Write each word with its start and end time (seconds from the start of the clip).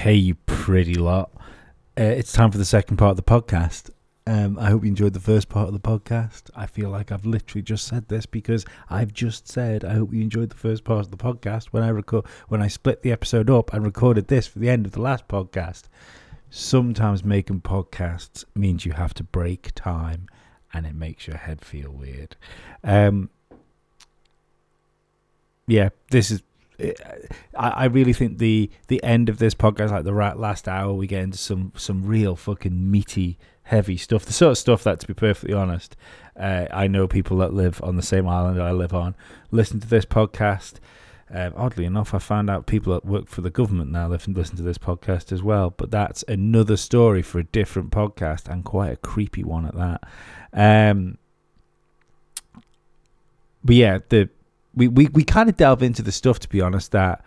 Hey, 0.00 0.14
you 0.14 0.34
pretty 0.46 0.94
lot. 0.94 1.30
Uh, 1.94 2.04
it's 2.04 2.32
time 2.32 2.50
for 2.50 2.56
the 2.56 2.64
second 2.64 2.96
part 2.96 3.10
of 3.10 3.16
the 3.18 3.22
podcast. 3.22 3.90
Um, 4.26 4.58
I 4.58 4.70
hope 4.70 4.82
you 4.82 4.88
enjoyed 4.88 5.12
the 5.12 5.20
first 5.20 5.50
part 5.50 5.68
of 5.68 5.74
the 5.74 5.78
podcast. 5.78 6.44
I 6.56 6.64
feel 6.64 6.88
like 6.88 7.12
I've 7.12 7.26
literally 7.26 7.60
just 7.60 7.86
said 7.86 8.08
this 8.08 8.24
because 8.24 8.64
I've 8.88 9.12
just 9.12 9.46
said 9.46 9.84
I 9.84 9.92
hope 9.92 10.14
you 10.14 10.22
enjoyed 10.22 10.48
the 10.48 10.56
first 10.56 10.84
part 10.84 11.00
of 11.00 11.10
the 11.10 11.18
podcast 11.18 11.66
when 11.66 11.82
I 11.82 11.90
record 11.90 12.24
when 12.48 12.62
I 12.62 12.68
split 12.68 13.02
the 13.02 13.12
episode 13.12 13.50
up 13.50 13.74
and 13.74 13.84
recorded 13.84 14.28
this 14.28 14.46
for 14.46 14.58
the 14.58 14.70
end 14.70 14.86
of 14.86 14.92
the 14.92 15.02
last 15.02 15.28
podcast. 15.28 15.82
Sometimes 16.48 17.22
making 17.22 17.60
podcasts 17.60 18.46
means 18.54 18.86
you 18.86 18.92
have 18.92 19.12
to 19.12 19.22
break 19.22 19.72
time, 19.74 20.28
and 20.72 20.86
it 20.86 20.94
makes 20.94 21.26
your 21.26 21.36
head 21.36 21.62
feel 21.62 21.90
weird. 21.90 22.36
Um, 22.82 23.28
yeah, 25.66 25.90
this 26.10 26.30
is 26.30 26.42
I, 27.56 27.68
I 27.68 27.84
really 27.86 28.12
think 28.12 28.38
the 28.38 28.70
the 28.88 29.02
end 29.02 29.28
of 29.28 29.38
this 29.38 29.54
podcast, 29.54 29.90
like 29.90 30.04
the 30.04 30.14
right 30.14 30.36
last 30.36 30.68
hour, 30.68 30.92
we 30.92 31.06
get 31.06 31.22
into 31.22 31.38
some 31.38 31.72
some 31.76 32.04
real 32.04 32.36
fucking 32.36 32.90
meaty, 32.90 33.38
heavy 33.64 33.96
stuff. 33.96 34.24
The 34.24 34.32
sort 34.32 34.52
of 34.52 34.58
stuff 34.58 34.84
that, 34.84 35.00
to 35.00 35.06
be 35.06 35.14
perfectly 35.14 35.54
honest, 35.54 35.96
uh, 36.36 36.66
I 36.72 36.86
know 36.86 37.06
people 37.06 37.38
that 37.38 37.52
live 37.52 37.80
on 37.82 37.96
the 37.96 38.02
same 38.02 38.28
island 38.28 38.62
I 38.62 38.72
live 38.72 38.94
on 38.94 39.14
listen 39.50 39.80
to 39.80 39.88
this 39.88 40.04
podcast. 40.04 40.74
Um, 41.32 41.52
oddly 41.56 41.84
enough, 41.84 42.12
I 42.12 42.18
found 42.18 42.50
out 42.50 42.66
people 42.66 42.92
that 42.92 43.04
work 43.04 43.28
for 43.28 43.40
the 43.40 43.50
government 43.50 43.92
now 43.92 44.08
listen 44.08 44.34
listen 44.34 44.56
to 44.56 44.62
this 44.62 44.78
podcast 44.78 45.30
as 45.30 45.42
well. 45.42 45.70
But 45.70 45.90
that's 45.90 46.24
another 46.26 46.76
story 46.76 47.22
for 47.22 47.38
a 47.38 47.44
different 47.44 47.90
podcast 47.90 48.48
and 48.48 48.64
quite 48.64 48.92
a 48.92 48.96
creepy 48.96 49.44
one 49.44 49.66
at 49.66 49.76
that. 49.76 50.02
Um, 50.52 51.18
but 53.62 53.76
yeah, 53.76 53.98
the 54.08 54.28
we, 54.74 54.88
we, 54.88 55.08
we 55.08 55.24
kind 55.24 55.48
of 55.48 55.56
delve 55.56 55.82
into 55.82 56.02
the 56.02 56.12
stuff 56.12 56.38
to 56.40 56.48
be 56.48 56.60
honest 56.60 56.92
that 56.92 57.24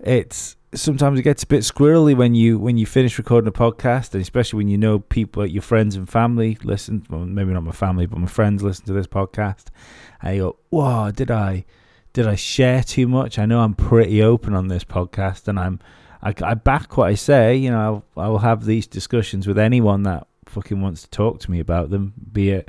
it's 0.00 0.56
sometimes 0.74 1.18
it 1.18 1.22
gets 1.22 1.42
a 1.42 1.46
bit 1.46 1.60
squirrely 1.60 2.16
when 2.16 2.34
you 2.34 2.58
when 2.58 2.76
you 2.76 2.86
finish 2.86 3.16
recording 3.16 3.48
a 3.48 3.52
podcast 3.52 4.12
and 4.12 4.22
especially 4.22 4.56
when 4.56 4.68
you 4.68 4.78
know 4.78 4.98
people 4.98 5.46
your 5.46 5.62
friends 5.62 5.94
and 5.94 6.08
family 6.08 6.58
listen 6.64 7.04
well, 7.08 7.20
maybe 7.20 7.52
not 7.52 7.62
my 7.62 7.72
family 7.72 8.06
but 8.06 8.18
my 8.18 8.26
friends 8.26 8.62
listen 8.62 8.84
to 8.84 8.92
this 8.92 9.06
podcast 9.06 9.66
and 10.22 10.36
you 10.36 10.42
go 10.42 10.56
whoa 10.70 11.10
did 11.12 11.30
i 11.30 11.64
did 12.12 12.26
i 12.28 12.34
share 12.36 12.82
too 12.82 13.08
much? 13.08 13.38
I 13.38 13.46
know 13.46 13.60
i'm 13.60 13.74
pretty 13.74 14.22
open 14.22 14.54
on 14.54 14.68
this 14.68 14.84
podcast 14.84 15.46
and 15.46 15.58
i'm 15.58 15.80
i, 16.22 16.34
I 16.42 16.54
back 16.54 16.96
what 16.96 17.08
i 17.08 17.14
say 17.14 17.56
you 17.56 17.70
know 17.70 18.04
I'll, 18.16 18.24
i 18.24 18.28
will 18.28 18.38
have 18.38 18.64
these 18.64 18.86
discussions 18.86 19.46
with 19.46 19.58
anyone 19.58 20.02
that 20.04 20.26
fucking 20.46 20.80
wants 20.80 21.02
to 21.02 21.10
talk 21.10 21.40
to 21.40 21.50
me 21.50 21.60
about 21.60 21.90
them 21.90 22.14
be 22.32 22.50
it 22.50 22.68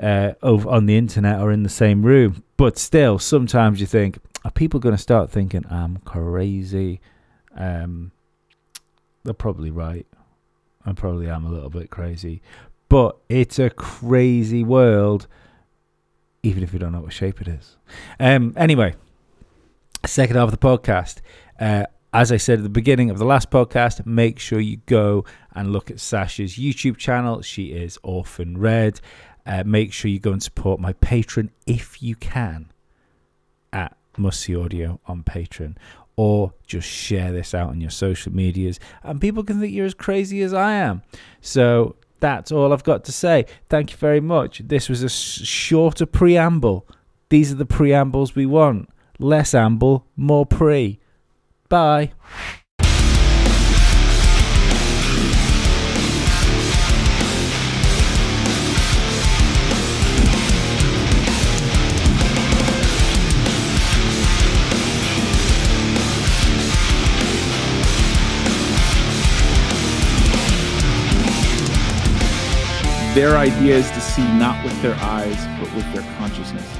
uh, 0.00 0.32
over 0.42 0.68
on 0.68 0.86
the 0.86 0.96
internet 0.96 1.40
or 1.40 1.50
in 1.52 1.62
the 1.62 1.68
same 1.68 2.02
room. 2.04 2.42
But 2.56 2.78
still, 2.78 3.18
sometimes 3.18 3.80
you 3.80 3.86
think, 3.86 4.18
are 4.44 4.50
people 4.50 4.80
going 4.80 4.94
to 4.94 5.02
start 5.02 5.30
thinking 5.30 5.64
I'm 5.70 5.98
crazy? 5.98 7.00
Um, 7.56 8.12
they're 9.24 9.34
probably 9.34 9.70
right. 9.70 10.06
I 10.86 10.92
probably 10.92 11.28
am 11.28 11.44
a 11.44 11.50
little 11.50 11.70
bit 11.70 11.90
crazy, 11.90 12.40
but 12.88 13.18
it's 13.28 13.58
a 13.58 13.68
crazy 13.68 14.64
world, 14.64 15.26
even 16.42 16.62
if 16.62 16.72
you 16.72 16.78
don't 16.78 16.92
know 16.92 17.00
what 17.00 17.12
shape 17.12 17.40
it 17.40 17.48
is. 17.48 17.76
Um, 18.18 18.54
anyway, 18.56 18.94
second 20.06 20.36
half 20.36 20.52
of 20.52 20.58
the 20.58 20.66
podcast. 20.66 21.16
Uh, 21.60 21.84
as 22.12 22.32
I 22.32 22.38
said 22.38 22.58
at 22.58 22.62
the 22.62 22.70
beginning 22.70 23.10
of 23.10 23.18
the 23.18 23.26
last 23.26 23.50
podcast, 23.50 24.06
make 24.06 24.38
sure 24.38 24.60
you 24.60 24.78
go 24.86 25.26
and 25.54 25.72
look 25.72 25.90
at 25.90 26.00
Sasha's 26.00 26.54
YouTube 26.54 26.96
channel. 26.96 27.42
She 27.42 27.66
is 27.66 27.98
Orphan 28.02 28.56
Red. 28.56 29.00
Uh, 29.48 29.64
make 29.64 29.94
sure 29.94 30.10
you 30.10 30.20
go 30.20 30.32
and 30.32 30.42
support 30.42 30.78
my 30.78 30.92
patron 30.92 31.50
if 31.66 32.02
you 32.02 32.14
can 32.14 32.70
at 33.72 33.96
Must 34.18 34.38
See 34.38 34.54
Audio 34.54 35.00
on 35.06 35.22
Patreon, 35.22 35.76
or 36.16 36.52
just 36.66 36.86
share 36.86 37.32
this 37.32 37.54
out 37.54 37.70
on 37.70 37.80
your 37.80 37.90
social 37.90 38.30
medias, 38.30 38.78
and 39.02 39.20
people 39.20 39.42
can 39.42 39.58
think 39.58 39.72
you're 39.72 39.86
as 39.86 39.94
crazy 39.94 40.42
as 40.42 40.52
I 40.52 40.72
am. 40.74 41.02
So 41.40 41.96
that's 42.20 42.52
all 42.52 42.74
I've 42.74 42.84
got 42.84 43.04
to 43.04 43.12
say. 43.12 43.46
Thank 43.70 43.90
you 43.92 43.96
very 43.96 44.20
much. 44.20 44.58
This 44.58 44.88
was 44.88 45.02
a 45.02 45.08
shorter 45.08 46.04
preamble. 46.04 46.86
These 47.30 47.50
are 47.50 47.56
the 47.56 47.64
preambles 47.64 48.34
we 48.34 48.44
want. 48.44 48.90
Less 49.18 49.54
amble, 49.54 50.06
more 50.14 50.44
pre. 50.44 51.00
Bye. 51.70 52.12
Their 73.18 73.36
idea 73.36 73.74
is 73.74 73.90
to 73.90 74.00
see 74.00 74.22
not 74.34 74.64
with 74.64 74.80
their 74.80 74.94
eyes, 75.00 75.36
but 75.58 75.74
with 75.74 75.92
their 75.92 76.04
consciousness. 76.18 76.78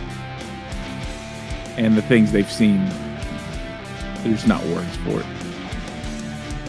And 1.76 1.96
the 1.96 2.02
things 2.02 2.30
they've 2.30 2.48
seen, 2.48 2.88
there's 4.22 4.46
not 4.46 4.62
words 4.66 4.96
for 4.98 5.18
it. 5.18 5.26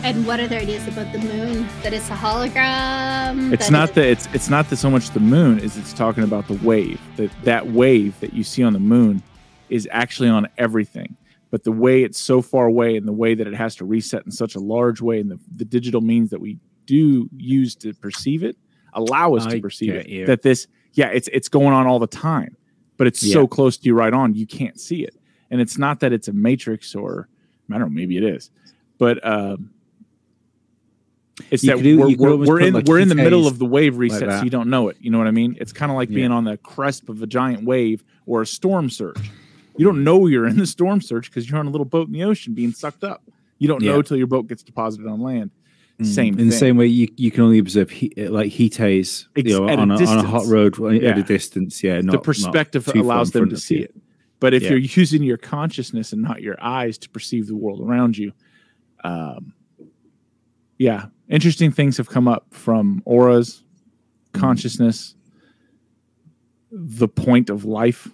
And 0.03 0.25
what 0.25 0.40
are 0.40 0.47
their 0.47 0.62
ideas 0.62 0.88
about 0.88 1.12
the 1.12 1.19
moon? 1.19 1.68
That 1.84 1.94
it's 1.94 2.09
a 2.09 2.16
hologram. 2.16 3.53
It's 3.53 3.69
not 3.69 3.94
that 3.94 4.06
it's 4.06 4.28
it's 4.34 4.50
not 4.50 4.72
that 4.72 4.78
so 4.78 4.90
much 4.90 5.12
the 5.12 5.19
moon 5.19 5.59
is 5.59 5.78
it's 5.78 5.94
talking 5.94 6.24
about 6.24 6.47
the 6.47 6.56
wave. 6.66 7.00
That 7.18 7.29
that 7.44 7.68
wave 7.68 8.19
that 8.22 8.34
you 8.34 8.44
see 8.44 8.63
on 8.63 8.74
the 8.74 8.79
moon 8.79 9.22
is 9.69 9.88
actually 9.91 10.29
on 10.29 10.47
everything. 10.58 11.16
But 11.52 11.63
the 11.63 11.72
way 11.72 12.02
it's 12.02 12.18
so 12.18 12.41
far 12.41 12.66
away 12.66 12.97
and 12.97 13.08
the 13.08 13.13
way 13.13 13.35
that 13.35 13.46
it 13.46 13.53
has 13.53 13.75
to 13.75 13.85
reset 13.85 14.25
in 14.25 14.31
such 14.31 14.56
a 14.56 14.59
large 14.59 15.00
way 15.00 15.19
and 15.19 15.29
the, 15.29 15.40
the 15.56 15.66
digital 15.66 16.02
means 16.02 16.31
that 16.31 16.41
we 16.41 16.58
do 16.88 17.29
use 17.38 17.75
to 17.75 17.94
perceive 17.94 18.41
it 18.41 18.58
allow 18.94 19.36
us 19.36 19.46
I 19.46 19.52
to 19.52 19.62
perceive 19.62 19.94
it. 19.94 20.08
You. 20.08 20.26
That 20.26 20.42
this, 20.42 20.68
yeah, 20.94 21.08
it's 21.08 21.28
it's 21.30 21.50
going 21.50 21.74
on 21.74 21.88
all 21.88 22.00
the 22.00 22.08
time, 22.08 22.56
but 22.98 23.08
it's 23.08 23.24
yeah. 23.24 23.34
so 23.34 23.48
close 23.48 23.78
to 23.78 23.86
you 23.86 23.94
right 23.94 24.14
on, 24.14 24.34
you 24.34 24.46
can't 24.46 24.80
see 24.80 25.04
it. 25.04 25.16
And 25.52 25.62
it's 25.62 25.78
not 25.78 26.00
that 26.02 26.14
it's 26.14 26.28
a 26.28 26.34
matrix 26.34 26.96
or 26.96 27.28
I 27.72 27.78
don't 27.78 27.82
know, 27.82 27.90
maybe 27.90 28.18
it 28.18 28.24
is, 28.24 28.52
but 28.98 29.26
um, 29.26 29.72
it's 31.52 31.64
you 31.64 31.76
that 31.76 31.84
do, 31.84 32.00
we're, 32.00 32.16
we're, 32.18 32.38
we're 32.38 32.60
in 32.60 32.74
like 32.74 32.86
we're 32.86 33.00
in 33.00 33.10
the 33.10 33.16
middle 33.16 33.48
of 33.48 33.60
the 33.60 33.66
wave 33.66 33.98
reset, 33.98 34.28
like 34.28 34.40
so 34.40 34.44
you 34.44 34.50
don't 34.50 34.70
know 34.70 34.90
it. 34.90 34.98
You 35.00 35.12
know 35.12 35.18
what 35.18 35.28
I 35.28 35.32
mean? 35.32 35.56
It's 35.60 35.72
kind 35.72 35.92
of 35.92 35.96
like 35.96 36.10
yeah. 36.10 36.16
being 36.16 36.32
on 36.32 36.44
the 36.44 36.58
crest 36.58 37.10
of 37.10 37.22
a 37.22 37.28
giant 37.28 37.64
wave 37.64 38.04
or 38.26 38.42
a 38.42 38.46
storm 38.46 38.90
surge. 38.90 39.32
You 39.78 39.86
don't 39.86 40.04
know 40.04 40.28
you're 40.28 40.46
in 40.46 40.58
the 40.58 40.68
storm 40.68 41.02
surge 41.02 41.30
because 41.30 41.50
you're 41.50 41.60
on 41.60 41.66
a 41.66 41.70
little 41.70 41.86
boat 41.86 42.08
in 42.08 42.14
the 42.14 42.24
ocean 42.24 42.54
being 42.54 42.74
sucked 42.74 43.04
up. 43.04 43.24
You 43.60 43.68
don't 43.68 43.82
yeah. 43.82 43.94
know 43.94 44.02
till 44.02 44.18
your 44.18 44.28
boat 44.28 44.48
gets 44.48 44.64
deposited 44.64 45.08
on 45.08 45.22
land. 45.22 45.52
Mm. 46.00 46.06
Same 46.06 46.34
in 46.34 46.38
thing. 46.38 46.50
the 46.50 46.56
same 46.56 46.78
way 46.78 46.86
you, 46.88 47.10
you 47.18 47.30
can 47.30 47.44
only 47.44 47.60
observe 47.60 47.90
heat, 47.90 48.18
like 48.18 48.52
heat 48.52 48.78
haze 48.78 49.28
you 49.36 49.44
know, 49.44 49.68
on, 49.68 49.92
a, 49.92 49.96
on, 50.06 50.18
a, 50.20 50.24
hot 50.24 50.46
road 50.46 50.78
yeah. 50.80 51.10
at 51.10 51.18
a 51.18 51.24
distance. 51.24 51.84
Yeah, 51.84 52.00
not, 52.00 52.14
the 52.14 52.20
perspective 52.20 52.88
allows 52.88 53.32
them 53.32 53.50
to 53.50 53.58
see 53.58 53.80
it. 53.80 53.94
But 54.40 54.54
if 54.54 54.64
yeah. 54.64 54.70
you're 54.70 54.78
using 54.80 55.24
your 55.24 55.38
consciousness 55.38 56.14
and 56.14 56.22
not 56.22 56.42
your 56.42 56.56
eyes 56.64 56.98
to 57.00 57.09
perceive 57.09 57.48
the 57.48 57.56
world 57.56 57.82
around 57.82 58.18
you, 58.18 58.32
um, 59.04 59.54
yeah, 60.78 61.08
interesting 61.28 61.72
things 61.72 61.98
have 61.98 62.09
come 62.09 62.30
up 62.30 62.46
from 62.52 63.02
auras, 63.04 63.64
mm. 64.34 64.40
consciousness, 64.40 65.16
the 66.72 67.09
point 67.09 67.50
of 67.50 67.66
life. 67.66 68.08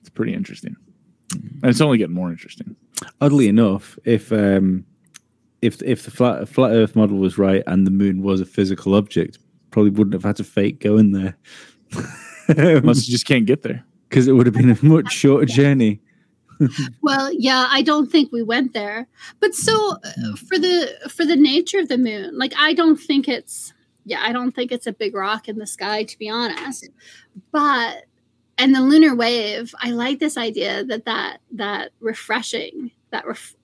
It's 0.00 0.08
pretty 0.08 0.32
interesting, 0.32 0.74
and 1.34 1.64
it's 1.64 1.82
only 1.82 1.98
getting 1.98 2.14
more 2.14 2.30
interesting. 2.30 2.76
Oddly 3.20 3.48
enough, 3.48 3.98
if 4.06 4.32
um, 4.32 4.86
if 5.66 5.82
if 5.82 6.04
the 6.04 6.10
flat 6.10 6.48
flat 6.48 6.72
Earth 6.72 6.96
model 6.96 7.18
was 7.18 7.38
right 7.38 7.62
and 7.66 7.86
the 7.86 7.90
moon 7.90 8.22
was 8.22 8.40
a 8.40 8.46
physical 8.46 8.94
object, 8.94 9.38
probably 9.70 9.90
wouldn't 9.90 10.14
have 10.14 10.24
had 10.24 10.36
to 10.36 10.44
fake 10.44 10.80
going 10.80 11.12
there. 11.12 11.36
Unless 12.48 13.06
you 13.08 13.12
just 13.12 13.26
can't 13.26 13.46
get 13.46 13.62
there 13.62 13.84
because 14.08 14.28
it 14.28 14.32
would 14.32 14.46
have 14.46 14.54
been 14.54 14.70
a 14.70 14.84
much 14.84 15.12
shorter 15.12 15.46
journey. 15.46 16.00
well, 17.02 17.30
yeah, 17.32 17.68
I 17.70 17.82
don't 17.82 18.10
think 18.10 18.32
we 18.32 18.42
went 18.42 18.72
there. 18.72 19.06
But 19.40 19.54
so 19.54 19.96
uh, 20.04 20.36
for 20.36 20.58
the 20.58 21.10
for 21.10 21.24
the 21.24 21.36
nature 21.36 21.78
of 21.78 21.88
the 21.88 21.98
moon, 21.98 22.38
like 22.38 22.54
I 22.56 22.72
don't 22.72 22.96
think 22.96 23.28
it's 23.28 23.74
yeah, 24.04 24.20
I 24.22 24.32
don't 24.32 24.54
think 24.54 24.72
it's 24.72 24.86
a 24.86 24.92
big 24.92 25.14
rock 25.14 25.48
in 25.48 25.58
the 25.58 25.66
sky 25.66 26.04
to 26.04 26.18
be 26.18 26.28
honest. 26.28 26.88
But 27.52 28.04
and 28.58 28.74
the 28.74 28.80
lunar 28.80 29.14
wave, 29.14 29.74
I 29.80 29.90
like 29.90 30.18
this 30.18 30.36
idea 30.36 30.84
that 30.84 31.04
that 31.04 31.40
that 31.52 31.90
refreshing 32.00 32.92
that 33.10 33.26
ref, 33.26 33.54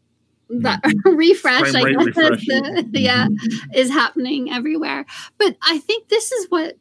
that 0.60 0.82
mm-hmm. 0.82 1.16
refresh, 1.16 1.74
I 1.74 1.82
guess, 1.82 2.04
the, 2.14 2.88
yeah, 2.92 3.26
mm-hmm. 3.26 3.74
is 3.74 3.90
happening 3.90 4.52
everywhere. 4.52 5.06
But 5.38 5.56
I 5.62 5.78
think 5.78 6.08
this 6.08 6.32
is 6.32 6.46
what 6.50 6.76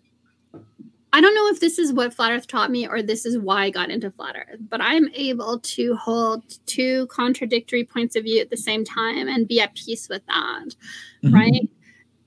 I 1.14 1.20
don't 1.20 1.36
know 1.36 1.50
if 1.50 1.60
this 1.60 1.78
is 1.78 1.92
what 1.92 2.14
Flat 2.14 2.32
Earth 2.32 2.48
taught 2.48 2.72
me 2.72 2.88
or 2.88 3.02
this 3.02 3.26
is 3.26 3.38
why 3.38 3.66
I 3.66 3.70
got 3.70 3.90
into 3.90 4.12
Flat 4.12 4.36
Earth, 4.38 4.60
but 4.70 4.80
I'm 4.82 5.10
able 5.14 5.60
to 5.60 5.96
hold 5.96 6.44
two 6.66 7.08
contradictory 7.08 7.84
points 7.84 8.16
of 8.16 8.24
view 8.24 8.40
at 8.40 8.50
the 8.50 8.58
same 8.58 8.86
time 8.86 9.28
and 9.28 9.48
be 9.48 9.60
at 9.60 9.76
peace 9.76 10.08
with 10.08 10.26
that, 10.28 10.68
mm-hmm. 11.24 11.34
right? 11.34 11.70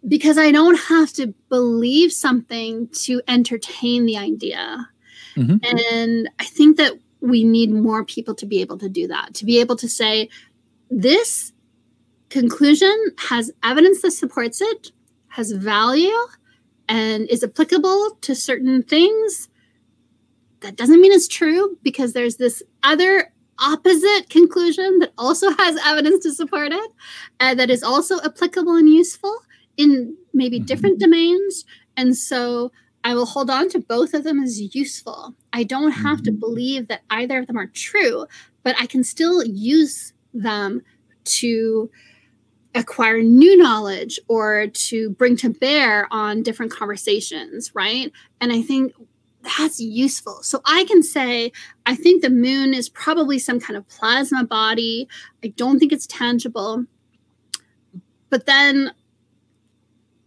Because 0.07 0.37
I 0.37 0.53
don't 0.53 0.79
have 0.79 1.15
to 1.15 1.29
believe 1.49 2.13
something 2.13 2.89
to 3.05 3.23
entertain 3.27 4.05
the 4.05 4.19
idea. 4.19 4.87
Mm-hmm. 5.35 5.87
And 5.89 6.29
I 6.39 6.45
think 6.45 6.77
that 6.77 6.93
we 7.21 7.43
need 7.43 7.71
more 7.71 8.05
people 8.05 8.35
to 8.35 8.45
be 8.45 8.61
able 8.61 8.77
to 8.79 8.89
do 8.91 9.07
that, 9.09 9.33
to 9.35 9.47
be 9.47 9.61
able 9.61 9.77
to 9.77 9.89
say, 9.89 10.29
this 10.91 11.53
conclusion 12.31 12.95
has 13.29 13.51
evidence 13.63 14.03
that 14.03 14.13
supports 14.13 14.61
it, 14.61 14.91
has 15.29 15.53
value, 15.53 16.19
and 16.89 17.29
is 17.29 17.43
applicable 17.43 18.19
to 18.21 18.35
certain 18.35 18.83
things, 18.83 19.49
that 20.61 20.77
doesn't 20.77 21.01
mean 21.01 21.13
it's 21.13 21.29
true 21.29 21.79
because 21.83 22.13
there's 22.13 22.37
this 22.37 22.63
other 22.83 23.33
opposite 23.59 24.31
conclusion 24.31 24.99
that 24.99 25.13
also 25.19 25.51
has 25.51 25.79
evidence 25.85 26.25
to 26.25 26.33
support 26.33 26.73
it 26.73 26.91
and 27.39 27.61
that 27.61 27.71
is 27.71 27.83
also 27.83 28.21
applicable 28.23 28.75
and 28.75 28.89
useful 28.89 29.37
in 29.77 30.17
maybe 30.33 30.59
mm-hmm. 30.59 30.67
different 30.67 30.99
domains. 30.99 31.65
And 31.97 32.17
so 32.17 32.73
I 33.05 33.15
will 33.15 33.27
hold 33.27 33.51
on 33.51 33.69
to 33.71 33.79
both 33.79 34.15
of 34.15 34.25
them 34.25 34.43
as 34.43 34.75
useful. 34.75 35.35
I 35.53 35.65
don't 35.65 35.93
have 35.93 36.19
mm-hmm. 36.19 36.25
to 36.25 36.33
believe 36.33 36.89
that 36.89 37.03
either 37.11 37.39
of 37.39 37.47
them 37.47 37.59
are 37.59 37.67
true, 37.67 38.27
but 38.63 38.75
I 38.81 38.87
can 38.87 39.05
still 39.05 39.45
use 39.45 40.14
them 40.35 40.83
to 41.25 41.91
acquire 42.75 43.23
new 43.23 43.57
knowledge 43.57 44.19
or 44.29 44.67
to 44.67 45.11
bring 45.11 45.37
to 45.37 45.51
bear 45.51 46.09
on 46.11 46.43
different 46.43 46.73
conversations, 46.73 47.73
right? 47.75 48.11
And 48.41 48.53
I 48.53 48.63
think 48.63 48.93
that's 49.43 49.79
useful. 49.81 50.43
So 50.43 50.61
I 50.65 50.85
can 50.85 51.03
say, 51.03 51.53
I 51.87 51.95
think 51.95 52.23
the 52.23 52.31
moon 52.31 52.75
is 52.75 52.89
probably 52.89 53.39
some 53.39 53.61
kind 53.61 53.77
of 53.77 53.89
plasma 53.89 54.45
body. 54.45 55.09
I 55.45 55.49
don't 55.49 55.79
think 55.79 55.93
it's 55.93 56.07
tangible. 56.07 56.85
But 58.31 58.47
then 58.47 58.93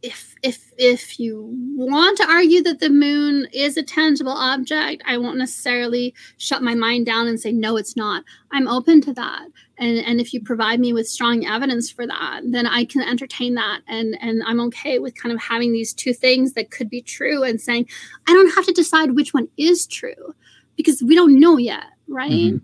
if 0.03 0.35
if 0.43 0.71
if 0.77 1.19
you 1.19 1.49
want 1.75 2.17
to 2.17 2.29
argue 2.29 2.61
that 2.61 2.79
the 2.79 2.89
moon 2.89 3.47
is 3.51 3.77
a 3.77 3.83
tangible 3.83 4.31
object 4.31 5.01
i 5.07 5.17
won't 5.17 5.37
necessarily 5.37 6.13
shut 6.37 6.61
my 6.61 6.75
mind 6.75 7.05
down 7.05 7.27
and 7.27 7.39
say 7.39 7.51
no 7.51 7.77
it's 7.77 7.95
not 7.95 8.23
i'm 8.51 8.67
open 8.67 9.01
to 9.01 9.11
that 9.11 9.47
and 9.77 9.97
and 9.99 10.19
if 10.19 10.33
you 10.33 10.41
provide 10.41 10.79
me 10.79 10.93
with 10.93 11.07
strong 11.07 11.45
evidence 11.45 11.89
for 11.89 12.05
that 12.05 12.41
then 12.45 12.65
i 12.65 12.83
can 12.85 13.01
entertain 13.01 13.55
that 13.55 13.81
and 13.87 14.17
and 14.21 14.41
i'm 14.45 14.59
okay 14.59 14.99
with 14.99 15.15
kind 15.15 15.33
of 15.33 15.41
having 15.41 15.71
these 15.71 15.93
two 15.93 16.13
things 16.13 16.53
that 16.53 16.71
could 16.71 16.89
be 16.89 17.01
true 17.01 17.43
and 17.43 17.61
saying 17.61 17.87
i 18.27 18.33
don't 18.33 18.53
have 18.55 18.65
to 18.65 18.73
decide 18.73 19.15
which 19.15 19.33
one 19.33 19.47
is 19.57 19.87
true 19.87 20.35
because 20.75 21.01
we 21.03 21.15
don't 21.15 21.39
know 21.39 21.57
yet 21.57 21.85
right 22.07 22.31
mm-hmm. 22.31 22.57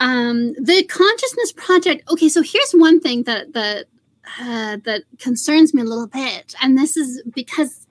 um 0.00 0.52
the 0.54 0.84
consciousness 0.84 1.52
project 1.52 2.08
okay 2.10 2.28
so 2.28 2.42
here's 2.42 2.72
one 2.72 3.00
thing 3.00 3.22
that 3.24 3.52
that 3.52 3.86
uh, 4.40 4.76
that 4.84 5.02
concerns 5.18 5.72
me 5.72 5.82
a 5.82 5.84
little 5.84 6.06
bit. 6.06 6.54
And 6.62 6.76
this 6.76 6.96
is 6.96 7.22
because 7.34 7.85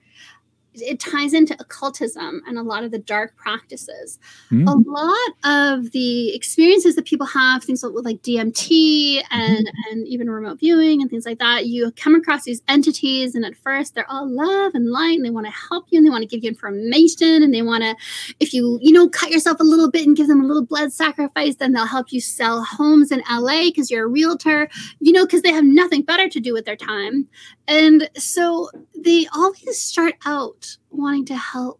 it 0.81 0.99
ties 0.99 1.33
into 1.33 1.55
occultism 1.59 2.41
and 2.47 2.57
a 2.57 2.63
lot 2.63 2.83
of 2.83 2.91
the 2.91 2.99
dark 2.99 3.35
practices. 3.35 4.19
Mm. 4.51 4.67
A 4.67 4.89
lot 4.89 5.75
of 5.77 5.91
the 5.91 6.33
experiences 6.35 6.95
that 6.95 7.05
people 7.05 7.27
have, 7.27 7.63
things 7.63 7.83
like 7.83 8.21
DMT 8.21 9.23
and, 9.31 9.67
mm. 9.67 9.91
and 9.91 10.07
even 10.07 10.29
remote 10.29 10.59
viewing 10.59 11.01
and 11.01 11.09
things 11.09 11.25
like 11.25 11.39
that, 11.39 11.65
you 11.67 11.91
come 11.91 12.15
across 12.15 12.43
these 12.43 12.61
entities, 12.67 13.35
and 13.35 13.45
at 13.45 13.55
first 13.55 13.95
they're 13.95 14.09
all 14.09 14.29
love 14.29 14.73
and 14.75 14.89
light, 14.89 15.15
and 15.15 15.25
they 15.25 15.29
want 15.29 15.45
to 15.45 15.51
help 15.69 15.85
you, 15.89 15.97
and 15.97 16.05
they 16.05 16.09
want 16.09 16.21
to 16.21 16.27
give 16.27 16.43
you 16.43 16.49
information, 16.49 17.43
and 17.43 17.53
they 17.53 17.61
want 17.61 17.83
to, 17.83 17.95
if 18.39 18.53
you 18.53 18.79
you 18.81 18.91
know 18.91 19.07
cut 19.07 19.31
yourself 19.31 19.59
a 19.59 19.63
little 19.63 19.89
bit 19.89 20.05
and 20.05 20.17
give 20.17 20.27
them 20.27 20.41
a 20.41 20.45
little 20.45 20.65
blood 20.65 20.91
sacrifice, 20.93 21.55
then 21.55 21.73
they'll 21.73 21.85
help 21.85 22.11
you 22.11 22.21
sell 22.21 22.63
homes 22.63 23.11
in 23.11 23.21
LA 23.29 23.65
because 23.65 23.89
you're 23.89 24.05
a 24.05 24.07
realtor, 24.07 24.67
you 24.99 25.11
know, 25.11 25.25
because 25.25 25.41
they 25.41 25.51
have 25.51 25.65
nothing 25.65 26.01
better 26.01 26.29
to 26.29 26.39
do 26.39 26.53
with 26.53 26.65
their 26.65 26.75
time, 26.75 27.27
and 27.67 28.09
so 28.15 28.69
they 28.97 29.27
always 29.35 29.79
start 29.79 30.15
out 30.25 30.77
wanting 30.89 31.25
to 31.25 31.35
help. 31.35 31.79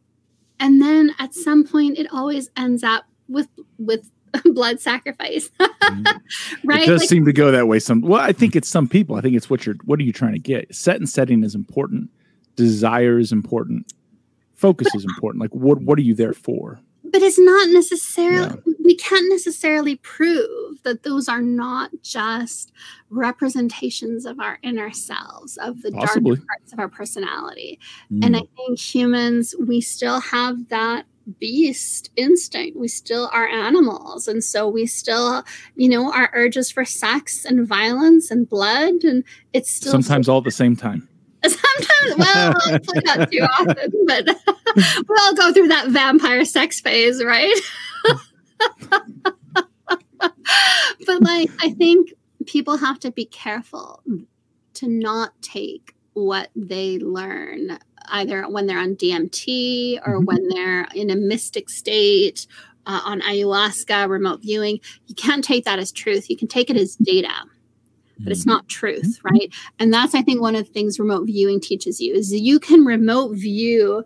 And 0.60 0.82
then 0.82 1.14
at 1.20 1.34
some 1.34 1.66
point 1.66 1.98
it 1.98 2.08
always 2.12 2.50
ends 2.56 2.84
up 2.84 3.06
with 3.28 3.48
with 3.78 4.10
blood 4.46 4.80
sacrifice. 4.80 5.50
Mm-hmm. 5.86 6.68
right? 6.68 6.82
It 6.82 6.88
does 6.88 7.02
like, 7.02 7.10
seem 7.10 7.26
to 7.26 7.32
go 7.32 7.52
that 7.52 7.68
way. 7.68 7.78
Some 7.78 8.02
well, 8.02 8.20
I 8.20 8.32
think 8.32 8.56
it's 8.56 8.68
some 8.68 8.88
people. 8.88 9.16
I 9.16 9.22
think 9.22 9.36
it's 9.36 9.52
what 9.52 9.68
you're 9.68 9.76
what 9.86 10.00
are 10.00 10.04
you 10.04 10.12
trying 10.12 10.34
to 10.34 10.40
get? 10.40 10.74
Set 10.74 10.96
and 10.96 11.08
setting 11.08 11.44
is 11.44 11.54
important. 11.54 12.10
Desire 12.56 13.20
is 13.20 13.32
important. 13.32 13.94
Focus 14.56 14.88
is 14.96 15.06
important. 15.06 15.42
Like 15.42 15.54
what 15.54 15.82
what 15.82 16.00
are 16.00 16.02
you 16.02 16.16
there 16.16 16.34
for? 16.34 16.80
But 17.12 17.22
it's 17.22 17.40
not 17.40 17.70
necessarily 17.70 18.56
yeah. 18.66 18.74
we 18.84 18.96
can't 18.96 19.30
necessarily 19.30 19.96
prove 19.98 20.82
that 20.84 21.04
those 21.04 21.28
are 21.28 21.42
not 21.42 21.92
just 22.02 22.72
representations 23.10 24.26
of 24.26 24.40
our 24.40 24.60
inner 24.64 24.92
selves 24.92 25.58
of 25.58 25.82
the 25.82 25.92
Possibly. 25.92 26.36
darker 26.36 26.46
parts 26.48 26.74
of 26.74 26.80
our 26.80 26.90
personality 26.90 27.80
mm. 28.12 28.26
and 28.26 28.36
i 28.36 28.42
think 28.56 28.80
humans 28.80 29.56
we 29.60 29.82
still 29.82 30.20
have 30.20 30.70
that 30.70 31.06
beast 31.40 32.12
instinct 32.16 32.78
we 32.78 32.88
still 32.88 33.30
are 33.34 33.48
animals 33.48 34.28
and 34.28 34.44
so 34.44 34.68
we 34.68 34.86
still 34.86 35.44
you 35.76 35.90
know 35.90 36.14
our 36.14 36.30
urges 36.34 36.70
for 36.70 36.86
sex 36.86 37.46
and 37.46 37.68
violence 37.68 38.30
and 38.30 38.48
blood 38.48 39.04
and 39.04 39.24
it's 39.54 39.72
still 39.72 39.92
sometimes 39.92 40.30
all 40.30 40.38
at 40.38 40.44
the 40.44 40.52
same 40.52 40.76
time 40.76 41.08
Sometimes, 41.50 42.16
well, 42.18 42.54
not 43.06 43.32
too 43.32 43.40
often, 43.40 43.92
but 44.08 44.26
we 44.76 45.16
all 45.22 45.36
go 45.36 45.54
through 45.54 45.68
that 45.68 45.90
vampire 45.90 46.46
sex 46.46 46.82
phase, 46.82 47.24
right? 47.24 47.56
but 48.90 49.04
like, 51.22 51.52
I 51.62 51.70
think 51.72 52.14
people 52.46 52.78
have 52.78 53.00
to 53.02 53.12
be 53.12 53.26
careful 53.26 54.02
to 54.76 54.88
not 54.88 55.34
take 55.42 55.96
what 56.14 56.50
they 56.56 57.00
learn 57.00 57.78
either 58.10 58.44
when 58.44 58.68
they're 58.68 58.80
on 58.80 58.96
DMT 58.96 60.00
or 60.06 60.16
mm-hmm. 60.16 60.26
when 60.26 60.48
they're 60.50 60.88
in 60.94 61.10
a 61.10 61.16
mystic 61.16 61.70
state 61.70 62.48
uh, 62.86 63.02
on 63.04 63.22
ayahuasca, 63.22 64.08
remote 64.08 64.42
viewing. 64.42 64.80
You 65.08 65.16
can't 65.16 65.44
take 65.44 65.66
that 65.66 65.80
as 65.80 65.92
truth. 65.92 66.30
You 66.30 66.38
can 66.38 66.48
take 66.48 66.70
it 66.70 66.78
as 66.78 66.96
data 66.96 67.34
but 68.20 68.32
it's 68.32 68.42
mm-hmm. 68.42 68.52
not 68.52 68.68
truth, 68.68 69.20
mm-hmm. 69.20 69.28
right? 69.28 69.54
And 69.80 69.94
that's 69.94 70.16
I 70.16 70.22
think 70.22 70.42
one 70.42 70.56
of 70.56 70.66
the 70.66 70.74
things 70.74 71.00
remote 71.00 71.26
viewing 71.26 71.60
teaches 71.60 72.00
you 72.00 72.14
is 72.14 72.34
you 72.34 72.60
can 72.60 72.86
remote 72.86 73.36
view 73.36 74.04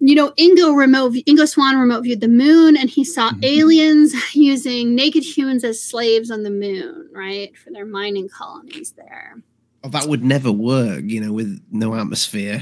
you 0.00 0.14
know, 0.14 0.30
Ingo 0.32 0.74
remote 0.76 1.12
Ingo 1.12 1.46
Swann 1.46 1.78
remote 1.78 2.02
viewed 2.02 2.22
the 2.22 2.28
moon 2.28 2.76
and 2.76 2.88
he 2.88 3.04
saw 3.04 3.30
mm-hmm. 3.30 3.44
aliens 3.44 4.14
using 4.34 4.94
naked 4.94 5.22
humans 5.22 5.62
as 5.62 5.80
slaves 5.80 6.30
on 6.30 6.42
the 6.42 6.50
moon, 6.50 7.08
right? 7.12 7.56
For 7.56 7.70
their 7.70 7.86
mining 7.86 8.28
colonies 8.28 8.92
there. 8.92 9.36
Oh, 9.84 9.88
that 9.90 10.06
would 10.06 10.24
never 10.24 10.50
work, 10.50 11.02
you 11.04 11.20
know, 11.20 11.32
with 11.32 11.62
no 11.70 11.94
atmosphere. 11.94 12.60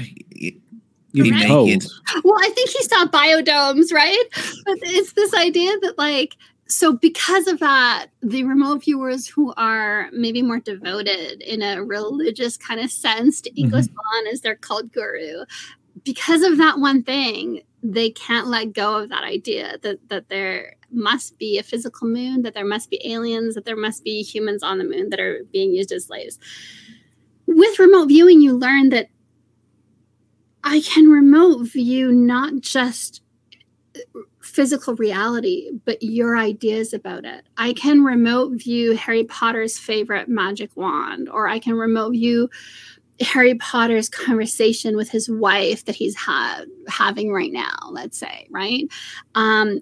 You'd 1.11 1.23
be 1.23 1.31
right? 1.31 1.49
naked. 1.49 1.89
Well, 2.23 2.37
I 2.39 2.49
think 2.49 2.69
he 2.69 2.83
saw 2.83 3.05
biodomes, 3.05 3.91
right? 3.91 4.23
But 4.65 4.77
it's 4.83 5.13
this 5.13 5.33
idea 5.33 5.71
that 5.81 5.97
like 5.97 6.35
so 6.69 6.93
because 6.93 7.47
of 7.47 7.59
that 7.59 8.07
the 8.21 8.43
remote 8.43 8.83
viewers 8.83 9.27
who 9.27 9.53
are 9.57 10.09
maybe 10.13 10.41
more 10.41 10.59
devoted 10.59 11.41
in 11.41 11.61
a 11.61 11.83
religious 11.83 12.55
kind 12.57 12.79
of 12.79 12.91
sense 12.91 13.41
to 13.41 13.51
Ingo 13.51 13.71
mm-hmm. 13.71 14.27
as 14.31 14.41
their 14.41 14.55
cult 14.55 14.91
guru 14.91 15.45
because 16.03 16.43
of 16.43 16.57
that 16.57 16.79
one 16.79 17.03
thing 17.03 17.61
they 17.81 18.11
can't 18.11 18.47
let 18.47 18.73
go 18.73 18.97
of 18.97 19.09
that 19.09 19.23
idea 19.23 19.77
that 19.81 19.97
that 20.09 20.29
there 20.29 20.75
must 20.91 21.37
be 21.39 21.57
a 21.57 21.63
physical 21.63 22.07
moon 22.07 22.43
that 22.43 22.53
there 22.53 22.65
must 22.65 22.89
be 22.89 23.01
aliens 23.11 23.55
that 23.55 23.65
there 23.65 23.77
must 23.77 24.03
be 24.03 24.21
humans 24.21 24.63
on 24.63 24.77
the 24.77 24.83
moon 24.83 25.09
that 25.09 25.19
are 25.19 25.41
being 25.51 25.73
used 25.73 25.91
as 25.91 26.05
slaves 26.05 26.39
with 27.47 27.79
remote 27.79 28.07
viewing 28.07 28.41
you 28.41 28.53
learn 28.53 28.89
that 28.89 29.07
i 30.63 30.81
can 30.81 31.07
remote 31.07 31.63
view 31.63 32.11
not 32.11 32.59
just 32.59 33.21
physical 34.49 34.95
reality, 34.95 35.69
but 35.85 36.01
your 36.01 36.35
ideas 36.35 36.93
about 36.93 37.23
it. 37.23 37.45
I 37.57 37.73
can 37.73 38.03
remote 38.03 38.53
view 38.53 38.95
Harry 38.95 39.23
Potter's 39.23 39.77
favorite 39.77 40.27
magic 40.27 40.75
wand, 40.75 41.29
or 41.29 41.47
I 41.47 41.59
can 41.59 41.75
remote 41.75 42.11
view 42.11 42.49
Harry 43.21 43.55
Potter's 43.55 44.09
conversation 44.09 44.95
with 44.95 45.09
his 45.09 45.29
wife 45.29 45.85
that 45.85 45.95
he's 45.95 46.15
had 46.15 46.65
having 46.87 47.31
right 47.31 47.51
now, 47.51 47.77
let's 47.91 48.17
say, 48.17 48.47
right? 48.49 48.85
Um, 49.35 49.81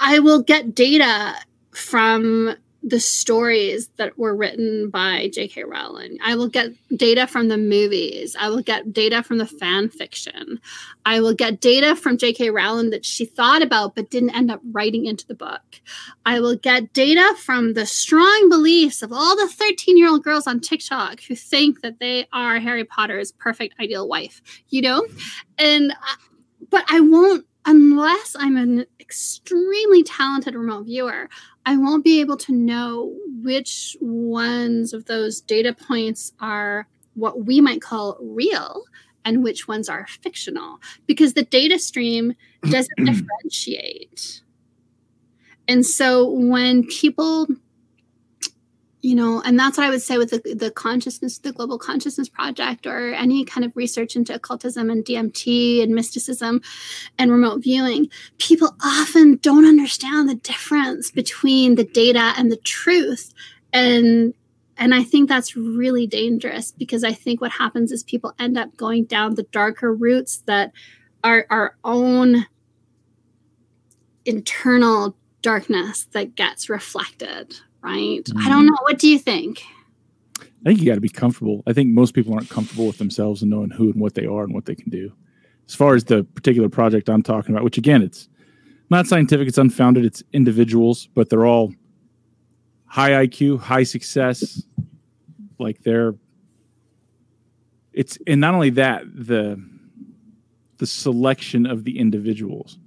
I 0.00 0.18
will 0.18 0.42
get 0.42 0.74
data 0.74 1.34
from 1.72 2.56
the 2.86 3.00
stories 3.00 3.88
that 3.96 4.16
were 4.16 4.34
written 4.34 4.90
by 4.90 5.28
J.K. 5.32 5.64
Rowling. 5.64 6.18
I 6.24 6.36
will 6.36 6.48
get 6.48 6.70
data 6.96 7.26
from 7.26 7.48
the 7.48 7.58
movies. 7.58 8.36
I 8.38 8.48
will 8.48 8.62
get 8.62 8.92
data 8.92 9.24
from 9.24 9.38
the 9.38 9.46
fan 9.46 9.88
fiction. 9.88 10.60
I 11.04 11.20
will 11.20 11.34
get 11.34 11.60
data 11.60 11.96
from 11.96 12.16
J.K. 12.16 12.50
Rowling 12.50 12.90
that 12.90 13.04
she 13.04 13.24
thought 13.24 13.60
about 13.60 13.96
but 13.96 14.08
didn't 14.08 14.36
end 14.36 14.52
up 14.52 14.60
writing 14.70 15.06
into 15.06 15.26
the 15.26 15.34
book. 15.34 15.80
I 16.24 16.38
will 16.38 16.54
get 16.54 16.92
data 16.92 17.34
from 17.36 17.74
the 17.74 17.86
strong 17.86 18.48
beliefs 18.48 19.02
of 19.02 19.12
all 19.12 19.34
the 19.34 19.48
13 19.48 19.98
year 19.98 20.08
old 20.08 20.22
girls 20.22 20.46
on 20.46 20.60
TikTok 20.60 21.22
who 21.22 21.34
think 21.34 21.80
that 21.80 21.98
they 21.98 22.28
are 22.32 22.60
Harry 22.60 22.84
Potter's 22.84 23.32
perfect 23.32 23.74
ideal 23.80 24.06
wife, 24.06 24.40
you 24.68 24.82
know? 24.82 25.04
And, 25.58 25.92
but 26.70 26.84
I 26.88 27.00
won't 27.00 27.46
unless 27.66 28.36
I'm 28.38 28.56
an 28.56 28.86
extremely 29.00 30.04
talented 30.04 30.54
remote 30.54 30.84
viewer, 30.84 31.28
I 31.66 31.76
won't 31.76 32.04
be 32.04 32.20
able 32.20 32.36
to 32.38 32.52
know 32.52 33.12
which 33.42 33.96
ones 34.00 34.92
of 34.92 35.06
those 35.06 35.40
data 35.40 35.74
points 35.74 36.32
are 36.40 36.86
what 37.14 37.44
we 37.44 37.60
might 37.60 37.82
call 37.82 38.16
real 38.20 38.84
and 39.24 39.42
which 39.42 39.66
ones 39.66 39.88
are 39.88 40.06
fictional 40.06 40.78
because 41.06 41.34
the 41.34 41.42
data 41.42 41.80
stream 41.80 42.34
doesn't 42.70 43.04
differentiate. 43.04 44.42
And 45.66 45.84
so 45.84 46.30
when 46.30 46.86
people 46.86 47.48
you 49.06 49.14
know 49.14 49.40
and 49.44 49.56
that's 49.56 49.78
what 49.78 49.86
i 49.86 49.90
would 49.90 50.02
say 50.02 50.18
with 50.18 50.30
the, 50.30 50.54
the 50.54 50.70
consciousness 50.72 51.38
the 51.38 51.52
global 51.52 51.78
consciousness 51.78 52.28
project 52.28 52.88
or 52.88 53.14
any 53.14 53.44
kind 53.44 53.64
of 53.64 53.70
research 53.76 54.16
into 54.16 54.34
occultism 54.34 54.90
and 54.90 55.04
dmt 55.04 55.80
and 55.80 55.94
mysticism 55.94 56.60
and 57.16 57.30
remote 57.30 57.62
viewing 57.62 58.10
people 58.38 58.74
often 58.84 59.36
don't 59.36 59.64
understand 59.64 60.28
the 60.28 60.34
difference 60.34 61.12
between 61.12 61.76
the 61.76 61.84
data 61.84 62.34
and 62.36 62.50
the 62.50 62.56
truth. 62.56 63.32
And 63.72 64.34
and 64.76 64.92
i 64.92 65.04
think 65.04 65.28
that's 65.28 65.56
really 65.56 66.08
dangerous 66.08 66.72
because 66.72 67.04
i 67.04 67.12
think 67.12 67.40
what 67.40 67.52
happens 67.52 67.92
is 67.92 68.02
people 68.02 68.34
end 68.40 68.58
up 68.58 68.76
going 68.76 69.04
down 69.04 69.36
the 69.36 69.44
darker 69.44 69.94
routes 69.94 70.38
that 70.46 70.72
are 71.22 71.46
our 71.48 71.76
own 71.84 72.46
internal 74.24 75.16
darkness 75.42 76.06
that 76.10 76.34
gets 76.34 76.68
reflected 76.68 77.60
right 77.86 78.24
mm. 78.24 78.44
i 78.44 78.48
don't 78.48 78.66
know 78.66 78.76
what 78.82 78.98
do 78.98 79.08
you 79.08 79.18
think 79.18 79.62
i 80.42 80.64
think 80.64 80.80
you 80.80 80.86
got 80.86 80.96
to 80.96 81.00
be 81.00 81.08
comfortable 81.08 81.62
i 81.66 81.72
think 81.72 81.88
most 81.88 82.14
people 82.14 82.34
aren't 82.34 82.50
comfortable 82.50 82.86
with 82.86 82.98
themselves 82.98 83.42
and 83.42 83.50
knowing 83.50 83.70
who 83.70 83.90
and 83.90 84.00
what 84.00 84.14
they 84.14 84.26
are 84.26 84.44
and 84.44 84.52
what 84.52 84.66
they 84.66 84.74
can 84.74 84.90
do 84.90 85.12
as 85.68 85.74
far 85.74 85.94
as 85.94 86.04
the 86.04 86.24
particular 86.34 86.68
project 86.68 87.08
i'm 87.08 87.22
talking 87.22 87.54
about 87.54 87.64
which 87.64 87.78
again 87.78 88.02
it's 88.02 88.28
not 88.90 89.06
scientific 89.06 89.48
it's 89.48 89.58
unfounded 89.58 90.04
it's 90.04 90.22
individuals 90.32 91.08
but 91.14 91.30
they're 91.30 91.46
all 91.46 91.72
high 92.86 93.26
IQ, 93.26 93.60
high 93.60 93.82
success. 93.82 94.62
Like 95.58 95.82
they're 95.82 96.14
it's 97.92 98.18
and 98.26 98.40
not 98.40 98.54
only 98.54 98.70
that, 98.70 99.04
the 99.06 99.62
the 100.78 100.86
selection 100.86 101.66
of 101.66 101.84
the 101.84 101.98
individuals 101.98 102.78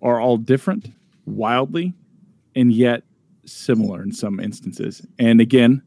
are 0.00 0.20
all 0.20 0.36
different, 0.36 0.90
wildly, 1.26 1.94
and 2.56 2.72
yet 2.72 3.04
similar 3.44 4.02
in 4.02 4.12
some 4.12 4.40
instances. 4.40 5.06
And 5.18 5.40
again, 5.40 5.82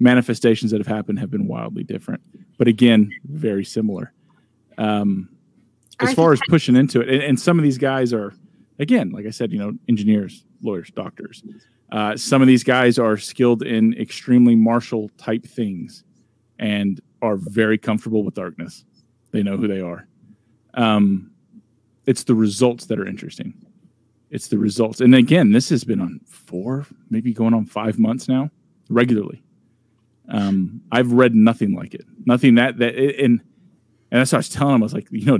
manifestations 0.00 0.70
that 0.70 0.78
have 0.78 0.86
happened 0.86 1.18
have 1.18 1.30
been 1.30 1.46
wildly 1.46 1.84
different, 1.84 2.22
but 2.56 2.68
again, 2.68 3.12
very 3.24 3.64
similar. 3.64 4.12
Um, 4.76 5.28
as 6.00 6.14
far 6.14 6.32
as 6.32 6.40
pushing 6.48 6.76
into 6.76 7.00
it, 7.00 7.08
and, 7.08 7.22
and 7.22 7.40
some 7.40 7.58
of 7.58 7.64
these 7.64 7.78
guys 7.78 8.12
are, 8.12 8.32
again, 8.78 9.10
like 9.10 9.26
I 9.26 9.30
said, 9.30 9.52
you 9.52 9.58
know, 9.58 9.72
engineers, 9.88 10.44
lawyers, 10.62 10.90
doctors, 10.90 11.42
uh, 11.90 12.16
some 12.16 12.42
of 12.42 12.48
these 12.48 12.62
guys 12.62 12.98
are 12.98 13.16
skilled 13.16 13.62
in 13.62 13.94
extremely 13.94 14.54
martial 14.54 15.10
type 15.18 15.44
things 15.44 16.04
and 16.58 17.00
are 17.22 17.36
very 17.36 17.78
comfortable 17.78 18.22
with 18.22 18.34
darkness. 18.34 18.84
They 19.32 19.42
know 19.42 19.56
who 19.56 19.66
they 19.66 19.80
are. 19.80 20.06
Um, 20.74 21.32
it's 22.06 22.24
the 22.24 22.34
results 22.34 22.86
that 22.86 23.00
are 23.00 23.06
interesting. 23.06 23.54
It's 24.30 24.48
the 24.48 24.58
results. 24.58 25.00
And 25.00 25.14
again, 25.14 25.52
this 25.52 25.70
has 25.70 25.84
been 25.84 26.00
on 26.00 26.20
four, 26.26 26.86
maybe 27.10 27.32
going 27.32 27.54
on 27.54 27.66
five 27.66 27.98
months 27.98 28.28
now, 28.28 28.50
regularly. 28.90 29.42
Um, 30.28 30.82
I've 30.92 31.12
read 31.12 31.34
nothing 31.34 31.74
like 31.74 31.94
it. 31.94 32.04
Nothing 32.26 32.56
that 32.56 32.78
that 32.78 32.94
and 32.94 33.40
and 34.10 34.20
that's 34.20 34.32
what 34.32 34.36
I 34.36 34.40
was 34.40 34.48
telling 34.50 34.74
him. 34.74 34.82
I 34.82 34.84
was 34.84 34.94
like, 34.94 35.08
you 35.10 35.24
know, 35.24 35.38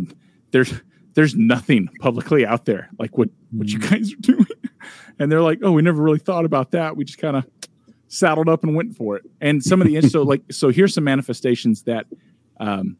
there's 0.50 0.72
there's 1.14 1.34
nothing 1.34 1.88
publicly 2.00 2.46
out 2.46 2.64
there 2.64 2.88
like 2.98 3.18
what 3.18 3.28
what 3.50 3.68
you 3.68 3.80
mm. 3.80 3.90
guys 3.90 4.12
are 4.12 4.16
doing 4.20 4.46
and 5.18 5.32
they're 5.32 5.42
like 5.42 5.58
oh 5.62 5.72
we 5.72 5.82
never 5.82 6.00
really 6.00 6.18
thought 6.18 6.44
about 6.44 6.70
that 6.70 6.96
we 6.96 7.04
just 7.04 7.18
kind 7.18 7.36
of 7.36 7.44
saddled 8.06 8.48
up 8.48 8.62
and 8.62 8.76
went 8.76 8.96
for 8.96 9.16
it 9.16 9.24
and 9.40 9.62
some 9.62 9.82
of 9.82 9.88
the 9.88 10.00
so 10.02 10.22
like 10.32 10.42
so 10.50 10.68
here's 10.68 10.94
some 10.94 11.04
manifestations 11.04 11.82
that 11.82 12.06
um 12.60 12.96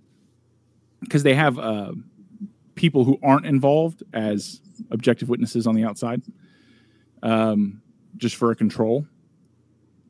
because 1.00 1.22
they 1.22 1.34
have 1.34 1.58
uh 1.60 1.92
people 2.78 3.04
who 3.04 3.18
aren't 3.22 3.46
involved 3.46 4.02
as 4.14 4.60
objective 4.90 5.28
witnesses 5.28 5.66
on 5.66 5.74
the 5.74 5.84
outside 5.84 6.22
um 7.22 7.82
just 8.16 8.36
for 8.36 8.50
a 8.50 8.56
control 8.56 9.04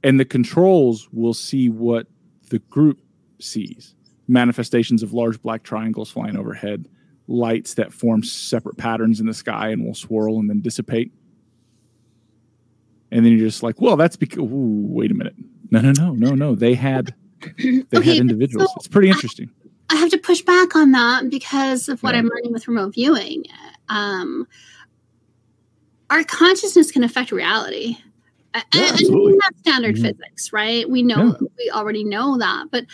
and 0.05 0.21
the 0.21 0.25
controls 0.25 1.09
will 1.13 1.35
see 1.35 1.69
what 1.69 2.07
the 2.51 2.59
group 2.61 3.01
sees 3.41 3.95
manifestations 4.29 5.03
of 5.03 5.13
large 5.13 5.41
black 5.43 5.63
triangles 5.63 6.11
flying 6.11 6.37
overhead 6.37 6.87
lights 7.29 7.75
that 7.75 7.93
form 7.93 8.23
separate 8.23 8.77
patterns 8.77 9.21
in 9.21 9.27
the 9.27 9.35
sky 9.35 9.69
and 9.69 9.85
will 9.85 9.95
swirl 9.95 10.39
and 10.39 10.49
then 10.49 10.61
dissipate. 10.61 11.13
And 13.11 13.25
then 13.25 13.33
you're 13.33 13.47
just 13.47 13.63
like, 13.63 13.81
well, 13.81 13.97
that's 13.97 14.17
because. 14.17 14.39
Ooh, 14.39 14.87
wait 14.89 15.11
a 15.11 15.15
minute. 15.15 15.35
No, 15.71 15.81
no, 15.81 15.93
no, 15.93 16.13
no, 16.13 16.35
no. 16.35 16.55
They 16.55 16.75
had 16.75 17.15
they 17.57 17.83
okay, 17.95 18.11
had 18.11 18.17
individuals. 18.19 18.69
So 18.71 18.75
it's 18.77 18.89
pretty 18.89 19.09
interesting. 19.09 19.51
I, 19.90 19.97
have 19.97 20.11
to 20.11 20.18
push 20.18 20.42
back 20.42 20.76
on 20.76 20.92
that 20.92 21.30
because 21.30 21.88
of 21.88 22.02
what 22.02 22.14
yeah. 22.14 22.21
I'm 22.21 22.28
learning 22.28 22.52
with 22.52 22.68
remote 22.68 22.95
viewing. 22.95 23.45
Um, 23.88 24.47
our 26.11 26.25
consciousness 26.25 26.90
can 26.90 27.04
affect 27.04 27.33
reality. 27.33 27.97
Yeah, 28.54 28.90
and, 28.90 29.00
and 29.00 29.40
that's 29.40 29.59
standard 29.61 29.95
mm-hmm. 29.97 30.04
physics, 30.04 30.52
right? 30.52 30.88
We 30.88 31.02
know 31.02 31.37
yeah. 31.40 31.49
we 31.59 31.71
already 31.73 32.02
know 32.04 32.38
that, 32.38 32.66
but 32.71 32.87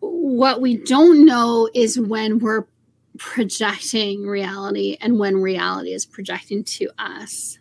what 0.00 0.60
we 0.60 0.76
don't 0.78 1.24
know 1.24 1.68
is 1.74 1.98
when 1.98 2.38
we're 2.38 2.66
projecting 3.18 4.26
reality 4.26 4.96
and 5.00 5.18
when 5.18 5.36
reality 5.36 5.92
is 5.92 6.06
projecting 6.06 6.64
to 6.64 6.88
us. 6.98 7.58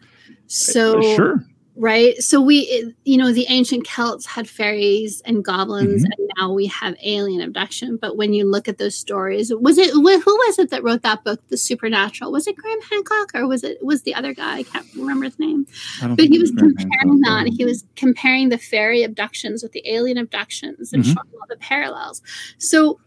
So, 0.47 1.01
sure 1.01 1.45
right? 1.75 2.17
So 2.17 2.41
we 2.41 2.93
you 3.05 3.17
know 3.17 3.31
the 3.31 3.45
ancient 3.49 3.87
celts 3.87 4.25
had 4.25 4.47
fairies 4.47 5.21
and 5.25 5.43
goblins 5.43 6.03
mm-hmm. 6.03 6.11
and 6.11 6.31
now 6.37 6.51
we 6.51 6.67
have 6.67 6.95
alien 7.03 7.41
abduction. 7.41 7.97
But 7.97 8.17
when 8.17 8.33
you 8.33 8.49
look 8.49 8.67
at 8.67 8.77
those 8.77 8.95
stories 8.95 9.53
was 9.53 9.77
it 9.77 9.91
who 9.91 10.01
was 10.01 10.59
it 10.59 10.69
that 10.69 10.83
wrote 10.83 11.01
that 11.03 11.23
book 11.23 11.41
the 11.47 11.57
supernatural? 11.57 12.31
Was 12.31 12.47
it 12.47 12.57
graham 12.57 12.81
hancock 12.89 13.31
or 13.33 13.47
was 13.47 13.63
it 13.63 13.83
was 13.83 14.03
the 14.03 14.13
other 14.15 14.33
guy? 14.33 14.57
I 14.57 14.63
can't 14.63 14.87
remember 14.95 15.25
his 15.25 15.39
name. 15.39 15.65
But 16.01 16.25
he 16.25 16.39
was 16.39 16.51
comparing 16.51 17.21
that 17.21 17.47
he 17.47 17.65
was 17.65 17.85
comparing 17.95 18.49
the 18.49 18.57
fairy 18.57 19.03
abductions 19.03 19.63
with 19.63 19.71
the 19.71 19.87
alien 19.87 20.17
abductions 20.17 20.93
and 20.93 21.03
mm-hmm. 21.03 21.13
showing 21.13 21.29
all 21.33 21.47
the 21.49 21.57
parallels. 21.57 22.21
So 22.57 22.99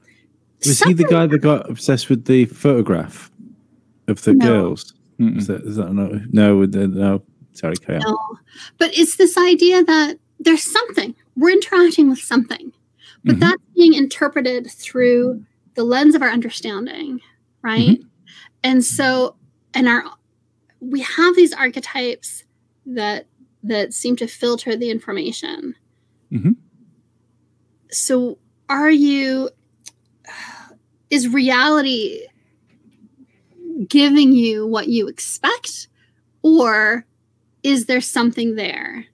was 0.65 0.81
he 0.81 0.93
the 0.95 1.05
guy 1.05 1.27
that 1.27 1.39
got 1.39 1.69
obsessed 1.69 2.09
with 2.09 2.25
the 2.25 2.47
photograph 2.47 3.31
of 4.09 4.23
the 4.23 4.35
no. 4.35 4.47
girls? 4.47 4.95
Is 5.19 5.47
that, 5.47 5.63
is 5.63 5.77
that 5.77 5.93
no 5.93 6.21
no 6.33 6.65
no 6.65 7.23
Sorry, 7.55 7.77
Kaya. 7.77 8.01
No, 8.01 8.39
but 8.79 8.97
it's 8.97 9.17
this 9.17 9.39
idea 9.39 9.83
that 9.85 10.19
there's 10.41 10.63
something 10.63 11.15
we're 11.37 11.51
interacting 11.51 12.11
with 12.11 12.19
something, 12.19 12.73
but 13.25 13.33
mm-hmm. 13.33 13.41
that's 13.41 13.63
being 13.75 13.95
interpreted 13.95 14.71
through 14.71 15.45
the 15.75 15.85
lens 15.85 16.15
of 16.15 16.23
our 16.23 16.31
understanding, 16.31 17.21
right? 17.63 17.99
Mm-hmm. 17.99 18.09
And 18.63 18.85
so, 18.85 19.37
and 19.73 19.89
our 19.89 20.05
we 20.81 21.01
have 21.01 21.35
these 21.37 21.53
archetypes 21.53 22.45
that 22.87 23.27
that 23.63 23.95
seem 23.95 24.17
to 24.17 24.27
filter 24.27 24.77
the 24.77 24.91
information. 24.91 25.75
Mm-hmm. 26.33 26.53
So, 27.91 28.39
are 28.69 28.91
you? 28.91 29.51
Is 31.11 31.29
reality 31.29 32.27
giving 33.89 34.33
you 34.33 34.67
what 34.67 34.89
you 34.89 35.07
expect, 35.09 35.89
or 36.43 37.07
is 37.65 37.87
there 37.87 38.01
something 38.01 38.55
there? 38.55 39.07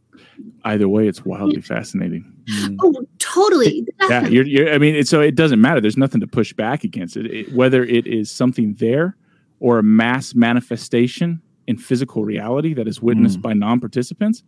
Either 0.64 0.88
way, 0.88 1.09
it's 1.09 1.25
wildly 1.25 1.62
fascinating. 1.62 2.35
Mm. 2.50 2.78
Oh, 2.83 3.07
totally. 3.21 3.87
yeah, 4.09 4.26
you're, 4.26 4.45
you're, 4.45 4.73
I 4.73 4.78
mean, 4.78 5.04
so 5.04 5.21
it 5.21 5.37
doesn't 5.37 5.61
matter. 5.61 5.80
There's 5.80 5.97
nothing 5.97 6.21
to 6.21 6.26
push 6.26 6.52
back 6.52 6.83
against 6.83 7.16
it. 7.16 7.26
it. 7.26 7.54
Whether 7.54 7.85
it 7.85 8.09
is 8.09 8.28
something 8.28 8.75
there 8.75 9.16
or 9.61 9.78
a 9.78 9.85
mass 9.85 10.35
manifestation 10.35 11.42
in 11.69 11.78
physical 11.78 12.25
reality 12.25 12.75
that 12.75 12.88
is 12.88 13.00
witnessed 13.00 13.38
mm. 13.38 13.42
by 13.42 13.52
non-participants 13.52 14.42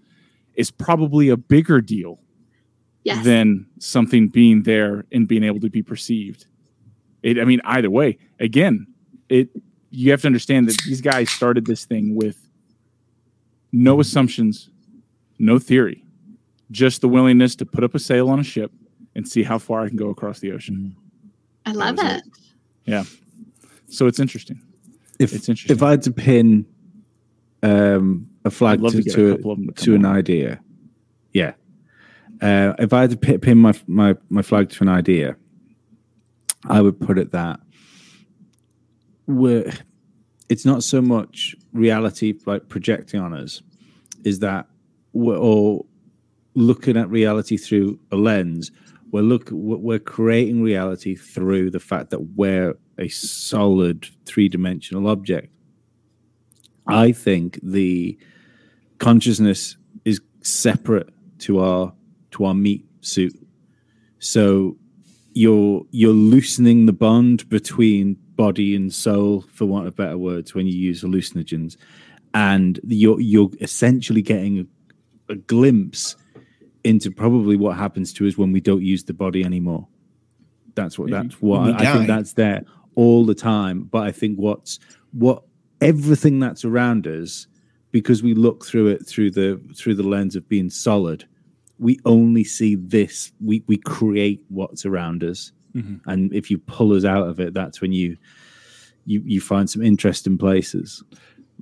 is 0.54 0.72
probably 0.72 1.28
a 1.28 1.36
bigger 1.36 1.80
deal 1.80 2.18
yes. 3.04 3.24
than 3.24 3.66
something 3.78 4.26
being 4.28 4.64
there 4.64 5.04
and 5.12 5.28
being 5.28 5.44
able 5.44 5.60
to 5.60 5.70
be 5.70 5.82
perceived. 5.82 6.46
It, 7.22 7.38
I 7.38 7.44
mean, 7.44 7.60
either 7.64 7.90
way, 7.90 8.18
again, 8.40 8.88
it 9.28 9.48
you 9.90 10.10
have 10.10 10.22
to 10.22 10.26
understand 10.26 10.68
that 10.68 10.76
these 10.86 11.00
guys 11.00 11.30
started 11.30 11.66
this 11.66 11.84
thing 11.84 12.16
with 12.16 12.48
no 13.72 14.00
assumptions, 14.00 14.70
no 15.38 15.58
theory, 15.58 16.04
just 16.70 17.00
the 17.00 17.08
willingness 17.08 17.56
to 17.56 17.66
put 17.66 17.84
up 17.84 17.94
a 17.94 17.98
sail 17.98 18.28
on 18.28 18.38
a 18.38 18.44
ship 18.44 18.72
and 19.14 19.28
see 19.28 19.42
how 19.42 19.58
far 19.58 19.82
I 19.82 19.88
can 19.88 19.96
go 19.96 20.10
across 20.10 20.40
the 20.40 20.52
ocean. 20.52 20.96
I 21.66 21.72
love 21.72 21.98
it. 21.98 22.04
it. 22.04 22.22
Yeah. 22.84 23.04
So 23.88 24.06
it's 24.06 24.18
interesting. 24.18 24.60
If 25.18 25.32
it's 25.32 25.48
interesting. 25.48 25.76
if 25.76 25.82
I 25.82 25.90
had 25.90 26.02
to 26.02 26.10
pin 26.10 26.66
um, 27.62 28.28
a 28.44 28.50
flag 28.50 28.80
to, 28.80 28.90
to, 28.90 29.02
to, 29.02 29.36
to, 29.36 29.72
to 29.72 29.94
an 29.94 30.04
idea, 30.04 30.60
yeah. 31.32 31.52
Uh, 32.40 32.74
if 32.78 32.92
I 32.92 33.02
had 33.02 33.10
to 33.10 33.38
pin 33.38 33.58
my, 33.58 33.72
my 33.86 34.16
my 34.28 34.42
flag 34.42 34.68
to 34.70 34.82
an 34.82 34.88
idea, 34.88 35.36
I 36.66 36.80
would 36.80 36.98
put 36.98 37.18
it 37.18 37.30
that 37.30 37.60
we're 39.26 39.72
it's 40.48 40.64
not 40.64 40.82
so 40.82 41.00
much 41.00 41.54
reality 41.72 42.34
like 42.46 42.68
projecting 42.68 43.20
on 43.20 43.32
us, 43.32 43.62
is 44.24 44.38
that 44.40 44.66
we're 45.12 45.38
all 45.38 45.86
looking 46.54 46.96
at 46.96 47.08
reality 47.08 47.56
through 47.56 47.98
a 48.10 48.16
lens. 48.16 48.70
We're 49.10 49.22
look 49.22 49.48
we're 49.50 49.98
creating 49.98 50.62
reality 50.62 51.14
through 51.14 51.70
the 51.70 51.80
fact 51.80 52.10
that 52.10 52.20
we're 52.36 52.74
a 52.98 53.08
solid 53.08 54.08
three 54.24 54.48
dimensional 54.48 55.08
object. 55.08 55.48
I 56.86 57.12
think 57.12 57.58
the 57.62 58.18
consciousness 58.98 59.76
is 60.04 60.20
separate 60.42 61.08
to 61.40 61.60
our 61.60 61.92
to 62.32 62.44
our 62.44 62.54
meat 62.54 62.86
suit. 63.00 63.34
So 64.18 64.76
you're 65.34 65.82
you're 65.90 66.12
loosening 66.12 66.86
the 66.86 66.92
bond 66.92 67.48
between 67.48 68.16
body 68.46 68.74
and 68.74 68.92
soul, 68.92 69.44
for 69.56 69.66
want 69.66 69.86
of 69.86 69.94
better 69.94 70.18
words, 70.18 70.54
when 70.54 70.66
you 70.66 70.76
use 70.88 71.04
hallucinogens, 71.04 71.76
and 72.34 72.80
you're 73.02 73.20
you're 73.20 73.50
essentially 73.60 74.22
getting 74.22 74.54
a, 74.58 75.32
a 75.34 75.36
glimpse 75.36 76.16
into 76.82 77.08
probably 77.10 77.56
what 77.56 77.76
happens 77.76 78.12
to 78.12 78.26
us 78.26 78.36
when 78.36 78.50
we 78.50 78.60
don't 78.60 78.82
use 78.82 79.04
the 79.04 79.14
body 79.14 79.44
anymore. 79.44 79.86
That's 80.74 80.98
what 80.98 81.10
that's 81.10 81.36
what 81.40 81.60
I, 81.60 81.70
I 81.82 81.92
think 81.92 82.06
that's 82.08 82.32
there 82.32 82.62
all 82.96 83.24
the 83.24 83.34
time. 83.54 83.84
But 83.94 84.02
I 84.08 84.12
think 84.12 84.38
what's 84.38 84.80
what 85.12 85.44
everything 85.80 86.40
that's 86.40 86.64
around 86.64 87.06
us, 87.06 87.46
because 87.92 88.24
we 88.24 88.34
look 88.34 88.64
through 88.64 88.88
it 88.88 89.06
through 89.06 89.30
the 89.30 89.60
through 89.76 89.94
the 89.94 90.10
lens 90.14 90.34
of 90.34 90.48
being 90.48 90.70
solid, 90.70 91.28
we 91.78 91.98
only 92.04 92.44
see 92.44 92.74
this. 92.74 93.30
We 93.40 93.62
we 93.68 93.76
create 93.76 94.40
what's 94.48 94.84
around 94.84 95.22
us, 95.22 95.52
Mhm. 95.74 96.00
and 96.06 96.32
if 96.34 96.50
you 96.50 96.58
pull 96.58 96.92
us 96.94 97.04
out 97.04 97.26
of 97.28 97.40
it, 97.40 97.54
that's 97.54 97.80
when 97.80 97.92
you 97.92 98.16
you 99.06 99.22
you 99.24 99.40
find 99.40 99.68
some 99.68 99.82
interesting 99.82 100.38
places. 100.38 101.02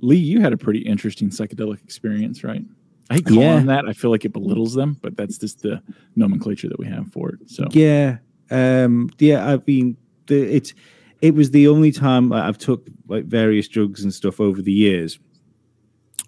Lee, 0.01 0.15
you 0.17 0.41
had 0.41 0.53
a 0.53 0.57
pretty 0.57 0.79
interesting 0.79 1.29
psychedelic 1.29 1.83
experience, 1.83 2.43
right? 2.43 2.63
I 3.09 3.15
hate 3.15 3.25
calling 3.25 3.41
Yeah. 3.41 3.59
that. 3.63 3.85
I 3.87 3.93
feel 3.93 4.09
like 4.11 4.25
it 4.25 4.33
belittles 4.33 4.73
them, 4.73 4.97
but 5.01 5.17
that's 5.17 5.37
just 5.37 5.61
the 5.61 5.81
nomenclature 6.15 6.69
that 6.69 6.79
we 6.79 6.85
have 6.87 7.11
for 7.11 7.29
it. 7.29 7.39
So 7.49 7.67
Yeah, 7.71 8.17
um, 8.51 9.09
yeah. 9.19 9.47
I've 9.51 9.65
been 9.65 9.97
the 10.27 10.41
it's 10.55 10.73
it 11.21 11.35
was 11.35 11.51
the 11.51 11.67
only 11.67 11.91
time 11.91 12.31
I've 12.33 12.57
took 12.57 12.87
like 13.07 13.25
various 13.25 13.67
drugs 13.67 14.03
and 14.03 14.13
stuff 14.13 14.39
over 14.39 14.61
the 14.61 14.71
years. 14.71 15.19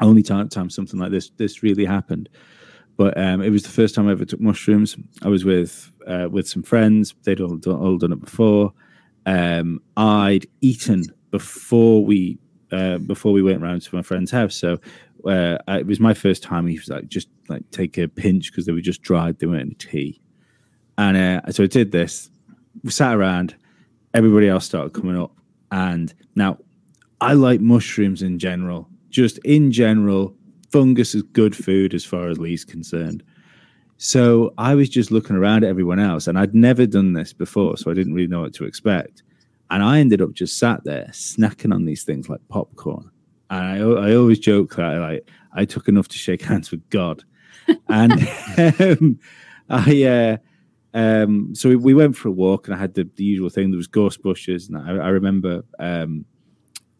Only 0.01 0.23
time 0.23 0.49
time 0.49 0.69
something 0.69 0.99
like 0.99 1.11
this 1.11 1.29
this 1.37 1.63
really 1.63 1.85
happened, 1.85 2.27
but 2.97 3.17
um, 3.17 3.41
it 3.41 3.49
was 3.49 3.63
the 3.63 3.69
first 3.69 3.95
time 3.95 4.07
I 4.07 4.11
ever 4.11 4.25
took 4.25 4.39
mushrooms. 4.39 4.95
I 5.23 5.29
was 5.29 5.45
with 5.45 5.91
uh, 6.07 6.27
with 6.29 6.47
some 6.47 6.63
friends. 6.63 7.15
They'd 7.23 7.41
all 7.41 7.57
done, 7.57 7.75
all 7.75 7.97
done 7.97 8.13
it 8.13 8.21
before. 8.21 8.73
Um, 9.25 9.81
I'd 9.97 10.47
eaten 10.61 11.05
before 11.31 12.03
we 12.03 12.37
uh, 12.71 12.97
before 12.99 13.31
we 13.31 13.41
went 13.41 13.61
round 13.61 13.81
to 13.83 13.95
my 13.95 14.01
friend's 14.01 14.31
house. 14.31 14.55
So 14.55 14.79
uh, 15.25 15.57
it 15.67 15.87
was 15.87 15.99
my 15.99 16.13
first 16.13 16.43
time. 16.43 16.67
He 16.67 16.77
was 16.77 16.89
like, 16.89 17.07
just 17.07 17.29
like 17.49 17.69
take 17.71 17.97
a 17.97 18.07
pinch 18.07 18.51
because 18.51 18.65
they 18.65 18.71
were 18.71 18.81
just 18.81 19.01
dried. 19.01 19.39
They 19.39 19.47
weren't 19.47 19.61
in 19.61 19.75
tea. 19.75 20.21
And 20.97 21.17
uh, 21.17 21.51
so 21.51 21.63
I 21.63 21.67
did 21.67 21.91
this. 21.91 22.29
We 22.83 22.91
sat 22.91 23.15
around. 23.15 23.55
Everybody 24.13 24.47
else 24.47 24.65
started 24.65 24.93
coming 24.93 25.19
up. 25.19 25.31
And 25.71 26.13
now 26.35 26.59
I 27.21 27.33
like 27.33 27.61
mushrooms 27.61 28.21
in 28.21 28.37
general. 28.37 28.89
Just 29.09 29.37
in 29.39 29.71
general, 29.71 30.35
fungus 30.73 31.13
is 31.13 31.21
good 31.21 31.55
food 31.55 31.93
as 31.93 32.03
far 32.03 32.29
as 32.29 32.39
Lee's 32.39 32.65
concerned. 32.65 33.23
So 33.97 34.55
I 34.57 34.73
was 34.73 34.89
just 34.89 35.11
looking 35.11 35.35
around 35.35 35.63
at 35.63 35.69
everyone 35.69 35.99
else, 35.99 36.25
and 36.25 36.37
I'd 36.37 36.55
never 36.55 36.87
done 36.87 37.13
this 37.13 37.31
before, 37.31 37.77
so 37.77 37.91
I 37.91 37.93
didn't 37.93 38.15
really 38.15 38.27
know 38.27 38.41
what 38.41 38.55
to 38.55 38.65
expect. 38.65 39.21
And 39.69 39.83
I 39.83 39.99
ended 39.99 40.19
up 40.19 40.33
just 40.33 40.57
sat 40.57 40.83
there 40.83 41.07
snacking 41.11 41.73
on 41.73 41.85
these 41.85 42.03
things 42.03 42.27
like 42.27 42.41
popcorn. 42.49 43.11
And 43.51 43.63
I, 43.63 44.09
I 44.09 44.15
always 44.15 44.39
joke 44.39 44.75
that 44.75 44.97
like 44.97 45.29
I 45.53 45.65
took 45.65 45.87
enough 45.87 46.07
to 46.07 46.17
shake 46.17 46.41
hands 46.41 46.71
with 46.71 46.89
God. 46.89 47.23
And 47.87 48.13
um, 48.79 49.19
I, 49.69 50.03
uh, 50.03 50.37
um, 50.95 51.53
so 51.53 51.69
we, 51.69 51.75
we 51.75 51.93
went 51.93 52.17
for 52.17 52.29
a 52.29 52.31
walk, 52.31 52.67
and 52.67 52.75
I 52.75 52.79
had 52.79 52.95
the, 52.95 53.07
the 53.15 53.23
usual 53.23 53.49
thing. 53.49 53.69
There 53.69 53.77
was 53.77 53.87
gorse 53.87 54.17
bushes, 54.17 54.69
and 54.69 54.77
I, 54.77 55.05
I 55.05 55.09
remember 55.09 55.63
um, 55.77 56.25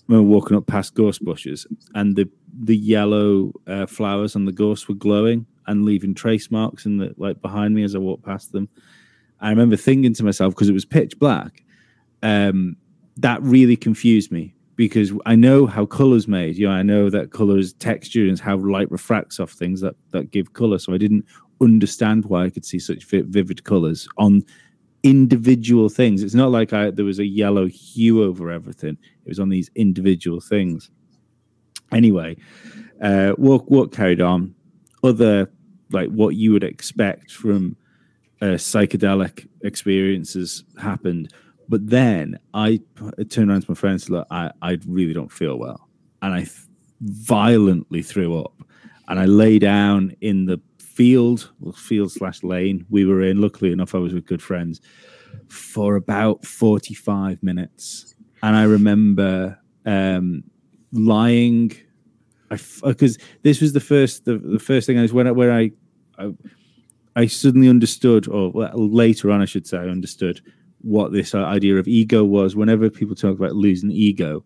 we 0.08 0.16
were 0.16 0.22
walking 0.22 0.56
up 0.56 0.68
past 0.68 0.94
gorse 0.94 1.18
bushes, 1.18 1.66
and 1.96 2.16
the 2.16 2.30
the 2.62 2.78
yellow 2.78 3.52
uh, 3.68 3.86
flowers 3.86 4.36
on 4.36 4.46
the 4.46 4.52
gorse 4.52 4.88
were 4.88 4.96
glowing 4.96 5.46
and 5.68 5.86
leaving 5.86 6.14
trace 6.14 6.52
marks 6.52 6.86
in 6.86 6.98
the 6.98 7.14
like 7.18 7.42
behind 7.42 7.74
me 7.74 7.84
as 7.84 7.96
I 7.96 8.00
walked 8.00 8.26
past 8.26 8.52
them. 8.52 8.70
I 9.40 9.50
remember 9.50 9.76
thinking 9.76 10.14
to 10.14 10.24
myself 10.24 10.54
because 10.54 10.70
it 10.70 10.74
was 10.74 10.86
pitch 10.86 11.18
black. 11.20 11.64
Um, 12.22 12.78
that 13.18 13.42
really 13.42 13.76
confused 13.76 14.32
me 14.32 14.56
because 14.76 15.12
I 15.26 15.36
know 15.36 15.66
how 15.66 15.86
color's 15.86 16.28
made. 16.28 16.58
You 16.58 16.68
know, 16.68 16.74
I 16.74 16.84
know 16.84 17.10
that 17.10 17.32
colors 17.32 17.74
texture 17.74 18.28
and 18.28 18.40
how 18.40 18.58
light 18.58 18.90
refracts 18.92 19.40
off 19.40 19.52
things 19.52 19.82
that 19.82 19.96
that 20.12 20.32
give 20.32 20.54
color. 20.54 20.80
So 20.80 20.94
I 20.94 20.98
didn't 20.98 21.26
understand 21.62 22.26
why 22.26 22.46
I 22.46 22.50
could 22.50 22.66
see 22.66 22.80
such 22.80 23.06
vivid 23.06 23.64
colors 23.64 24.08
on 24.18 24.44
individual 25.04 25.90
things. 25.90 26.24
It's 26.24 26.34
not 26.34 26.52
like 26.52 26.74
I, 26.74 26.92
there 26.92 27.06
was 27.06 27.20
a 27.20 27.26
yellow 27.26 27.68
hue 27.68 28.24
over 28.24 28.50
everything. 28.50 28.98
It 29.26 29.30
was 29.30 29.40
on 29.40 29.50
these 29.50 29.70
individual 29.76 30.40
things. 30.40 30.90
Anyway, 31.96 32.38
uh, 33.02 33.34
carried 33.92 34.22
on. 34.22 34.56
Other 35.04 35.52
like 35.92 36.10
what 36.10 36.36
you 36.36 36.52
would 36.54 36.64
expect 36.64 37.32
from 37.32 37.76
uh, 38.42 38.58
psychedelic 38.58 39.48
experiences 39.62 40.64
happened, 40.82 41.32
but 41.70 41.88
then 41.88 42.40
I 42.54 42.80
turned 43.30 43.52
around 43.52 43.62
to 43.62 43.72
my 43.72 43.76
friends. 43.76 44.10
Look, 44.10 44.28
I 44.32 44.52
I 44.62 44.80
really 44.88 45.14
don't 45.14 45.32
feel 45.32 45.58
well, 45.58 45.88
and 46.22 46.34
I 46.34 46.48
violently 47.02 48.02
threw 48.02 48.40
up, 48.40 48.54
and 49.08 49.20
I 49.20 49.26
lay 49.26 49.60
down 49.60 50.16
in 50.22 50.46
the 50.46 50.60
field, 50.80 51.52
well, 51.60 51.74
field 51.74 52.12
slash 52.12 52.44
lane 52.44 52.86
we 52.90 53.06
were 53.06 53.22
in. 53.22 53.42
Luckily 53.42 53.72
enough, 53.72 53.96
I 53.96 53.98
was 53.98 54.14
with 54.14 54.26
good 54.26 54.42
friends 54.42 54.82
for 55.50 55.96
about 55.96 56.46
forty 56.46 56.94
five 56.94 57.42
minutes, 57.44 58.16
and 58.42 58.56
I 58.56 58.64
remember 58.64 59.60
um, 59.86 60.44
lying. 60.94 61.74
Because 62.84 63.18
this 63.42 63.62
was 63.62 63.74
the 63.74 63.80
first 63.80 64.26
the, 64.26 64.38
the 64.38 64.60
first 64.60 64.86
thing 64.86 65.00
I 65.00 65.02
was 65.02 65.12
when 65.12 65.28
I 65.28 65.32
I, 65.50 65.72
I 66.20 66.34
I 67.16 67.28
suddenly 67.28 67.70
understood, 67.70 68.28
or 68.28 68.52
later 68.74 69.30
on, 69.32 69.42
I 69.42 69.46
should 69.46 69.68
say, 69.68 69.78
I 69.78 69.88
understood 69.88 70.42
what 70.82 71.14
this 71.14 71.36
uh, 71.36 71.40
idea 71.46 71.78
of 71.78 71.88
ego 71.88 72.24
was. 72.24 72.56
Whenever 72.56 72.90
people 72.90 73.16
talk 73.16 73.38
about 73.38 73.56
losing 73.56 73.92
ego, 73.92 74.44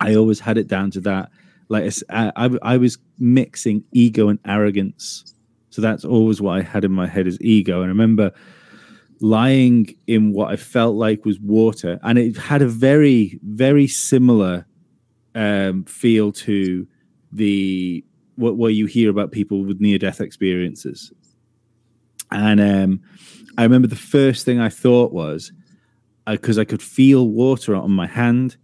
I 0.00 0.14
always 0.14 0.40
had 0.40 0.58
it 0.58 0.68
down 0.68 0.90
to 0.92 1.00
that. 1.00 1.30
Like 1.68 1.92
I, 2.10 2.32
I, 2.36 2.50
I 2.62 2.76
was 2.76 2.98
mixing 3.18 3.82
ego 3.92 4.28
and 4.28 4.38
arrogance, 4.44 5.34
so 5.70 5.82
that's 5.82 6.04
always 6.04 6.40
what 6.40 6.56
I 6.58 6.62
had 6.62 6.84
in 6.84 6.92
my 6.92 7.06
head 7.06 7.26
as 7.26 7.40
ego. 7.40 7.82
And 7.82 7.86
I 7.86 7.88
remember 7.88 8.30
lying 9.20 9.96
in 10.06 10.32
what 10.32 10.52
I 10.52 10.56
felt 10.56 10.94
like 10.94 11.24
was 11.24 11.40
water, 11.40 11.98
and 12.04 12.18
it 12.18 12.36
had 12.36 12.62
a 12.62 12.68
very, 12.68 13.40
very 13.42 13.88
similar 13.88 14.66
um, 15.36 15.84
feel 15.84 16.32
to 16.32 16.88
the 17.30 18.04
what 18.34 18.56
where 18.56 18.70
you 18.70 18.86
hear 18.86 19.10
about 19.10 19.30
people 19.30 19.64
with 19.64 19.80
near 19.80 19.98
death 19.98 20.20
experiences. 20.20 21.12
And 22.32 22.60
um, 22.60 23.00
I 23.56 23.62
remember 23.62 23.86
the 23.86 23.96
first 23.96 24.44
thing 24.44 24.58
I 24.58 24.68
thought 24.68 25.12
was 25.12 25.52
because 26.26 26.58
I 26.58 26.64
could 26.64 26.82
feel 26.82 27.28
water 27.28 27.76
on 27.76 27.92
my 27.92 28.06
hand. 28.06 28.56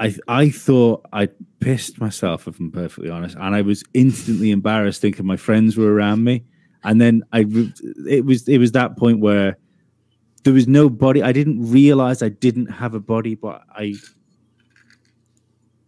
I 0.00 0.14
I 0.26 0.50
thought 0.50 1.06
I 1.12 1.28
pissed 1.60 2.00
myself, 2.00 2.46
if 2.46 2.58
I'm 2.58 2.70
perfectly 2.70 3.08
honest, 3.08 3.36
and 3.36 3.54
I 3.54 3.62
was 3.62 3.84
instantly 3.94 4.50
embarrassed 4.50 5.00
thinking 5.00 5.26
my 5.26 5.36
friends 5.36 5.76
were 5.76 5.92
around 5.92 6.24
me. 6.24 6.44
And 6.84 7.00
then 7.00 7.22
I 7.32 7.46
it 8.08 8.24
was 8.24 8.48
it 8.48 8.58
was 8.58 8.72
that 8.72 8.96
point 8.96 9.20
where 9.20 9.56
there 10.44 10.52
was 10.52 10.68
no 10.68 10.88
body. 10.88 11.22
I 11.22 11.32
didn't 11.32 11.70
realize 11.70 12.22
I 12.22 12.28
didn't 12.28 12.66
have 12.66 12.94
a 12.94 13.00
body, 13.00 13.34
but 13.34 13.62
I 13.70 13.94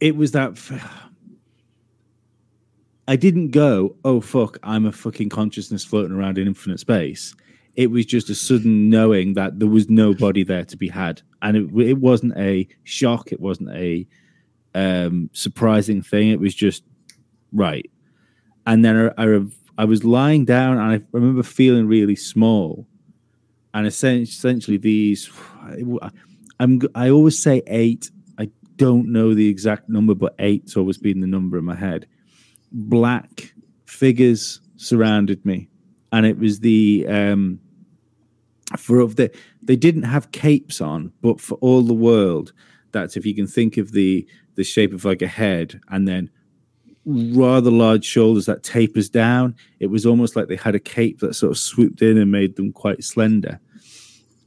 it 0.01 0.17
was 0.17 0.33
that 0.33 0.53
f- 0.53 1.07
I 3.07 3.17
didn't 3.17 3.51
go, 3.51 3.97
oh 4.05 4.21
fuck, 4.21 4.59
I'm 4.63 4.87
a 4.87 4.93
fucking 4.93 5.31
consciousness 5.31 5.85
floating 5.85 6.17
around 6.17 6.39
in 6.39 6.47
infinite 6.47 6.81
space. 6.81 7.35
It 7.77 7.91
was 7.91 8.07
just 8.07 8.31
a 8.31 8.35
sudden 8.35 8.89
knowing 8.91 9.35
that 9.35 9.59
there 9.59 9.69
was 9.69 9.89
nobody 9.89 10.43
there 10.43 10.65
to 10.65 10.77
be 10.77 10.89
had, 10.89 11.23
and 11.43 11.57
it, 11.57 11.89
it 11.89 11.99
wasn't 11.99 12.37
a 12.37 12.69
shock. 12.85 13.33
It 13.33 13.41
wasn't 13.41 13.71
a 13.71 14.07
um, 14.75 15.31
surprising 15.33 16.03
thing. 16.03 16.31
It 16.31 16.41
was 16.41 16.55
just 16.55 16.85
right. 17.53 17.91
And 18.67 18.85
then 18.85 19.13
I, 19.17 19.25
I, 19.25 19.41
I 19.79 19.85
was 19.85 20.05
lying 20.05 20.45
down, 20.45 20.79
and 20.79 20.93
I 20.93 21.01
remember 21.13 21.43
feeling 21.43 21.87
really 21.87 22.17
small. 22.17 22.87
And 23.73 23.87
essen- 23.87 24.23
essentially, 24.23 24.77
these, 24.77 25.31
I'm, 26.61 26.81
I 26.95 27.11
always 27.11 27.43
say 27.43 27.63
eight. 27.67 28.11
Don't 28.81 29.13
know 29.13 29.35
the 29.35 29.49
exact 29.49 29.91
number, 29.91 30.15
but 30.15 30.35
eight's 30.39 30.77
always 30.77 30.97
been 30.97 31.21
the 31.21 31.27
number 31.27 31.59
in 31.59 31.65
my 31.65 31.75
head. 31.75 32.07
Black 32.73 33.53
figures 33.85 34.61
surrounded 34.77 35.45
me 35.45 35.69
and 36.13 36.25
it 36.25 36.39
was 36.39 36.61
the 36.61 37.05
um 37.09 37.61
for 38.79 39.01
of 39.01 39.17
the 39.17 39.31
they 39.63 39.77
didn't 39.77 40.05
have 40.05 40.33
capes 40.33 40.81
on 40.81 41.13
but 41.21 41.41
for 41.41 41.57
all 41.57 41.83
the 41.83 41.93
world 41.93 42.53
that's 42.93 43.17
if 43.17 43.27
you 43.27 43.35
can 43.35 43.47
think 43.47 43.77
of 43.77 43.93
the 43.93 44.27
the 44.55 44.65
shape 44.65 44.95
of 44.95 45.05
like 45.05 45.23
a 45.23 45.27
head 45.27 45.81
and 45.89 46.07
then 46.07 46.31
rather 47.05 47.71
large 47.71 48.05
shoulders 48.05 48.47
that 48.47 48.63
tapers 48.63 49.09
down 49.11 49.55
it 49.81 49.89
was 49.89 50.07
almost 50.07 50.37
like 50.37 50.49
they 50.49 50.57
had 50.57 50.75
a 50.75 50.81
cape 50.81 51.19
that 51.19 51.35
sort 51.35 51.51
of 51.51 51.59
swooped 51.59 52.01
in 52.01 52.17
and 52.17 52.31
made 52.31 52.57
them 52.57 52.73
quite 52.73 53.03
slender. 53.03 53.59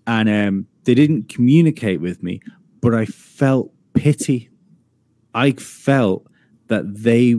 And 0.08 0.30
um 0.30 0.67
they 0.86 0.96
didn't 0.96 1.30
communicate 1.30 2.02
with 2.02 2.24
me 2.24 2.41
but 2.82 2.93
i 2.93 3.06
felt 3.06 3.72
pity 3.93 4.49
i 5.34 5.51
felt 5.51 6.27
that 6.67 7.03
they 7.03 7.36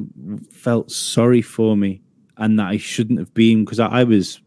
felt 0.52 0.90
sorry 0.90 1.42
for 1.42 1.76
me 1.76 2.00
and 2.36 2.58
that 2.58 2.66
I 2.66 2.76
shouldn't 2.76 3.18
have 3.18 3.32
been 3.34 3.64
because 3.64 3.80
I, 3.80 3.86
I 3.86 4.04
was 4.04 4.40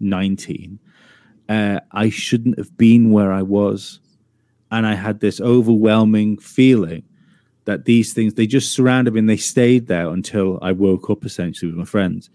19. 0.00 0.78
Uh, 1.48 1.80
I 1.92 2.10
shouldn't 2.10 2.58
have 2.58 2.76
been 2.76 3.10
where 3.10 3.32
I 3.32 3.42
was. 3.42 4.00
And 4.70 4.86
I 4.86 4.94
had 4.94 5.20
this 5.20 5.40
overwhelming 5.40 6.38
feeling 6.38 7.04
that 7.64 7.84
these 7.84 8.12
things, 8.12 8.34
they 8.34 8.46
just 8.46 8.72
surrounded 8.72 9.14
me 9.14 9.20
and 9.20 9.30
they 9.30 9.36
stayed 9.36 9.86
there 9.86 10.08
until 10.08 10.58
I 10.60 10.72
woke 10.72 11.08
up 11.08 11.24
essentially 11.24 11.70
with 11.70 11.78
my 11.78 11.84
friends. 11.84 12.30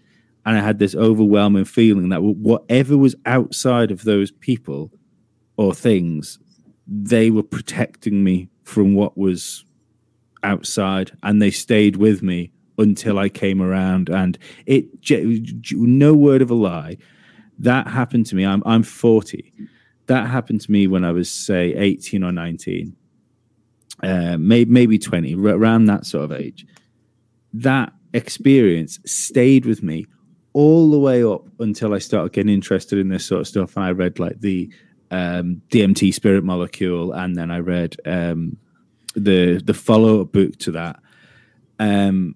And 0.46 0.56
I 0.56 0.60
had 0.62 0.78
this 0.78 0.94
overwhelming 0.94 1.66
feeling 1.66 2.08
that 2.08 2.22
whatever 2.22 2.96
was 2.96 3.14
outside 3.26 3.90
of 3.90 4.04
those 4.04 4.30
people 4.30 4.90
or 5.56 5.74
things, 5.74 6.38
they 6.86 7.30
were 7.30 7.42
protecting 7.42 8.24
me 8.24 8.48
from 8.64 8.94
what 8.94 9.16
was 9.16 9.64
outside 10.42 11.12
and 11.22 11.40
they 11.40 11.50
stayed 11.50 11.96
with 11.96 12.22
me 12.22 12.50
until 12.78 13.18
I 13.18 13.28
came 13.28 13.60
around. 13.60 14.08
And 14.08 14.38
it, 14.66 14.86
no 15.72 16.14
word 16.14 16.42
of 16.42 16.50
a 16.50 16.54
lie, 16.54 16.96
that 17.58 17.86
happened 17.86 18.26
to 18.26 18.36
me. 18.36 18.44
I'm, 18.44 18.62
I'm 18.64 18.82
40. 18.82 19.52
That 20.06 20.28
happened 20.28 20.62
to 20.62 20.72
me 20.72 20.86
when 20.86 21.04
I 21.04 21.12
was, 21.12 21.30
say, 21.30 21.74
18 21.74 22.24
or 22.24 22.32
19, 22.32 22.96
uh, 24.02 24.36
maybe, 24.38 24.70
maybe 24.70 24.98
20, 24.98 25.34
around 25.34 25.84
that 25.84 26.06
sort 26.06 26.24
of 26.24 26.32
age. 26.32 26.66
That 27.52 27.92
experience 28.12 28.98
stayed 29.04 29.66
with 29.66 29.82
me 29.82 30.06
all 30.52 30.90
the 30.90 30.98
way 30.98 31.22
up 31.22 31.46
until 31.60 31.94
I 31.94 31.98
started 31.98 32.32
getting 32.32 32.52
interested 32.52 32.98
in 32.98 33.08
this 33.08 33.24
sort 33.24 33.42
of 33.42 33.48
stuff. 33.48 33.76
And 33.76 33.84
I 33.84 33.90
read 33.92 34.18
like 34.18 34.40
the 34.40 34.72
um, 35.10 35.62
DMT 35.70 36.14
Spirit 36.14 36.44
Molecule, 36.44 37.12
and 37.12 37.36
then 37.36 37.50
I 37.50 37.58
read 37.58 37.96
um, 38.06 38.56
the 39.14 39.60
the 39.64 39.74
follow 39.74 40.22
up 40.22 40.32
book 40.32 40.56
to 40.58 40.72
that. 40.72 41.00
Um, 41.78 42.34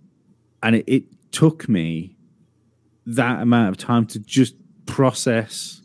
and 0.62 0.76
it, 0.76 0.84
it 0.86 1.04
took 1.32 1.68
me 1.68 2.16
that 3.06 3.42
amount 3.42 3.68
of 3.68 3.76
time 3.76 4.06
to 4.06 4.18
just 4.18 4.54
process 4.86 5.82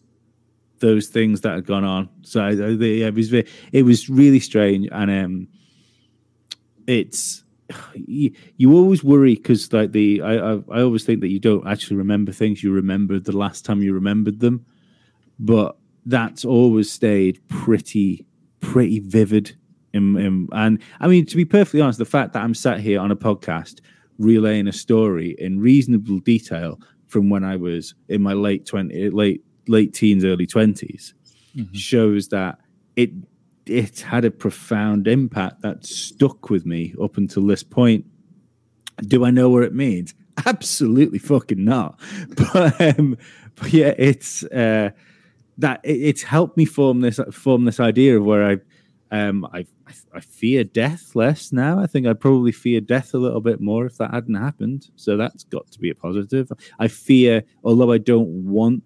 those 0.80 1.08
things 1.08 1.42
that 1.42 1.56
had 1.56 1.66
gone 1.66 1.84
on. 1.84 2.10
So 2.22 2.48
yeah, 2.48 3.08
it 3.08 3.14
was 3.14 3.34
it 3.34 3.84
was 3.84 4.10
really 4.10 4.40
strange, 4.40 4.88
and 4.92 5.12
um, 5.12 5.48
it's 6.88 7.44
you, 7.94 8.32
you 8.58 8.74
always 8.74 9.04
worry 9.04 9.36
because 9.36 9.72
like 9.74 9.92
the 9.92 10.22
I, 10.22 10.36
I 10.36 10.54
I 10.72 10.82
always 10.82 11.04
think 11.04 11.22
that 11.22 11.30
you 11.30 11.40
don't 11.40 11.68
actually 11.68 11.98
remember 11.98 12.32
things. 12.32 12.64
You 12.64 12.72
remember 12.72 13.20
the 13.20 13.38
last 13.38 13.66
time 13.66 13.82
you 13.82 13.94
remembered 13.94 14.40
them, 14.40 14.66
but 15.38 15.78
that's 16.10 16.44
always 16.44 16.92
stayed 16.92 17.40
pretty 17.48 18.26
pretty 18.60 19.00
vivid. 19.00 19.56
In, 19.94 20.18
in, 20.18 20.48
and 20.52 20.80
I 21.00 21.08
mean, 21.08 21.26
to 21.28 21.36
be 21.36 21.46
perfectly 21.46 21.82
honest, 21.82 22.00
the 22.00 22.06
fact 22.06 22.34
that 22.34 22.44
I'm 22.44 22.54
sat 22.54 22.80
here 22.80 23.00
on 23.00 23.12
a 23.12 23.16
podcast 23.16 23.80
relaying 24.18 24.68
a 24.68 24.74
story 24.74 25.36
in 25.40 25.60
reasonable 25.60 26.20
detail 26.20 26.80
from 27.08 27.30
when 27.30 27.44
I 27.44 27.56
was 27.56 27.96
in 28.08 28.22
my 28.22 28.34
late 28.34 28.66
twenty, 28.66 29.10
late 29.10 29.44
late 29.68 29.94
teens, 29.94 30.26
early 30.26 30.48
20s 30.48 31.14
mm-hmm. 31.56 31.74
shows 31.74 32.30
that 32.30 32.60
it 32.96 33.12
it 33.66 34.00
had 34.00 34.26
a 34.26 34.32
profound 34.32 35.08
impact 35.08 35.62
that 35.62 35.86
stuck 35.86 36.50
with 36.50 36.66
me 36.66 36.96
up 37.02 37.18
until 37.18 37.46
this 37.46 37.62
point. 37.62 38.04
Do 39.02 39.24
I 39.24 39.30
know 39.30 39.50
what 39.52 39.64
it 39.64 39.76
means? 39.76 40.16
Absolutely 40.46 41.20
fucking 41.20 41.64
not. 41.64 42.00
But, 42.36 43.00
um, 43.00 43.16
but 43.56 43.72
yeah, 43.72 43.94
it's 43.98 44.44
uh, 44.46 44.90
that 45.60 45.82
it, 45.84 45.98
it's 46.02 46.24
helped 46.24 46.58
me 46.58 46.66
form 46.66 47.02
this 47.02 47.20
form 47.32 47.66
this 47.66 47.80
idea 47.80 48.18
of 48.18 48.26
where 48.26 48.50
I 48.52 48.58
um, 49.12 49.46
I, 49.54 49.66
I 50.14 50.20
fear 50.20 50.64
death 50.64 51.16
less 51.16 51.52
now. 51.52 51.80
I 51.80 51.88
think 51.88 52.06
I'd 52.06 52.20
probably 52.20 52.52
fear 52.52 52.80
death 52.80 53.14
a 53.14 53.18
little 53.18 53.42
bit 53.42 53.60
more 53.60 53.86
if 53.88 53.98
that 53.98 54.14
hadn't 54.14 54.36
happened. 54.36 54.90
So 54.96 55.18
that's 55.18 55.44
got 55.46 55.70
to 55.72 55.80
be 55.80 55.90
a 55.90 55.96
positive. 55.96 56.52
I 56.78 56.88
fear, 56.90 57.44
although 57.64 57.92
I 57.92 57.98
don't 57.98 58.28
want 58.28 58.84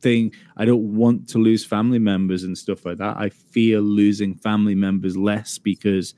thing, 0.00 0.32
I 0.56 0.64
don't 0.64 0.94
want 0.94 1.28
to 1.30 1.38
lose 1.38 1.64
family 1.64 1.98
members 1.98 2.44
and 2.44 2.56
stuff 2.56 2.86
like 2.86 2.98
that. 2.98 3.16
I 3.16 3.30
fear 3.30 3.80
losing 3.80 4.36
family 4.36 4.76
members 4.76 5.16
less 5.16 5.58
because 5.58 6.14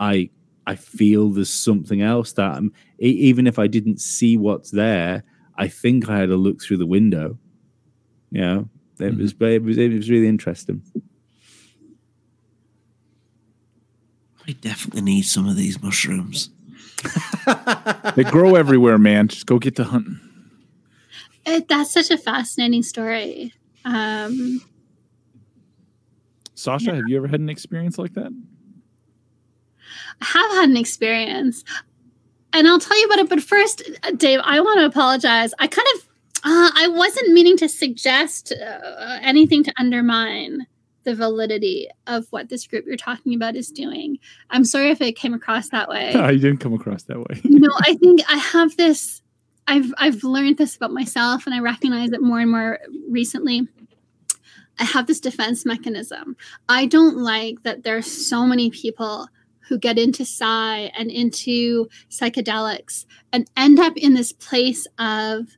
I 0.00 0.30
I 0.66 0.74
feel 0.74 1.30
there's 1.30 1.52
something 1.52 2.02
else 2.02 2.32
that 2.32 2.50
I'm, 2.50 2.72
even 2.98 3.46
if 3.46 3.58
I 3.58 3.68
didn't 3.68 4.00
see 4.00 4.36
what's 4.36 4.72
there, 4.72 5.22
I 5.56 5.68
think 5.68 6.08
I 6.08 6.18
had 6.18 6.30
a 6.30 6.36
look 6.36 6.60
through 6.60 6.78
the 6.78 6.86
window. 6.86 7.38
You 8.32 8.40
know, 8.40 8.68
it 8.98 9.12
mm-hmm. 9.12 9.22
was 9.22 9.34
it 9.40 9.62
was 9.62 9.78
it 9.78 9.92
was 9.92 10.10
really 10.10 10.28
interesting. 10.28 10.82
I 14.48 14.52
definitely 14.52 15.02
need 15.02 15.22
some 15.22 15.48
of 15.48 15.56
these 15.56 15.82
mushrooms. 15.82 16.50
they 18.14 18.24
grow 18.24 18.54
everywhere, 18.54 18.96
man. 18.96 19.28
Just 19.28 19.46
go 19.46 19.58
get 19.58 19.76
to 19.76 19.84
hunting. 19.84 20.20
It, 21.44 21.68
that's 21.68 21.92
such 21.92 22.10
a 22.10 22.18
fascinating 22.18 22.82
story. 22.82 23.52
Um, 23.84 24.62
Sasha, 26.54 26.86
yeah. 26.86 26.94
have 26.96 27.04
you 27.08 27.16
ever 27.16 27.28
had 27.28 27.40
an 27.40 27.48
experience 27.48 27.98
like 27.98 28.14
that? 28.14 28.32
I 30.20 30.24
have 30.24 30.50
had 30.52 30.70
an 30.70 30.76
experience, 30.76 31.62
and 32.52 32.66
I'll 32.66 32.80
tell 32.80 32.98
you 32.98 33.06
about 33.06 33.18
it. 33.18 33.28
But 33.28 33.42
first, 33.42 33.82
Dave, 34.16 34.40
I 34.42 34.60
want 34.60 34.80
to 34.80 34.86
apologize. 34.86 35.52
I 35.58 35.66
kind 35.66 35.86
of, 35.96 36.05
uh, 36.46 36.70
I 36.74 36.86
wasn't 36.86 37.32
meaning 37.32 37.56
to 37.56 37.68
suggest 37.68 38.52
uh, 38.52 39.18
anything 39.20 39.64
to 39.64 39.72
undermine 39.76 40.66
the 41.02 41.12
validity 41.12 41.88
of 42.06 42.26
what 42.30 42.48
this 42.48 42.68
group 42.68 42.84
you're 42.86 42.96
talking 42.96 43.34
about 43.34 43.56
is 43.56 43.68
doing. 43.68 44.18
I'm 44.50 44.64
sorry 44.64 44.90
if 44.90 45.00
it 45.00 45.16
came 45.16 45.34
across 45.34 45.70
that 45.70 45.88
way. 45.88 46.12
No, 46.14 46.28
you 46.30 46.38
didn't 46.38 46.58
come 46.58 46.72
across 46.72 47.02
that 47.04 47.18
way. 47.18 47.40
no, 47.44 47.68
I 47.80 47.94
think 47.96 48.22
I 48.28 48.36
have 48.36 48.76
this. 48.76 49.22
I've 49.66 49.92
I've 49.98 50.22
learned 50.22 50.58
this 50.58 50.76
about 50.76 50.92
myself, 50.92 51.46
and 51.46 51.54
I 51.54 51.58
recognize 51.58 52.12
it 52.12 52.22
more 52.22 52.38
and 52.38 52.50
more 52.52 52.78
recently. 53.10 53.66
I 54.78 54.84
have 54.84 55.08
this 55.08 55.18
defense 55.18 55.66
mechanism. 55.66 56.36
I 56.68 56.86
don't 56.86 57.16
like 57.16 57.64
that 57.64 57.82
there's 57.82 58.06
so 58.28 58.46
many 58.46 58.70
people 58.70 59.26
who 59.68 59.78
get 59.78 59.98
into 59.98 60.24
psi 60.24 60.92
and 60.96 61.10
into 61.10 61.88
psychedelics 62.08 63.04
and 63.32 63.50
end 63.56 63.80
up 63.80 63.96
in 63.96 64.14
this 64.14 64.32
place 64.32 64.86
of 64.98 65.56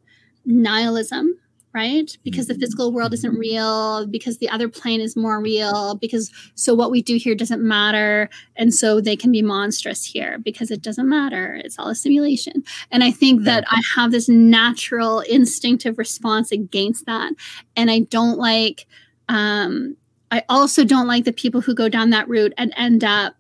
nihilism 0.49 1.39
right? 1.75 2.17
Because 2.25 2.47
the 2.47 2.55
mm-hmm. 2.55 2.61
physical 2.61 2.93
world 2.93 3.13
isn't 3.15 3.39
real, 3.39 4.07
because 4.07 4.39
the 4.39 4.49
other 4.49 4.69
plane 4.69 5.01
is 5.01 5.17
more 5.17 5.41
real, 5.41 5.95
because 5.97 6.31
so 6.55 6.75
what 6.75 6.91
we 6.91 7.03
do 7.03 7.17
here 7.17 7.35
doesn't 7.35 7.63
matter. 7.63 8.29
And 8.57 8.75
so 8.75 9.01
they 9.01 9.17
can 9.17 9.31
be 9.31 9.43
monstrous 9.43 10.05
here 10.05 10.39
because 10.39 10.71
it 10.71 10.83
doesn't 10.83 11.09
matter. 11.09 11.55
It's 11.65 11.79
all 11.79 11.89
a 11.89 11.95
simulation. 11.95 12.65
And 12.91 13.05
I 13.05 13.11
think 13.11 13.45
that 13.45 13.65
I 13.69 13.81
have 13.95 14.11
this 14.11 14.29
natural 14.29 15.21
instinctive 15.21 15.99
response 15.99 16.51
against 16.51 17.07
that. 17.07 17.33
And 17.77 17.91
I 17.91 18.01
don't 18.01 18.39
like, 18.39 18.87
um, 19.29 19.97
I 20.31 20.43
also 20.49 20.85
don't 20.85 21.07
like 21.07 21.25
the 21.25 21.33
people 21.33 21.61
who 21.61 21.75
go 21.75 21.89
down 21.89 22.11
that 22.11 22.29
route 22.29 22.55
and 22.59 22.73
end 22.77 23.05
up 23.05 23.35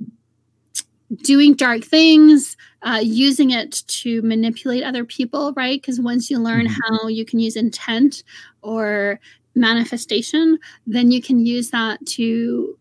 doing 1.16 1.54
dark 1.54 1.84
things, 1.84 2.56
uh, 2.82 3.00
using 3.02 3.50
it 3.50 3.82
to 3.88 4.22
manipulate 4.22 4.84
other 4.84 5.04
people, 5.04 5.52
right? 5.56 5.80
Because 5.80 6.00
once 6.00 6.30
you 6.30 6.38
learn 6.38 6.66
mm-hmm. 6.66 6.94
how 6.94 7.08
you 7.08 7.24
can 7.24 7.38
use 7.38 7.56
intent 7.56 8.22
or 8.62 9.18
manifestation, 9.54 10.58
then 10.86 11.10
you 11.10 11.22
can 11.22 11.44
use 11.44 11.70
that 11.70 12.04
to 12.06 12.78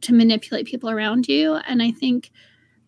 to 0.00 0.12
manipulate 0.12 0.66
people 0.66 0.90
around 0.90 1.26
you. 1.26 1.54
And 1.54 1.82
I 1.82 1.90
think 1.90 2.30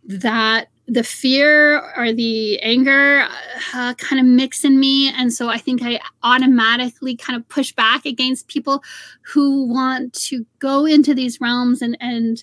that 0.05 0.69
the 0.87 1.03
fear 1.05 1.81
or 1.97 2.13
the 2.13 2.61
anger 2.61 3.27
uh, 3.75 3.95
kind 3.95 4.19
of 4.19 4.27
mix 4.27 4.65
in 4.65 4.81
me 4.81 5.09
and 5.09 5.33
so 5.33 5.49
i 5.49 5.57
think 5.57 5.83
i 5.85 6.01
automatically 6.25 7.15
kind 7.15 7.37
of 7.37 7.49
push 7.49 7.71
back 7.73 8.05
against 8.05 8.49
people 8.49 8.83
who 9.23 9.67
want 9.67 10.13
to 10.13 10.45
go 10.59 10.85
into 10.85 11.15
these 11.15 11.41
realms 11.41 11.81
and 11.81 11.97
and 12.01 12.43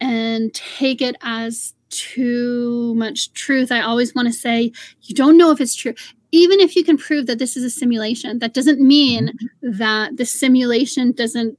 and 0.00 0.52
take 0.54 1.00
it 1.00 1.16
as 1.22 1.74
too 1.90 2.94
much 2.96 3.32
truth. 3.32 3.70
I 3.70 3.80
always 3.80 4.14
want 4.14 4.26
to 4.28 4.32
say, 4.32 4.72
you 5.02 5.14
don't 5.14 5.36
know 5.36 5.50
if 5.50 5.60
it's 5.60 5.74
true. 5.74 5.94
Even 6.32 6.58
if 6.58 6.74
you 6.74 6.82
can 6.84 6.96
prove 6.96 7.26
that 7.26 7.38
this 7.38 7.56
is 7.56 7.62
a 7.62 7.70
simulation, 7.70 8.40
that 8.40 8.54
doesn't 8.54 8.80
mean 8.80 9.28
mm-hmm. 9.28 9.78
that 9.78 10.16
the 10.16 10.26
simulation 10.26 11.12
doesn't 11.12 11.58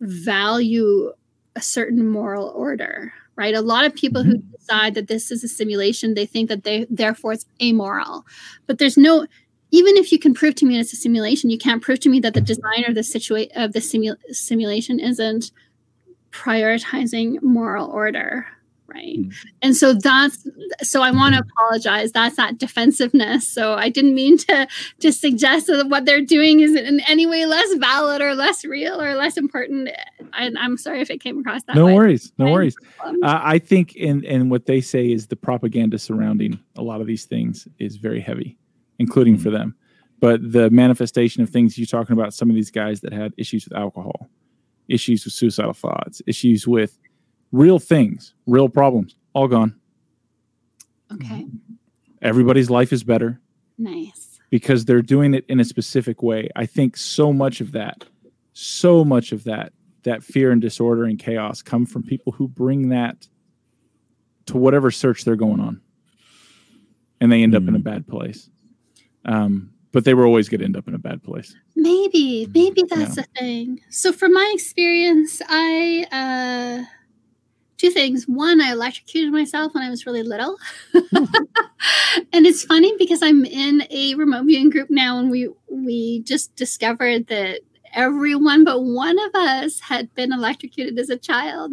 value 0.00 1.12
a 1.56 1.60
certain 1.60 2.08
moral 2.08 2.48
order, 2.48 3.12
right? 3.36 3.54
A 3.54 3.62
lot 3.62 3.86
of 3.86 3.94
people 3.94 4.22
mm-hmm. 4.22 4.32
who 4.32 4.56
decide 4.58 4.94
that 4.94 5.08
this 5.08 5.30
is 5.30 5.42
a 5.42 5.48
simulation, 5.48 6.14
they 6.14 6.26
think 6.26 6.48
that 6.50 6.64
they 6.64 6.86
therefore 6.90 7.32
it's 7.32 7.46
amoral. 7.62 8.26
But 8.66 8.78
there's 8.78 8.98
no 8.98 9.26
even 9.70 9.96
if 9.96 10.12
you 10.12 10.20
can 10.20 10.34
prove 10.34 10.54
to 10.56 10.66
me 10.66 10.78
it's 10.78 10.92
a 10.92 10.96
simulation, 10.96 11.50
you 11.50 11.58
can't 11.58 11.82
prove 11.82 11.98
to 12.00 12.08
me 12.08 12.20
that 12.20 12.34
the 12.34 12.40
designer 12.40 12.86
of 12.86 12.94
the 12.94 13.00
situa- 13.00 13.50
of 13.56 13.72
the 13.72 13.80
simu- 13.80 14.16
simulation 14.30 15.00
isn't 15.00 15.50
prioritizing 16.34 17.40
moral 17.42 17.88
order 17.90 18.46
right 18.86 19.18
mm. 19.18 19.32
and 19.62 19.74
so 19.74 19.94
that's 19.94 20.46
so 20.82 21.00
i 21.00 21.10
want 21.10 21.34
to 21.34 21.40
mm-hmm. 21.40 21.48
apologize 21.56 22.12
that's 22.12 22.36
that 22.36 22.58
defensiveness 22.58 23.48
so 23.48 23.74
i 23.74 23.88
didn't 23.88 24.14
mean 24.14 24.36
to 24.36 24.66
to 25.00 25.10
suggest 25.10 25.68
that 25.68 25.88
what 25.88 26.04
they're 26.04 26.20
doing 26.20 26.60
is 26.60 26.74
in 26.74 27.00
any 27.08 27.24
way 27.24 27.46
less 27.46 27.72
valid 27.74 28.20
or 28.20 28.34
less 28.34 28.62
real 28.64 29.00
or 29.00 29.14
less 29.14 29.38
important 29.38 29.88
I, 30.34 30.50
i'm 30.58 30.76
sorry 30.76 31.00
if 31.00 31.08
it 31.08 31.22
came 31.22 31.38
across 31.38 31.62
that 31.62 31.76
no 31.76 31.86
way. 31.86 31.94
worries 31.94 32.32
no 32.36 32.52
worries 32.52 32.76
um, 33.02 33.22
uh, 33.22 33.40
i 33.42 33.58
think 33.58 33.96
and 33.98 34.22
and 34.26 34.50
what 34.50 34.66
they 34.66 34.82
say 34.82 35.10
is 35.10 35.28
the 35.28 35.36
propaganda 35.36 35.98
surrounding 35.98 36.60
a 36.76 36.82
lot 36.82 37.00
of 37.00 37.06
these 37.06 37.24
things 37.24 37.66
is 37.78 37.96
very 37.96 38.20
heavy 38.20 38.58
including 38.98 39.36
for 39.36 39.50
them. 39.50 39.74
But 40.20 40.52
the 40.52 40.70
manifestation 40.70 41.42
of 41.42 41.50
things 41.50 41.76
you're 41.76 41.86
talking 41.86 42.14
about, 42.14 42.32
some 42.32 42.48
of 42.48 42.56
these 42.56 42.70
guys 42.70 43.00
that 43.00 43.12
had 43.12 43.34
issues 43.36 43.64
with 43.64 43.76
alcohol, 43.76 44.30
issues 44.88 45.24
with 45.24 45.34
suicidal 45.34 45.72
thoughts, 45.72 46.20
issues 46.26 46.66
with 46.66 46.98
real 47.52 47.78
things, 47.78 48.34
real 48.46 48.68
problems, 48.68 49.16
all 49.32 49.48
gone. 49.48 49.74
Okay. 51.12 51.46
Everybody's 52.22 52.70
life 52.70 52.92
is 52.92 53.04
better 53.04 53.40
Nice. 53.78 54.40
because 54.50 54.84
they're 54.84 55.02
doing 55.02 55.34
it 55.34 55.44
in 55.48 55.60
a 55.60 55.64
specific 55.64 56.22
way. 56.22 56.48
I 56.56 56.66
think 56.66 56.96
so 56.96 57.32
much 57.32 57.60
of 57.60 57.72
that, 57.72 58.04
so 58.52 59.04
much 59.04 59.30
of 59.32 59.44
that, 59.44 59.72
that 60.04 60.22
fear 60.24 60.50
and 60.50 60.60
disorder 60.60 61.04
and 61.04 61.18
chaos 61.18 61.62
come 61.62 61.86
from 61.86 62.02
people 62.02 62.32
who 62.32 62.48
bring 62.48 62.88
that 62.88 63.28
to 64.46 64.56
whatever 64.56 64.90
search 64.90 65.24
they're 65.24 65.36
going 65.36 65.60
on. 65.60 65.80
And 67.20 67.30
they 67.30 67.42
end 67.42 67.54
up 67.54 67.62
in 67.68 67.74
a 67.74 67.78
Mm. 67.78 67.84
bad 67.84 68.06
place. 68.06 68.50
Um, 69.24 69.70
but 69.94 70.04
they 70.04 70.12
were 70.12 70.26
always 70.26 70.48
going 70.48 70.58
to 70.58 70.64
end 70.64 70.76
up 70.76 70.88
in 70.88 70.94
a 70.94 70.98
bad 70.98 71.22
place. 71.22 71.54
Maybe, 71.76 72.48
maybe 72.52 72.82
that's 72.90 73.14
the 73.14 73.24
thing. 73.38 73.80
So, 73.90 74.12
from 74.12 74.34
my 74.34 74.50
experience, 74.52 75.40
I 75.48 76.04
uh, 76.10 76.84
two 77.78 77.90
things. 77.90 78.24
One, 78.24 78.60
I 78.60 78.72
electrocuted 78.72 79.32
myself 79.32 79.72
when 79.72 79.84
I 79.84 79.90
was 79.90 80.04
really 80.04 80.24
little, 80.24 80.58
and 80.94 82.44
it's 82.44 82.64
funny 82.64 82.92
because 82.98 83.22
I'm 83.22 83.44
in 83.44 83.86
a 83.88 84.16
remote 84.16 84.46
viewing 84.46 84.68
group 84.68 84.90
now, 84.90 85.18
and 85.18 85.30
we 85.30 85.48
we 85.70 86.20
just 86.22 86.54
discovered 86.56 87.28
that 87.28 87.60
everyone 87.94 88.64
but 88.64 88.80
one 88.80 89.16
of 89.20 89.34
us 89.36 89.78
had 89.78 90.12
been 90.16 90.32
electrocuted 90.32 90.98
as 90.98 91.08
a 91.08 91.16
child, 91.16 91.72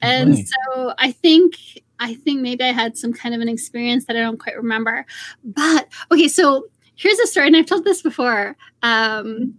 and 0.00 0.30
Right. 0.30 0.46
so 0.46 0.94
I 0.98 1.10
think. 1.10 1.82
I 1.98 2.12
think 2.12 2.42
maybe 2.42 2.62
I 2.62 2.72
had 2.72 2.98
some 2.98 3.14
kind 3.14 3.34
of 3.34 3.40
an 3.40 3.48
experience 3.48 4.04
that 4.04 4.16
I 4.16 4.20
don't 4.20 4.38
quite 4.38 4.54
remember. 4.54 5.06
But 5.42 5.88
okay, 6.12 6.28
so 6.28 6.66
here's 6.96 7.18
a 7.20 7.26
story, 7.26 7.46
and 7.46 7.56
I've 7.56 7.66
told 7.66 7.84
this 7.84 8.02
before. 8.02 8.56
Um, 8.82 9.54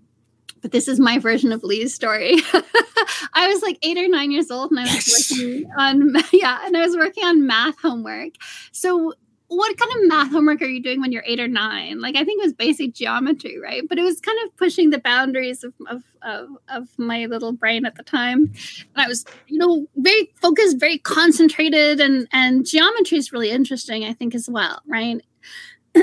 but 0.62 0.71
this 0.71 0.88
is 0.88 1.00
my 1.00 1.19
version 1.19 1.52
of 1.52 1.63
Lee's 1.63 1.93
story. 1.93 2.36
I 3.34 3.47
was 3.47 3.62
like 3.62 3.78
eight 3.84 3.97
or 3.97 4.08
nine 4.08 4.32
years 4.32 4.50
old, 4.52 4.71
and 4.71 4.80
I 4.80 4.84
was 4.84 5.08
Yes. 5.08 5.32
working 5.32 5.71
on 5.78 6.15
yeah, 6.34 6.60
and 6.65 6.76
I 6.76 6.86
was 6.86 6.95
working 6.95 7.23
on 7.23 7.45
math 7.45 7.80
homework. 7.80 8.34
So, 8.71 9.13
what 9.50 9.78
kind 9.78 9.91
of 9.95 10.08
math 10.10 10.32
homework 10.32 10.62
are 10.62 10.65
you 10.67 10.82
doing 10.84 11.00
when 11.00 11.12
you're 11.13 11.23
eight 11.26 11.39
or 11.39 11.47
nine? 11.47 12.02
Like, 12.02 12.17
I 12.17 12.26
think 12.26 12.41
it 12.41 12.45
was 12.47 12.54
basic 12.54 12.93
geometry, 12.93 13.58
right? 13.58 13.82
But 13.88 13.97
it 13.97 14.02
was 14.02 14.19
kind 14.19 14.38
of 14.45 14.58
pushing 14.58 14.89
the 14.89 15.00
boundaries 15.00 15.63
of 15.63 15.73
of 15.88 16.04
of, 16.23 16.50
of 16.69 16.89
my 16.97 17.28
little 17.28 17.52
brain 17.54 17.86
at 17.86 17.95
the 17.95 18.04
time, 18.04 18.52
and 18.95 19.06
I 19.06 19.08
was 19.08 19.26
you 19.47 19.60
know 19.60 19.86
very 19.95 20.32
focused, 20.41 20.80
very 20.80 20.97
concentrated, 20.97 22.02
and 22.02 22.28
and 22.34 22.65
geometry 22.65 23.19
is 23.19 23.32
really 23.32 23.52
interesting, 23.52 24.04
I 24.06 24.13
think, 24.13 24.34
as 24.34 24.50
well, 24.50 24.82
right? 24.88 25.21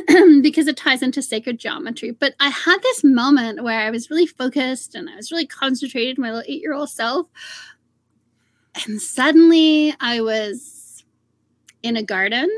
because 0.42 0.66
it 0.66 0.76
ties 0.76 1.02
into 1.02 1.22
sacred 1.22 1.59
geometry. 1.59 2.11
But 2.11 2.35
I 2.40 2.50
had 2.50 2.78
this 2.83 3.04
moment 3.04 3.62
where 3.62 3.80
I 3.80 3.90
was 3.90 4.11
really 4.11 4.26
focused 4.26 4.94
and 4.94 5.09
I 5.09 5.16
was 5.16 5.30
really 5.30 5.46
concentrated, 5.46 6.18
my 6.18 6.30
little 6.30 6.44
eight 6.48 6.62
year 6.62 6.74
old 6.74 6.90
self. 6.90 7.26
And 8.87 9.00
suddenly 9.00 9.94
I 10.00 10.20
was 10.20 11.04
in 11.83 11.96
a 11.96 12.02
garden 12.02 12.48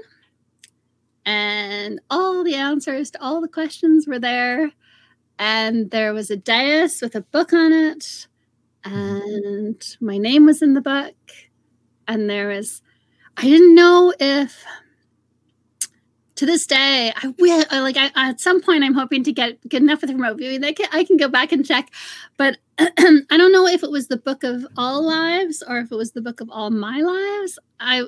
and 1.24 2.00
all 2.08 2.44
the 2.44 2.54
answers 2.54 3.10
to 3.10 3.22
all 3.22 3.40
the 3.40 3.48
questions 3.48 4.06
were 4.06 4.20
there. 4.20 4.70
And 5.38 5.90
there 5.90 6.14
was 6.14 6.30
a 6.30 6.36
dais 6.36 7.02
with 7.02 7.14
a 7.14 7.20
book 7.20 7.52
on 7.52 7.72
it. 7.72 8.28
And 8.84 9.82
my 10.00 10.16
name 10.16 10.46
was 10.46 10.62
in 10.62 10.74
the 10.74 10.80
book. 10.80 11.14
And 12.08 12.30
there 12.30 12.48
was, 12.48 12.80
I 13.36 13.42
didn't 13.42 13.74
know 13.74 14.14
if 14.20 14.64
to 16.36 16.46
this 16.46 16.66
day, 16.66 17.12
I 17.16 17.34
will 17.38 17.64
like 17.82 17.96
I, 17.96 18.10
at 18.14 18.40
some 18.40 18.60
point 18.60 18.84
I'm 18.84 18.94
hoping 18.94 19.24
to 19.24 19.32
get 19.32 19.58
good 19.68 19.82
enough 19.82 20.02
with 20.02 20.10
remote 20.10 20.36
viewing 20.36 20.60
that 20.60 20.68
I 20.68 20.72
can, 20.72 20.88
I 20.92 21.04
can 21.04 21.16
go 21.16 21.28
back 21.28 21.50
and 21.50 21.64
check. 21.64 21.90
But 22.36 22.58
I 22.78 23.24
don't 23.30 23.52
know 23.52 23.66
if 23.66 23.82
it 23.82 23.90
was 23.90 24.08
the 24.08 24.18
book 24.18 24.44
of 24.44 24.66
all 24.76 25.02
lives 25.02 25.62
or 25.66 25.78
if 25.78 25.90
it 25.90 25.96
was 25.96 26.12
the 26.12 26.20
book 26.20 26.40
of 26.40 26.50
all 26.50 26.70
my 26.70 27.00
lives. 27.00 27.58
I 27.80 28.06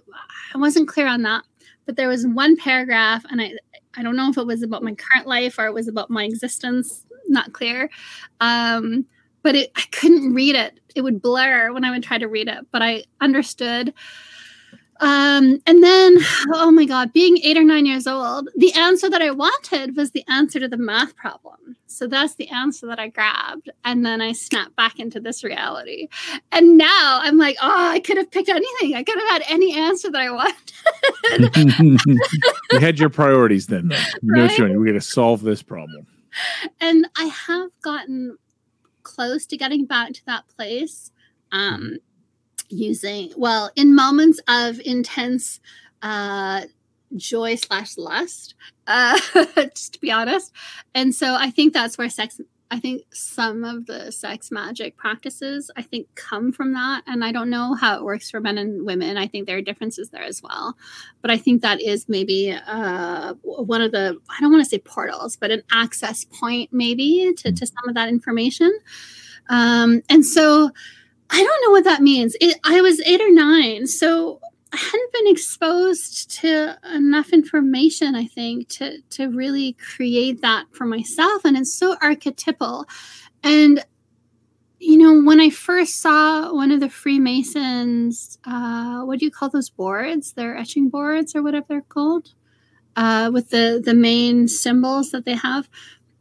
I 0.55 0.59
wasn't 0.59 0.89
clear 0.89 1.07
on 1.07 1.23
that. 1.23 1.45
But 1.87 1.97
there 1.97 2.09
was 2.09 2.27
one 2.27 2.57
paragraph, 2.57 3.25
and 3.31 3.41
I 3.41 3.55
I 3.97 4.03
don't 4.03 4.17
know 4.17 4.29
if 4.29 4.37
it 4.37 4.47
was 4.47 4.63
about 4.63 4.83
my 4.83 4.95
current 4.95 5.27
life 5.27 5.59
or 5.59 5.67
it 5.67 5.75
was 5.75 5.89
about 5.89 6.11
my 6.11 6.25
existence. 6.25 7.05
Not 7.29 7.53
clear. 7.53 7.91
Um, 8.41 9.07
but 9.43 9.55
it, 9.55 9.73
I 9.77 9.85
couldn't 9.93 10.35
read 10.35 10.55
it. 10.55 10.81
It 10.95 11.01
would 11.03 11.23
blur 11.23 11.73
when 11.73 11.85
I 11.85 11.91
would 11.91 12.03
try 12.03 12.19
to 12.19 12.29
read 12.29 12.49
it. 12.49 12.67
But 12.71 12.83
I 12.83 13.05
understood. 13.21 13.95
Um, 15.01 15.61
and 15.67 15.83
then, 15.83 16.19
oh 16.53 16.71
my 16.73 16.85
God, 16.85 17.13
being 17.13 17.39
eight 17.39 17.57
or 17.57 17.63
nine 17.65 17.87
years 17.87 18.07
old, 18.07 18.49
the 18.57 18.73
answer 18.75 19.09
that 19.09 19.23
I 19.23 19.31
wanted 19.31 19.97
was 19.97 20.11
the 20.11 20.25
answer 20.29 20.59
to 20.59 20.69
the 20.69 20.77
math 20.77 21.15
problem. 21.15 21.77
So 21.87 22.07
that's 22.07 22.35
the 22.35 22.49
answer 22.49 22.87
that 22.89 22.99
I 22.99 23.09
grabbed. 23.09 23.71
And 23.85 24.05
then 24.05 24.21
I 24.21 24.33
snapped 24.33 24.75
back 24.77 24.99
into 24.99 25.21
this 25.21 25.45
reality. 25.45 26.09
And 26.53 26.77
now 26.77 27.21
I'm 27.23 27.39
like, 27.39 27.57
oh, 27.63 27.91
I 27.91 28.01
could 28.01 28.17
have 28.17 28.31
picked 28.31 28.49
anything. 28.49 28.95
I 28.95 29.03
could 29.05 29.19
have 29.19 29.29
had 29.29 29.43
any 29.49 29.77
answer 29.77 30.11
that 30.11 30.21
I 30.21 30.31
wanted. 30.31 31.99
You 32.73 32.81
had 32.81 32.99
your 32.99 33.09
priorities 33.11 33.67
then. 33.67 33.89
though. 33.89 33.97
You 34.23 34.33
Right? 34.43 34.59
you're. 34.59 34.69
We're 34.69 34.85
going 34.85 34.95
to 34.95 35.01
solve 35.01 35.43
this 35.43 35.63
problem. 35.63 36.07
and 36.81 37.07
I 37.17 37.25
have 37.25 37.71
gotten 37.83 38.37
close 39.03 39.47
to 39.47 39.57
getting 39.57 39.87
back 39.87 40.13
to 40.13 40.27
that 40.27 40.47
place. 40.49 41.11
Um, 41.53 41.99
using 42.69 43.33
well 43.37 43.71
in 43.77 43.95
moments 43.95 44.41
of 44.49 44.81
intense 44.85 45.61
uh 46.03 46.63
joy 47.17 47.55
slash 47.55 47.97
lust 47.97 48.55
uh 48.87 49.19
just 49.75 49.95
to 49.95 50.01
be 50.01 50.11
honest. 50.11 50.53
And 50.95 51.15
so 51.15 51.35
i 51.35 51.51
think 51.51 51.73
that's 51.73 51.97
where 51.97 52.09
sex 52.11 52.41
i 52.71 52.79
think 52.79 53.03
some 53.11 53.65
of 53.65 53.87
the 53.87 54.13
sex 54.13 54.51
magic 54.51 54.95
practices 54.99 55.71
i 55.77 55.83
think 55.83 56.07
come 56.15 56.53
from 56.53 56.75
that. 56.75 57.03
And 57.07 57.25
i 57.25 57.33
don't 57.33 57.49
know 57.49 57.75
how 57.75 57.97
it 57.97 58.05
works 58.05 58.31
for 58.31 58.41
men 58.41 58.59
and 58.59 58.85
women. 58.85 59.17
I 59.17 59.27
think 59.27 59.47
there 59.47 59.57
are 59.57 59.63
differences 59.63 60.11
there 60.11 60.23
as 60.23 60.43
well. 60.43 60.77
But 61.23 61.31
i 61.31 61.39
think 61.39 61.63
that 61.63 61.81
is 61.81 62.09
maybe 62.09 62.55
uh 62.67 63.35
one 63.43 63.81
of 63.81 63.93
the 63.93 64.19
i 64.29 64.41
don't 64.41 64.53
want 64.53 64.63
to 64.63 64.69
say 64.69 64.79
portals 64.79 65.37
but 65.37 65.51
an 65.51 65.63
access 65.73 66.25
point 66.25 66.71
maybe 66.73 67.33
to, 67.39 67.53
to 67.53 67.67
some 67.67 67.89
of 67.89 67.95
that 67.95 68.09
information. 68.11 68.79
Um 69.49 70.03
and 70.11 70.27
so 70.27 70.71
I 71.31 71.43
don't 71.43 71.67
know 71.67 71.73
what 71.73 71.85
that 71.85 72.03
means. 72.03 72.37
It, 72.41 72.59
I 72.65 72.81
was 72.81 73.01
eight 73.03 73.21
or 73.21 73.31
nine, 73.31 73.87
so 73.87 74.41
I 74.73 74.77
hadn't 74.77 75.13
been 75.13 75.29
exposed 75.29 76.31
to 76.41 76.77
enough 76.93 77.31
information, 77.33 78.15
I 78.15 78.27
think, 78.27 78.69
to 78.71 79.01
to 79.11 79.29
really 79.29 79.75
create 79.75 80.43
that 80.43 80.67
for 80.73 80.85
myself. 80.85 81.45
And 81.45 81.57
it's 81.57 81.73
so 81.73 81.97
archetypal. 82.03 82.87
And 83.43 83.85
you 84.81 84.97
know, 84.97 85.23
when 85.27 85.41
I 85.41 85.51
first 85.51 86.01
saw 86.01 86.53
one 86.53 86.71
of 86.71 86.81
the 86.81 86.89
Freemasons, 86.89 88.39
uh, 88.45 89.01
what 89.01 89.19
do 89.19 89.25
you 89.25 89.31
call 89.31 89.49
those 89.49 89.71
boards? 89.71 90.33
They're 90.33 90.57
etching 90.57 90.89
boards 90.89 91.35
or 91.35 91.43
whatever 91.43 91.67
they're 91.69 91.81
called, 91.83 92.35
uh, 92.95 93.31
with 93.33 93.51
the 93.51 93.83
the 93.85 93.95
main 93.95 94.49
symbols 94.49 95.11
that 95.11 95.25
they 95.25 95.35
have. 95.35 95.69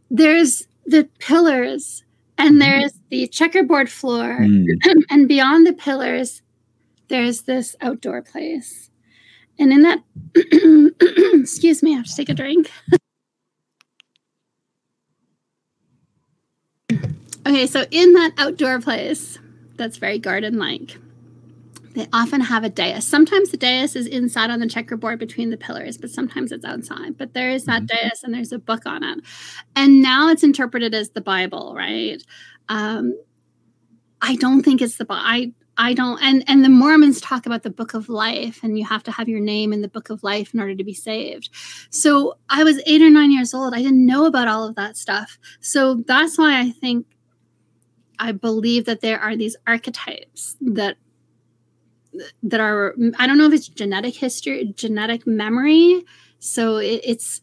There's 0.09 0.67
the 0.85 1.09
pillars 1.19 2.03
and 2.37 2.61
there's 2.61 2.93
the 3.09 3.27
checkerboard 3.27 3.89
floor. 3.89 4.39
Mm. 4.39 4.65
and 5.09 5.27
beyond 5.27 5.65
the 5.65 5.73
pillars 5.73 6.41
there's 7.09 7.43
this 7.43 7.75
outdoor 7.79 8.21
place. 8.21 8.89
And 9.59 9.71
in 9.71 9.81
that 9.81 10.03
excuse 11.41 11.81
me 11.81 11.93
i 11.93 11.97
have 11.97 12.05
to 12.05 12.15
take 12.15 12.29
a 12.29 12.33
drink. 12.33 12.71
Okay 17.45 17.65
so 17.65 17.85
in 17.91 18.11
that 18.11 18.33
outdoor 18.37 18.81
place 18.81 19.39
that's 19.77 19.95
very 19.95 20.19
garden 20.19 20.59
like 20.59 20.97
they 21.97 22.07
often 22.13 22.41
have 22.41 22.63
a 22.63 22.69
dais 22.69 23.05
sometimes 23.05 23.49
the 23.49 23.57
dais 23.57 23.95
is 23.95 24.07
inside 24.07 24.49
on 24.49 24.59
the 24.59 24.67
checkerboard 24.67 25.19
between 25.19 25.49
the 25.49 25.57
pillars 25.57 25.97
but 25.97 26.09
sometimes 26.09 26.51
it's 26.51 26.65
outside 26.65 27.17
but 27.17 27.33
there 27.33 27.49
is 27.49 27.65
that 27.65 27.85
dais 27.85 28.23
and 28.23 28.33
there's 28.33 28.51
a 28.51 28.59
book 28.59 28.85
on 28.85 29.03
it 29.03 29.19
and 29.75 30.01
now 30.01 30.29
it's 30.29 30.43
interpreted 30.43 30.93
as 30.93 31.09
the 31.11 31.21
bible 31.21 31.73
right 31.75 32.23
um, 32.69 33.13
I 34.21 34.35
don't 34.35 34.63
think 34.63 34.81
it's 34.81 34.97
the 34.97 35.05
Bi- 35.05 35.15
I 35.15 35.53
I 35.77 35.93
don't 35.93 36.21
and 36.21 36.43
and 36.47 36.63
the 36.63 36.69
Mormons 36.69 37.21
talk 37.21 37.45
about 37.45 37.63
the 37.63 37.69
book 37.69 37.93
of 37.93 38.09
life 38.09 38.61
and 38.63 38.77
you 38.77 38.85
have 38.85 39.03
to 39.03 39.11
have 39.11 39.29
your 39.29 39.39
name 39.39 39.71
in 39.73 39.81
the 39.81 39.87
book 39.87 40.09
of 40.09 40.23
life 40.23 40.53
in 40.53 40.59
order 40.59 40.75
to 40.75 40.83
be 40.83 40.93
saved. 40.93 41.49
So 41.91 42.37
I 42.49 42.63
was 42.63 42.81
8 42.85 43.01
or 43.01 43.09
9 43.09 43.31
years 43.31 43.53
old. 43.53 43.73
I 43.73 43.81
didn't 43.81 44.05
know 44.05 44.25
about 44.25 44.47
all 44.47 44.67
of 44.67 44.75
that 44.75 44.97
stuff. 44.97 45.37
So 45.59 46.03
that's 46.07 46.37
why 46.37 46.59
I 46.59 46.71
think 46.71 47.05
I 48.19 48.31
believe 48.31 48.85
that 48.85 49.01
there 49.01 49.19
are 49.19 49.35
these 49.35 49.55
archetypes 49.67 50.57
that 50.61 50.97
that 52.43 52.59
are 52.59 52.95
I 53.17 53.27
don't 53.27 53.37
know 53.37 53.45
if 53.45 53.53
it's 53.53 53.67
genetic 53.67 54.15
history, 54.15 54.73
genetic 54.75 55.25
memory. 55.25 56.03
So 56.39 56.77
it, 56.77 57.01
it's 57.03 57.41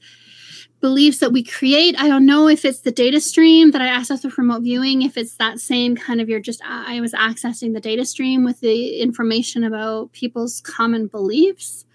beliefs 0.85 1.17
that 1.21 1.33
we 1.33 1.43
create. 1.43 1.99
I 1.99 2.09
don't 2.09 2.27
know 2.27 2.47
if 2.47 2.63
it's 2.63 2.81
the 2.81 2.93
data 2.93 3.19
stream 3.19 3.71
that 3.71 3.81
I 3.81 3.87
access 3.87 4.23
with 4.23 4.37
remote 4.37 4.65
viewing, 4.65 5.01
if 5.01 5.17
it's 5.17 5.37
that 5.37 5.59
same 5.59 5.97
kind 5.97 6.21
of 6.21 6.29
you're 6.29 6.41
just, 6.41 6.61
I 6.63 7.01
was 7.01 7.15
accessing 7.15 7.73
the 7.73 7.81
data 7.81 8.05
stream 8.05 8.45
with 8.45 8.61
the 8.61 9.01
information 9.01 9.65
about 9.65 10.13
people's 10.13 10.61
common 10.61 11.07
beliefs, 11.07 11.87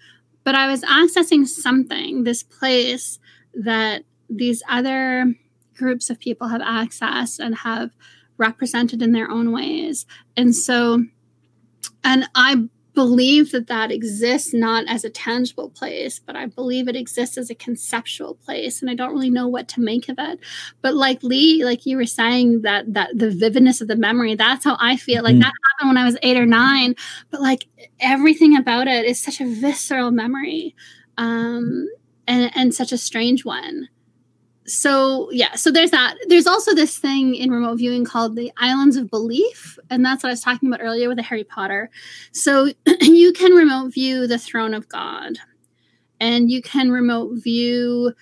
but 0.42 0.56
I 0.56 0.66
was 0.66 0.82
accessing 0.82 1.46
something, 1.46 2.24
this 2.24 2.42
place 2.42 3.20
that 3.54 4.02
these 4.28 4.60
other 4.68 5.36
groups 5.76 6.10
of 6.10 6.18
people 6.18 6.48
have 6.48 6.60
accessed 6.60 7.38
and 7.38 7.54
have 7.58 7.92
represented 8.38 9.02
in 9.02 9.12
their 9.12 9.30
own 9.30 9.52
ways. 9.52 10.04
And 10.36 10.52
so, 10.52 11.04
and 12.04 12.28
I 12.34 12.68
believe 12.94 13.52
that 13.52 13.68
that 13.68 13.90
exists 13.90 14.52
not 14.52 14.84
as 14.88 15.04
a 15.04 15.10
tangible 15.10 15.70
place, 15.70 16.18
but 16.18 16.36
I 16.36 16.46
believe 16.46 16.88
it 16.88 16.96
exists 16.96 17.38
as 17.38 17.48
a 17.48 17.54
conceptual 17.54 18.34
place. 18.34 18.80
And 18.80 18.90
I 18.90 18.94
don't 18.94 19.12
really 19.12 19.30
know 19.30 19.48
what 19.48 19.68
to 19.68 19.80
make 19.80 20.08
of 20.08 20.16
it. 20.18 20.40
But 20.82 20.94
like 20.94 21.22
Lee, 21.22 21.64
like 21.64 21.86
you 21.86 21.96
were 21.96 22.06
saying, 22.06 22.62
that 22.62 22.92
that 22.92 23.10
the 23.14 23.30
vividness 23.30 23.80
of 23.80 23.88
the 23.88 23.96
memory, 23.96 24.34
that's 24.34 24.64
how 24.64 24.76
I 24.80 24.96
feel. 24.96 25.22
Like 25.22 25.34
mm-hmm. 25.34 25.42
that 25.42 25.52
happened 25.78 25.90
when 25.90 25.98
I 25.98 26.04
was 26.04 26.18
eight 26.22 26.36
or 26.36 26.46
nine, 26.46 26.94
but 27.30 27.40
like 27.40 27.66
everything 28.00 28.56
about 28.56 28.88
it 28.88 29.04
is 29.04 29.22
such 29.22 29.40
a 29.40 29.46
visceral 29.46 30.10
memory. 30.10 30.74
Um, 31.16 31.88
and, 32.26 32.50
and 32.54 32.74
such 32.74 32.92
a 32.92 32.98
strange 32.98 33.44
one 33.44 33.88
so 34.70 35.30
yeah 35.32 35.54
so 35.54 35.70
there's 35.70 35.90
that. 35.90 36.16
There's 36.28 36.46
also 36.46 36.74
this 36.74 36.96
thing 36.96 37.34
in 37.34 37.50
remote 37.50 37.76
viewing 37.76 38.04
called 38.04 38.36
the 38.36 38.52
islands 38.56 38.96
of 38.96 39.10
belief 39.10 39.78
and 39.90 40.04
that's 40.04 40.22
what 40.22 40.30
i 40.30 40.32
was 40.32 40.40
talking 40.40 40.68
about 40.68 40.82
earlier 40.82 41.08
with 41.08 41.16
the 41.16 41.22
harry 41.22 41.44
potter. 41.44 41.90
So 42.32 42.72
you 43.00 43.32
can 43.32 43.52
remote 43.52 43.92
view 43.92 44.26
the 44.26 44.38
throne 44.38 44.74
of 44.74 44.88
god 44.88 45.38
and 46.20 46.50
you 46.50 46.62
can 46.62 46.90
remote 46.90 47.42
view 47.42 48.12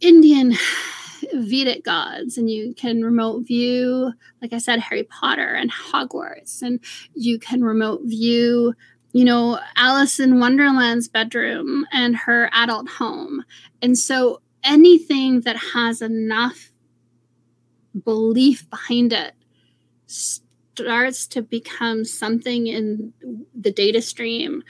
indian 0.00 0.54
vedic 1.34 1.84
gods 1.84 2.38
and 2.38 2.50
you 2.50 2.74
can 2.74 3.02
remote 3.02 3.46
view 3.46 4.12
like 4.40 4.52
i 4.52 4.58
said 4.58 4.80
harry 4.80 5.04
potter 5.04 5.54
and 5.54 5.70
hogwarts 5.70 6.62
and 6.62 6.80
you 7.14 7.38
can 7.38 7.62
remote 7.62 8.00
view 8.04 8.74
you 9.12 9.24
know 9.24 9.58
alice 9.76 10.18
in 10.18 10.40
wonderland's 10.40 11.08
bedroom 11.08 11.84
and 11.92 12.16
her 12.16 12.50
adult 12.52 12.88
home. 12.88 13.44
And 13.82 13.98
so 13.98 14.40
anything 14.64 15.42
that 15.42 15.56
has 15.56 16.02
enough 16.02 16.72
belief 18.04 18.68
behind 18.70 19.12
it 19.12 19.34
starts 20.06 21.26
to 21.28 21.42
become 21.42 22.04
something 22.04 22.66
in 22.66 23.12
the 23.54 23.72
data 23.72 24.00
stream 24.00 24.62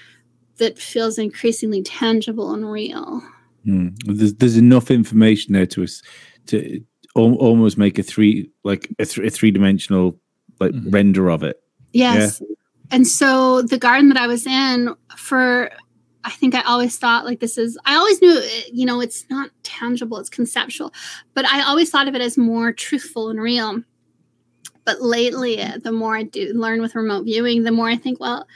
that 0.58 0.78
feels 0.78 1.18
increasingly 1.18 1.82
tangible 1.82 2.52
and 2.52 2.70
real. 2.70 3.22
Mm. 3.66 3.94
There's, 4.04 4.34
there's 4.34 4.56
enough 4.56 4.90
information 4.90 5.54
there 5.54 5.66
to 5.66 5.82
us 5.84 6.02
to 6.46 6.82
al- 7.16 7.36
almost 7.36 7.78
make 7.78 7.98
a 7.98 8.02
three 8.02 8.50
like 8.64 8.88
a, 8.98 9.04
th- 9.04 9.26
a 9.26 9.30
three 9.30 9.50
dimensional 9.50 10.18
like 10.60 10.72
mm-hmm. 10.72 10.90
render 10.90 11.30
of 11.30 11.42
it. 11.42 11.60
Yes. 11.92 12.40
Yeah? 12.40 12.54
And 12.90 13.06
so 13.06 13.62
the 13.62 13.78
garden 13.78 14.08
that 14.08 14.18
I 14.18 14.26
was 14.26 14.46
in 14.46 14.94
for 15.16 15.70
I 16.24 16.30
think 16.30 16.54
I 16.54 16.62
always 16.62 16.98
thought 16.98 17.24
like 17.24 17.40
this 17.40 17.56
is, 17.56 17.78
I 17.84 17.96
always 17.96 18.20
knew, 18.20 18.38
eh, 18.38 18.62
you 18.72 18.84
know, 18.84 19.00
it's 19.00 19.24
not 19.30 19.50
tangible, 19.62 20.18
it's 20.18 20.28
conceptual, 20.28 20.92
but 21.34 21.46
I 21.46 21.62
always 21.62 21.90
thought 21.90 22.08
of 22.08 22.14
it 22.14 22.20
as 22.20 22.36
more 22.36 22.72
truthful 22.72 23.30
and 23.30 23.40
real. 23.40 23.82
But 24.84 25.00
lately, 25.00 25.58
eh, 25.58 25.78
the 25.82 25.92
more 25.92 26.16
I 26.16 26.24
do 26.24 26.52
learn 26.54 26.82
with 26.82 26.94
remote 26.94 27.24
viewing, 27.24 27.62
the 27.62 27.72
more 27.72 27.88
I 27.88 27.96
think, 27.96 28.20
well, 28.20 28.46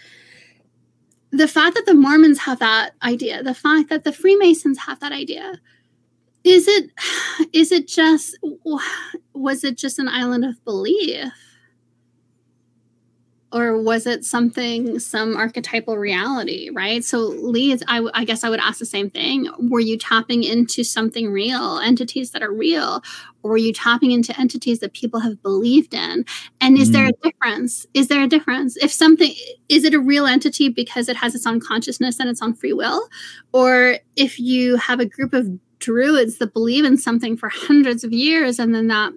the 1.30 1.48
fact 1.48 1.74
that 1.74 1.86
the 1.86 1.94
Mormons 1.94 2.38
have 2.40 2.58
that 2.60 2.92
idea, 3.02 3.42
the 3.42 3.54
fact 3.54 3.88
that 3.88 4.04
the 4.04 4.12
Freemasons 4.12 4.78
have 4.78 5.00
that 5.00 5.12
idea, 5.12 5.60
is 6.44 6.68
it, 6.68 6.90
is 7.52 7.72
it 7.72 7.88
just, 7.88 8.38
was 9.32 9.64
it 9.64 9.76
just 9.76 9.98
an 9.98 10.08
island 10.08 10.44
of 10.44 10.62
belief? 10.64 11.32
Or 13.54 13.80
was 13.80 14.06
it 14.06 14.24
something 14.24 14.98
some 14.98 15.36
archetypal 15.36 15.96
reality 15.96 16.68
right? 16.74 17.04
So 17.04 17.18
lee 17.18 17.78
I, 17.88 18.06
I 18.12 18.24
guess 18.24 18.44
i 18.44 18.50
would 18.50 18.60
ask 18.60 18.78
the 18.78 18.86
same 18.86 19.08
thing. 19.08 19.48
Were 19.58 19.80
you 19.80 19.96
tapping 19.96 20.42
into 20.42 20.84
something 20.84 21.30
real 21.30 21.78
entities 21.78 22.32
that 22.32 22.42
are 22.42 22.52
real 22.52 23.02
or 23.42 23.50
were 23.52 23.56
you 23.56 23.72
tapping 23.72 24.10
into 24.10 24.38
entities 24.38 24.80
that 24.80 24.92
people 24.92 25.20
have 25.20 25.40
believed 25.42 25.94
in? 25.94 26.24
And 26.60 26.76
is 26.76 26.90
mm. 26.90 26.94
there 26.94 27.06
a 27.06 27.12
mm-hmm. 27.12 27.28
difference? 27.28 27.86
Is 27.94 28.08
there 28.08 28.22
a 28.22 28.28
difference? 28.28 28.76
If 28.78 28.92
something 28.92 29.32
is 29.68 29.84
it 29.84 29.94
a 29.94 30.00
real 30.00 30.26
entity 30.26 30.68
because 30.68 31.08
it 31.08 31.16
has 31.16 31.34
its 31.34 31.46
own 31.46 31.60
consciousness 31.60 32.18
and 32.18 32.28
its 32.28 32.42
own 32.42 32.54
free 32.54 32.72
will? 32.72 33.08
Or 33.52 33.98
if 34.16 34.40
you 34.40 34.76
have 34.76 34.98
a 34.98 35.06
group 35.06 35.32
of 35.32 35.48
druids 35.78 36.38
that 36.38 36.54
believe 36.54 36.84
in 36.84 36.96
something 36.96 37.36
for 37.36 37.50
hundreds 37.50 38.04
of 38.04 38.12
years 38.12 38.58
and 38.58 38.74
then 38.74 38.88
that 38.88 39.12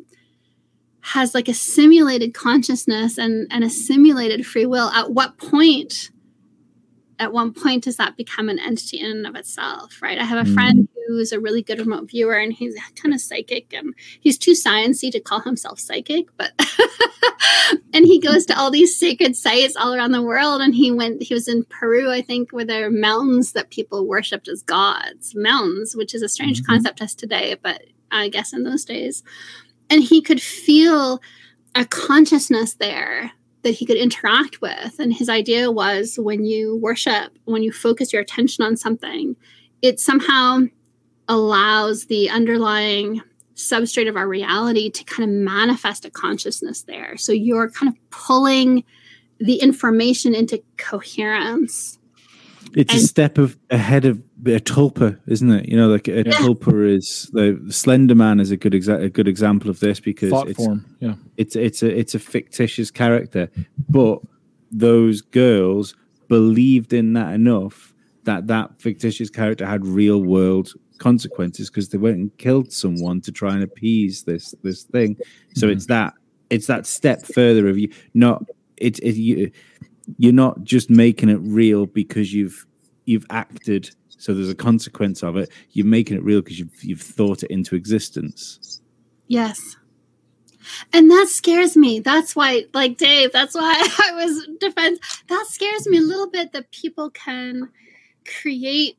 has 1.14 1.34
like 1.34 1.48
a 1.48 1.54
simulated 1.54 2.34
consciousness 2.34 3.18
and, 3.18 3.48
and 3.50 3.64
a 3.64 3.70
simulated 3.70 4.46
free 4.46 4.66
will, 4.66 4.90
at 4.90 5.12
what 5.12 5.38
point 5.38 6.12
at 7.20 7.32
one 7.32 7.52
point 7.54 7.86
does 7.86 7.96
that 7.96 8.18
become 8.18 8.50
an 8.50 8.60
entity 8.60 9.00
in 9.00 9.10
and 9.10 9.26
of 9.26 9.36
itself, 9.36 10.02
right? 10.02 10.20
I 10.20 10.24
have 10.24 10.46
a 10.46 10.50
mm. 10.50 10.54
friend 10.54 10.88
who's 11.08 11.32
a 11.32 11.40
really 11.40 11.64
good 11.64 11.80
remote 11.80 12.12
viewer 12.12 12.36
and 12.36 12.54
he's 12.54 12.76
kind 13.02 13.16
of 13.16 13.22
psychic 13.22 13.74
and 13.74 13.96
he's 14.20 14.38
too 14.38 14.52
sciency 14.52 15.10
to 15.12 15.20
call 15.20 15.40
himself 15.40 15.80
psychic, 15.80 16.28
but 16.36 16.52
and 17.94 18.06
he 18.06 18.20
goes 18.20 18.46
to 18.46 18.60
all 18.60 18.70
these 18.70 19.00
sacred 19.00 19.36
sites 19.36 19.76
all 19.78 19.96
around 19.96 20.12
the 20.12 20.22
world 20.22 20.62
and 20.62 20.76
he 20.76 20.92
went 20.92 21.24
he 21.24 21.34
was 21.34 21.48
in 21.48 21.64
Peru, 21.64 22.12
I 22.12 22.22
think, 22.22 22.52
where 22.52 22.66
there 22.66 22.86
are 22.86 22.92
mountains 22.92 23.54
that 23.54 23.72
people 23.72 24.06
worshipped 24.06 24.50
as 24.50 24.62
gods. 24.62 25.34
Mountains, 25.36 25.96
which 25.96 26.14
is 26.14 26.22
a 26.22 26.30
strange 26.30 26.62
mm-hmm. 26.62 26.74
concept 26.74 26.98
to 26.98 27.06
us 27.06 27.16
today, 27.16 27.56
but 27.60 27.82
I 28.12 28.28
guess 28.28 28.54
in 28.54 28.64
those 28.64 28.86
days 28.86 29.24
and 29.90 30.04
he 30.04 30.22
could 30.22 30.42
feel 30.42 31.22
a 31.76 31.86
consciousness 31.86 32.76
there 32.76 33.32
that 33.64 33.72
he 33.72 33.86
could 33.86 33.98
interact 33.98 34.62
with. 34.62 35.00
And 35.00 35.14
his 35.14 35.30
idea 35.30 35.72
was 35.72 36.18
when 36.18 36.46
you 36.46 36.78
worship 36.78 37.32
when 37.46 37.64
you 37.64 37.72
focus 37.72 38.14
your 38.14 38.22
attention 38.22 38.64
on 38.64 38.78
something 38.78 39.36
it 39.82 40.00
somehow 40.00 40.62
allows 41.28 42.06
the 42.06 42.30
underlying 42.30 43.22
substrate 43.56 44.08
of 44.08 44.16
our 44.16 44.28
reality 44.28 44.90
to 44.90 45.04
kind 45.04 45.30
of 45.30 45.36
manifest 45.36 46.06
a 46.06 46.12
consciousness 46.12 46.84
there. 46.84 47.18
So 47.18 47.32
you're 47.32 47.70
kind 47.70 47.92
of 47.92 48.10
pulling 48.10 48.84
the 49.40 49.56
information 49.56 50.34
into 50.36 50.62
coherence. 50.78 51.98
It's 52.76 52.94
and, 52.94 53.04
a 53.04 53.06
step 53.06 53.38
of 53.38 53.58
ahead 53.70 54.06
of 54.06 54.22
a 54.56 54.60
tulpa, 54.60 55.20
isn't 55.28 55.52
it? 55.52 55.68
You 55.68 55.78
know, 55.78 55.88
like 55.88 56.08
a 56.08 56.18
yeah. 56.18 56.32
tulpa 56.34 56.96
is 56.96 57.30
the 57.34 57.60
Slender 57.70 58.16
Man 58.16 58.40
is 58.40 58.52
a 58.52 58.58
good 58.58 58.74
exa- 58.74 59.04
a 59.04 59.10
good 59.10 59.28
example 59.28 59.70
of 59.70 59.80
this 59.80 60.00
because 60.00 60.32
Thought 60.32 60.50
it's, 60.50 60.58
form. 60.58 60.86
Yeah, 61.00 61.16
it's 61.38 61.56
it's 61.56 61.84
a 61.84 62.00
it's 62.00 62.16
a 62.16 62.20
fictitious 62.20 62.92
character, 62.92 63.50
but 63.90 64.20
those 64.72 65.22
girls 65.22 65.96
believed 66.28 66.94
in 66.94 67.14
that 67.14 67.34
enough 67.34 67.94
that 68.24 68.48
that 68.48 68.80
fictitious 68.80 69.30
character 69.30 69.66
had 69.66 69.86
real 69.86 70.22
world 70.22 70.74
consequences 70.98 71.70
because 71.70 71.90
they 71.90 71.98
went 71.98 72.18
and 72.18 72.38
killed 72.38 72.72
someone 72.72 73.22
to 73.22 73.32
try 73.32 73.54
and 73.54 73.64
appease 73.64 74.24
this 74.24 74.54
this 74.64 74.84
thing. 74.84 75.18
So 75.56 75.68
mm-hmm. 75.68 75.78
it's 75.78 75.86
that 75.88 76.14
it's 76.50 76.68
that 76.68 76.86
step 76.86 77.26
further 77.26 77.68
of 77.68 77.78
you 77.78 77.92
not 78.14 78.44
it, 78.78 79.00
it 79.00 79.16
you 79.16 79.52
you're 80.18 80.34
not 80.34 80.64
just 80.64 80.90
making 80.90 81.30
it 81.30 81.40
real 81.42 81.86
because 81.86 82.34
you've 82.34 82.66
you've 83.06 83.26
acted 83.30 83.90
so 84.18 84.34
there's 84.34 84.50
a 84.50 84.56
consequence 84.56 85.24
of 85.24 85.38
it. 85.38 85.50
You're 85.72 85.86
making 85.86 86.18
it 86.18 86.24
real 86.24 86.42
because 86.42 86.60
you've 86.60 86.84
you've 86.84 87.02
thought 87.02 87.44
it 87.44 87.52
into 87.52 87.76
existence. 87.76 88.82
Yes. 89.28 89.78
And 90.92 91.10
that 91.10 91.28
scares 91.30 91.78
me. 91.78 92.00
That's 92.00 92.36
why 92.36 92.66
like 92.74 92.98
dave 92.98 93.32
that's 93.32 93.56
why 93.56 93.74
i 94.00 94.12
was 94.14 94.48
defense 94.60 95.00
that 95.28 95.46
scares 95.48 95.88
me 95.88 95.98
a 95.98 96.02
little 96.02 96.30
bit 96.30 96.52
that 96.52 96.72
people 96.72 97.10
can 97.12 97.70
create 98.42 98.98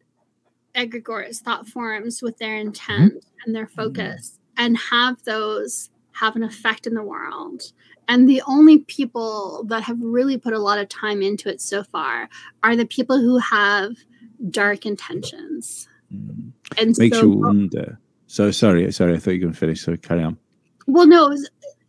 egregores 0.74 1.40
thought 1.40 1.66
forms 1.66 2.22
with 2.22 2.38
their 2.38 2.57
intent 2.57 3.14
mm-hmm. 3.14 3.40
and 3.44 3.54
their 3.54 3.66
focus 3.66 4.38
mm-hmm. 4.57 4.64
and 4.64 4.78
have 4.78 5.22
those 5.24 5.90
have 6.12 6.37
an 6.37 6.42
effect 6.42 6.87
in 6.87 6.94
the 6.94 7.02
world. 7.02 7.72
And 8.09 8.28
the 8.28 8.42
only 8.46 8.78
people 8.78 9.64
that 9.68 9.83
have 9.85 10.00
really 10.00 10.38
put 10.38 10.52
a 10.52 10.59
lot 10.59 10.78
of 10.78 10.88
time 10.88 11.22
into 11.22 11.48
it 11.48 11.61
so 11.61 11.85
far 11.85 12.28
are 12.62 12.74
the 12.74 12.87
people 12.87 13.20
who 13.20 13.38
have 13.38 13.92
dark 14.51 14.87
intentions. 14.87 15.89
Mm. 16.12 16.53
And 16.76 16.97
makes 16.99 17.18
so, 17.18 17.24
you 17.24 17.30
wonder. 17.30 17.99
So 18.26 18.51
sorry, 18.51 18.91
sorry, 18.93 19.14
I 19.14 19.18
thought 19.18 19.32
you 19.32 19.39
were 19.39 19.43
going 19.43 19.53
to 19.53 19.59
finish. 19.59 19.82
So 19.82 19.97
carry 19.97 20.22
on. 20.22 20.39
Well, 20.86 21.07
no, 21.07 21.36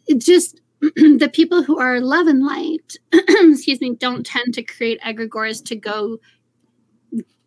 it 0.07 0.19
just 0.19 0.59
the 0.81 1.29
people 1.31 1.63
who 1.63 1.79
are 1.79 1.99
love 1.99 2.27
and 2.27 2.45
light, 2.45 2.95
excuse 3.13 3.81
me, 3.81 3.95
don't 3.95 4.25
tend 4.25 4.53
to 4.55 4.63
create 4.63 4.99
egregores 5.01 5.63
to 5.65 5.75
go 5.75 6.17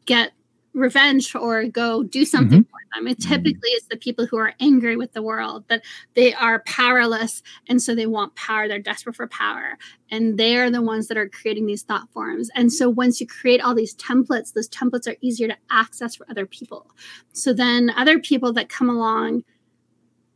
get 0.06 0.32
revenge 0.74 1.34
or 1.34 1.64
go 1.64 2.02
do 2.02 2.24
something 2.24 2.64
mm-hmm. 2.64 2.70
for 2.70 2.81
them. 2.94 3.06
It 3.06 3.20
typically 3.20 3.70
is 3.70 3.86
the 3.86 3.96
people 3.96 4.26
who 4.26 4.36
are 4.36 4.54
angry 4.60 4.96
with 4.96 5.12
the 5.12 5.22
world 5.22 5.64
that 5.68 5.82
they 6.14 6.34
are 6.34 6.62
powerless 6.66 7.42
and 7.68 7.80
so 7.80 7.94
they 7.94 8.06
want 8.06 8.34
power. 8.34 8.68
They're 8.68 8.78
desperate 8.78 9.16
for 9.16 9.26
power. 9.26 9.78
And 10.10 10.38
they're 10.38 10.70
the 10.70 10.82
ones 10.82 11.08
that 11.08 11.16
are 11.16 11.28
creating 11.28 11.66
these 11.66 11.82
thought 11.82 12.10
forms. 12.12 12.50
And 12.54 12.72
so 12.72 12.88
once 12.88 13.20
you 13.20 13.26
create 13.26 13.62
all 13.62 13.74
these 13.74 13.94
templates, 13.96 14.52
those 14.52 14.68
templates 14.68 15.08
are 15.08 15.16
easier 15.20 15.48
to 15.48 15.56
access 15.70 16.16
for 16.16 16.26
other 16.30 16.46
people. 16.46 16.90
So 17.32 17.52
then 17.52 17.90
other 17.96 18.18
people 18.18 18.52
that 18.54 18.68
come 18.68 18.88
along 18.88 19.44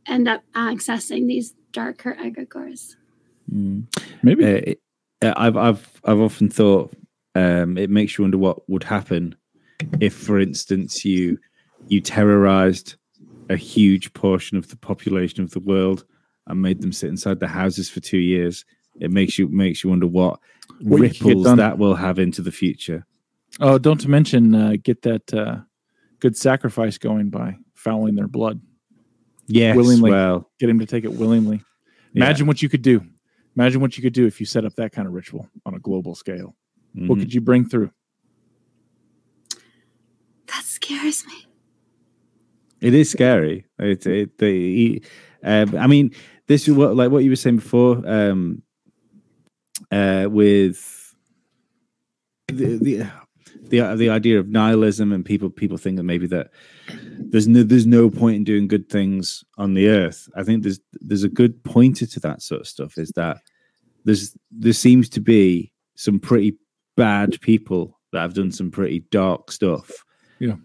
end 0.07 0.27
up 0.27 0.43
accessing 0.55 1.27
these 1.27 1.53
darker 1.71 2.17
egregores. 2.19 2.95
Mm. 3.53 3.85
Maybe 4.23 4.77
uh, 5.21 5.33
I've 5.35 5.57
I've 5.57 6.01
I've 6.03 6.19
often 6.19 6.49
thought 6.49 6.93
um, 7.35 7.77
it 7.77 7.89
makes 7.89 8.17
you 8.17 8.23
wonder 8.23 8.37
what 8.37 8.67
would 8.69 8.83
happen 8.83 9.35
if, 9.99 10.13
for 10.13 10.39
instance, 10.39 11.05
you 11.05 11.37
you 11.89 12.01
terrorized 12.01 12.95
a 13.49 13.55
huge 13.55 14.13
portion 14.13 14.57
of 14.57 14.67
the 14.69 14.75
population 14.75 15.43
of 15.43 15.51
the 15.51 15.59
world 15.59 16.05
and 16.47 16.61
made 16.61 16.81
them 16.81 16.91
sit 16.91 17.09
inside 17.09 17.39
their 17.39 17.49
houses 17.49 17.89
for 17.89 17.99
two 17.99 18.17
years. 18.17 18.65
It 18.99 19.11
makes 19.11 19.37
you 19.37 19.47
makes 19.47 19.83
you 19.83 19.89
wonder 19.89 20.07
what, 20.07 20.39
What 20.81 20.97
you 21.01 21.09
can 21.09 21.13
get 21.13 21.25
ripples 21.37 21.55
that 21.57 21.77
will 21.77 21.95
have 21.95 22.19
into 22.19 22.41
the 22.41 22.51
future. 22.51 23.05
Oh, 23.59 23.77
don't 23.77 23.99
to 24.01 24.09
mention 24.09 24.53
uh, 24.53 24.73
get 24.81 25.01
that 25.03 25.33
uh, 25.33 25.57
good 26.19 26.35
sacrifice 26.35 26.97
going 26.97 27.29
by 27.29 27.57
fouling 27.75 28.15
their 28.15 28.27
blood. 28.27 28.59
Yes, 29.47 29.77
Willingly. 29.77 30.11
well, 30.11 30.51
Get 30.59 30.69
him 30.69 30.79
to 30.79 30.85
take 30.85 31.05
it 31.05 31.13
willingly. 31.13 31.61
yeah. 32.13 32.25
Imagine 32.25 32.47
what 32.47 32.61
you 32.61 32.67
could 32.69 32.81
do. 32.81 33.01
Imagine 33.55 33.79
what 33.81 33.95
you 33.97 34.03
could 34.03 34.13
do 34.13 34.25
if 34.27 34.39
you 34.39 34.45
set 34.45 34.65
up 34.65 34.75
that 34.75 34.91
kind 34.91 35.07
of 35.07 35.13
ritual 35.13 35.49
on 35.65 35.73
a 35.73 35.79
global 35.79 36.15
scale. 36.15 36.55
What 36.93 37.17
Mhm. 37.17 37.21
could 37.21 37.33
you 37.33 37.41
bring 37.41 37.67
through? 37.67 37.91
That 40.47 40.63
scares 40.63 41.25
me. 41.25 41.46
It 42.81 42.93
is 42.93 43.09
scary. 43.09 43.65
It, 43.79 44.05
it, 44.05 44.37
the, 44.37 45.03
um, 45.43 45.75
I 45.77 45.87
mean, 45.87 46.11
this 46.47 46.67
is 46.67 46.75
what 46.75 46.95
like 46.95 47.11
what 47.11 47.23
you 47.23 47.29
were 47.29 47.35
saying 47.35 47.57
before, 47.57 48.01
um, 48.07 48.61
uh, 49.91 50.27
with 50.29 51.15
the 52.47 52.77
the 52.77 53.09
the 53.69 53.95
the 53.95 54.09
idea 54.09 54.39
of 54.39 54.47
nihilism 54.47 55.11
and 55.11 55.25
people 55.25 55.49
people 55.49 55.77
think 55.77 55.97
that 55.97 56.03
maybe 56.03 56.27
that 56.27 56.51
there's 57.17 57.47
no 57.47 57.63
there's 57.63 57.87
no 57.87 58.09
point 58.09 58.37
in 58.37 58.43
doing 58.43 58.67
good 58.67 58.89
things 58.89 59.43
on 59.57 59.73
the 59.73 59.87
earth. 59.87 60.29
I 60.35 60.43
think 60.43 60.63
there's 60.63 60.79
there's 60.93 61.23
a 61.23 61.29
good 61.29 61.63
pointer 61.63 62.05
to 62.05 62.19
that 62.21 62.41
sort 62.41 62.61
of 62.61 62.67
stuff. 62.67 62.97
Is 62.97 63.11
that 63.15 63.41
there's 64.05 64.37
there 64.51 64.73
seems 64.73 65.09
to 65.09 65.19
be 65.19 65.73
some 65.95 66.19
pretty 66.19 66.55
bad 66.95 67.39
people 67.41 67.99
that 68.11 68.21
have 68.21 68.33
done 68.33 68.51
some 68.51 68.71
pretty 68.71 69.01
dark 69.11 69.51
stuff. 69.51 69.91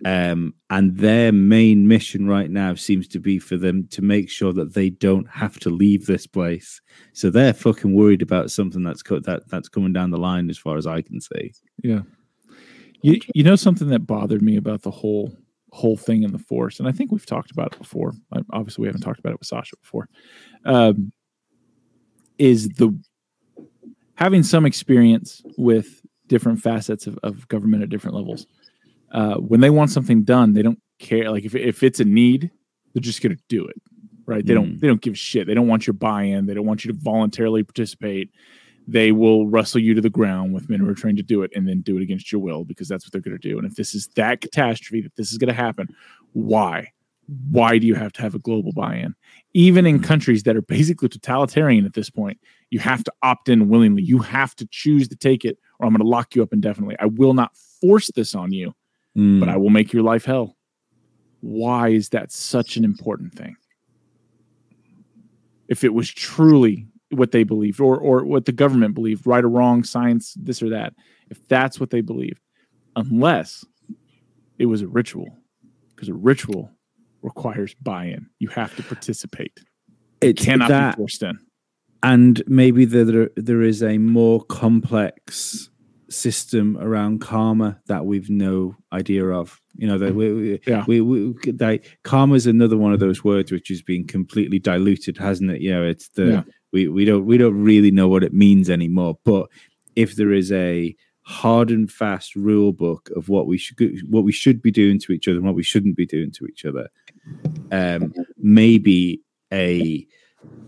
Um, 0.05 0.55
and 0.71 0.97
their 0.97 1.33
main 1.33 1.89
mission 1.89 2.27
right 2.27 2.51
now 2.51 2.75
seems 2.75 3.09
to 3.09 3.19
be 3.19 3.39
for 3.39 3.57
them 3.57 3.87
to 3.89 4.03
make 4.03 4.29
sure 4.29 4.53
that 4.53 4.75
they 4.75 4.91
don't 4.91 5.29
have 5.29 5.59
to 5.61 5.71
leave 5.71 6.07
this 6.07 6.27
place. 6.27 6.81
So 7.13 7.31
they're 7.31 7.55
fucking 7.55 7.95
worried 7.95 8.23
about 8.23 8.51
something 8.51 8.83
that's 8.83 9.03
co- 9.03 9.21
that 9.21 9.49
that's 9.49 9.69
coming 9.69 9.93
down 9.93 10.11
the 10.11 10.19
line, 10.19 10.51
as 10.51 10.59
far 10.59 10.77
as 10.77 10.87
I 10.87 11.03
can 11.03 11.21
see. 11.21 11.53
Yeah. 11.83 12.01
You, 13.03 13.21
you 13.35 13.43
know 13.43 13.57
something 13.57 13.89
that 13.89 14.07
bothered 14.07 14.43
me 14.43 14.57
about 14.57 14.83
the 14.83 14.91
whole 14.91 15.37
whole 15.73 15.97
thing 15.97 16.23
in 16.23 16.33
the 16.33 16.39
force, 16.39 16.79
and 16.79 16.89
I 16.89 16.93
think 16.93 17.11
we've 17.11 17.27
talked 17.27 17.51
about 17.51 17.73
it 17.73 17.79
before. 17.79 18.13
Obviously, 18.53 18.83
we 18.83 18.89
haven't 18.89 19.01
talked 19.01 19.19
about 19.19 19.33
it 19.33 19.39
with 19.39 19.49
Sasha 19.49 19.77
before. 19.81 20.09
Um, 20.65 21.13
is 22.39 22.69
the 22.71 22.97
having 24.15 24.43
some 24.43 24.67
experience 24.67 25.43
with 25.57 26.03
different 26.29 26.61
facets 26.61 27.07
of, 27.07 27.19
of 27.23 27.49
government 27.49 27.83
at 27.83 27.89
different 27.89 28.17
levels. 28.17 28.47
Uh, 29.13 29.35
when 29.37 29.61
they 29.61 29.71
want 29.71 29.91
something 29.91 30.25
done, 30.25 30.55
they 30.55 30.63
don't 30.63 30.81
care. 30.99 31.31
Like 31.31 31.45
if 31.45 31.55
if 31.55 31.83
it's 31.83 32.01
a 32.01 32.05
need, 32.05 32.51
they're 32.93 33.01
just 33.01 33.23
going 33.23 33.37
to 33.37 33.43
do 33.49 33.67
it, 33.67 33.77
right? 34.27 34.45
They 34.45 34.55
don't 34.55 34.77
Mm. 34.77 34.81
they 34.81 34.87
don't 34.89 35.01
give 35.01 35.13
a 35.13 35.17
shit. 35.17 35.47
They 35.47 35.55
don't 35.55 35.69
want 35.69 35.87
your 35.87 35.95
buy-in. 35.95 36.47
They 36.47 36.55
don't 36.55 36.67
want 36.67 36.85
you 36.85 36.93
to 36.93 36.99
voluntarily 36.99 37.63
participate 37.63 38.31
they 38.89 39.13
will 39.13 39.47
wrestle 39.47 39.81
you 39.81 39.95
to 39.95 40.01
the 40.01 40.11
ground 40.11 40.53
with 40.53 40.69
men 40.69 40.81
who 40.81 40.89
are 40.89 40.95
trained 40.95 41.17
to 41.17 41.23
do 41.23 41.43
it 41.43 41.53
and 41.55 41.69
then 41.69 41.81
do 41.83 41.97
it 41.97 42.03
against 42.03 42.33
your 42.33 42.41
will 42.41 42.65
because 42.65 42.89
that's 42.89 43.05
what 43.05 43.13
they're 43.13 43.21
going 43.21 43.39
to 43.39 43.49
do. 43.49 43.57
And 43.59 43.67
if 43.67 43.77
this 43.77 43.95
is 43.95 44.09
that 44.17 44.41
catastrophe 44.41 45.01
that 45.03 45.15
this 45.17 45.31
is 45.31 45.39
going 45.39 45.49
to 45.49 45.55
happen, 45.55 45.87
why? 46.33 46.89
Why 47.51 47.79
do 47.79 47.87
you 47.87 47.95
have 47.95 48.13
to 48.15 48.23
have 48.23 48.35
a 48.35 48.41
global 48.41 48.73
buy 48.73 48.97
in? 48.97 49.15
Even 49.55 49.87
in 49.87 50.01
countries 50.03 50.43
that 50.43 50.57
are 50.57 50.63
basically 50.63 51.09
totalitarian 51.09 51.87
at 51.87 51.95
this 51.95 52.11
point, 52.11 52.39
you 52.71 52.81
have 52.81 53.05
to 53.05 53.13
opt 53.23 53.49
in 53.49 53.69
willingly. 53.69 54.03
You 54.03 54.19
have 54.19 54.57
to 54.57 54.67
choose 54.73 55.07
to 55.09 55.17
take 55.17 55.45
it, 55.45 55.59
or 55.79 55.87
I'm 55.87 55.93
going 55.93 56.01
to 56.01 56.09
lock 56.09 56.35
you 56.35 56.43
up 56.43 56.53
indefinitely. 56.53 56.97
I 56.99 57.07
will 57.07 57.35
not 57.35 57.57
force 57.81 58.11
this 58.17 58.35
on 58.35 58.53
you, 58.53 58.75
Mm. 59.17 59.41
but 59.41 59.49
I 59.49 59.57
will 59.59 59.71
make 59.71 59.93
your 59.93 60.03
life 60.03 60.25
hell. 60.25 60.57
Why 61.41 61.89
is 61.89 62.11
that 62.11 62.33
such 62.33 62.77
an 62.77 62.85
important 62.85 63.35
thing? 63.35 63.57
If 65.69 65.85
it 65.85 65.93
was 65.93 66.11
truly 66.11 66.87
what 67.11 67.33
they 67.33 67.45
believed 67.45 67.81
or 67.81 67.99
or 67.99 68.25
what 68.25 68.47
the 68.47 68.53
government 68.53 68.95
believed, 68.95 69.27
right 69.27 69.45
or 69.45 69.49
wrong, 69.49 69.85
science, 69.85 70.35
this 70.41 70.63
or 70.63 70.71
that, 70.71 70.95
if 71.31 71.47
that's 71.49 71.79
what 71.79 71.91
they 71.91 72.01
believed, 72.01 72.41
unless 72.97 73.65
it 74.59 74.67
was 74.67 74.83
a 74.83 74.89
ritual, 74.89 75.29
because 75.91 76.09
a 76.09 76.15
ritual 76.15 76.71
requires 77.23 77.75
buy-in. 77.75 78.27
You 78.39 78.49
have 78.49 78.75
to 78.77 78.83
participate. 78.83 79.61
It 80.21 80.37
cannot 80.37 80.69
that, 80.69 80.97
be 80.97 81.01
forced 81.01 81.23
in. 81.23 81.39
and 82.03 82.43
maybe 82.47 82.85
there 82.85 83.31
there 83.37 83.63
is 83.63 83.83
a 83.83 83.99
more 83.99 84.43
complex 84.45 85.69
system 86.13 86.77
around 86.79 87.21
karma 87.21 87.81
that 87.87 88.07
we've 88.07 88.31
no 88.31 88.77
idea 88.93 89.27
of. 89.27 89.61
You 89.77 89.87
know 89.89 89.99
that 89.99 90.15
we, 90.15 90.33
we, 90.33 90.61
Yeah. 90.67 90.85
we, 90.87 91.01
we 91.01 91.35
that 91.53 91.81
karma 92.05 92.35
is 92.35 92.47
another 92.47 92.77
one 92.77 92.93
of 92.93 93.01
those 93.01 93.25
words 93.25 93.51
which 93.51 93.69
has 93.69 93.83
been 93.83 94.07
completely 94.07 94.59
diluted, 94.59 95.17
hasn't 95.19 95.51
it? 95.51 95.61
You 95.61 95.71
know, 95.73 95.85
it's 95.85 96.09
the 96.11 96.25
Yeah. 96.27 96.43
we 96.73 96.89
we 96.89 97.05
don't 97.05 97.25
we 97.27 97.39
don't 97.39 97.61
really 97.63 97.91
know 97.91 98.09
what 98.09 98.23
it 98.25 98.33
means 98.35 98.69
anymore. 98.71 99.19
But 99.25 99.49
if 99.97 100.17
there 100.17 100.33
is 100.33 100.53
a 100.53 100.95
hard 101.25 101.71
and 101.71 101.91
fast 101.91 102.35
rule 102.35 102.73
book 102.73 103.09
of 103.15 103.29
what 103.29 103.47
we 103.47 103.57
should 103.57 103.79
what 104.11 104.25
we 104.25 104.33
should 104.33 104.61
be 104.61 104.71
doing 104.73 104.99
to 104.99 105.13
each 105.13 105.29
other 105.29 105.37
and 105.39 105.47
what 105.47 105.55
we 105.55 105.63
shouldn't 105.63 105.97
be 105.97 106.07
doing 106.07 106.31
to 106.33 106.47
each 106.47 106.65
other, 106.65 106.89
um, 107.71 108.13
maybe 108.39 109.21
a 109.53 110.07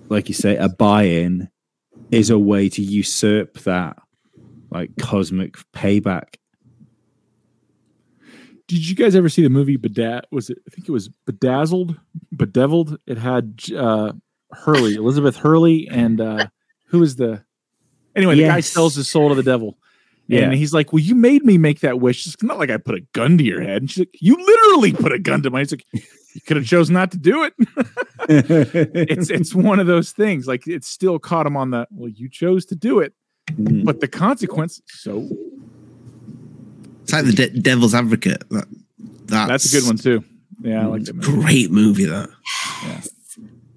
like 0.09 0.29
you 0.29 0.35
say 0.35 0.57
a 0.57 0.69
buy-in 0.69 1.49
is 2.11 2.31
a 2.31 2.39
way 2.39 2.69
to 2.69 2.83
usurp 2.83 3.55
that 3.61 3.97
like 4.75 4.91
cosmic 4.99 5.57
payback. 5.73 6.37
Did 8.67 8.89
you 8.89 8.97
guys 8.97 9.15
ever 9.15 9.29
see 9.29 9.43
the 9.43 9.51
movie 9.51 9.77
Bedaz? 9.77 10.23
Was 10.33 10.51
it? 10.51 10.59
I 10.67 10.71
think 10.71 10.89
it 10.89 10.93
was 10.93 11.09
Bedazzled, 11.27 11.99
Bedeviled. 12.33 12.99
It 13.07 13.19
had 13.19 13.61
uh, 13.77 14.13
Hurley, 14.53 14.95
Elizabeth 14.95 15.37
Hurley, 15.37 15.87
and 15.91 16.21
uh, 16.21 16.47
who 16.87 17.03
is 17.03 17.17
the? 17.17 17.45
Anyway, 18.17 18.37
the 18.37 18.45
guy 18.45 18.61
sells 18.61 18.95
his 18.95 19.09
soul 19.11 19.29
to 19.29 19.35
the 19.35 19.43
devil, 19.43 19.77
and 20.31 20.55
he's 20.55 20.73
like, 20.73 20.93
"Well, 20.93 21.03
you 21.03 21.15
made 21.15 21.45
me 21.45 21.59
make 21.59 21.81
that 21.81 22.01
wish. 22.01 22.27
It's 22.27 22.43
not 22.43 22.59
like 22.59 22.71
I 22.71 22.79
put 22.79 22.95
a 22.95 23.03
gun 23.13 23.37
to 23.39 23.45
your 23.45 23.61
head." 23.61 23.83
And 23.83 23.91
she's 23.91 24.01
like, 24.01 24.17
"You 24.21 24.37
literally 24.37 24.93
put 24.93 25.13
a 25.13 25.19
gun 25.19 25.43
to 25.43 25.51
my." 25.51 25.61
He's 25.61 25.73
like, 25.73 25.85
"You 25.93 26.41
could 26.47 26.57
have 26.57 26.67
chosen 26.67 26.95
not 26.95 27.11
to 27.11 27.19
do 27.19 27.45
it." 27.45 27.53
it's 28.29 29.29
it's 29.29 29.55
one 29.55 29.79
of 29.79 29.87
those 29.87 30.13
things. 30.13 30.47
Like 30.47 30.67
it's 30.67 30.89
still 30.89 31.19
caught 31.19 31.47
him 31.47 31.57
on 31.57 31.71
the. 31.71 31.87
Well, 31.91 32.09
you 32.09 32.31
chose 32.31 32.65
to 32.67 32.75
do 32.75 33.01
it, 33.01 33.13
Mm. 33.53 33.85
but 33.85 34.01
the 34.01 34.09
consequence. 34.09 34.81
So 34.89 35.29
It's 37.03 37.13
like 37.13 37.27
the 37.27 37.33
de- 37.33 37.61
Devil's 37.61 37.95
Advocate. 37.95 38.49
That, 38.51 38.67
that's, 39.27 39.49
that's 39.49 39.75
a 39.75 39.81
good 39.81 39.87
one 39.87 39.97
too. 39.99 40.25
Yeah, 40.63 40.83
I 40.83 40.87
like 40.87 41.05
that 41.05 41.15
movie. 41.15 41.31
Great 41.43 41.71
movie. 41.71 42.05
That 42.07 42.31
Yeah, 42.83 43.01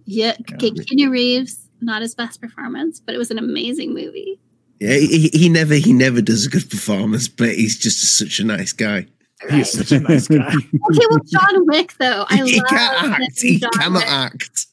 Yeah. 0.06 0.36
okay, 0.54 0.72
Keanu 0.72 1.10
Reeves, 1.10 1.68
not 1.82 2.02
his 2.02 2.16
best 2.16 2.40
performance, 2.42 3.00
but 3.00 3.14
it 3.14 3.18
was 3.18 3.30
an 3.32 3.38
amazing 3.40 3.94
movie. 3.94 4.40
yeah, 4.80 4.94
he, 4.96 5.28
he 5.34 5.50
never 5.50 5.74
he 5.76 5.92
never 5.92 6.22
does 6.22 6.46
a 6.46 6.50
good 6.50 6.70
performance, 6.70 7.28
but 7.28 7.50
he's 7.50 7.78
just 7.78 8.18
such 8.18 8.40
a 8.40 8.44
nice 8.46 8.72
guy. 8.72 9.06
He 9.50 9.60
is 9.62 9.72
such 9.72 9.92
a 9.92 10.00
nice 10.00 10.28
guy. 10.28 10.38
Okay, 10.48 11.06
well, 11.10 11.20
John 11.28 11.66
Wick 11.68 11.94
though, 12.00 12.26
I 12.30 12.38
he 12.46 12.56
love 12.56 12.66
can't 12.70 13.22
act. 13.22 13.42
He 13.42 13.60
John 13.60 13.72
cannot 13.74 13.94
Wick. 14.04 14.08
act. 14.12 14.67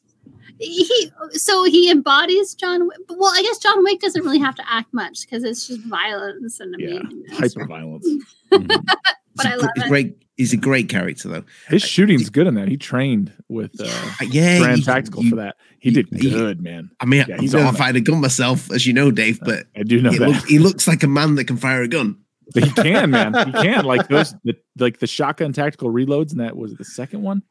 He 0.64 1.12
so 1.32 1.64
he 1.64 1.90
embodies 1.90 2.54
John 2.54 2.86
Wick. 2.86 2.96
Well, 3.08 3.32
I 3.34 3.42
guess 3.42 3.58
John 3.58 3.82
Wick 3.84 4.00
doesn't 4.00 4.22
really 4.24 4.38
have 4.38 4.54
to 4.56 4.64
act 4.72 4.92
much 4.92 5.22
because 5.22 5.44
it's 5.44 5.66
just 5.68 5.80
violence 5.82 6.60
and 6.60 6.74
Yeah, 6.78 7.00
amazingness. 7.00 7.30
hyper 7.54 7.66
violence. 7.66 8.08
But 9.36 9.46
I 9.46 9.50
He's 9.50 9.58
a 9.58 9.62
love 9.62 9.70
gr- 9.74 9.82
it. 9.84 9.88
Great. 9.88 10.16
He's 10.36 10.52
a 10.52 10.56
great 10.56 10.88
character 10.88 11.28
though. 11.28 11.44
His 11.68 11.82
shooting's 11.82 12.30
good 12.30 12.46
in 12.46 12.54
that. 12.54 12.68
He 12.68 12.76
trained 12.76 13.32
with 13.48 13.80
uh, 13.80 13.84
Yeah, 14.30 14.60
Taran 14.60 14.76
you- 14.76 14.82
Tactical 14.84 15.24
you- 15.24 15.30
for 15.30 15.36
that. 15.36 15.56
He 15.80 15.90
did 15.90 16.06
you- 16.12 16.30
good, 16.30 16.60
man. 16.60 16.90
I 17.00 17.04
mean, 17.06 17.24
Yeah, 17.28 17.36
I 17.36 17.40
he's 17.40 17.50
don't 17.52 17.62
know 17.62 17.68
on 17.68 17.74
if. 17.74 17.80
I 17.80 17.86
had 17.86 17.96
a 17.96 18.00
gun 18.00 18.20
myself, 18.20 18.70
as 18.70 18.86
you 18.86 18.92
know, 18.92 19.10
Dave, 19.10 19.40
but 19.40 19.66
I 19.76 19.82
do 19.82 20.00
know 20.00 20.10
he, 20.10 20.18
that. 20.18 20.28
look, 20.28 20.46
he 20.46 20.58
looks 20.60 20.86
like 20.86 21.02
a 21.02 21.08
man 21.08 21.34
that 21.34 21.44
can 21.46 21.56
fire 21.56 21.82
a 21.82 21.88
gun. 21.88 22.16
But 22.52 22.64
he 22.64 22.70
can, 22.72 23.10
man. 23.10 23.32
He 23.46 23.52
can. 23.52 23.84
Like 23.84 24.08
those, 24.08 24.34
the, 24.44 24.54
like 24.78 24.98
the 24.98 25.06
shotgun 25.06 25.52
tactical 25.52 25.90
reloads, 25.90 26.32
and 26.32 26.40
that 26.40 26.56
was 26.56 26.72
it 26.72 26.78
the 26.78 26.84
second 26.84 27.22
one. 27.22 27.42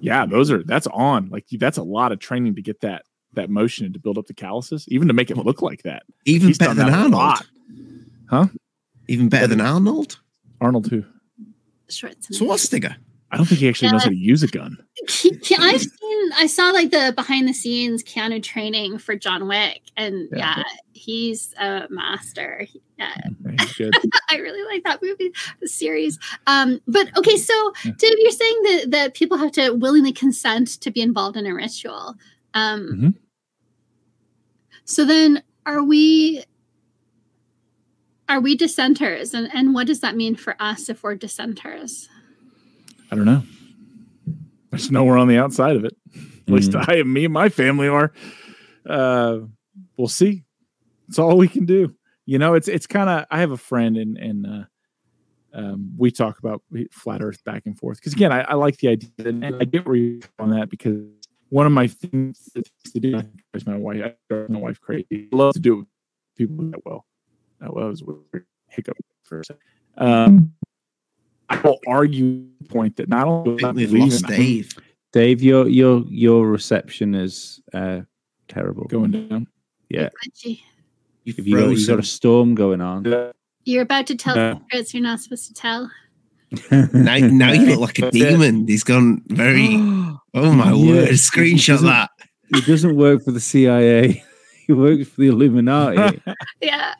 Yeah, 0.00 0.26
those 0.26 0.50
are 0.50 0.62
that's 0.62 0.86
on. 0.88 1.28
Like 1.30 1.46
that's 1.52 1.78
a 1.78 1.82
lot 1.82 2.12
of 2.12 2.18
training 2.18 2.54
to 2.56 2.62
get 2.62 2.80
that 2.82 3.04
that 3.32 3.48
motion 3.50 3.84
and 3.86 3.94
to 3.94 4.00
build 4.00 4.18
up 4.18 4.26
the 4.26 4.34
calluses, 4.34 4.86
even 4.88 5.08
to 5.08 5.14
make 5.14 5.30
it 5.30 5.36
look 5.38 5.62
like 5.62 5.82
that. 5.84 6.02
Even 6.24 6.48
He's 6.48 6.58
better 6.58 6.74
done 6.74 6.90
than 6.90 6.92
that 6.92 7.12
a 7.12 7.16
Arnold. 7.16 7.46
lot. 8.30 8.50
Even 9.08 9.28
better 9.28 9.46
than 9.46 9.60
Arnold. 9.60 10.18
Arnold 10.60 10.88
who? 10.88 11.04
Schwarzenegger. 11.88 12.34
Swastika. 12.34 12.96
I 13.36 13.38
don't 13.38 13.46
think 13.46 13.60
he 13.60 13.68
actually 13.68 13.90
knows 13.92 14.02
how 14.04 14.08
to 14.08 14.16
use 14.16 14.42
a 14.42 14.46
gun. 14.46 14.78
I've 15.58 15.82
seen, 15.82 16.30
I 16.38 16.46
saw 16.46 16.70
like 16.70 16.90
the 16.90 17.12
behind 17.14 17.46
the 17.46 17.52
scenes 17.52 18.02
Keanu 18.02 18.42
training 18.42 18.96
for 18.96 19.14
John 19.14 19.46
Wick, 19.46 19.82
and 19.94 20.26
Yeah. 20.32 20.54
yeah, 20.56 20.62
he's 20.94 21.52
a 21.58 21.86
master. 21.90 22.66
Yeah, 22.98 23.12
He's. 23.58 23.90
I 24.30 24.36
really 24.36 24.62
like 24.64 24.84
that 24.84 25.00
movie, 25.02 25.32
the 25.60 25.68
series. 25.68 26.18
Um, 26.46 26.80
but 26.88 27.14
okay, 27.18 27.36
so 27.36 27.72
Yeah. 27.84 27.92
Dave, 27.98 28.14
you're 28.20 28.30
saying 28.30 28.62
that 28.62 28.86
that 28.92 29.14
people 29.14 29.36
have 29.36 29.52
to 29.52 29.72
willingly 29.72 30.12
consent 30.12 30.68
to 30.80 30.90
be 30.90 31.02
involved 31.02 31.36
in 31.36 31.44
a 31.44 31.52
ritual. 31.54 32.14
Um, 32.54 32.88
Mhm. 32.94 33.14
So 34.86 35.04
then, 35.04 35.42
are 35.66 35.82
we? 35.82 36.42
Are 38.30 38.40
we 38.40 38.56
dissenters, 38.56 39.34
and 39.34 39.50
and 39.54 39.74
what 39.74 39.86
does 39.86 40.00
that 40.00 40.16
mean 40.16 40.36
for 40.36 40.56
us 40.58 40.88
if 40.88 41.02
we're 41.02 41.16
dissenters? 41.16 42.08
I 43.10 43.16
don't 43.16 43.24
know. 43.24 43.42
There's 44.70 44.90
nowhere 44.90 45.16
on 45.16 45.28
the 45.28 45.38
outside 45.38 45.76
of 45.76 45.84
it. 45.84 45.96
At 46.48 46.52
least 46.52 46.72
Mm. 46.72 46.84
I, 46.88 47.02
me, 47.02 47.24
and 47.24 47.34
my 47.34 47.48
family 47.48 47.88
are. 47.88 48.12
Uh, 48.88 49.40
we'll 49.96 50.08
see. 50.08 50.44
It's 51.08 51.18
all 51.18 51.36
we 51.36 51.48
can 51.48 51.66
do. 51.66 51.94
You 52.24 52.38
know, 52.38 52.54
it's 52.54 52.68
it's 52.68 52.86
kind 52.86 53.08
of. 53.08 53.26
I 53.30 53.40
have 53.40 53.52
a 53.52 53.56
friend, 53.56 53.96
and 53.96 54.16
and 54.18 54.46
uh, 54.46 54.64
um, 55.54 55.92
we 55.96 56.10
talk 56.10 56.38
about 56.38 56.62
flat 56.92 57.22
Earth 57.22 57.42
back 57.44 57.62
and 57.66 57.78
forth. 57.78 57.98
Because 57.98 58.12
again, 58.12 58.32
I, 58.32 58.42
I 58.42 58.54
like 58.54 58.76
the 58.78 58.88
idea, 58.88 59.10
and 59.18 59.44
I 59.44 59.64
get 59.64 59.86
where 59.86 59.96
you're 59.96 60.20
on 60.38 60.50
that 60.50 60.68
because 60.68 61.02
one 61.48 61.66
of 61.66 61.72
my 61.72 61.86
things 61.86 62.50
to 62.92 63.00
do 63.00 63.20
is 63.54 63.66
my 63.66 63.76
wife. 63.76 64.02
I 64.04 64.14
drive 64.28 64.50
my 64.50 64.58
wife 64.58 64.80
crazy. 64.80 65.28
I 65.32 65.36
love 65.36 65.54
to 65.54 65.60
do 65.60 65.74
it 65.74 65.78
with 65.78 65.88
people 66.36 66.70
that 66.70 66.84
well. 66.84 67.06
That 67.60 67.72
was 67.72 68.02
a 68.02 68.04
weird 68.04 68.46
hiccup 68.68 68.96
for 69.22 69.40
a 69.40 69.44
second. 69.44 69.62
Um, 69.96 70.52
I 71.48 71.60
will 71.62 71.78
argue 71.86 72.44
the 72.60 72.68
point 72.68 72.96
that 72.96 73.08
not 73.08 73.26
only 73.26 73.54
I 73.56 73.58
do 73.58 73.66
I 73.68 73.72
we've 73.72 73.88
believe 73.90 74.12
lost 74.12 74.26
Dave. 74.26 74.72
Dave, 75.12 75.42
your 75.42 75.68
your 75.68 76.04
your 76.08 76.46
reception 76.48 77.14
is 77.14 77.60
uh, 77.72 78.00
terrible. 78.48 78.84
going 78.84 79.12
down. 79.28 79.46
Yeah, 79.88 80.08
Reggie, 80.24 80.62
You've 81.24 81.36
Have 81.36 81.46
you 81.46 81.56
got, 81.56 81.68
you 81.70 81.86
got 81.86 81.98
a 82.00 82.02
storm 82.02 82.54
going 82.54 82.80
on. 82.80 83.32
You're 83.64 83.82
about 83.82 84.06
to 84.08 84.16
tell 84.16 84.34
No. 84.36 84.60
secrets 84.70 84.94
you're 84.94 85.02
not 85.02 85.20
supposed 85.20 85.46
to 85.46 85.54
tell. 85.54 85.90
now, 86.92 87.18
now 87.18 87.52
you 87.52 87.66
look 87.66 87.80
like 87.80 87.98
a 88.00 88.10
demon. 88.12 88.66
He's 88.66 88.84
gone 88.84 89.22
very. 89.28 89.76
Oh 90.38 90.52
my 90.52 90.70
Yeah. 90.72 90.92
word! 90.92 91.08
Screenshot 91.10 91.80
that. 91.82 92.10
he 92.54 92.60
doesn't 92.60 92.94
work 92.94 93.22
for 93.24 93.30
the 93.32 93.40
CIA. 93.40 94.22
He 94.66 94.72
works 94.72 95.08
for 95.08 95.20
the 95.22 95.28
Illuminati. 95.28 96.20
Yeah. 96.60 96.92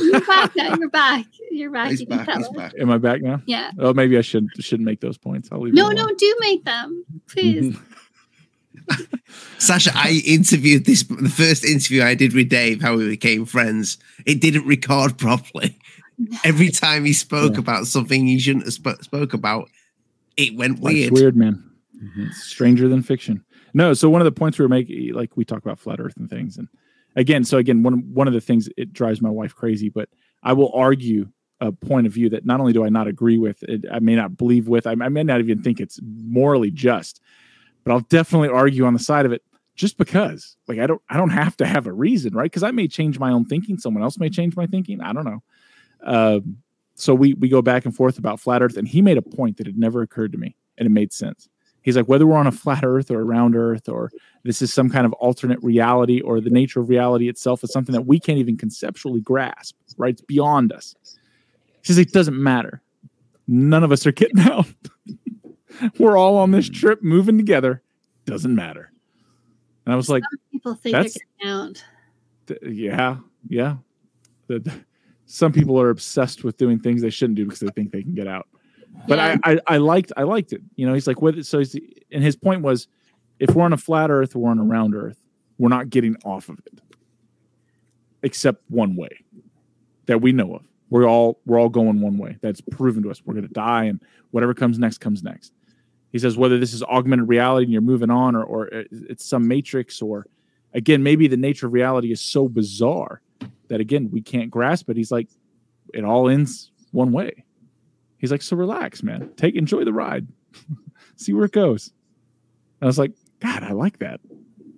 You're 0.00 0.20
back 0.20 0.54
now. 0.56 0.76
You're 0.76 0.88
back. 0.90 1.26
You're 1.50 1.70
back. 1.70 1.90
He's 1.90 2.00
you 2.00 2.06
back. 2.06 2.28
He's 2.28 2.46
us. 2.46 2.52
back. 2.56 2.72
Am 2.78 2.90
I 2.90 2.98
back 2.98 3.20
now? 3.22 3.42
Yeah. 3.46 3.72
Oh, 3.78 3.92
maybe 3.92 4.16
I 4.16 4.20
shouldn't 4.20 4.52
shouldn't 4.60 4.86
make 4.86 5.00
those 5.00 5.18
points. 5.18 5.48
I'll 5.50 5.60
leave. 5.60 5.74
No, 5.74 5.90
no, 5.90 6.06
do 6.14 6.36
make 6.40 6.64
them. 6.64 7.04
Please. 7.28 7.76
Sasha, 9.58 9.90
I 9.94 10.22
interviewed 10.26 10.84
this. 10.86 11.02
The 11.04 11.28
first 11.28 11.64
interview 11.64 12.02
I 12.02 12.14
did 12.14 12.32
with 12.34 12.48
Dave, 12.48 12.80
how 12.82 12.96
we 12.96 13.08
became 13.08 13.44
friends. 13.44 13.98
It 14.26 14.40
didn't 14.40 14.66
record 14.66 15.18
properly. 15.18 15.78
Every 16.44 16.70
time 16.70 17.04
he 17.04 17.12
spoke 17.12 17.54
Yeah. 17.54 17.60
about 17.60 17.86
something 17.86 18.26
he 18.26 18.38
shouldn't 18.38 18.64
have 18.64 18.74
sp- 18.74 19.02
spoke 19.02 19.32
about, 19.34 19.68
it 20.36 20.56
went 20.56 20.80
Life's 20.82 20.94
weird. 20.94 21.12
weird, 21.12 21.36
man. 21.36 21.62
Mhm. 22.02 22.32
Stranger 22.34 22.88
than 22.88 23.02
fiction. 23.02 23.44
No, 23.74 23.94
so 23.94 24.10
one 24.10 24.20
of 24.20 24.24
the 24.26 24.32
points 24.32 24.58
we 24.58 24.64
were 24.64 24.68
making, 24.68 25.14
like 25.14 25.36
we 25.36 25.44
talk 25.44 25.62
about 25.62 25.78
flat 25.78 25.98
Earth 26.00 26.16
and 26.16 26.28
things, 26.28 26.56
and 26.58 26.68
again, 27.16 27.44
so 27.44 27.58
again, 27.58 27.82
one 27.82 28.14
one 28.14 28.28
of 28.28 28.34
the 28.34 28.40
things 28.40 28.68
it 28.76 28.92
drives 28.92 29.20
my 29.20 29.30
wife 29.30 29.54
crazy, 29.54 29.88
but 29.88 30.08
I 30.42 30.52
will 30.52 30.72
argue 30.72 31.28
a 31.60 31.70
point 31.70 32.06
of 32.06 32.12
view 32.12 32.28
that 32.30 32.44
not 32.44 32.60
only 32.60 32.72
do 32.72 32.84
I 32.84 32.88
not 32.88 33.06
agree 33.06 33.38
with, 33.38 33.62
it, 33.62 33.84
I 33.90 34.00
may 34.00 34.16
not 34.16 34.36
believe 34.36 34.66
with, 34.66 34.86
I, 34.86 34.92
I 34.92 35.08
may 35.08 35.22
not 35.22 35.38
even 35.38 35.62
think 35.62 35.78
it's 35.78 36.00
morally 36.02 36.72
just, 36.72 37.20
but 37.84 37.92
I'll 37.92 38.00
definitely 38.00 38.48
argue 38.48 38.84
on 38.84 38.94
the 38.94 38.98
side 38.98 39.26
of 39.26 39.32
it 39.32 39.42
just 39.76 39.96
because. 39.96 40.56
Like 40.66 40.80
I 40.80 40.88
don't, 40.88 41.00
I 41.08 41.16
don't 41.16 41.30
have 41.30 41.56
to 41.58 41.66
have 41.66 41.86
a 41.86 41.92
reason, 41.92 42.34
right? 42.34 42.50
Because 42.50 42.64
I 42.64 42.72
may 42.72 42.88
change 42.88 43.18
my 43.20 43.30
own 43.30 43.44
thinking, 43.44 43.78
someone 43.78 44.02
else 44.02 44.18
may 44.18 44.28
change 44.28 44.56
my 44.56 44.66
thinking. 44.66 45.00
I 45.00 45.12
don't 45.12 45.24
know. 45.24 45.42
Um, 46.04 46.58
so 46.94 47.14
we 47.14 47.34
we 47.34 47.48
go 47.48 47.62
back 47.62 47.84
and 47.84 47.94
forth 47.94 48.18
about 48.18 48.40
flat 48.40 48.62
Earth, 48.62 48.76
and 48.76 48.86
he 48.86 49.00
made 49.00 49.16
a 49.16 49.22
point 49.22 49.56
that 49.56 49.66
had 49.66 49.78
never 49.78 50.02
occurred 50.02 50.32
to 50.32 50.38
me, 50.38 50.56
and 50.76 50.86
it 50.86 50.90
made 50.90 51.12
sense. 51.12 51.48
He's 51.82 51.96
like, 51.96 52.06
whether 52.06 52.26
we're 52.26 52.36
on 52.36 52.46
a 52.46 52.52
flat 52.52 52.84
Earth 52.84 53.10
or 53.10 53.20
a 53.20 53.24
round 53.24 53.56
Earth, 53.56 53.88
or 53.88 54.10
this 54.44 54.62
is 54.62 54.72
some 54.72 54.88
kind 54.88 55.04
of 55.04 55.12
alternate 55.14 55.62
reality, 55.62 56.20
or 56.20 56.40
the 56.40 56.50
nature 56.50 56.80
of 56.80 56.88
reality 56.88 57.28
itself 57.28 57.64
is 57.64 57.72
something 57.72 57.92
that 57.92 58.06
we 58.06 58.20
can't 58.20 58.38
even 58.38 58.56
conceptually 58.56 59.20
grasp, 59.20 59.74
right? 59.96 60.12
It's 60.14 60.22
beyond 60.22 60.72
us. 60.72 60.94
He 61.82 61.86
says 61.86 61.98
it 61.98 62.12
doesn't 62.12 62.40
matter. 62.40 62.80
None 63.48 63.82
of 63.82 63.90
us 63.92 64.06
are 64.06 64.12
getting 64.12 64.38
out. 64.50 64.66
we're 65.98 66.16
all 66.16 66.36
on 66.38 66.50
this 66.52 66.68
trip 66.68 67.02
moving 67.02 67.36
together. 67.36 67.82
Doesn't 68.26 68.54
matter. 68.54 68.92
And 69.84 69.92
I 69.92 69.96
was 69.96 70.08
like, 70.08 70.22
People 70.52 70.74
think 70.76 70.92
That's- 70.92 71.14
they're 71.14 71.48
getting 71.48 71.52
out. 71.68 71.84
th- 72.46 72.60
yeah, 72.62 73.16
yeah. 73.48 73.76
The, 74.46 74.60
the- 74.60 74.80
some 75.26 75.50
people 75.50 75.80
are 75.80 75.88
obsessed 75.90 76.44
with 76.44 76.58
doing 76.58 76.78
things 76.78 77.00
they 77.02 77.08
shouldn't 77.10 77.36
do 77.36 77.44
because 77.46 77.60
they 77.60 77.68
think 77.68 77.90
they 77.90 78.02
can 78.02 78.14
get 78.14 78.28
out. 78.28 78.46
But 79.08 79.18
Yeah. 79.18 79.36
I, 79.44 79.52
I, 79.52 79.60
I 79.66 79.76
liked, 79.78 80.12
I 80.16 80.22
liked 80.22 80.52
it. 80.52 80.62
You 80.76 80.86
know, 80.86 80.94
he's 80.94 81.06
like, 81.06 81.20
whether 81.20 81.42
so, 81.42 81.58
he's, 81.58 81.74
and 82.10 82.22
his 82.22 82.36
point 82.36 82.62
was, 82.62 82.88
if 83.38 83.54
we're 83.54 83.64
on 83.64 83.72
a 83.72 83.78
flat 83.78 84.10
Earth 84.10 84.36
or 84.36 84.40
we're 84.40 84.50
on 84.50 84.58
a 84.58 84.64
round 84.64 84.94
Earth, 84.94 85.18
we're 85.58 85.68
not 85.68 85.90
getting 85.90 86.16
off 86.24 86.48
of 86.48 86.58
it, 86.66 86.80
except 88.22 88.62
one 88.68 88.94
way 88.96 89.24
that 90.06 90.20
we 90.20 90.32
know 90.32 90.54
of. 90.54 90.62
We're 90.90 91.08
all 91.08 91.40
we're 91.46 91.58
all 91.58 91.70
going 91.70 92.00
one 92.00 92.18
way. 92.18 92.36
That's 92.42 92.60
proven 92.60 93.02
to 93.04 93.10
us. 93.10 93.22
We're 93.24 93.34
going 93.34 93.46
to 93.46 93.52
die, 93.52 93.84
and 93.84 94.00
whatever 94.30 94.54
comes 94.54 94.78
next 94.78 94.98
comes 94.98 95.22
next. 95.22 95.52
He 96.12 96.18
says 96.18 96.36
whether 96.36 96.58
this 96.58 96.74
is 96.74 96.82
augmented 96.82 97.28
reality 97.28 97.64
and 97.64 97.72
you're 97.72 97.80
moving 97.80 98.10
on, 98.10 98.36
or 98.36 98.44
or 98.44 98.74
uh, 98.74 98.82
it's 98.90 99.24
some 99.24 99.48
matrix, 99.48 100.02
or 100.02 100.26
again 100.74 101.02
maybe 101.02 101.28
the 101.28 101.36
nature 101.36 101.66
of 101.66 101.72
reality 101.72 102.12
is 102.12 102.20
so 102.20 102.48
bizarre 102.48 103.22
that 103.68 103.80
again 103.80 104.10
we 104.10 104.20
can't 104.20 104.50
grasp 104.50 104.90
it. 104.90 104.96
He's 104.96 105.10
like, 105.10 105.28
it 105.94 106.04
all 106.04 106.28
ends 106.28 106.70
one 106.90 107.10
way. 107.10 107.44
He's 108.22 108.30
like, 108.30 108.40
so 108.40 108.56
relax, 108.56 109.02
man. 109.02 109.30
Take 109.36 109.56
enjoy 109.56 109.84
the 109.84 109.92
ride, 109.92 110.28
see 111.16 111.32
where 111.32 111.44
it 111.44 111.52
goes. 111.52 111.92
And 112.80 112.86
I 112.86 112.86
was 112.86 112.96
like, 112.96 113.12
God, 113.40 113.64
I 113.64 113.72
like 113.72 113.98
that. 113.98 114.20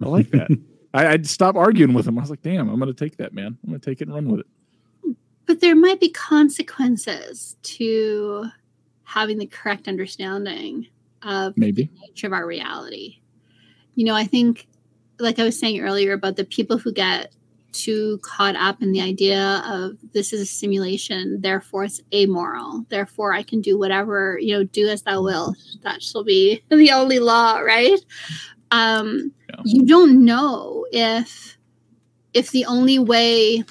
I 0.02 0.08
like 0.08 0.30
that. 0.30 0.48
I, 0.94 1.08
I'd 1.08 1.26
stop 1.26 1.54
arguing 1.54 1.92
with 1.92 2.08
him. 2.08 2.18
I 2.18 2.22
was 2.22 2.30
like, 2.30 2.40
damn, 2.40 2.70
I'm 2.70 2.80
going 2.80 2.92
to 2.92 2.98
take 2.98 3.18
that, 3.18 3.34
man. 3.34 3.58
I'm 3.62 3.68
going 3.68 3.80
to 3.80 3.90
take 3.90 4.00
it 4.00 4.08
and 4.08 4.14
run 4.14 4.28
with 4.28 4.40
it. 4.40 5.16
But 5.44 5.60
there 5.60 5.76
might 5.76 6.00
be 6.00 6.08
consequences 6.08 7.56
to 7.64 8.46
having 9.02 9.36
the 9.36 9.46
correct 9.46 9.88
understanding 9.88 10.86
of 11.22 11.54
Maybe. 11.58 11.84
the 11.84 12.00
nature 12.00 12.26
of 12.26 12.32
our 12.32 12.46
reality. 12.46 13.18
You 13.94 14.06
know, 14.06 14.14
I 14.14 14.24
think, 14.24 14.68
like 15.18 15.38
I 15.38 15.44
was 15.44 15.60
saying 15.60 15.80
earlier, 15.80 16.14
about 16.14 16.36
the 16.36 16.46
people 16.46 16.78
who 16.78 16.92
get 16.92 17.34
too 17.74 18.18
caught 18.22 18.56
up 18.56 18.82
in 18.82 18.92
the 18.92 19.00
idea 19.00 19.62
of 19.66 19.98
this 20.12 20.32
is 20.32 20.40
a 20.40 20.46
simulation, 20.46 21.40
therefore 21.40 21.84
it's 21.84 22.00
amoral, 22.14 22.86
therefore 22.88 23.34
I 23.34 23.42
can 23.42 23.60
do 23.60 23.78
whatever, 23.78 24.38
you 24.40 24.54
know, 24.54 24.64
do 24.64 24.88
as 24.88 25.02
thou 25.02 25.22
wilt. 25.22 25.58
That 25.82 26.02
shall 26.02 26.24
be 26.24 26.62
the 26.70 26.92
only 26.92 27.18
law, 27.18 27.58
right? 27.58 28.00
Um, 28.70 29.32
Yeah. 29.48 29.60
You 29.64 29.86
don't 29.86 30.24
know 30.24 30.86
if 30.90 31.58
if 32.32 32.50
the 32.50 32.64
only 32.64 32.98
way 32.98 33.64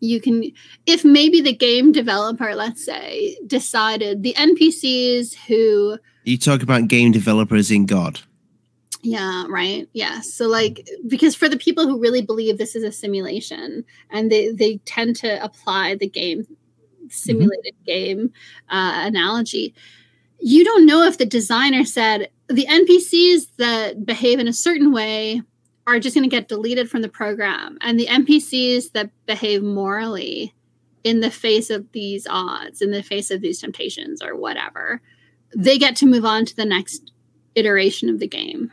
you 0.00 0.20
can 0.20 0.44
if 0.86 1.04
maybe 1.04 1.40
the 1.40 1.54
game 1.54 1.92
developer 1.92 2.54
let's 2.54 2.84
say 2.84 3.36
decided 3.46 4.22
the 4.22 4.34
npcs 4.34 5.34
who 5.46 5.98
You 6.24 6.38
talk 6.38 6.62
about 6.62 6.88
game 6.88 7.12
developers 7.12 7.70
in 7.70 7.86
God. 7.86 8.20
Yeah 9.02 9.44
right? 9.48 9.88
Yeah 9.92 10.20
so 10.20 10.46
like 10.46 10.88
because 11.06 11.34
for 11.34 11.48
the 11.48 11.56
people 11.56 11.86
who 11.86 12.00
really 12.00 12.22
believe 12.22 12.58
this 12.58 12.76
is 12.76 12.84
a 12.84 12.92
simulation 12.92 13.84
and 14.10 14.30
they 14.30 14.52
they 14.52 14.78
tend 14.84 15.16
to 15.16 15.42
apply 15.42 15.94
the 15.96 16.08
game 16.08 16.46
simulated 17.08 17.74
game 17.86 18.32
uh, 18.68 19.02
analogy 19.04 19.74
you 20.38 20.64
don't 20.64 20.86
know 20.86 21.02
if 21.02 21.18
the 21.18 21.26
designer 21.26 21.84
said 21.84 22.30
the 22.48 22.66
npcs 22.66 23.48
that 23.58 24.04
behave 24.06 24.38
in 24.38 24.48
a 24.48 24.52
certain 24.52 24.92
way 24.92 25.42
are 25.86 25.98
just 25.98 26.14
going 26.14 26.28
to 26.28 26.34
get 26.34 26.48
deleted 26.48 26.88
from 26.88 27.02
the 27.02 27.08
program 27.08 27.78
and 27.80 27.98
the 27.98 28.06
npcs 28.06 28.92
that 28.92 29.10
behave 29.26 29.62
morally 29.62 30.54
in 31.02 31.20
the 31.20 31.30
face 31.30 31.70
of 31.70 31.90
these 31.92 32.26
odds 32.28 32.80
in 32.80 32.90
the 32.90 33.02
face 33.02 33.30
of 33.30 33.40
these 33.40 33.60
temptations 33.60 34.22
or 34.22 34.36
whatever 34.36 35.00
they 35.56 35.78
get 35.78 35.96
to 35.96 36.06
move 36.06 36.24
on 36.24 36.44
to 36.44 36.54
the 36.54 36.64
next 36.64 37.12
iteration 37.56 38.08
of 38.08 38.20
the 38.20 38.28
game 38.28 38.70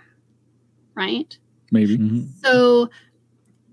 right 0.97 1.37
Maybe. 1.71 1.97
Mhm. 1.97 2.27
so 2.43 2.89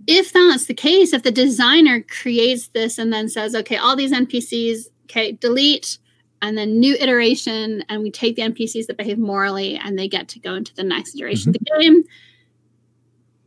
if 0.06 0.32
that's 0.32 0.66
the 0.66 0.74
case 0.74 1.12
if 1.12 1.22
the 1.22 1.30
designer 1.32 2.02
creates 2.02 2.68
this 2.68 2.98
and 2.98 3.12
then 3.12 3.28
says 3.28 3.54
okay 3.54 3.76
all 3.76 3.96
these 3.96 4.12
npcs 4.12 4.86
okay 5.06 5.32
delete 5.32 5.98
and 6.42 6.58
then 6.58 6.78
new 6.78 6.94
iteration 7.00 7.82
and 7.88 8.02
we 8.02 8.10
take 8.10 8.36
the 8.36 8.42
npcs 8.42 8.86
that 8.86 8.98
behave 8.98 9.18
morally 9.18 9.76
and 9.76 9.98
they 9.98 10.06
get 10.08 10.28
to 10.28 10.38
go 10.38 10.54
into 10.54 10.74
the 10.74 10.82
next 10.84 11.14
iteration 11.16 11.50
of 11.50 11.54
the 11.54 11.80
game 11.80 12.02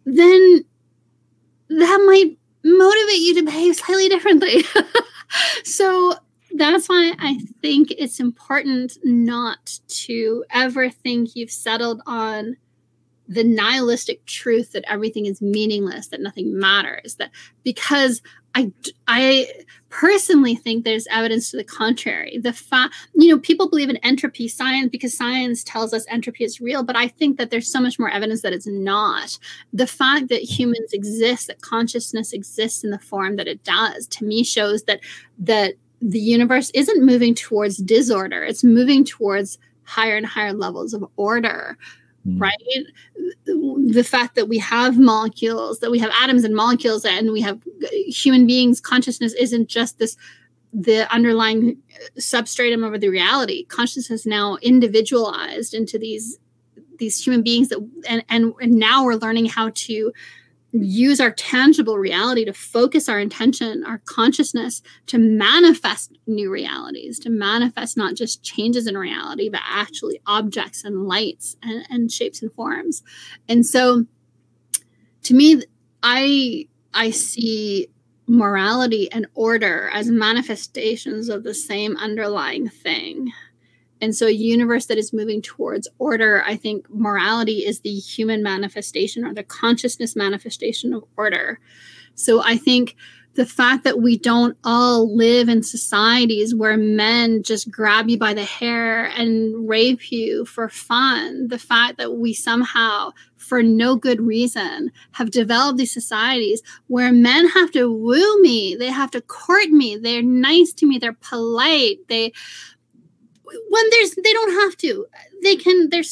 then 0.06 0.66
that 1.70 2.04
might 2.08 2.38
motivate 2.64 3.20
you 3.20 3.36
to 3.36 3.44
behave 3.44 3.76
slightly 3.76 4.10
differently 4.10 4.64
so 5.64 6.16
that's 6.56 6.88
why 6.90 7.14
i 7.20 7.38
think 7.62 7.92
it's 8.00 8.20
important 8.20 8.98
not 9.04 9.80
to 9.88 10.44
ever 10.50 10.90
think 10.90 11.36
you've 11.36 11.52
settled 11.52 12.02
on 12.08 12.56
the 13.28 13.44
nihilistic 13.44 14.26
truth 14.26 14.72
that 14.72 14.86
everything 14.88 15.26
is 15.26 15.42
meaningless 15.42 16.08
that 16.08 16.22
nothing 16.22 16.58
matters 16.58 17.16
that 17.16 17.32
because 17.64 18.22
i 18.56 18.72
i 19.08 19.48
personally 19.90 20.56
think 20.56 20.84
there's 20.84 21.08
evidence 21.08 21.52
to 21.52 21.58
the 21.58 21.64
contrary. 21.64 22.38
The 22.38 22.54
fact 22.54 22.94
you 23.14 23.30
know 23.30 23.40
people 23.40 23.70
believe 23.70 23.90
in 23.90 23.98
entropy 23.98 24.48
science 24.48 24.90
because 24.92 25.16
science 25.16 25.64
tells 25.64 25.94
us 25.94 26.06
entropy 26.10 26.44
is 26.44 26.62
real 26.62 26.84
but 26.84 26.96
i 26.96 27.08
think 27.08 27.38
that 27.38 27.50
there's 27.50 27.72
so 27.72 27.80
much 27.80 28.00
more 28.00 28.10
evidence 28.10 28.42
that 28.42 28.54
it's 28.54 28.68
not. 28.68 29.38
The 29.74 29.88
fact 29.88 30.30
that 30.30 30.42
humans 30.42 30.94
exist 30.94 31.48
that 31.48 31.62
consciousness 31.62 32.34
exists 32.34 32.84
in 32.84 32.90
the 32.92 33.00
form 33.00 33.36
that 33.36 33.48
it 33.48 33.64
does 33.64 34.08
to 34.08 34.26
me 34.26 34.44
shows 34.44 34.84
that 34.84 35.02
that 35.40 35.76
the 36.02 36.20
universe 36.20 36.70
isn't 36.76 37.04
moving 37.04 37.34
towards 37.34 37.78
disorder. 37.78 38.44
It's 38.44 38.64
moving 38.64 39.04
towards 39.04 39.58
higher 39.84 40.16
and 40.16 40.26
higher 40.26 40.54
levels 40.54 40.94
of 40.94 41.04
order 41.16 41.78
Mm. 42.28 42.42
right? 42.42 42.86
The 43.46 44.04
fact 44.04 44.36
that 44.36 44.50
we 44.50 44.58
have 44.58 44.98
molecules, 45.00 45.80
that 45.80 45.92
we 45.92 46.00
have 46.00 46.12
atoms 46.22 46.44
and 46.44 46.56
molecules, 46.56 47.06
and 47.06 47.32
we 47.32 47.42
have 47.42 47.62
human 48.08 48.46
beings, 48.46 48.82
consciousness 48.82 49.34
isn't 49.34 49.70
just 49.70 50.00
this 50.00 50.18
the 50.74 51.12
underlying 51.14 51.78
substratum 52.18 52.84
of 52.84 53.00
the 53.00 53.08
reality. 53.08 53.66
Consciousness 53.66 54.26
now 54.26 54.58
individualized 54.62 55.74
into 55.74 55.98
these 55.98 56.38
these 57.00 57.26
human 57.26 57.44
beings 57.44 57.70
that 57.70 57.80
and, 58.08 58.24
and 58.28 58.54
and 58.62 58.74
now 58.74 59.06
we're 59.06 59.16
learning 59.16 59.46
how 59.46 59.72
to 59.74 60.12
use 60.72 61.20
our 61.20 61.32
tangible 61.32 61.98
reality 61.98 62.44
to 62.46 62.54
focus 62.54 63.08
our 63.08 63.20
intention, 63.20 63.84
our 63.86 64.02
consciousness 64.06 64.82
to 65.08 65.18
manifest 65.18 66.18
new 66.28 66.52
realities, 66.52 67.20
to 67.20 67.30
manifest 67.30 67.96
not 67.96 68.16
just 68.16 68.44
changes 68.44 68.86
in 68.86 68.98
reality, 68.98 69.50
but 69.50 69.62
actually 69.66 70.20
objects 70.26 70.84
and 70.84 71.08
lights 71.08 71.56
and, 71.64 71.86
and 71.90 72.12
shapes 72.12 72.42
and 72.42 72.52
forms. 72.54 73.02
And 73.48 73.66
so 73.66 74.06
to 75.24 75.34
me, 75.34 75.62
I 76.04 76.68
I 76.94 77.12
see 77.12 77.88
morality 78.28 79.10
and 79.12 79.28
order 79.36 79.90
as 79.94 80.10
manifestations 80.10 81.30
of 81.30 81.44
the 81.44 81.54
same 81.54 81.96
underlying 81.98 82.68
thing. 82.68 83.32
And 84.02 84.16
so, 84.16 84.28
a 84.28 84.32
universe 84.32 84.86
that 84.88 84.98
is 84.98 85.14
moving 85.14 85.42
towards 85.42 85.88
order, 85.98 86.44
I 86.46 86.56
think 86.56 86.88
morality 86.90 87.66
is 87.66 87.82
the 87.82 87.94
human 87.94 88.44
manifestation 88.44 89.26
or 89.26 89.34
the 89.34 89.44
consciousness 89.44 90.16
manifestation 90.16 90.94
of 90.94 91.04
order. 91.18 91.60
So, 92.16 92.42
I 92.44 92.58
think 92.58 92.96
the 93.38 93.46
fact 93.46 93.84
that 93.84 94.02
we 94.02 94.18
don't 94.18 94.58
all 94.64 95.16
live 95.16 95.48
in 95.48 95.62
societies 95.62 96.56
where 96.56 96.76
men 96.76 97.44
just 97.44 97.70
grab 97.70 98.10
you 98.10 98.18
by 98.18 98.34
the 98.34 98.44
hair 98.44 99.06
and 99.06 99.70
rape 99.70 100.12
you 100.12 100.44
for 100.46 100.68
fun, 100.68 101.48
the 101.48 101.60
fact 101.60 102.00
that 102.00 102.14
we 102.14 102.34
somehow, 102.34 103.12
for 103.38 103.62
no 103.62 103.96
good 103.96 104.20
reason, 104.20 104.92
have 105.12 105.30
developed 105.30 105.78
these 105.78 105.94
societies 105.94 106.64
where 106.88 107.12
men 107.14 107.48
have 107.50 107.70
to 107.72 107.92
woo 107.92 108.42
me, 108.42 108.76
they 108.76 108.90
have 108.90 109.12
to 109.12 109.22
court 109.22 109.68
me, 109.68 109.96
they're 109.96 110.24
nice 110.24 110.74
to 110.74 110.88
me, 110.88 110.98
they're 110.98 111.14
polite, 111.14 112.00
they 112.10 112.34
when 113.70 113.90
there's 113.92 114.12
they 114.16 114.34
don't 114.34 114.52
have 114.62 114.78
to 114.78 115.06
they 115.44 115.56
can 115.56 115.90
they're 115.90 116.04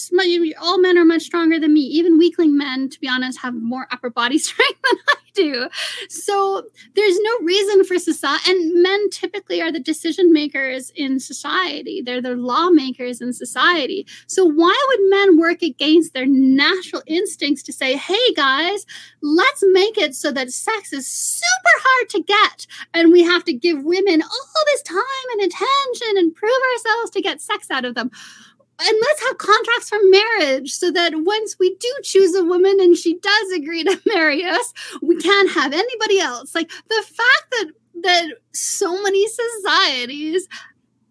all 0.59 0.79
men 0.79 0.97
are 0.97 1.05
much 1.05 1.23
stronger 1.23 1.59
than 1.59 1.73
me. 1.73 1.81
Even 1.81 2.17
weakling 2.17 2.57
men 2.57 2.89
to 2.89 2.99
be 2.99 3.07
honest 3.07 3.39
have 3.39 3.53
more 3.55 3.87
upper 3.91 4.09
body 4.09 4.37
strength 4.39 4.79
than 4.83 4.99
i 5.07 5.13
do. 5.33 5.67
So 6.09 6.63
there's 6.95 7.19
no 7.19 7.39
reason 7.41 7.83
for 7.83 7.99
society 7.99 8.51
and 8.51 8.81
men 8.81 9.09
typically 9.09 9.61
are 9.61 9.71
the 9.71 9.81
decision 9.81 10.31
makers 10.31 10.91
in 10.95 11.19
society. 11.19 12.01
They're 12.01 12.21
the 12.21 12.35
lawmakers 12.35 13.19
in 13.19 13.33
society. 13.33 14.07
So 14.27 14.45
why 14.45 14.85
would 14.87 15.09
men 15.09 15.37
work 15.37 15.61
against 15.61 16.13
their 16.13 16.25
natural 16.25 17.03
instincts 17.05 17.63
to 17.63 17.73
say 17.73 17.97
hey 17.97 18.33
guys 18.33 18.85
let's 19.21 19.63
make 19.71 19.97
it 19.97 20.15
so 20.15 20.31
that 20.31 20.51
sex 20.51 20.93
is 20.93 21.07
super 21.07 21.51
hard 21.65 22.09
to 22.09 22.21
get 22.23 22.67
and 22.93 23.11
we 23.11 23.23
have 23.23 23.43
to 23.43 23.53
give 23.53 23.83
women 23.83 24.21
all 24.21 24.63
this 24.67 24.81
time 24.83 24.99
and 25.33 25.41
attention 25.41 26.17
and 26.17 26.35
prove 26.35 26.51
ourselves 26.73 27.11
to 27.11 27.21
get 27.21 27.41
sex 27.41 27.69
out 27.71 27.85
of 27.85 27.95
them 27.95 28.11
and 28.79 28.97
let's 29.01 29.21
have 29.27 29.37
contracts 29.37 29.89
for 29.89 29.99
marriage 30.03 30.71
so 30.71 30.91
that 30.91 31.13
once 31.15 31.55
we 31.59 31.75
do 31.75 31.93
choose 32.03 32.35
a 32.35 32.43
woman 32.43 32.77
and 32.79 32.97
she 32.97 33.17
does 33.19 33.51
agree 33.51 33.83
to 33.83 34.01
marry 34.05 34.43
us, 34.43 34.73
we 35.01 35.17
can't 35.17 35.51
have 35.51 35.73
anybody 35.73 36.19
else. 36.19 36.53
Like 36.53 36.69
the 36.69 37.03
fact 37.03 37.45
that 37.51 37.71
that 38.03 38.25
so 38.51 39.01
many 39.01 39.25
societies 39.27 40.47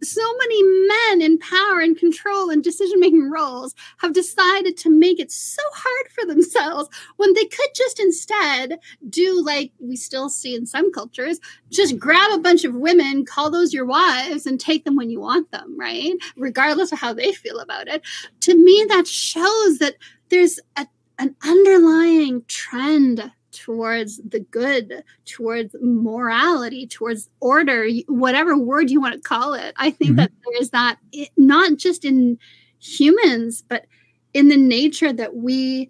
so 0.04 0.22
many 0.38 0.62
men 0.62 1.22
in 1.22 1.38
power 1.38 1.80
and 1.80 1.98
control 1.98 2.50
and 2.50 2.62
decision 2.62 3.00
making 3.00 3.30
roles 3.30 3.74
have 3.98 4.12
decided 4.12 4.76
to 4.76 4.90
make 4.90 5.18
it 5.18 5.30
so 5.30 5.62
hard 5.72 6.12
for 6.12 6.26
themselves 6.26 6.88
when 7.16 7.32
they 7.34 7.44
could 7.44 7.68
just 7.74 8.00
instead 8.00 8.78
do 9.08 9.42
like 9.44 9.72
we 9.80 9.96
still 9.96 10.28
see 10.28 10.54
in 10.54 10.66
some 10.66 10.92
cultures 10.92 11.40
just 11.70 11.98
grab 11.98 12.30
a 12.32 12.38
bunch 12.38 12.64
of 12.64 12.74
women, 12.74 13.24
call 13.24 13.50
those 13.50 13.72
your 13.72 13.84
wives, 13.84 14.46
and 14.46 14.60
take 14.60 14.84
them 14.84 14.96
when 14.96 15.10
you 15.10 15.20
want 15.20 15.50
them, 15.50 15.78
right? 15.78 16.12
Regardless 16.36 16.92
of 16.92 16.98
how 16.98 17.12
they 17.12 17.32
feel 17.32 17.58
about 17.58 17.88
it. 17.88 18.02
To 18.40 18.54
me, 18.54 18.86
that 18.88 19.06
shows 19.06 19.78
that 19.78 19.94
there's 20.28 20.60
a, 20.76 20.86
an 21.18 21.34
underlying 21.44 22.44
trend 22.48 23.30
towards 23.54 24.18
the 24.18 24.40
good, 24.40 25.04
towards 25.24 25.74
morality, 25.80 26.86
towards 26.86 27.30
order, 27.40 27.88
whatever 28.08 28.58
word 28.58 28.90
you 28.90 29.00
want 29.00 29.14
to 29.14 29.20
call 29.20 29.54
it. 29.54 29.74
I 29.76 29.90
think 29.90 30.10
mm-hmm. 30.10 30.16
that 30.16 30.32
there 30.44 30.60
is 30.60 30.70
that 30.70 30.98
it, 31.12 31.30
not 31.36 31.76
just 31.78 32.04
in 32.04 32.38
humans, 32.78 33.62
but 33.66 33.86
in 34.34 34.48
the 34.48 34.56
nature 34.56 35.12
that 35.12 35.36
we 35.36 35.88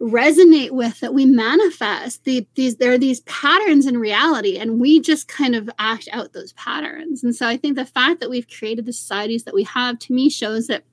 resonate 0.00 0.72
with 0.72 1.00
that 1.00 1.14
we 1.14 1.24
manifest 1.24 2.24
the, 2.24 2.46
these 2.56 2.76
there 2.76 2.92
are 2.92 2.98
these 2.98 3.20
patterns 3.20 3.86
in 3.86 3.96
reality 3.96 4.58
and 4.58 4.80
we 4.80 5.00
just 5.00 5.28
kind 5.28 5.54
of 5.54 5.70
act 5.78 6.08
out 6.12 6.32
those 6.32 6.52
patterns 6.54 7.22
and 7.22 7.34
so 7.34 7.46
i 7.46 7.56
think 7.56 7.76
the 7.76 7.86
fact 7.86 8.20
that 8.20 8.28
we've 8.28 8.48
created 8.48 8.84
the 8.84 8.92
societies 8.92 9.44
that 9.44 9.54
we 9.54 9.62
have 9.62 9.98
to 9.98 10.12
me 10.12 10.28
shows 10.28 10.66
that 10.66 10.84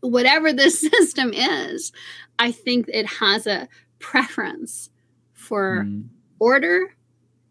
whatever 0.00 0.52
this 0.52 0.80
system 0.90 1.32
is 1.32 1.92
i 2.38 2.50
think 2.50 2.86
it 2.88 3.06
has 3.06 3.46
a 3.46 3.68
preference 3.98 4.90
for 5.32 5.84
mm. 5.84 6.04
order 6.38 6.94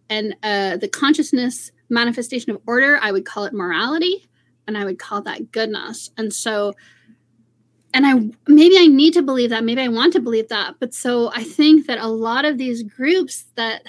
and 0.10 0.36
uh, 0.44 0.78
the 0.78 0.88
consciousness 0.88 1.72
manifestation 1.90 2.52
of 2.52 2.62
order 2.68 2.98
i 3.02 3.12
would 3.12 3.26
call 3.26 3.46
it 3.46 3.54
morality 3.54 4.28
and 4.68 4.78
i 4.78 4.86
would 4.86 4.98
call 4.98 5.22
that 5.22 5.52
goodness 5.52 6.10
and 6.18 6.34
so 6.34 6.74
and 7.94 8.06
i 8.06 8.14
maybe 8.48 8.78
i 8.78 8.88
need 8.88 9.14
to 9.14 9.22
believe 9.22 9.50
that 9.50 9.64
maybe 9.64 9.82
i 9.82 9.88
want 9.88 10.14
to 10.14 10.20
believe 10.20 10.48
that 10.50 10.76
but 10.80 10.94
so 10.94 11.32
i 11.34 11.44
think 11.44 11.86
that 11.88 12.00
a 12.00 12.08
lot 12.08 12.46
of 12.46 12.58
these 12.58 12.84
groups 12.84 13.46
that 13.56 13.84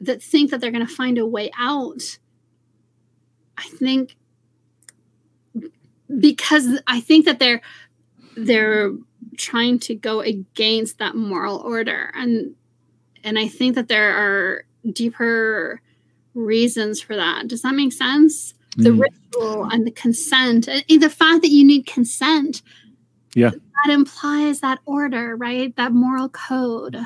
that 0.00 0.22
think 0.22 0.50
that 0.50 0.60
they're 0.60 0.70
going 0.70 0.86
to 0.86 0.94
find 0.94 1.18
a 1.18 1.26
way 1.26 1.50
out 1.58 2.18
i 3.58 3.64
think 3.64 4.16
because 6.18 6.80
i 6.86 7.00
think 7.00 7.24
that 7.24 7.38
they're 7.38 7.60
they're 8.36 8.92
trying 9.36 9.78
to 9.80 9.94
go 9.94 10.20
against 10.20 10.98
that 10.98 11.14
moral 11.14 11.58
order. 11.58 12.10
And 12.14 12.54
and 13.24 13.38
i 13.38 13.48
think 13.48 13.74
that 13.74 13.88
there 13.88 14.12
are 14.12 14.64
deeper 14.92 15.80
reasons 16.34 17.00
for 17.00 17.16
that. 17.16 17.48
Does 17.48 17.62
that 17.62 17.74
make 17.74 17.92
sense? 17.92 18.54
The 18.76 18.90
mm. 18.90 19.00
ritual 19.00 19.64
and 19.70 19.86
the 19.86 19.92
consent 19.92 20.68
and 20.68 20.84
the 21.00 21.10
fact 21.10 21.42
that 21.42 21.50
you 21.50 21.64
need 21.64 21.86
consent. 21.86 22.62
Yeah. 23.34 23.50
That 23.50 23.92
implies 23.92 24.60
that 24.60 24.80
order 24.84 25.36
right? 25.36 25.74
That 25.76 25.92
moral 25.92 26.28
code. 26.28 26.96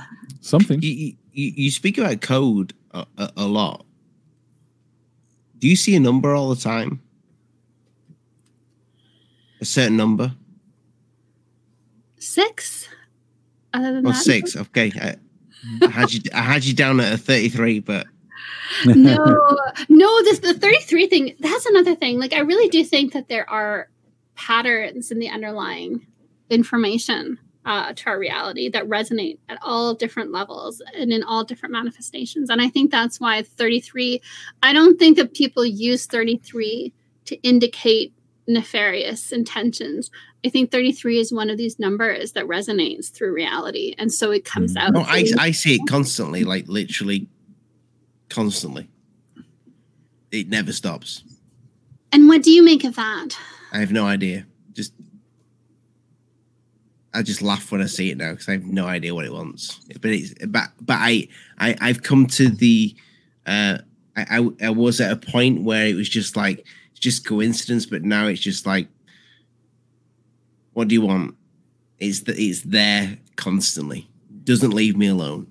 Something. 0.40 0.80
You, 0.82 1.14
you, 1.32 1.52
you 1.56 1.70
speak 1.70 1.98
about 1.98 2.20
code 2.20 2.72
a, 2.92 3.06
a, 3.16 3.32
a 3.38 3.46
lot. 3.46 3.84
Do 5.58 5.68
you 5.68 5.76
see 5.76 5.94
a 5.94 6.00
number 6.00 6.34
all 6.34 6.48
the 6.48 6.60
time? 6.60 7.02
A 9.60 9.64
certain 9.64 9.96
number 9.96 10.32
six. 12.18 12.88
Other 13.74 13.92
than 13.94 14.06
oh, 14.06 14.12
that, 14.12 14.22
six. 14.22 14.56
Okay, 14.56 14.92
I, 15.00 15.16
I, 15.82 15.90
had 15.90 16.12
you. 16.12 16.20
I 16.34 16.42
had 16.42 16.64
you 16.64 16.74
down 16.74 17.00
at 17.00 17.12
a 17.12 17.18
thirty-three, 17.18 17.80
but 17.80 18.06
no, 18.86 19.58
no. 19.88 20.22
This 20.22 20.38
the 20.40 20.54
thirty-three 20.54 21.06
thing. 21.08 21.34
That's 21.38 21.66
another 21.66 21.94
thing. 21.94 22.18
Like, 22.18 22.32
I 22.32 22.40
really 22.40 22.68
do 22.68 22.84
think 22.84 23.12
that 23.12 23.28
there 23.28 23.48
are 23.48 23.88
patterns 24.34 25.10
in 25.10 25.18
the 25.18 25.28
underlying 25.28 26.06
information 26.50 27.38
uh, 27.68 27.92
to 27.92 28.08
our 28.08 28.18
reality 28.18 28.70
that 28.70 28.88
resonate 28.88 29.38
at 29.50 29.58
all 29.60 29.94
different 29.94 30.32
levels 30.32 30.80
and 30.94 31.12
in 31.12 31.22
all 31.22 31.44
different 31.44 31.72
manifestations. 31.72 32.48
And 32.48 32.62
I 32.62 32.68
think 32.68 32.90
that's 32.90 33.20
why 33.20 33.42
33, 33.42 34.22
I 34.62 34.72
don't 34.72 34.98
think 34.98 35.18
that 35.18 35.34
people 35.34 35.66
use 35.66 36.06
33 36.06 36.94
to 37.26 37.36
indicate 37.42 38.14
nefarious 38.46 39.32
intentions. 39.32 40.10
I 40.44 40.50
think 40.50 40.70
33 40.70 41.18
is 41.18 41.32
one 41.32 41.50
of 41.50 41.58
these 41.58 41.78
numbers 41.78 42.32
that 42.32 42.44
resonates 42.44 43.10
through 43.10 43.32
reality. 43.32 43.94
And 43.98 44.12
so 44.12 44.30
it 44.30 44.44
comes 44.44 44.74
mm. 44.74 44.80
out. 44.80 44.92
No, 44.92 45.00
I, 45.00 45.24
I 45.38 45.50
see 45.50 45.74
it 45.74 45.82
constantly, 45.88 46.44
like 46.44 46.68
literally 46.68 47.28
constantly. 48.28 48.88
It 50.30 50.48
never 50.48 50.72
stops. 50.72 51.24
And 52.12 52.28
what 52.28 52.42
do 52.42 52.50
you 52.50 52.62
make 52.62 52.84
of 52.84 52.96
that? 52.96 53.30
I 53.72 53.78
have 53.78 53.92
no 53.92 54.06
idea. 54.06 54.46
Just 54.72 54.92
I 57.12 57.22
just 57.22 57.42
laugh 57.42 57.72
when 57.72 57.82
I 57.82 57.86
see 57.86 58.10
it 58.10 58.16
now 58.16 58.32
because 58.32 58.48
I 58.48 58.52
have 58.52 58.64
no 58.64 58.86
idea 58.86 59.14
what 59.14 59.24
it 59.24 59.32
wants. 59.32 59.80
But 60.00 60.10
it's 60.12 60.34
but 60.46 60.68
but 60.80 60.98
I 60.98 61.28
I 61.58 61.76
I've 61.80 62.02
come 62.02 62.26
to 62.26 62.48
the 62.48 62.94
uh 63.46 63.78
I, 64.16 64.38
I, 64.38 64.66
I 64.66 64.70
was 64.70 65.00
at 65.00 65.12
a 65.12 65.16
point 65.16 65.62
where 65.62 65.86
it 65.86 65.94
was 65.94 66.08
just 66.08 66.36
like 66.36 66.64
just 66.98 67.26
coincidence, 67.26 67.86
but 67.86 68.02
now 68.02 68.26
it's 68.26 68.40
just 68.40 68.66
like, 68.66 68.88
what 70.78 70.86
do 70.86 70.94
you 70.94 71.02
want? 71.02 71.34
It's 71.98 72.20
that 72.20 72.38
it's 72.38 72.60
there 72.62 73.18
constantly. 73.34 74.08
Doesn't 74.44 74.70
leave 74.70 74.96
me 74.96 75.08
alone. 75.08 75.48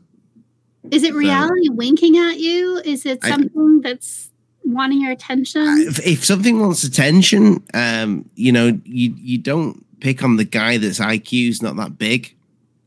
Is 0.89 1.03
it 1.03 1.13
reality 1.13 1.65
so, 1.65 1.73
winking 1.73 2.17
at 2.17 2.39
you? 2.39 2.81
Is 2.85 3.05
it 3.05 3.21
something 3.25 3.81
I, 3.83 3.89
that's 3.89 4.31
wanting 4.63 5.01
your 5.01 5.11
attention? 5.11 5.67
If, 5.79 5.99
if, 6.07 6.23
something 6.23 6.61
wants 6.61 6.85
attention, 6.85 7.61
um, 7.73 8.29
you 8.35 8.53
know, 8.53 8.79
you 8.85 9.13
you 9.17 9.37
don't 9.37 9.85
pick 9.99 10.23
on 10.23 10.37
the 10.37 10.45
guy 10.45 10.77
that's 10.77 10.99
IQ's 10.99 11.61
not 11.61 11.75
that 11.75 11.97
big 11.97 12.33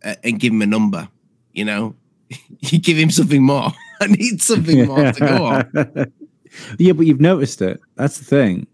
uh, 0.02 0.14
and 0.24 0.40
give 0.40 0.54
him 0.54 0.62
a 0.62 0.66
number. 0.66 1.10
You 1.52 1.66
know, 1.66 1.94
you 2.60 2.78
give 2.78 2.96
him 2.96 3.10
something 3.10 3.42
more. 3.42 3.70
I 4.00 4.06
need 4.06 4.40
something 4.40 4.86
more 4.86 5.12
to 5.12 5.20
go 5.20 5.44
on. 5.44 6.12
yeah, 6.78 6.92
but 6.92 7.04
you've 7.04 7.20
noticed 7.20 7.60
it. 7.60 7.82
That's 7.96 8.16
the 8.16 8.24
thing. 8.24 8.66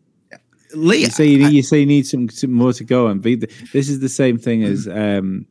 Lee, 0.74 1.02
You 1.02 1.10
say 1.10 1.26
you, 1.26 1.44
I- 1.44 1.48
need, 1.48 1.56
you 1.56 1.62
say 1.62 1.80
you 1.80 1.86
need 1.86 2.06
some, 2.06 2.28
some 2.28 2.52
more 2.52 2.72
to 2.72 2.84
go 2.84 3.06
on. 3.08 3.20
But 3.20 3.40
this 3.72 3.88
is 3.88 4.00
the 4.00 4.08
same 4.08 4.38
thing 4.38 4.62
as 4.64 4.88
um, 4.88 5.46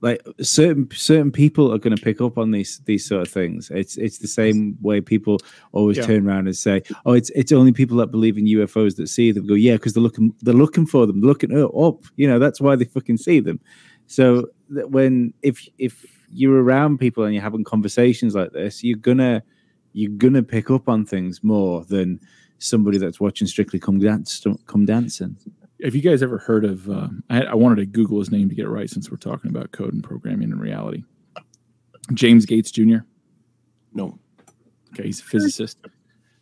like 0.00 0.20
certain 0.40 0.88
certain 0.92 1.30
people 1.30 1.72
are 1.72 1.78
going 1.78 1.96
to 1.96 2.02
pick 2.02 2.20
up 2.20 2.36
on 2.36 2.50
these 2.50 2.80
these 2.86 3.06
sort 3.06 3.22
of 3.22 3.28
things. 3.32 3.70
It's 3.70 3.96
it's 3.96 4.18
the 4.18 4.26
same 4.26 4.76
way 4.80 5.00
people 5.00 5.38
always 5.72 5.96
Yeah. 5.98 6.06
turn 6.06 6.26
around 6.28 6.46
and 6.48 6.56
say, 6.56 6.82
"Oh, 7.06 7.12
it's 7.12 7.30
it's 7.30 7.52
only 7.52 7.72
people 7.72 7.96
that 7.98 8.08
believe 8.10 8.36
in 8.36 8.46
UFOs 8.46 8.96
that 8.96 9.08
see 9.08 9.30
them." 9.30 9.46
Go, 9.46 9.54
yeah, 9.54 9.74
because 9.74 9.92
they're 9.92 10.02
looking 10.02 10.34
they're 10.40 10.54
looking 10.54 10.86
for 10.86 11.06
them, 11.06 11.20
looking 11.20 11.52
up. 11.56 12.04
You 12.16 12.26
know, 12.26 12.38
that's 12.40 12.60
why 12.60 12.74
they 12.74 12.84
fucking 12.84 13.18
see 13.18 13.38
them. 13.40 13.60
So 14.06 14.48
that 14.70 14.90
when 14.90 15.34
if 15.42 15.68
if 15.78 16.04
you're 16.32 16.62
around 16.62 16.98
people 16.98 17.22
and 17.24 17.32
you're 17.34 17.42
having 17.42 17.62
conversations 17.62 18.34
like 18.34 18.50
this, 18.52 18.82
you're 18.82 18.98
gonna 18.98 19.42
you're 19.92 20.10
gonna 20.16 20.42
pick 20.42 20.68
up 20.70 20.88
on 20.88 21.04
things 21.06 21.44
more 21.44 21.84
than 21.84 22.18
somebody 22.62 22.98
that's 22.98 23.20
watching 23.20 23.46
Strictly 23.46 23.78
Come 23.78 23.98
Dance 23.98 24.44
Come 24.66 24.84
Dancing. 24.84 25.36
Have 25.82 25.94
you 25.94 26.02
guys 26.02 26.22
ever 26.22 26.38
heard 26.38 26.64
of? 26.64 26.88
Uh, 26.88 27.08
I, 27.28 27.42
I 27.42 27.54
wanted 27.54 27.76
to 27.76 27.86
Google 27.86 28.18
his 28.20 28.30
name 28.30 28.48
to 28.48 28.54
get 28.54 28.66
it 28.66 28.70
right 28.70 28.88
since 28.88 29.10
we're 29.10 29.16
talking 29.16 29.50
about 29.50 29.72
code 29.72 29.92
and 29.92 30.02
programming 30.02 30.52
and 30.52 30.60
reality. 30.60 31.02
James 32.14 32.46
Gates 32.46 32.70
Jr. 32.70 32.98
no. 33.92 34.18
Okay, 34.92 35.04
he's 35.04 35.20
a 35.20 35.24
physicist. 35.24 35.78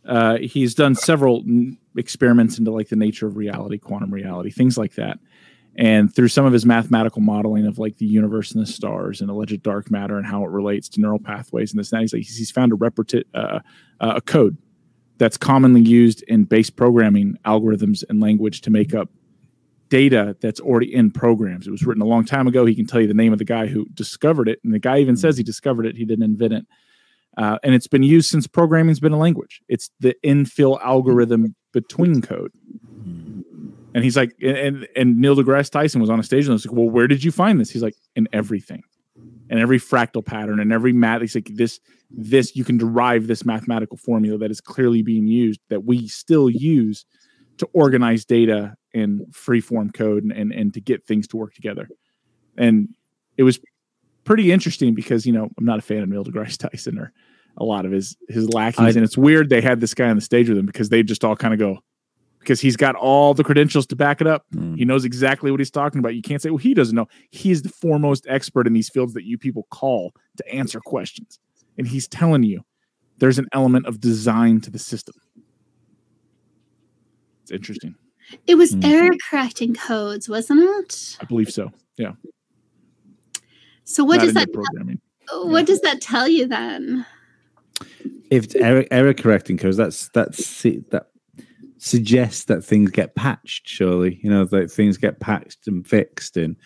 Uh, 0.05 0.39
he's 0.39 0.75
done 0.75 0.95
several 0.95 1.45
n- 1.47 1.79
experiments 1.97 2.59
into 2.59 2.73
like 2.73 2.89
the 2.89 2.97
nature 2.97 3.27
of 3.27 3.37
reality, 3.37 3.79
quantum 3.79 4.13
reality, 4.13 4.51
things 4.51 4.77
like 4.77 4.95
that. 4.95 5.19
And 5.77 6.13
through 6.13 6.29
some 6.29 6.45
of 6.45 6.53
his 6.53 6.67
mathematical 6.67 7.23
modeling 7.23 7.67
of 7.67 7.79
like 7.79 7.99
the 7.99 8.07
universe 8.07 8.53
and 8.53 8.61
the 8.61 8.67
stars 8.67 9.21
and 9.21 9.31
alleged 9.31 9.63
dark 9.63 9.91
matter 9.91 10.17
and 10.17 10.27
how 10.27 10.45
it 10.45 10.51
relates 10.51 10.89
to 10.91 11.01
neural 11.01 11.21
pathways 11.21 11.71
and 11.73 11.79
this 11.79 11.93
and 11.93 11.99
that, 11.99 12.03
he's 12.03 12.13
like 12.13 12.23
he's 12.23 12.51
found 12.51 12.73
a 12.73 12.77
repeti- 12.77 13.25
uh, 13.35 13.61
uh, 14.01 14.15
a 14.17 14.21
code 14.21 14.57
that's 15.21 15.37
commonly 15.37 15.83
used 15.83 16.23
in 16.29 16.45
base 16.45 16.71
programming 16.71 17.37
algorithms 17.45 18.03
and 18.09 18.21
language 18.21 18.63
to 18.63 18.71
make 18.71 18.95
up 18.95 19.11
data 19.91 20.35
that's 20.41 20.61
already 20.61 20.93
in 20.95 21.11
programs. 21.11 21.67
It 21.67 21.71
was 21.71 21.85
written 21.85 22.03
a 22.03 22.07
long 22.07 22.25
time 22.25 22.47
ago. 22.47 22.65
He 22.65 22.75
can 22.75 22.87
tell 22.87 23.03
you 23.03 23.07
the 23.07 23.13
name 23.13 23.31
of 23.35 23.39
the 23.39 23.45
guy 23.45 23.67
who 23.67 23.85
discovered 23.93 24.49
it, 24.49 24.61
and 24.65 24.73
the 24.73 24.79
guy 24.79 24.99
even 24.99 25.19
says 25.19 25.37
he 25.37 25.43
discovered 25.43 25.85
it. 25.85 25.95
He 25.95 26.07
didn't 26.07 26.25
invent 26.25 26.55
it. 26.55 26.67
Uh, 27.37 27.59
and 27.63 27.75
it's 27.75 27.87
been 27.87 28.03
used 28.03 28.31
since 28.31 28.47
programming's 28.47 28.99
been 28.99 29.13
a 29.13 29.19
language. 29.19 29.61
It's 29.69 29.91
the 30.01 30.17
infill 30.25 30.81
algorithm 30.83 31.55
between 31.73 32.23
code. 32.23 32.53
And 33.93 34.03
he's 34.03 34.17
like, 34.17 34.35
and 34.43 34.89
and 34.97 35.19
Neil 35.19 35.37
deGrasse 35.37 35.71
Tyson 35.71 36.01
was 36.01 36.09
on 36.09 36.19
a 36.19 36.23
stage 36.23 36.45
and 36.45 36.53
I 36.53 36.55
was 36.55 36.65
like, 36.65 36.75
well, 36.75 36.89
where 36.89 37.09
did 37.09 37.23
you 37.23 37.31
find 37.31 37.61
this? 37.61 37.71
He's 37.71 37.83
like, 37.83 37.97
in 38.17 38.27
everything, 38.33 38.85
in 39.51 39.59
every 39.59 39.79
fractal 39.79 40.25
pattern, 40.25 40.61
and 40.61 40.73
every 40.73 40.95
math. 40.95 41.21
He's 41.21 41.35
like, 41.35 41.51
this 41.53 41.79
this 42.11 42.57
you 42.57 42.65
can 42.65 42.77
derive 42.77 43.27
this 43.27 43.45
mathematical 43.45 43.97
formula 43.97 44.39
that 44.39 44.51
is 44.51 44.61
clearly 44.61 45.03
being 45.03 45.27
used 45.27 45.61
that 45.69 45.85
we 45.85 46.09
still 46.09 46.51
use 46.51 47.05
to 47.59 47.69
organize 47.73 48.25
data 48.25 48.75
in 48.93 49.25
free 49.33 49.61
form 49.61 49.91
code 49.91 50.23
and, 50.23 50.33
and 50.33 50.53
and 50.53 50.75
to 50.75 50.81
get 50.81 51.07
things 51.07 51.29
to 51.29 51.37
work 51.37 51.55
together. 51.55 51.89
And 52.57 52.89
it 53.37 53.45
was 53.45 53.61
pretty 54.25 54.53
interesting 54.53 54.95
because 54.95 55.25
you 55.27 55.33
know 55.33 55.49
I'm 55.59 55.65
not 55.65 55.79
a 55.79 55.83
fan 55.83 56.03
of 56.03 56.09
Neil 56.09 56.25
deGrasse 56.25 56.59
Tyson 56.71 56.99
or 56.99 57.13
a 57.57 57.65
lot 57.65 57.85
of 57.85 57.93
his 57.93 58.17
his 58.29 58.49
lackeys, 58.53 58.81
I- 58.97 58.99
and 58.99 59.05
it's 59.05 59.17
weird 59.19 59.49
they 59.49 59.61
had 59.61 59.81
this 59.81 59.95
guy 59.95 60.09
on 60.09 60.17
the 60.17 60.23
stage 60.23 60.49
with 60.49 60.59
him 60.59 60.67
because 60.67 60.89
they 60.89 61.03
just 61.03 61.25
all 61.25 61.37
kind 61.37 61.55
of 61.55 61.61
go 61.61 61.79
because 62.41 62.61
he's 62.61 62.77
got 62.77 62.95
all 62.97 63.35
the 63.35 63.45
credentials 63.45 63.87
to 63.89 63.95
back 63.97 64.21
it 64.21 64.27
up. 64.27 64.47
Mm. 64.55 64.77
He 64.77 64.85
knows 64.85 65.05
exactly 65.05 65.51
what 65.51 65.61
he's 65.61 65.71
talking 65.71 65.99
about. 65.99 66.15
You 66.15 66.23
can't 66.23 66.41
say, 66.41 66.49
well, 66.49 66.57
he 66.57 66.73
doesn't 66.75 66.97
know. 66.97 67.07
He's 67.31 67.63
the 67.63 67.69
foremost 67.69 68.27
expert 68.29 68.67
in 68.67 68.73
these 68.73 68.89
fields 68.89 69.13
that 69.13 69.25
you 69.25 69.37
people 69.37 69.67
call 69.71 70.13
to 70.39 70.49
answer 70.53 70.81
questions, 70.81 71.39
and 71.81 71.89
he's 71.89 72.07
telling 72.07 72.43
you 72.43 72.61
there's 73.21 73.39
an 73.39 73.47
element 73.55 73.87
of 73.87 74.01
design 74.01 74.61
to 74.61 74.71
the 74.71 74.79
system. 74.79 75.15
It's 77.43 77.51
interesting. 77.51 77.95
It 78.47 78.57
was 78.57 78.75
Mhm. 78.75 78.85
error 78.85 79.17
correcting 79.31 79.75
codes, 79.75 80.29
wasn't 80.29 80.61
it? 80.61 81.17
I 81.21 81.25
believe 81.25 81.51
so. 81.51 81.73
Yeah. 81.97 82.13
So 83.85 84.05
what 84.05 84.17
Not 84.19 84.25
does 84.27 84.35
that 84.35 84.53
programming? 84.53 85.01
what 85.45 85.65
does 85.65 85.81
that 85.81 86.03
tell 86.03 86.29
you 86.29 86.47
then? 86.47 87.07
If 88.31 88.45
it's 88.45 88.55
error, 88.57 88.85
error 88.91 89.15
correcting 89.15 89.57
codes, 89.57 89.79
that's 89.79 90.11
that's 90.11 90.63
that 90.91 91.07
suggests 91.79 92.45
that 92.45 92.63
things 92.63 92.91
get 92.91 93.15
patched. 93.15 93.67
Surely, 93.67 94.21
you 94.23 94.29
know, 94.29 94.45
that 94.45 94.71
things 94.71 94.99
get 94.99 95.19
patched 95.19 95.67
and 95.67 95.87
fixed, 95.87 96.37
and 96.37 96.57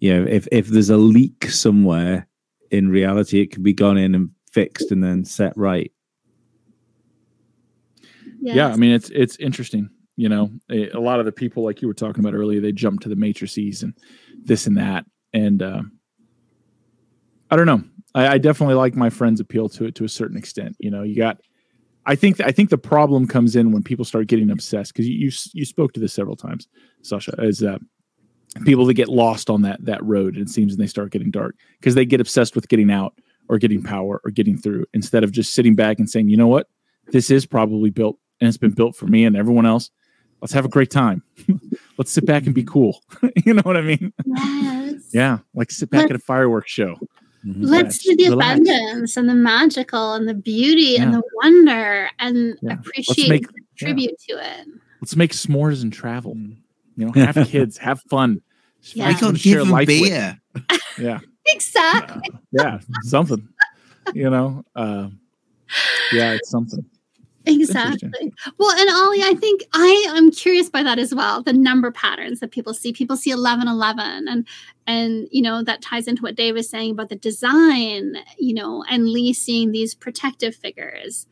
you 0.00 0.14
know, 0.14 0.24
if 0.24 0.46
if 0.52 0.68
there's 0.68 0.88
a 0.88 0.96
leak 0.96 1.50
somewhere 1.50 2.28
in 2.70 2.88
reality, 2.88 3.40
it 3.40 3.50
can 3.50 3.62
be 3.62 3.72
gone 3.74 3.98
in 3.98 4.14
and 4.14 4.30
fixed 4.52 4.92
and 4.92 5.02
then 5.02 5.24
set 5.24 5.52
right. 5.56 5.92
yeah 8.40 8.68
i 8.68 8.76
mean 8.76 8.92
it's 8.92 9.10
it's 9.10 9.36
interesting 9.36 9.88
you 10.16 10.28
know 10.28 10.50
a, 10.70 10.90
a 10.90 11.00
lot 11.00 11.18
of 11.18 11.26
the 11.26 11.32
people 11.32 11.64
like 11.64 11.80
you 11.80 11.88
were 11.88 11.94
talking 11.94 12.24
about 12.24 12.34
earlier 12.34 12.60
they 12.60 12.72
jump 12.72 13.00
to 13.00 13.08
the 13.08 13.16
matrices 13.16 13.82
and 13.82 13.94
this 14.44 14.66
and 14.66 14.76
that 14.76 15.04
and 15.32 15.62
uh, 15.62 15.82
i 17.50 17.56
don't 17.56 17.66
know 17.66 17.82
I, 18.14 18.28
I 18.28 18.38
definitely 18.38 18.74
like 18.74 18.94
my 18.94 19.10
friend's 19.10 19.40
appeal 19.40 19.68
to 19.70 19.86
it 19.86 19.94
to 19.96 20.04
a 20.04 20.08
certain 20.08 20.36
extent 20.36 20.76
you 20.78 20.90
know 20.90 21.02
you 21.02 21.16
got 21.16 21.38
i 22.04 22.14
think 22.14 22.40
i 22.40 22.52
think 22.52 22.70
the 22.70 22.78
problem 22.78 23.26
comes 23.26 23.56
in 23.56 23.72
when 23.72 23.82
people 23.82 24.04
start 24.04 24.26
getting 24.26 24.50
obsessed 24.50 24.92
because 24.92 25.08
you, 25.08 25.14
you 25.14 25.32
you 25.54 25.64
spoke 25.64 25.92
to 25.94 26.00
this 26.00 26.12
several 26.12 26.36
times 26.36 26.68
sasha 27.02 27.34
as 27.38 27.62
uh, 27.62 27.78
people 28.64 28.84
that 28.84 28.94
get 28.94 29.08
lost 29.08 29.48
on 29.48 29.62
that 29.62 29.82
that 29.84 30.02
road 30.04 30.36
it 30.36 30.48
seems 30.48 30.72
and 30.72 30.82
they 30.82 30.86
start 30.86 31.10
getting 31.10 31.30
dark 31.30 31.56
because 31.80 31.94
they 31.94 32.04
get 32.04 32.20
obsessed 32.20 32.54
with 32.54 32.68
getting 32.68 32.90
out 32.90 33.14
or 33.48 33.58
getting 33.58 33.82
power 33.82 34.20
or 34.24 34.30
getting 34.30 34.56
through 34.56 34.86
instead 34.94 35.24
of 35.24 35.32
just 35.32 35.54
sitting 35.54 35.74
back 35.74 35.98
and 35.98 36.08
saying 36.08 36.28
you 36.28 36.36
know 36.36 36.46
what 36.48 36.68
this 37.08 37.30
is 37.30 37.44
probably 37.46 37.90
built 37.90 38.16
and 38.40 38.48
it's 38.48 38.56
been 38.58 38.70
built 38.70 38.96
for 38.96 39.06
me 39.06 39.24
and 39.24 39.36
everyone 39.36 39.66
else. 39.66 39.90
Let's 40.40 40.52
have 40.54 40.64
a 40.64 40.68
great 40.68 40.90
time. 40.90 41.22
Let's 41.98 42.10
sit 42.10 42.26
back 42.26 42.46
and 42.46 42.54
be 42.54 42.64
cool. 42.64 43.00
you 43.44 43.54
know 43.54 43.62
what 43.62 43.76
I 43.76 43.82
mean? 43.82 44.12
Yes. 44.24 45.10
Yeah, 45.12 45.38
like 45.54 45.70
sit 45.70 45.90
back 45.90 46.06
at 46.10 46.16
a 46.16 46.18
fireworks 46.18 46.70
show. 46.70 46.96
Mhm. 47.46 47.56
Let's 47.58 48.04
Yeah, 48.06 48.14
do 48.16 48.24
the 48.24 48.30
relax. 48.30 48.60
abundance 48.60 49.16
and 49.16 49.28
the 49.28 49.34
magical 49.34 50.14
and 50.14 50.28
the 50.28 50.34
beauty 50.34 50.96
and 50.96 51.12
the 51.14 51.22
wonder 51.42 52.08
and 52.18 52.56
Yeah. 52.62 52.72
appreciate 52.74 53.28
make- 53.28 53.46
and 53.48 53.56
contribute 53.78 54.18
to 54.28 54.32
it. 54.34 54.66
Let's 55.00 55.16
make 55.16 55.32
s'mores 55.32 55.82
and 55.82 55.92
travel. 55.92 56.36
You 56.96 57.06
know, 57.06 57.12
have 57.14 57.48
kids, 57.48 57.78
have 57.78 58.00
fun. 58.02 58.40
Yeah. 58.94 59.04
I 59.04 59.14
Find 59.14 59.18
someone 59.18 59.34
can't 59.34 59.42
to 59.42 59.48
share 59.48 59.58
give 59.58 59.66
him 59.66 59.72
life 59.72 59.88
with. 59.88 60.00
beer. 60.00 60.38
Yeah, 60.98 61.18
Exactly. 61.46 62.28
yeah, 62.52 62.78
something. 63.02 63.48
You 64.14 64.30
know, 64.30 64.64
uh, 64.76 65.08
yeah, 66.12 66.32
it's 66.32 66.50
something. 66.50 66.84
Exactly. 67.44 68.32
Well, 68.58 68.78
and 68.78 68.88
Ollie, 68.90 69.22
I 69.22 69.34
think 69.34 69.62
I 69.72 70.12
am 70.16 70.30
curious 70.30 70.68
by 70.68 70.82
that 70.82 70.98
as 70.98 71.14
well. 71.14 71.42
The 71.42 71.52
number 71.52 71.90
patterns 71.90 72.40
that 72.40 72.52
people 72.52 72.72
see. 72.72 72.92
People 72.92 73.16
see 73.16 73.30
eleven 73.30 73.66
eleven, 73.66 74.28
and 74.28 74.46
and 74.86 75.28
you 75.30 75.42
know 75.42 75.62
that 75.62 75.82
ties 75.82 76.06
into 76.06 76.22
what 76.22 76.36
Dave 76.36 76.54
was 76.54 76.68
saying 76.70 76.92
about 76.92 77.08
the 77.08 77.16
design. 77.16 78.16
You 78.38 78.54
know, 78.54 78.84
and 78.88 79.08
Lee 79.08 79.32
seeing 79.32 79.72
these 79.72 79.94
protective 79.94 80.54
figures. 80.54 81.26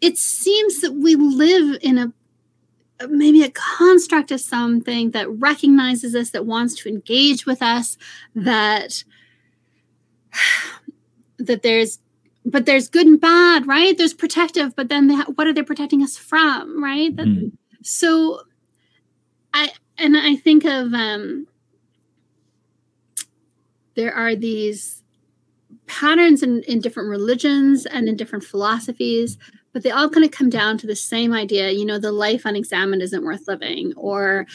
It 0.00 0.16
seems 0.16 0.80
that 0.80 0.94
we 0.94 1.14
live 1.14 1.78
in 1.82 1.98
a 1.98 2.12
maybe 3.08 3.42
a 3.42 3.50
construct 3.50 4.30
of 4.30 4.40
something 4.40 5.12
that 5.12 5.30
recognizes 5.30 6.14
us, 6.14 6.30
that 6.30 6.46
wants 6.46 6.74
to 6.76 6.88
engage 6.88 7.46
with 7.46 7.62
us, 7.62 7.96
that 8.34 9.04
that 11.38 11.62
there's 11.62 11.98
but 12.44 12.66
there's 12.66 12.88
good 12.88 13.06
and 13.06 13.20
bad, 13.20 13.66
right? 13.66 13.96
There's 13.96 14.14
protective, 14.14 14.74
but 14.74 14.88
then 14.88 15.08
they 15.08 15.14
ha- 15.14 15.32
what 15.34 15.46
are 15.46 15.52
they 15.52 15.62
protecting 15.62 16.02
us 16.02 16.16
from, 16.16 16.82
right? 16.82 17.14
That, 17.14 17.26
Mm. 17.26 17.52
So, 17.82 18.42
I 19.54 19.70
and 19.96 20.16
I 20.16 20.36
think 20.36 20.64
of 20.64 20.92
um, 20.92 21.46
there 23.94 24.14
are 24.14 24.34
these 24.34 25.02
patterns 25.86 26.42
in, 26.42 26.62
in 26.64 26.80
different 26.80 27.08
religions 27.08 27.86
and 27.86 28.08
in 28.08 28.16
different 28.16 28.44
philosophies, 28.44 29.38
but 29.72 29.82
they 29.82 29.90
all 29.90 30.08
kind 30.08 30.24
of 30.24 30.32
come 30.32 30.50
down 30.50 30.78
to 30.78 30.86
the 30.86 30.96
same 30.96 31.32
idea. 31.32 31.70
You 31.70 31.84
know, 31.84 31.98
the 31.98 32.12
life 32.12 32.44
unexamined 32.44 33.02
isn't 33.02 33.24
worth 33.24 33.46
living, 33.46 33.92
or 33.96 34.46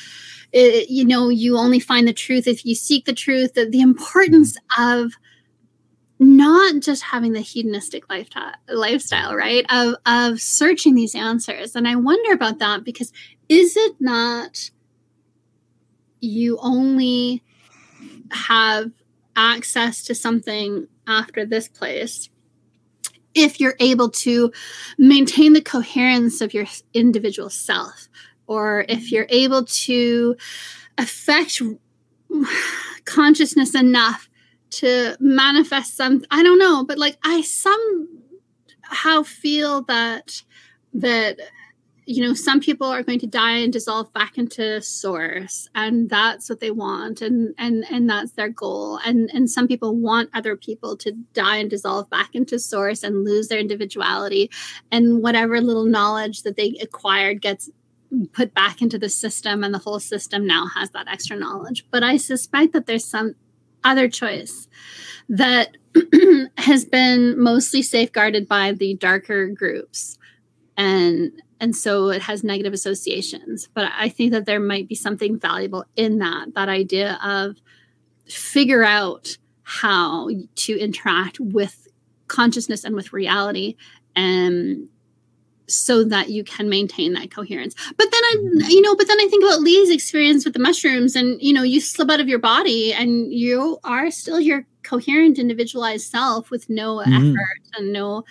it, 0.51 0.89
you 0.89 1.05
know, 1.05 1.29
you 1.29 1.57
only 1.57 1.79
find 1.79 2.07
the 2.07 2.13
truth 2.13 2.47
if 2.47 2.65
you 2.65 2.75
seek 2.75 3.05
the 3.05 3.13
truth. 3.13 3.53
The, 3.53 3.65
the 3.65 3.81
importance 3.81 4.57
of 4.77 5.13
not 6.19 6.81
just 6.81 7.03
having 7.03 7.33
the 7.33 7.41
hedonistic 7.41 8.09
lifestyle, 8.09 8.53
lifestyle 8.69 9.35
right 9.35 9.65
of 9.69 9.95
of 10.05 10.39
searching 10.39 10.95
these 10.95 11.13
answers 11.13 11.75
and 11.75 11.87
i 11.87 11.95
wonder 11.95 12.31
about 12.31 12.59
that 12.59 12.85
because 12.85 13.11
is 13.49 13.75
it 13.75 13.95
not 13.99 14.71
you 16.21 16.57
only 16.61 17.43
have 18.31 18.91
access 19.35 20.03
to 20.03 20.15
something 20.15 20.87
after 21.05 21.45
this 21.45 21.67
place 21.67 22.29
if 23.35 23.59
you're 23.59 23.75
able 23.79 24.09
to 24.09 24.51
maintain 24.97 25.53
the 25.53 25.61
coherence 25.61 26.41
of 26.41 26.53
your 26.53 26.65
individual 26.93 27.49
self 27.49 28.07
or 28.47 28.85
if 28.87 28.99
mm-hmm. 28.99 29.15
you're 29.15 29.27
able 29.29 29.65
to 29.65 30.35
affect 30.97 31.61
consciousness 33.05 33.75
enough 33.75 34.29
to 34.69 35.15
manifest 35.19 35.95
some 35.95 36.23
i 36.31 36.41
don't 36.41 36.59
know 36.59 36.83
but 36.83 36.97
like 36.97 37.17
i 37.23 37.41
somehow 37.41 39.21
feel 39.23 39.83
that 39.83 40.41
that 40.93 41.37
you 42.05 42.21
know 42.21 42.33
some 42.33 42.59
people 42.59 42.87
are 42.87 43.01
going 43.01 43.19
to 43.19 43.27
die 43.27 43.57
and 43.57 43.73
dissolve 43.73 44.11
back 44.13 44.37
into 44.37 44.79
source 44.81 45.67
and 45.73 46.07
that's 46.09 46.49
what 46.49 46.59
they 46.59 46.69
want 46.69 47.21
and 47.21 47.55
and 47.57 47.83
and 47.89 48.09
that's 48.09 48.33
their 48.33 48.49
goal. 48.49 48.99
And 49.05 49.29
and 49.33 49.49
some 49.49 49.67
people 49.67 49.95
want 49.95 50.29
other 50.33 50.55
people 50.55 50.95
to 50.97 51.11
die 51.33 51.57
and 51.57 51.69
dissolve 51.69 52.09
back 52.09 52.29
into 52.33 52.59
source 52.59 53.01
and 53.01 53.23
lose 53.23 53.47
their 53.47 53.59
individuality 53.59 54.51
and 54.91 55.23
whatever 55.23 55.59
little 55.61 55.85
knowledge 55.85 56.43
that 56.43 56.57
they 56.57 56.77
acquired 56.81 57.41
gets 57.41 57.69
put 58.33 58.53
back 58.53 58.81
into 58.81 58.99
the 58.99 59.09
system 59.09 59.63
and 59.63 59.73
the 59.73 59.79
whole 59.79 59.99
system 59.99 60.45
now 60.45 60.67
has 60.67 60.91
that 60.91 61.07
extra 61.07 61.35
knowledge. 61.35 61.85
But 61.89 62.03
i 62.03 62.17
suspect 62.17 62.73
that 62.73 62.85
there's 62.85 63.05
some 63.05 63.35
other 63.83 64.07
choice 64.07 64.67
that 65.27 65.75
has 66.57 66.85
been 66.85 67.41
mostly 67.41 67.81
safeguarded 67.81 68.47
by 68.47 68.73
the 68.73 68.95
darker 68.95 69.47
groups 69.47 70.19
and 70.77 71.31
and 71.59 71.75
so 71.75 72.09
it 72.09 72.21
has 72.21 72.43
negative 72.43 72.73
associations. 72.73 73.69
But 73.73 73.91
i 73.97 74.09
think 74.09 74.31
that 74.31 74.45
there 74.45 74.59
might 74.59 74.87
be 74.87 74.95
something 74.95 75.39
valuable 75.39 75.85
in 75.95 76.19
that 76.19 76.53
that 76.55 76.69
idea 76.69 77.19
of 77.23 77.57
figure 78.27 78.83
out 78.83 79.37
how 79.63 80.29
to 80.55 80.79
interact 80.79 81.39
with 81.39 81.87
consciousness 82.27 82.83
and 82.83 82.95
with 82.95 83.13
reality 83.13 83.75
and 84.15 84.87
so 85.67 86.03
that 86.03 86.29
you 86.29 86.43
can 86.43 86.69
maintain 86.69 87.13
that 87.13 87.31
coherence. 87.31 87.73
But 87.97 88.07
then 88.11 88.21
i 88.23 88.35
you 88.67 88.81
know 88.81 88.95
but 88.95 89.07
then 89.07 89.19
i 89.19 89.27
think 89.27 89.43
about 89.43 89.61
lee's 89.61 89.89
experience 89.89 90.45
with 90.45 90.53
the 90.53 90.59
mushrooms 90.59 91.15
and 91.15 91.41
you 91.41 91.53
know 91.53 91.63
you 91.63 91.81
slip 91.81 92.09
out 92.09 92.19
of 92.19 92.29
your 92.29 92.39
body 92.39 92.93
and 92.93 93.33
you 93.33 93.79
are 93.83 94.11
still 94.11 94.39
your 94.39 94.65
coherent 94.83 95.39
individualized 95.39 96.09
self 96.09 96.51
with 96.51 96.69
no 96.69 96.97
mm-hmm. 96.97 97.13
effort 97.13 97.61
and 97.77 97.91
no 97.91 98.23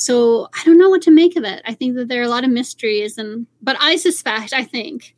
so 0.00 0.48
I 0.54 0.64
don't 0.64 0.78
know 0.78 0.88
what 0.88 1.02
to 1.02 1.10
make 1.10 1.36
of 1.36 1.44
it. 1.44 1.60
I 1.66 1.74
think 1.74 1.94
that 1.96 2.08
there 2.08 2.22
are 2.22 2.24
a 2.24 2.28
lot 2.30 2.42
of 2.42 2.50
mysteries, 2.50 3.18
and 3.18 3.46
but 3.60 3.76
I 3.78 3.96
suspect, 3.96 4.54
I 4.54 4.64
think, 4.64 5.14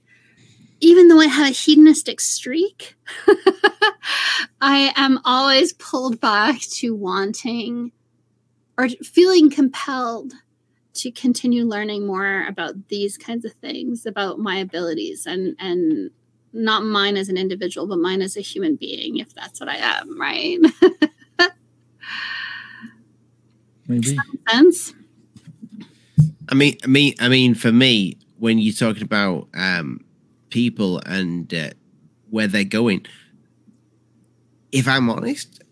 even 0.81 1.07
though 1.07 1.21
I 1.21 1.29
have 1.29 1.51
a 1.51 1.55
hedonistic 1.55 2.21
streak, 2.21 2.97
I 4.61 4.93
am 4.97 5.21
always 5.25 5.73
pulled 5.75 6.21
back 6.21 6.59
to 6.79 6.97
wanting 6.97 7.93
or 8.77 8.89
feeling 8.89 9.51
compelled 9.51 10.33
to 10.95 11.13
continue 11.13 11.65
learning 11.65 12.05
more 12.05 12.45
about 12.49 12.89
these 12.89 13.17
kinds 13.17 13.45
of 13.45 13.53
things, 13.53 14.05
about 14.05 14.41
my 14.41 14.57
abilities 14.57 15.27
and 15.27 15.55
and 15.61 16.11
not 16.53 16.83
mine 16.83 17.17
as 17.17 17.29
an 17.29 17.37
individual, 17.37 17.87
but 17.87 18.01
mine 18.01 18.21
as 18.21 18.37
a 18.37 18.41
human 18.41 18.75
being, 18.75 19.19
if 19.19 19.33
that's 19.33 19.61
what 19.61 19.69
I 19.69 19.77
am, 19.77 20.21
right? 20.21 20.59
Maybe. 23.89 24.17
Sense. 24.51 24.95
I 26.49 26.55
mean, 26.55 26.77
I 26.85 26.87
mean, 26.87 27.15
I 27.21 27.29
mean, 27.29 27.55
for 27.55 27.73
me, 27.73 28.17
when 28.39 28.59
you're 28.59 28.75
talking 28.75 29.03
about 29.03 29.49
um, 29.55 30.05
people 30.51 31.01
and 31.07 31.53
uh, 31.55 31.71
where 32.31 32.47
they're 32.47 32.65
going, 32.65 33.07
if 34.71 34.89
I'm 34.89 35.09
honest, 35.11 35.63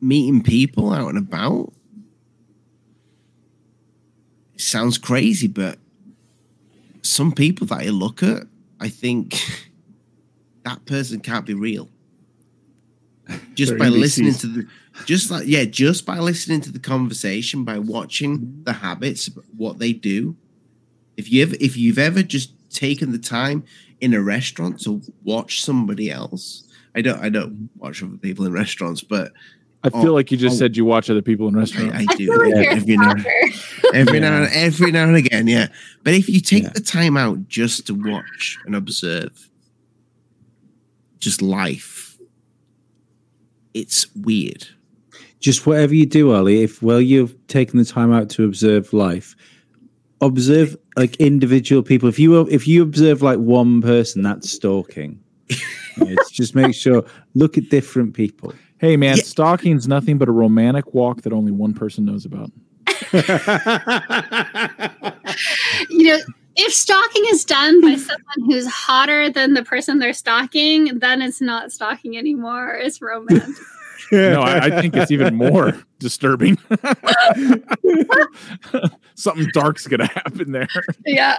meeting 0.00 0.42
people 0.42 0.92
out 0.92 1.08
and 1.08 1.18
about 1.18 1.72
sounds 4.56 4.98
crazy, 4.98 5.46
but 5.46 5.78
some 7.02 7.32
people 7.32 7.66
that 7.68 7.82
I 7.82 7.88
look 7.88 8.22
at, 8.22 8.44
I 8.80 8.88
think 8.88 9.40
that 10.64 10.84
person 10.86 11.20
can't 11.20 11.46
be 11.46 11.54
real. 11.54 11.88
Just 13.54 13.78
by 13.78 13.88
listening 13.88 14.34
to 14.34 14.46
the 14.46 14.68
just 15.04 15.30
like 15.30 15.44
yeah 15.46 15.64
just 15.64 16.04
by 16.06 16.18
listening 16.18 16.60
to 16.60 16.70
the 16.72 16.78
conversation 16.78 17.64
by 17.64 17.78
watching 17.78 18.38
mm-hmm. 18.38 18.64
the 18.64 18.72
habits 18.72 19.30
what 19.56 19.78
they 19.78 19.92
do 19.92 20.36
if 21.16 21.30
you 21.30 21.42
ever 21.42 21.56
if 21.60 21.76
you've 21.76 21.98
ever 21.98 22.22
just 22.22 22.52
taken 22.70 23.12
the 23.12 23.18
time 23.18 23.64
in 24.00 24.14
a 24.14 24.22
restaurant 24.22 24.80
to 24.80 25.00
watch 25.24 25.62
somebody 25.62 26.10
else 26.10 26.64
i 26.94 27.00
don't 27.00 27.20
i 27.20 27.28
don't 27.28 27.52
mm-hmm. 27.52 27.80
watch 27.80 28.02
other 28.02 28.16
people 28.18 28.44
in 28.44 28.52
restaurants 28.52 29.02
but 29.02 29.32
I 29.84 29.90
feel 29.90 30.10
oh, 30.10 30.14
like 30.14 30.30
you 30.30 30.36
just 30.36 30.54
oh, 30.54 30.58
said 30.60 30.76
you 30.76 30.84
watch 30.84 31.10
other 31.10 31.22
people 31.22 31.48
in 31.48 31.56
restaurants. 31.56 31.92
I, 31.92 32.02
I 32.02 32.14
do 32.14 32.38
like 32.38 32.54
yeah, 32.54 32.70
every, 32.70 32.96
now, 32.96 33.14
every 33.92 34.20
now 34.20 34.42
and 34.44 34.52
every 34.54 34.92
now 34.92 35.08
and 35.08 35.16
again, 35.16 35.48
yeah. 35.48 35.66
But 36.04 36.14
if 36.14 36.28
you 36.28 36.40
take 36.40 36.62
yeah. 36.62 36.68
the 36.72 36.80
time 36.80 37.16
out 37.16 37.48
just 37.48 37.88
to 37.88 37.94
watch 37.94 38.58
and 38.64 38.76
observe, 38.76 39.50
just 41.18 41.42
life, 41.42 42.11
it's 43.74 44.06
weird 44.16 44.66
just 45.42 45.66
whatever 45.66 45.94
you 45.94 46.06
do, 46.06 46.32
Ali, 46.32 46.62
if 46.62 46.82
well 46.82 47.00
you've 47.00 47.34
taken 47.48 47.78
the 47.78 47.84
time 47.84 48.12
out 48.12 48.30
to 48.30 48.44
observe 48.44 48.92
life, 48.92 49.36
observe 50.20 50.76
like 50.96 51.16
individual 51.16 51.82
people. 51.82 52.08
If 52.08 52.18
you 52.18 52.48
if 52.48 52.66
you 52.66 52.82
observe 52.82 53.20
like 53.20 53.38
one 53.38 53.82
person, 53.82 54.22
that's 54.22 54.50
stalking. 54.50 55.20
it's 55.48 56.30
just 56.30 56.54
make 56.54 56.74
sure 56.74 57.04
look 57.34 57.58
at 57.58 57.68
different 57.68 58.14
people. 58.14 58.54
Hey 58.78 58.96
man, 58.96 59.16
yeah. 59.16 59.24
stalking's 59.24 59.86
nothing 59.86 60.16
but 60.16 60.28
a 60.28 60.32
romantic 60.32 60.94
walk 60.94 61.22
that 61.22 61.32
only 61.32 61.52
one 61.52 61.74
person 61.74 62.04
knows 62.04 62.24
about. 62.24 62.50
you 65.90 66.08
know, 66.08 66.20
if 66.56 66.72
stalking 66.72 67.24
is 67.28 67.44
done 67.44 67.80
by 67.80 67.96
someone 67.96 68.50
who's 68.50 68.66
hotter 68.66 69.30
than 69.30 69.54
the 69.54 69.64
person 69.64 69.98
they're 69.98 70.12
stalking, 70.12 70.98
then 70.98 71.22
it's 71.22 71.40
not 71.40 71.72
stalking 71.72 72.16
anymore. 72.16 72.74
It's 72.74 73.00
romantic 73.00 73.56
no, 74.12 74.42
I, 74.42 74.66
I, 74.66 74.80
think 74.80 74.94
it's 74.94 75.10
even 75.10 75.34
more 75.34 75.74
disturbing. 75.98 76.58
Something 79.14 79.48
dark's 79.52 79.86
gonna 79.86 80.06
happen 80.06 80.52
there. 80.52 80.68
Yeah. 81.06 81.38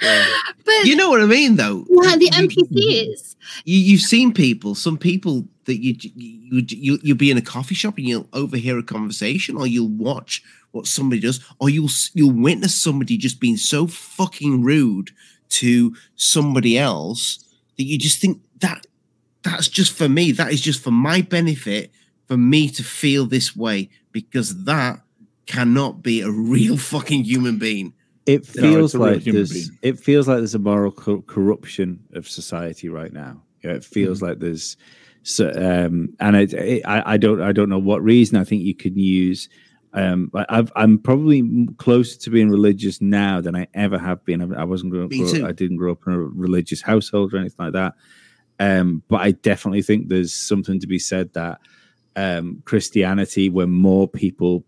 but 0.00 0.84
you 0.84 0.94
know 0.94 1.10
what 1.10 1.20
I 1.20 1.26
mean, 1.26 1.56
though. 1.56 1.84
Yeah, 1.88 2.16
the 2.16 2.30
NPCs. 2.30 3.36
You, 3.64 3.78
you've 3.78 4.02
seen 4.02 4.32
people. 4.32 4.74
Some 4.74 4.96
people 4.96 5.46
that 5.64 5.82
you 5.82 5.96
you 6.14 6.64
you 6.68 6.98
you'll 7.02 7.16
be 7.16 7.30
in 7.30 7.36
a 7.36 7.42
coffee 7.42 7.74
shop 7.74 7.98
and 7.98 8.06
you'll 8.06 8.28
overhear 8.32 8.78
a 8.78 8.82
conversation, 8.82 9.56
or 9.56 9.66
you'll 9.66 9.88
watch 9.88 10.42
what 10.70 10.86
somebody 10.86 11.20
does, 11.20 11.44
or 11.60 11.68
you'll 11.68 11.90
you'll 12.14 12.32
witness 12.32 12.74
somebody 12.74 13.16
just 13.16 13.40
being 13.40 13.56
so 13.56 13.86
fucking 13.86 14.62
rude 14.62 15.10
to 15.48 15.94
somebody 16.16 16.78
else 16.78 17.44
that 17.76 17.84
you 17.84 17.98
just 17.98 18.20
think 18.20 18.40
that 18.60 18.86
that's 19.42 19.68
just 19.68 19.92
for 19.92 20.08
me. 20.08 20.32
That 20.32 20.52
is 20.52 20.60
just 20.60 20.82
for 20.82 20.90
my 20.90 21.22
benefit, 21.22 21.90
for 22.26 22.36
me 22.36 22.68
to 22.70 22.82
feel 22.82 23.26
this 23.26 23.56
way, 23.56 23.90
because 24.12 24.64
that 24.64 25.00
cannot 25.46 26.02
be 26.02 26.20
a 26.20 26.30
real 26.30 26.76
fucking 26.92 27.24
human 27.24 27.58
being. 27.58 27.94
It 28.26 28.44
feels 28.44 28.94
no, 28.94 29.00
like 29.00 29.24
there's 29.24 29.70
it 29.80 29.98
feels 29.98 30.28
like 30.28 30.38
there's 30.38 30.54
a 30.54 30.58
moral 30.58 30.92
co- 30.92 31.22
corruption 31.22 32.00
of 32.12 32.28
society 32.28 32.90
right 32.90 33.12
now. 33.12 33.42
Yeah, 33.64 33.72
it 33.72 33.84
feels 33.84 34.18
mm-hmm. 34.18 34.26
like 34.26 34.38
there's 34.38 34.76
so, 35.22 35.50
um, 35.50 36.14
and 36.20 36.36
it, 36.36 36.52
it, 36.52 36.82
I, 36.86 37.14
I 37.14 37.16
don't 37.16 37.40
I 37.40 37.52
don't 37.52 37.70
know 37.70 37.78
what 37.78 38.02
reason. 38.02 38.36
I 38.36 38.44
think 38.44 38.62
you 38.62 38.74
could 38.74 38.96
use. 38.96 39.48
Um, 39.94 40.30
i 40.34 40.62
am 40.76 40.98
probably 40.98 41.66
closer 41.78 42.18
to 42.18 42.30
being 42.30 42.50
religious 42.50 43.00
now 43.00 43.40
than 43.40 43.56
I 43.56 43.66
ever 43.72 43.98
have 43.98 44.22
been. 44.26 44.54
I, 44.54 44.60
I 44.60 44.64
wasn't 44.64 44.92
grow, 44.92 45.08
grow, 45.08 45.46
I 45.46 45.52
didn't 45.52 45.78
grow 45.78 45.92
up 45.92 46.06
in 46.06 46.12
a 46.12 46.18
religious 46.18 46.82
household 46.82 47.32
or 47.32 47.38
anything 47.38 47.64
like 47.64 47.72
that. 47.72 47.94
Um, 48.58 49.02
but 49.08 49.20
I 49.20 49.32
definitely 49.32 49.82
think 49.82 50.08
there's 50.08 50.34
something 50.34 50.80
to 50.80 50.86
be 50.86 50.98
said 50.98 51.32
that 51.34 51.60
um, 52.16 52.62
Christianity, 52.64 53.48
when 53.48 53.70
more 53.70 54.08
people, 54.08 54.64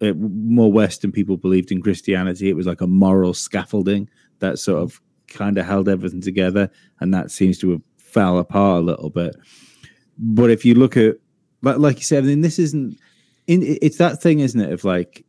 uh, 0.00 0.12
more 0.14 0.70
Western 0.70 1.12
people 1.12 1.36
believed 1.36 1.72
in 1.72 1.80
Christianity, 1.80 2.50
it 2.50 2.56
was 2.56 2.66
like 2.66 2.80
a 2.80 2.86
moral 2.86 3.32
scaffolding 3.34 4.10
that 4.40 4.58
sort 4.58 4.82
of 4.82 5.00
kind 5.28 5.56
of 5.56 5.64
held 5.64 5.88
everything 5.88 6.20
together, 6.20 6.70
and 7.00 7.14
that 7.14 7.30
seems 7.30 7.58
to 7.58 7.70
have 7.70 7.82
fell 7.98 8.38
apart 8.38 8.82
a 8.82 8.84
little 8.84 9.08
bit. 9.08 9.34
But 10.18 10.50
if 10.50 10.64
you 10.64 10.74
look 10.74 10.96
at, 10.96 11.16
like, 11.62 11.78
like 11.78 11.96
you 11.96 12.02
said, 12.02 12.24
I 12.24 12.26
mean, 12.26 12.42
this 12.42 12.58
isn't. 12.58 12.98
In, 13.46 13.62
it's 13.62 13.96
that 13.96 14.22
thing, 14.22 14.40
isn't 14.40 14.60
it? 14.60 14.72
Of 14.72 14.84
like, 14.84 15.24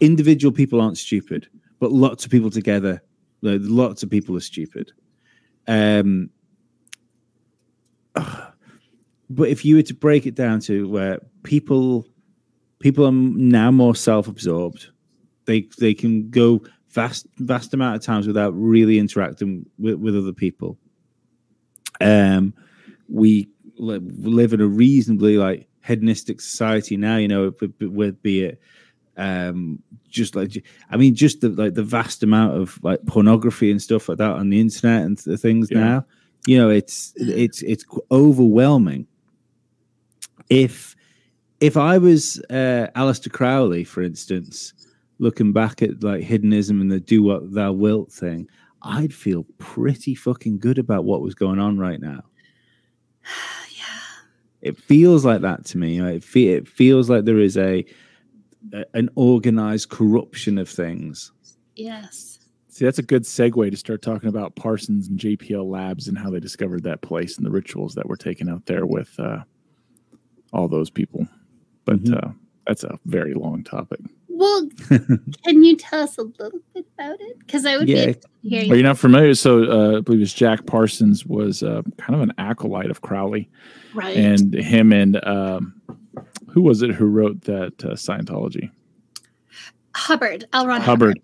individual 0.00 0.52
people 0.52 0.80
aren't 0.80 0.98
stupid, 0.98 1.48
but 1.80 1.90
lots 1.90 2.24
of 2.24 2.30
people 2.30 2.50
together, 2.50 3.02
lots 3.42 4.02
of 4.02 4.10
people 4.10 4.36
are 4.36 4.40
stupid. 4.40 4.92
Um, 5.66 6.30
but 8.14 9.48
if 9.48 9.64
you 9.64 9.76
were 9.76 9.82
to 9.82 9.94
break 9.94 10.26
it 10.26 10.34
down 10.34 10.60
to 10.60 10.88
where 10.88 11.18
people 11.42 12.06
people 12.78 13.06
are 13.06 13.12
now 13.12 13.70
more 13.70 13.94
self-absorbed 13.94 14.88
they 15.46 15.68
they 15.78 15.94
can 15.94 16.30
go 16.30 16.62
vast 16.90 17.26
vast 17.38 17.74
amount 17.74 17.96
of 17.96 18.02
times 18.02 18.26
without 18.26 18.50
really 18.50 18.98
interacting 18.98 19.66
with, 19.78 19.96
with 19.96 20.16
other 20.16 20.32
people 20.32 20.78
um 22.00 22.54
we 23.08 23.48
live 23.76 24.52
in 24.52 24.60
a 24.60 24.66
reasonably 24.66 25.36
like 25.36 25.68
hedonistic 25.84 26.40
society 26.40 26.96
now 26.96 27.16
you 27.16 27.28
know 27.28 27.52
with 27.80 28.22
be 28.22 28.44
it 28.44 28.60
um, 29.16 29.80
just 30.08 30.34
like 30.34 30.64
I 30.90 30.96
mean, 30.96 31.14
just 31.14 31.40
the 31.40 31.48
like 31.48 31.74
the 31.74 31.82
vast 31.82 32.22
amount 32.22 32.56
of 32.60 32.82
like 32.82 33.04
pornography 33.06 33.70
and 33.70 33.80
stuff 33.80 34.08
like 34.08 34.18
that 34.18 34.32
on 34.32 34.50
the 34.50 34.60
internet 34.60 35.02
and 35.02 35.18
the 35.18 35.36
things 35.36 35.70
Yeah. 35.70 35.78
now. 35.78 36.06
You 36.46 36.58
know, 36.58 36.68
it's 36.70 37.12
it's 37.16 37.62
it's 37.62 37.84
overwhelming. 38.10 39.06
If 40.50 40.94
if 41.60 41.76
I 41.76 41.98
was 41.98 42.40
uh, 42.50 42.88
Aleister 42.94 43.32
Crowley, 43.32 43.84
for 43.84 44.02
instance, 44.02 44.74
looking 45.18 45.52
back 45.52 45.80
at 45.82 46.02
like 46.02 46.22
hedonism 46.22 46.80
and 46.80 46.90
the 46.90 47.00
do 47.00 47.22
what 47.22 47.54
thou 47.54 47.72
wilt 47.72 48.12
thing, 48.12 48.48
I'd 48.82 49.14
feel 49.14 49.46
pretty 49.58 50.14
fucking 50.14 50.58
good 50.58 50.78
about 50.78 51.04
what 51.04 51.22
was 51.22 51.34
going 51.34 51.58
on 51.58 51.78
right 51.78 52.00
now. 52.00 52.20
yeah. 53.70 53.84
It 54.60 54.76
feels 54.78 55.24
like 55.24 55.40
that 55.40 55.64
to 55.66 55.78
me. 55.78 55.94
you 55.94 56.02
know, 56.02 56.10
It, 56.10 56.24
fe- 56.24 56.48
it 56.54 56.68
feels 56.68 57.08
like 57.08 57.24
there 57.24 57.40
is 57.40 57.56
a, 57.56 57.84
a 58.72 58.84
an 58.92 59.08
organized 59.14 59.88
corruption 59.88 60.58
of 60.58 60.68
things. 60.68 61.32
Yes. 61.76 62.33
See, 62.74 62.84
that's 62.84 62.98
a 62.98 63.02
good 63.04 63.22
segue 63.22 63.70
to 63.70 63.76
start 63.76 64.02
talking 64.02 64.28
about 64.28 64.56
Parsons 64.56 65.06
and 65.06 65.16
JPL 65.16 65.64
Labs 65.70 66.08
and 66.08 66.18
how 66.18 66.28
they 66.28 66.40
discovered 66.40 66.82
that 66.82 67.02
place 67.02 67.36
and 67.36 67.46
the 67.46 67.50
rituals 67.52 67.94
that 67.94 68.08
were 68.08 68.16
taken 68.16 68.48
out 68.48 68.66
there 68.66 68.84
with 68.84 69.14
uh, 69.20 69.44
all 70.52 70.66
those 70.66 70.90
people. 70.90 71.28
But 71.84 72.02
Mhm. 72.02 72.16
uh, 72.24 72.32
that's 72.66 72.82
a 72.82 72.98
very 73.06 73.32
long 73.34 73.62
topic. 73.62 74.00
Well, 74.26 74.68
can 74.88 75.62
you 75.62 75.76
tell 75.76 76.00
us 76.02 76.18
a 76.18 76.22
little 76.22 76.58
bit 76.74 76.84
about 76.98 77.20
it? 77.20 77.38
Because 77.38 77.64
I 77.64 77.76
would 77.76 77.88
Yeah. 77.88 77.94
be 77.94 78.00
interested 78.08 78.22
to 78.42 78.48
hear 78.48 78.60
Are 78.62 78.64
you. 78.64 78.74
you 78.78 78.82
not 78.82 78.98
familiar? 78.98 79.34
So 79.34 79.62
uh, 79.70 79.98
I 79.98 80.00
believe 80.00 80.20
it's 80.22 80.32
Jack 80.34 80.66
Parsons 80.66 81.24
was 81.24 81.62
uh, 81.62 81.82
kind 81.98 82.16
of 82.16 82.22
an 82.22 82.32
acolyte 82.38 82.90
of 82.90 83.02
Crowley, 83.02 83.48
Right. 83.94 84.16
and 84.16 84.52
him 84.52 84.92
and 84.92 85.24
um, 85.24 85.80
who 86.48 86.60
was 86.62 86.82
it 86.82 86.90
who 86.90 87.04
wrote 87.06 87.42
that 87.42 87.84
uh, 87.84 87.90
Scientology? 87.94 88.72
Hubbard, 89.94 90.46
L. 90.52 90.66
Ron 90.66 90.80
Hubbard. 90.80 91.20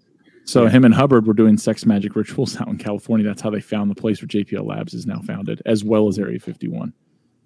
So 0.51 0.67
him 0.67 0.85
and 0.85 0.93
Hubbard 0.93 1.27
were 1.27 1.33
doing 1.35 1.57
sex 1.57 1.87
magic 1.87 2.17
rituals 2.17 2.61
out 2.61 2.67
in 2.69 2.77
California. 2.77 3.25
That's 3.27 3.41
how 3.41 3.51
they 3.51 3.61
found 3.61 3.91
the 3.91 3.95
place 3.95 4.21
where 4.21 4.27
JPL 4.29 4.67
Labs 4.67 4.95
is 4.95 5.07
now 5.07 5.21
founded, 5.21 5.63
as 5.65 5.85
well 5.85 6.09
as 6.09 6.19
Area 6.19 6.41
51. 6.41 6.93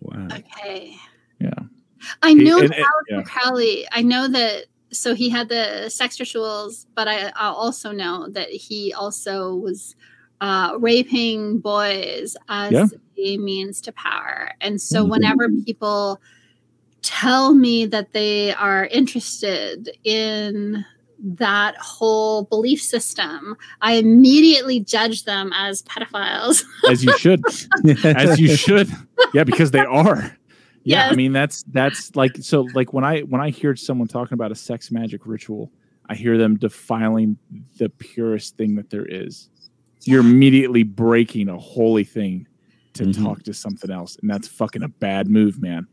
Wow. 0.00 0.28
Okay. 0.32 0.96
Yeah. 1.38 1.50
I 2.22 2.30
He- 2.30 2.34
know 2.36 2.58
and- 2.60 2.70
that 2.70 2.78
and- 2.78 2.86
yeah. 3.10 3.22
Crowley. 3.22 3.86
I 3.92 4.02
know 4.02 4.26
that. 4.28 4.64
So 4.90 5.14
he 5.14 5.28
had 5.28 5.48
the 5.48 5.88
sex 5.90 6.18
rituals, 6.20 6.86
but 6.94 7.08
I, 7.08 7.26
I 7.30 7.48
also 7.48 7.90
know 7.92 8.28
that 8.30 8.48
he 8.50 8.92
also 8.94 9.54
was 9.54 9.94
uh, 10.40 10.76
raping 10.78 11.58
boys 11.58 12.36
as 12.48 12.72
Yeah. 12.72 12.86
a 13.18 13.38
means 13.38 13.80
to 13.82 13.92
power. 13.92 14.50
And 14.60 14.80
so 14.80 15.04
Mhm. 15.04 15.10
whenever 15.10 15.48
people 15.64 16.20
tell 17.02 17.54
me 17.54 17.86
that 17.86 18.12
they 18.12 18.52
are 18.54 18.86
interested 18.86 19.90
in 20.04 20.84
that 21.24 21.76
whole 21.78 22.44
belief 22.44 22.80
system, 22.80 23.56
I 23.80 23.94
immediately 23.94 24.80
judge 24.80 25.24
them 25.24 25.52
as 25.54 25.82
pedophiles. 25.82 26.62
As 26.90 27.02
you 27.02 27.16
should. 27.18 27.42
as 28.04 28.38
you 28.38 28.54
should. 28.54 28.90
Yeah 29.32 29.44
because 29.44 29.70
they 29.70 29.80
are. 29.80 30.36
Yeah 30.86 31.08
i 31.08 31.14
mean 31.14 31.32
that's 31.32 31.62
that's 31.68 32.14
like 32.14 32.36
so 32.40 32.68
like 32.74 32.92
when 32.92 33.04
i 33.04 33.20
when 33.20 33.40
i 33.40 33.48
hear 33.48 33.74
someone 33.74 34.06
talking 34.06 34.34
about 34.34 34.52
a 34.52 34.54
sex 34.54 34.90
magic 34.90 35.24
ritual 35.24 35.72
i 36.10 36.14
hear 36.14 36.36
them 36.36 36.58
defiling 36.58 37.38
the 37.78 37.88
purest 37.88 38.58
thing 38.58 38.74
that 38.74 38.90
there 38.90 39.06
is. 39.06 39.48
You're 40.02 40.20
immediately 40.20 40.82
breaking 40.82 41.48
a 41.48 41.56
holy 41.56 42.04
thing 42.04 42.46
to 42.92 43.04
Mhm. 43.04 43.24
talk 43.24 43.42
to 43.44 43.54
something 43.54 43.90
else 43.90 44.18
and 44.20 44.28
that's 44.28 44.46
fucking 44.46 44.82
a 44.82 44.88
bad 44.88 45.26
move 45.30 45.62
man. 45.62 45.86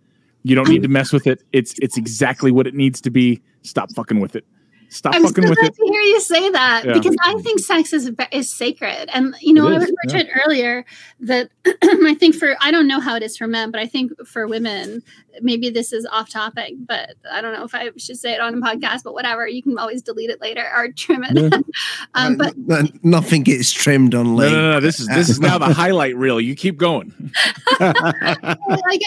You 0.43 0.55
don't 0.55 0.67
need 0.67 0.82
to 0.84 0.89
mess 0.89 1.13
with 1.13 1.25
it. 1.25 1.41
It's 1.53 1.73
it's 1.82 1.95
exactly 1.97 2.51
what 2.51 2.67
it 2.67 2.75
needs 2.75 2.99
to 2.99 3.09
be. 3.09 3.41
Stop 3.61 3.93
fucking 3.93 4.19
with 4.19 4.36
it 4.36 4.43
stop 4.92 5.16
I'm 5.16 5.22
so 5.22 5.28
with 5.28 5.36
glad 5.36 5.58
it 5.58 5.76
to 5.76 5.84
hear 5.92 6.02
you 6.02 6.20
say 6.22 6.50
that 6.52 6.84
Yeah. 6.86 6.94
because 6.94 7.16
I 7.24 7.34
think 7.42 7.60
sex 7.60 7.94
is 7.94 8.12
is 8.32 8.54
sacred, 8.54 9.10
and 9.14 9.36
you 9.42 9.54
know 9.54 9.68
It 9.68 9.74
I 9.74 9.76
is, 9.78 9.82
was 9.88 9.94
mentioned 10.06 10.30
earlier 10.46 10.86
that 11.22 11.50
I 11.84 12.16
think 12.20 12.36
for 12.36 12.56
I 12.62 12.72
don't 12.72 12.88
know 12.88 13.00
how 13.00 13.16
it 13.16 13.24
is 13.24 13.38
for 13.38 13.48
men, 13.48 13.72
but 13.72 13.80
I 13.82 13.88
think 13.88 14.12
for 14.28 14.48
women 14.48 15.02
maybe 15.42 15.70
this 15.70 15.94
is 15.94 16.06
off 16.12 16.30
topic, 16.30 16.74
but 16.86 17.12
I 17.32 17.39
don't 17.39 17.54
know 17.54 17.64
if 17.64 17.74
I 17.74 17.89
should 17.98 18.18
say 18.18 18.34
it 18.34 18.42
on 18.42 18.54
a 18.56 18.58
podcast, 18.58 19.04
but 19.06 19.14
whatever, 19.14 19.48
you 19.48 19.64
can 19.64 19.78
always 19.78 20.02
delete 20.02 20.30
it 20.30 20.42
later 20.42 20.70
or 20.76 20.89
trim 20.92 21.24
it. 21.24 21.38
Yeah. 21.38 21.60
um, 22.16 22.36
but 22.36 22.54
Uh, 22.70 22.76
n- 22.80 23.00
nothing 23.02 23.44
gets 23.44 23.72
trimmed 23.72 24.14
on 24.14 24.26
no, 24.26 24.36
late. 24.36 24.52
no, 24.52 24.72
no, 24.74 24.80
This 24.82 25.00
is 25.00 25.08
this 25.08 25.30
is 25.30 25.39
now 25.39 25.58
the 25.58 25.74
highlight 25.74 26.18
reel. 26.18 26.42
You 26.42 26.54
keep 26.54 26.78
going. 26.78 27.14
like 27.80 27.96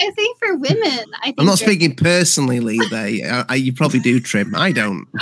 I 0.01 0.11
think 0.15 0.37
for 0.39 0.55
women, 0.55 1.05
I 1.21 1.25
think 1.25 1.35
I'm 1.39 1.45
not 1.45 1.59
speaking 1.59 1.95
personally, 1.95 2.59
Lee. 2.59 2.81
There, 2.89 3.31
I, 3.31 3.45
I, 3.49 3.55
you 3.55 3.71
probably 3.73 3.99
do 3.99 4.19
trim. 4.19 4.55
I 4.55 4.71
don't. 4.71 5.07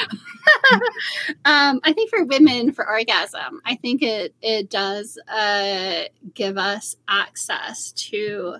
um, 1.46 1.80
I 1.84 1.94
think 1.94 2.10
for 2.10 2.24
women, 2.26 2.72
for 2.72 2.88
orgasm, 2.88 3.62
I 3.66 3.76
think 3.76 4.02
it 4.02 4.34
it 4.42 4.70
does 4.70 5.18
uh, 5.28 6.04
give 6.34 6.58
us 6.58 6.96
access 7.08 7.92
to 7.94 8.58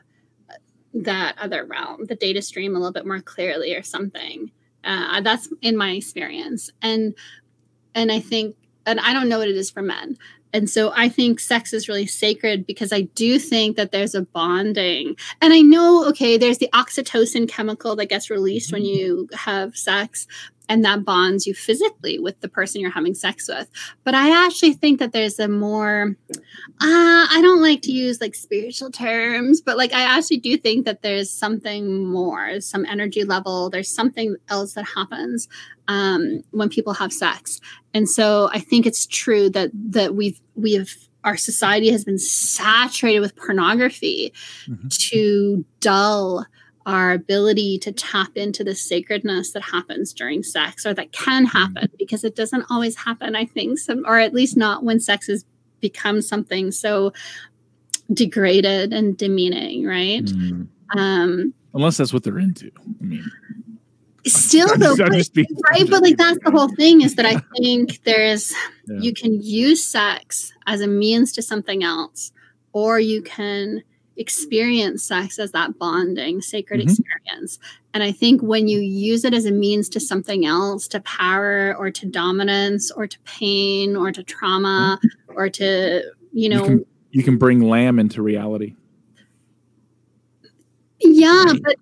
that 0.94 1.36
other 1.40 1.66
realm, 1.66 2.06
the 2.06 2.16
data 2.16 2.42
stream, 2.42 2.76
a 2.76 2.80
little 2.80 2.94
bit 2.94 3.06
more 3.06 3.22
clearly, 3.22 3.76
or 3.76 3.84
something. 3.84 4.52
Uh, 4.84 5.22
that's 5.22 5.50
in 5.62 5.78
my 5.78 5.92
experience, 5.92 6.72
and 6.82 7.16
and 7.96 8.12
I 8.12 8.20
think, 8.20 8.56
and 8.86 9.00
I 9.00 9.14
don't 9.14 9.30
know 9.30 9.40
what 9.40 9.48
it 9.48 9.56
is 9.56 9.72
for 9.72 9.82
men. 9.82 10.18
And 10.54 10.70
so 10.70 10.94
I 10.96 11.10
think 11.10 11.40
sex 11.40 11.74
is 11.74 11.90
really 11.90 12.06
sacred 12.06 12.68
because 12.68 12.94
I 12.94 13.02
do 13.02 13.40
think 13.40 13.76
that 13.76 13.92
there's 13.92 14.14
a 14.14 14.22
bonding. 14.22 15.16
And 15.42 15.52
I 15.52 15.62
know, 15.62 16.08
okay, 16.10 16.38
there's 16.38 16.60
the 16.60 16.70
oxytocin 16.74 17.50
chemical 17.50 17.96
that 17.96 18.06
gets 18.06 18.30
released 18.30 18.72
when 18.72 18.86
you 18.86 19.28
have 19.34 19.76
sex, 19.76 20.28
and 20.70 20.84
that 20.86 21.04
bonds 21.04 21.46
you 21.46 21.54
physically 21.54 22.20
with 22.20 22.40
the 22.42 22.48
person 22.48 22.80
you're 22.82 22.90
having 22.90 23.14
sex 23.14 23.48
with. 23.50 23.70
But 24.04 24.16
I 24.16 24.46
actually 24.46 24.74
think 24.74 25.00
that 25.00 25.12
there's 25.12 25.40
a 25.40 25.48
more, 25.48 26.16
uh, 26.32 26.36
I 26.80 27.40
don't 27.42 27.62
like 27.62 27.82
to 27.84 27.92
use 27.92 28.22
like 28.22 28.34
spiritual 28.34 28.90
terms, 28.90 29.62
but 29.62 29.78
like 29.78 29.94
I 29.94 30.02
actually 30.04 30.38
do 30.38 30.58
think 30.58 30.86
that 30.86 31.02
there's 31.02 31.30
something 31.30 32.06
more, 32.06 32.62
some 32.62 32.86
energy 32.86 33.24
level, 33.24 33.70
there's 33.70 33.94
something 33.94 34.36
else 34.50 34.74
that 34.74 34.86
happens 34.86 35.48
um, 35.88 36.44
when 36.52 36.70
people 36.70 36.94
have 36.94 37.12
sex. 37.12 37.60
And 37.94 38.10
so 38.10 38.50
I 38.54 38.60
think 38.60 38.86
it's 38.86 39.06
true 39.06 39.50
that 39.50 39.70
that 39.74 40.16
we've 40.16 40.40
we 40.56 40.74
have 40.74 40.90
our 41.26 41.38
society 41.38 41.90
has 41.90 42.04
been 42.04 42.18
saturated 42.18 43.20
with 43.22 43.36
pornography 43.36 44.34
Mhm. 44.68 45.10
to 45.10 45.66
dull 45.80 46.46
our 46.86 47.12
ability 47.14 47.78
to 47.80 47.92
tap 47.92 48.30
into 48.36 48.64
the 48.64 48.76
sacredness 48.76 49.52
that 49.54 49.64
happens 49.64 50.12
during 50.14 50.44
sex 50.44 50.86
or 50.86 50.94
that 50.94 51.12
can 51.12 51.46
happen 51.46 51.88
because 51.98 52.24
it 52.24 52.36
doesn't 52.36 52.66
always 52.70 52.96
happen 52.98 53.36
i 53.36 53.46
think 53.46 53.80
some 53.80 54.04
or 54.06 54.20
at 54.20 54.34
least 54.34 54.58
not 54.58 54.84
when 54.84 55.00
sex 55.00 55.28
has 55.28 55.46
become 55.80 56.22
something 56.22 56.72
so 56.72 57.12
degraded 58.12 58.94
and 58.94 59.18
demeaning 59.18 59.86
right 59.86 60.26
Mm. 60.26 60.68
um 60.96 61.54
Unless 61.76 61.98
that's 61.98 62.14
what 62.14 62.22
they're 62.24 62.38
into. 62.38 62.70
I 63.02 63.04
mean, 63.04 63.26
still 64.28 64.72
I'm 64.72 64.80
though 64.80 64.96
just- 64.96 65.02
I'm 65.02 65.10
but- 65.10 65.18
just 65.18 65.36
right 65.72 65.90
but 65.90 66.04
like 66.04 66.18
that's 66.18 66.38
the 66.44 66.52
whole 66.52 66.70
thing 66.76 67.02
is 67.02 67.16
that 67.16 67.26
i 67.26 67.42
think 67.58 68.04
there's 68.04 68.52
Yeah. 68.88 69.00
you 69.00 69.14
can 69.14 69.42
use 69.42 69.84
sex 69.84 70.54
as 70.68 70.82
a 70.82 70.88
means 70.88 71.32
to 71.34 71.42
something 71.42 71.84
else 71.84 72.32
or 72.74 73.00
you 73.00 73.22
can 73.22 73.84
experience 74.18 75.04
sex 75.04 75.40
as 75.40 75.52
that 75.52 75.78
bonding 75.80 76.40
sacred 76.42 76.80
Mhm. 76.80 76.84
experience 76.84 77.58
and 77.96 78.04
i 78.04 78.12
think 78.12 78.42
when 78.42 78.68
you 78.68 78.80
use 78.80 79.26
it 79.26 79.34
as 79.34 79.46
a 79.46 79.52
means 79.52 79.90
to 79.90 80.00
something 80.00 80.46
else 80.46 80.88
to 80.88 81.00
power 81.02 81.76
or 81.80 81.90
to 81.90 82.06
dominance 82.06 82.92
or 82.92 83.08
to 83.08 83.18
pain 83.26 83.96
or 83.96 84.12
to 84.12 84.22
trauma 84.24 85.00
or 85.30 85.50
to 85.50 86.04
you 86.32 86.48
know 86.48 86.64
can, 86.66 86.86
you 87.12 87.24
can 87.24 87.38
bring 87.38 87.62
Lam 87.62 87.98
into 88.00 88.22
reality. 88.22 88.76
yeah 91.00 91.54
but 91.64 91.76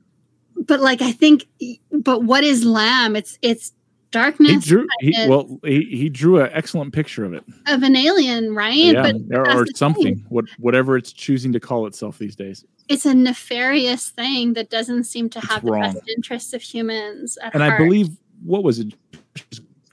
but 0.68 0.80
like 0.80 1.02
i 1.02 1.12
think 1.12 1.46
but 1.92 2.24
what 2.24 2.44
is 2.44 2.64
Lam 2.64 3.16
it's 3.16 3.38
it's 3.42 3.74
He 4.14 4.20
darkness 4.20 4.66
drew. 4.66 4.88
He, 5.00 5.14
well, 5.28 5.58
he, 5.64 5.84
he 5.86 6.10
drew 6.10 6.42
an 6.42 6.50
excellent 6.52 6.94
picture 6.94 7.24
of 7.24 7.34
it. 7.34 7.44
of 7.68 7.82
an 7.84 7.96
alien 7.96 8.54
right 8.54 8.74
Yeah, 8.76 9.04
but 9.04 9.16
or, 9.38 9.46
the 9.60 9.66
thing. 9.66 9.76
something. 9.76 10.26
What 10.30 10.46
whatever 10.60 10.98
it's 10.98 11.14
choosing 11.14 11.54
to 11.54 11.60
call 11.62 11.88
itself 11.88 12.18
these 12.18 12.36
days. 12.36 12.66
it's 12.90 13.06
a 13.06 13.14
nefarious 13.14 14.10
thing 14.10 14.54
that 14.54 14.70
doesn't 14.70 15.06
seem 15.06 15.30
to 15.30 15.40
It's 15.40 15.48
have 15.48 15.64
the 15.64 15.72
best 15.72 16.00
interests 16.10 16.54
of 16.54 16.62
humans 16.62 17.38
at 17.42 17.54
And 17.54 17.64
I 17.64 17.78
believe 17.78 18.10
what 18.44 18.64
was 18.64 18.80
it 18.80 18.94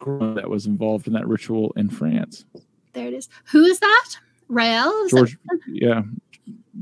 that 0.01 0.49
was 0.49 0.67
involved 0.67 1.07
in 1.07 1.13
that 1.13 1.27
ritual 1.29 1.73
in 1.77 1.89
France. 1.89 2.45
there 2.95 3.07
it 3.07 3.15
is. 3.15 3.29
Who 3.53 3.65
is 3.65 3.79
that? 3.79 4.09
Rael? 4.49 4.91
Is 5.05 5.11
that- 5.13 5.17
George. 5.19 5.39
Yeah. 5.69 6.03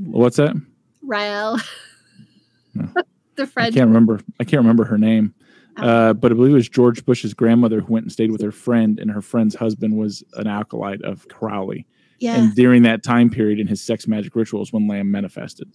What's 0.05 0.37
that? 0.37 0.55
Rael. 1.03 1.59
No. 2.73 2.87
the 3.35 3.51
I 3.57 3.69
can't 3.69 3.87
remember. 3.87 4.21
I 4.39 4.43
can't 4.43 4.61
remember 4.61 4.85
her 4.85 4.97
name. 4.97 5.33
Uh, 5.77 6.13
but 6.13 6.31
I 6.31 6.35
believe 6.35 6.51
it 6.51 6.55
was 6.55 6.69
George 6.69 7.05
Bush's 7.05 7.33
grandmother 7.33 7.81
who 7.81 7.93
went 7.93 8.05
and 8.05 8.11
stayed 8.11 8.31
with 8.31 8.41
her 8.41 8.51
friend, 8.51 8.99
and 8.99 9.11
her 9.11 9.21
friend's 9.21 9.55
husband 9.55 9.97
was 9.97 10.23
an 10.33 10.47
acolyte 10.47 11.01
of 11.03 11.27
Crowley. 11.29 11.85
Yeah. 12.19 12.35
And 12.35 12.55
during 12.55 12.83
that 12.83 13.03
time 13.03 13.29
period 13.29 13.59
in 13.59 13.67
his 13.67 13.81
sex 13.81 14.07
magic 14.07 14.35
rituals, 14.35 14.73
when 14.73 14.87
Lam 14.87 15.11
manifested. 15.11 15.71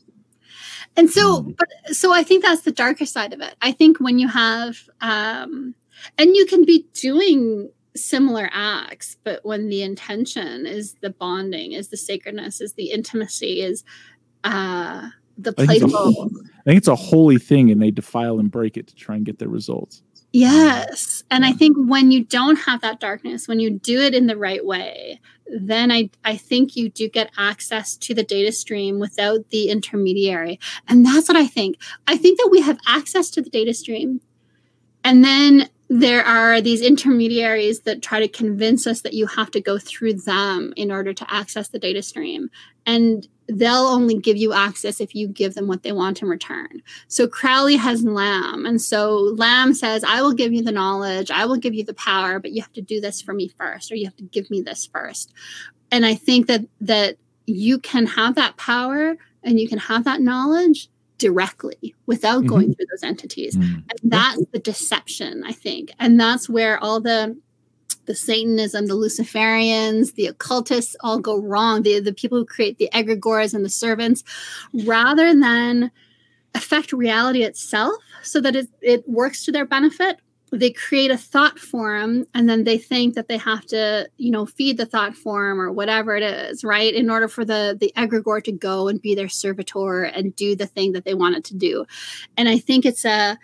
And 0.97 1.09
so, 1.09 1.43
but 1.43 1.69
so 1.87 2.13
I 2.13 2.23
think 2.23 2.45
that's 2.45 2.63
the 2.63 2.73
darker 2.73 3.07
side 3.07 3.33
of 3.33 3.41
it. 3.41 3.55
I 3.63 3.73
think 3.73 4.01
when 4.01 4.19
you 4.19 4.29
have, 4.29 4.77
um, 5.01 5.75
and 6.19 6.35
you 6.37 6.47
can 6.47 6.65
be 6.65 6.87
doing 6.95 7.71
similar 7.95 8.49
acts 8.53 9.17
but 9.23 9.45
when 9.45 9.69
the 9.69 9.83
intention 9.83 10.65
is 10.65 10.95
the 11.03 11.11
bonding 11.11 11.73
is 11.73 11.89
the 11.89 11.97
sacredness 11.97 12.61
is 12.61 12.73
the 12.73 12.91
intimacy 12.91 13.61
is 13.61 13.85
uh 14.45 15.11
the 15.39 15.55
I 15.59 15.67
think, 15.67 15.83
it's 15.83 15.93
a, 15.93 15.97
playful 15.97 16.31
I 16.35 16.63
think 16.65 16.79
it's 16.79 16.89
a 16.89 16.97
holy 16.97 17.39
thing, 17.39 17.71
and 17.71 17.81
they 17.81 17.91
defile 17.91 18.39
and 18.39 18.51
break 18.51 18.77
it 18.77 18.87
to 18.89 18.95
try 18.95 19.17
and 19.17 19.25
get 19.25 19.39
their 19.39 19.49
results. 19.49 20.03
yes. 20.33 21.25
And 21.31 21.45
i 21.45 21.53
think 21.53 21.77
when 21.77 22.11
you 22.11 22.25
don't 22.25 22.57
have 22.57 22.81
that 22.83 23.01
darkness 23.01 23.49
when 23.49 23.61
you 23.61 23.71
do 23.71 24.01
it 24.01 24.15
in 24.15 24.27
the 24.27 24.37
right 24.37 24.65
way 24.65 25.21
then 25.47 25.91
i 25.91 26.09
i 26.25 26.37
think 26.37 26.77
you 26.77 26.89
do 26.89 27.09
get 27.09 27.31
access 27.37 27.97
to 27.97 28.15
the 28.15 28.23
data 28.23 28.53
stream 28.53 28.99
without 28.99 29.51
the 29.51 29.69
intermediary. 29.69 30.59
And 30.89 31.05
that's 31.05 31.29
what 31.29 31.37
i 31.37 31.47
think. 31.47 31.77
I 32.07 32.17
think 32.17 32.39
that 32.39 32.49
we 32.51 32.61
have 32.61 32.79
access 32.87 33.31
to 33.31 33.43
the 33.43 33.51
data 33.51 33.75
stream 33.75 34.21
and 35.05 35.25
then 35.25 35.69
there 35.89 36.25
are 36.25 36.61
these 36.61 36.81
intermediaries 36.81 37.81
that 37.81 38.03
try 38.03 38.21
to 38.21 38.29
convince 38.29 38.87
us 38.87 39.03
that 39.03 39.13
you 39.13 39.27
have 39.27 39.51
to 39.51 39.61
go 39.61 39.79
through 39.79 40.15
them 40.15 40.73
in 40.77 40.91
order 40.91 41.13
to 41.13 41.33
access 41.33 41.69
the 41.69 41.79
data 41.79 42.03
stream. 42.03 42.51
And 42.87 43.29
they'll 43.47 43.75
only 43.75 44.19
give 44.19 44.37
you 44.37 44.53
access 44.53 45.01
if 45.01 45.15
you 45.15 45.29
give 45.29 45.55
them 45.55 45.67
what 45.67 45.83
they 45.83 45.93
want 45.93 46.23
in 46.23 46.29
return. 46.29 46.83
So 47.09 47.29
Crowley 47.29 47.77
has 47.77 48.03
Lam. 48.03 48.65
And 48.65 48.81
so 48.81 49.35
Lam 49.37 49.75
says, 49.75 50.05
I 50.05 50.23
will 50.23 50.33
give 50.33 50.53
you 50.53 50.63
the 50.63 50.73
knowledge, 50.73 51.31
I 51.31 51.45
will 51.45 51.57
give 51.57 51.75
you 51.75 51.85
the 51.85 51.95
power, 51.95 52.39
but 52.39 52.53
you 52.53 52.63
have 52.63 52.73
to 52.73 52.83
do 52.83 53.01
this 53.01 53.21
for 53.21 53.35
me 53.35 53.49
first, 53.49 53.93
or 53.93 53.97
you 53.97 54.07
have 54.07 54.17
to 54.17 54.25
give 54.25 54.51
me 54.51 54.63
this 54.63 54.87
first. 54.87 55.33
And 55.91 56.07
I 56.07 56.15
think 56.15 56.47
that 56.47 56.63
that 56.81 57.17
you 57.47 57.79
can 57.79 58.07
have 58.07 58.35
that 58.37 58.57
power 58.57 59.17
and 59.43 59.59
you 59.59 59.69
can 59.69 59.79
have 59.79 60.05
that 60.05 60.21
knowledge 60.21 60.89
directly 61.23 61.95
without 62.07 62.45
going 62.47 62.75
through 62.75 62.87
those 62.91 63.03
entities. 63.03 63.57
Mm. 63.57 63.85
and 63.91 64.01
that's 64.05 64.45
the 64.53 64.59
deception 64.59 65.43
i 65.47 65.53
think. 65.53 65.93
And 65.99 66.19
that's 66.19 66.49
where 66.49 66.83
all 66.83 67.01
the 67.01 67.37
the 68.07 68.15
satanism 68.17 68.87
the 68.87 68.95
luciferians 68.95 70.15
the 70.15 70.27
occultists 70.27 70.97
all 71.01 71.19
go 71.19 71.37
wrong. 71.39 71.83
The, 71.83 72.01
the 72.01 72.13
people 72.13 72.39
who 72.39 72.45
create 72.45 72.79
the 72.79 72.91
egregores 72.93 73.55
and 73.55 73.65
the 73.65 73.71
servants 73.71 74.25
rather 74.73 75.33
than 75.33 75.91
affect 76.55 76.93
reality 76.93 77.43
itself 77.45 77.95
so 78.23 78.41
that 78.41 78.55
it, 78.57 78.69
it 78.83 79.09
works 79.09 79.45
to 79.45 79.53
their 79.53 79.65
benefit 79.65 80.19
they 80.59 80.71
create 80.71 81.11
a 81.11 81.17
thought 81.17 81.59
form 81.59 82.27
and 82.35 82.49
then 82.49 82.65
they 82.65 82.77
think 82.77 83.15
that 83.15 83.27
they 83.29 83.39
have 83.39 83.65
to 83.67 84.09
you 84.19 84.31
know 84.31 84.45
feed 84.45 84.77
the 84.77 84.87
thought 84.87 85.17
form 85.17 85.61
or 85.61 85.73
whatever 85.73 86.15
it 86.15 86.23
is 86.23 86.63
right 86.63 86.95
in 86.95 87.09
order 87.11 87.27
for 87.27 87.45
the 87.45 87.77
the 87.81 87.93
egregore 87.97 88.43
to 88.45 88.53
go 88.53 88.87
and 88.89 89.01
be 89.01 89.15
their 89.15 89.29
servitor 89.29 90.03
and 90.03 90.37
do 90.37 90.55
the 90.55 90.67
thing 90.67 90.93
that 90.93 91.05
they 91.05 91.15
want 91.15 91.35
it 91.37 91.45
to 91.45 91.57
do 91.57 91.87
and 92.37 92.49
i 92.49 92.59
think 92.59 92.85
it's 92.85 93.05
a 93.05 93.39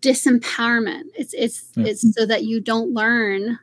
disempowerment 0.00 1.04
it's 1.14 1.34
it's 1.34 1.70
Yeah. 1.76 1.86
it's 1.88 2.14
so 2.14 2.26
that 2.26 2.44
you 2.44 2.60
don't 2.60 2.92
learn 2.92 3.58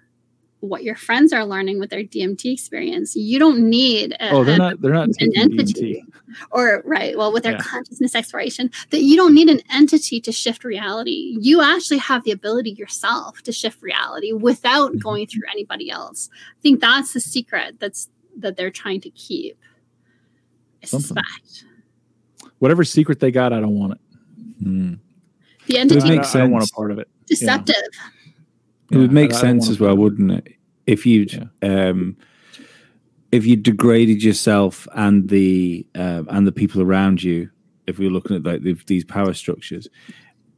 what 0.64 0.84
your 0.84 0.95
friends 0.95 1.34
are 1.34 1.45
learning 1.45 1.78
with 1.78 1.89
their 1.89 2.03
dmt 2.03 2.45
experience 2.51 3.16
you 3.18 3.38
don't 3.38 3.59
need 3.59 4.14
a, 4.22 4.30
Oh, 4.30 4.43
they're 4.45 4.57
not. 4.57 4.80
They're 4.82 4.93
not 4.93 5.09
an 5.20 5.32
entity 5.36 6.01
DMT. 6.07 6.36
or 6.51 6.82
right 6.86 7.18
well 7.18 7.34
with 7.34 7.43
their 7.43 7.51
Yeah. 7.53 7.57
consciousness 7.59 8.16
exploration 8.16 8.72
that 8.91 9.01
you 9.01 9.18
don't 9.18 9.34
need 9.34 9.49
an 9.49 9.59
entity 9.70 10.22
to 10.22 10.32
shift 10.32 10.64
reality 10.64 11.36
you 11.41 11.61
actually 11.61 11.97
have 11.97 12.24
the 12.24 12.32
ability 12.32 12.72
yourself 12.72 13.41
to 13.41 13.51
shift 13.51 13.82
reality 13.82 14.32
without 14.32 14.93
Mhm. 14.93 14.99
going 15.01 15.28
through 15.28 15.43
anybody 15.51 15.89
else 15.89 16.30
i 16.57 16.61
think 16.61 16.80
that's 16.80 17.11
the 17.14 17.20
secret 17.20 17.76
that's 17.80 18.07
that 18.38 18.55
they're 18.55 18.72
trying 18.72 19.01
to 19.01 19.09
keep 19.09 19.57
i 20.82 20.86
Something. 20.86 21.07
suspect 21.07 21.66
Whatever 22.59 22.86
secret 22.86 23.20
they 23.20 23.30
got, 23.32 23.51
I 23.51 23.59
don't 23.59 23.78
want 23.78 23.93
it. 23.93 23.99
Mm. 24.64 24.99
the 25.68 25.78
entity 25.78 25.99
would 25.99 26.07
make 26.09 26.26
I, 26.26 26.30
I 26.30 26.38
don't 26.43 26.51
want 26.51 26.64
a 26.64 26.74
part 26.74 26.91
of 26.91 26.99
it. 26.99 27.09
deceptive 27.26 27.76
It 28.93 28.97
would 28.97 29.11
make 29.11 29.33
I- 29.33 29.37
I 29.37 29.41
don't 29.41 29.61
sense 29.61 29.69
as 29.69 29.79
well, 29.79 29.89
part 29.89 29.93
of 29.93 29.99
it. 29.99 30.03
wouldn't 30.03 30.31
it? 30.47 30.53
If 30.85 31.05
you'd 31.05 31.49
um, 31.61 32.17
if 33.31 33.45
you 33.45 33.55
degraded 33.55 34.21
yourself 34.23 34.87
and 34.93 35.29
the 35.29 35.87
uh, 35.95 36.23
and 36.29 36.45
the 36.45 36.51
people 36.51 36.81
around 36.81 37.23
you, 37.23 37.49
if 37.87 37.97
we 37.97 38.07
are 38.07 38.11
looking 38.11 38.35
at 38.35 38.43
like 38.43 38.63
the, 38.63 38.73
these 38.87 39.03
power 39.05 39.33
structures, 39.33 39.87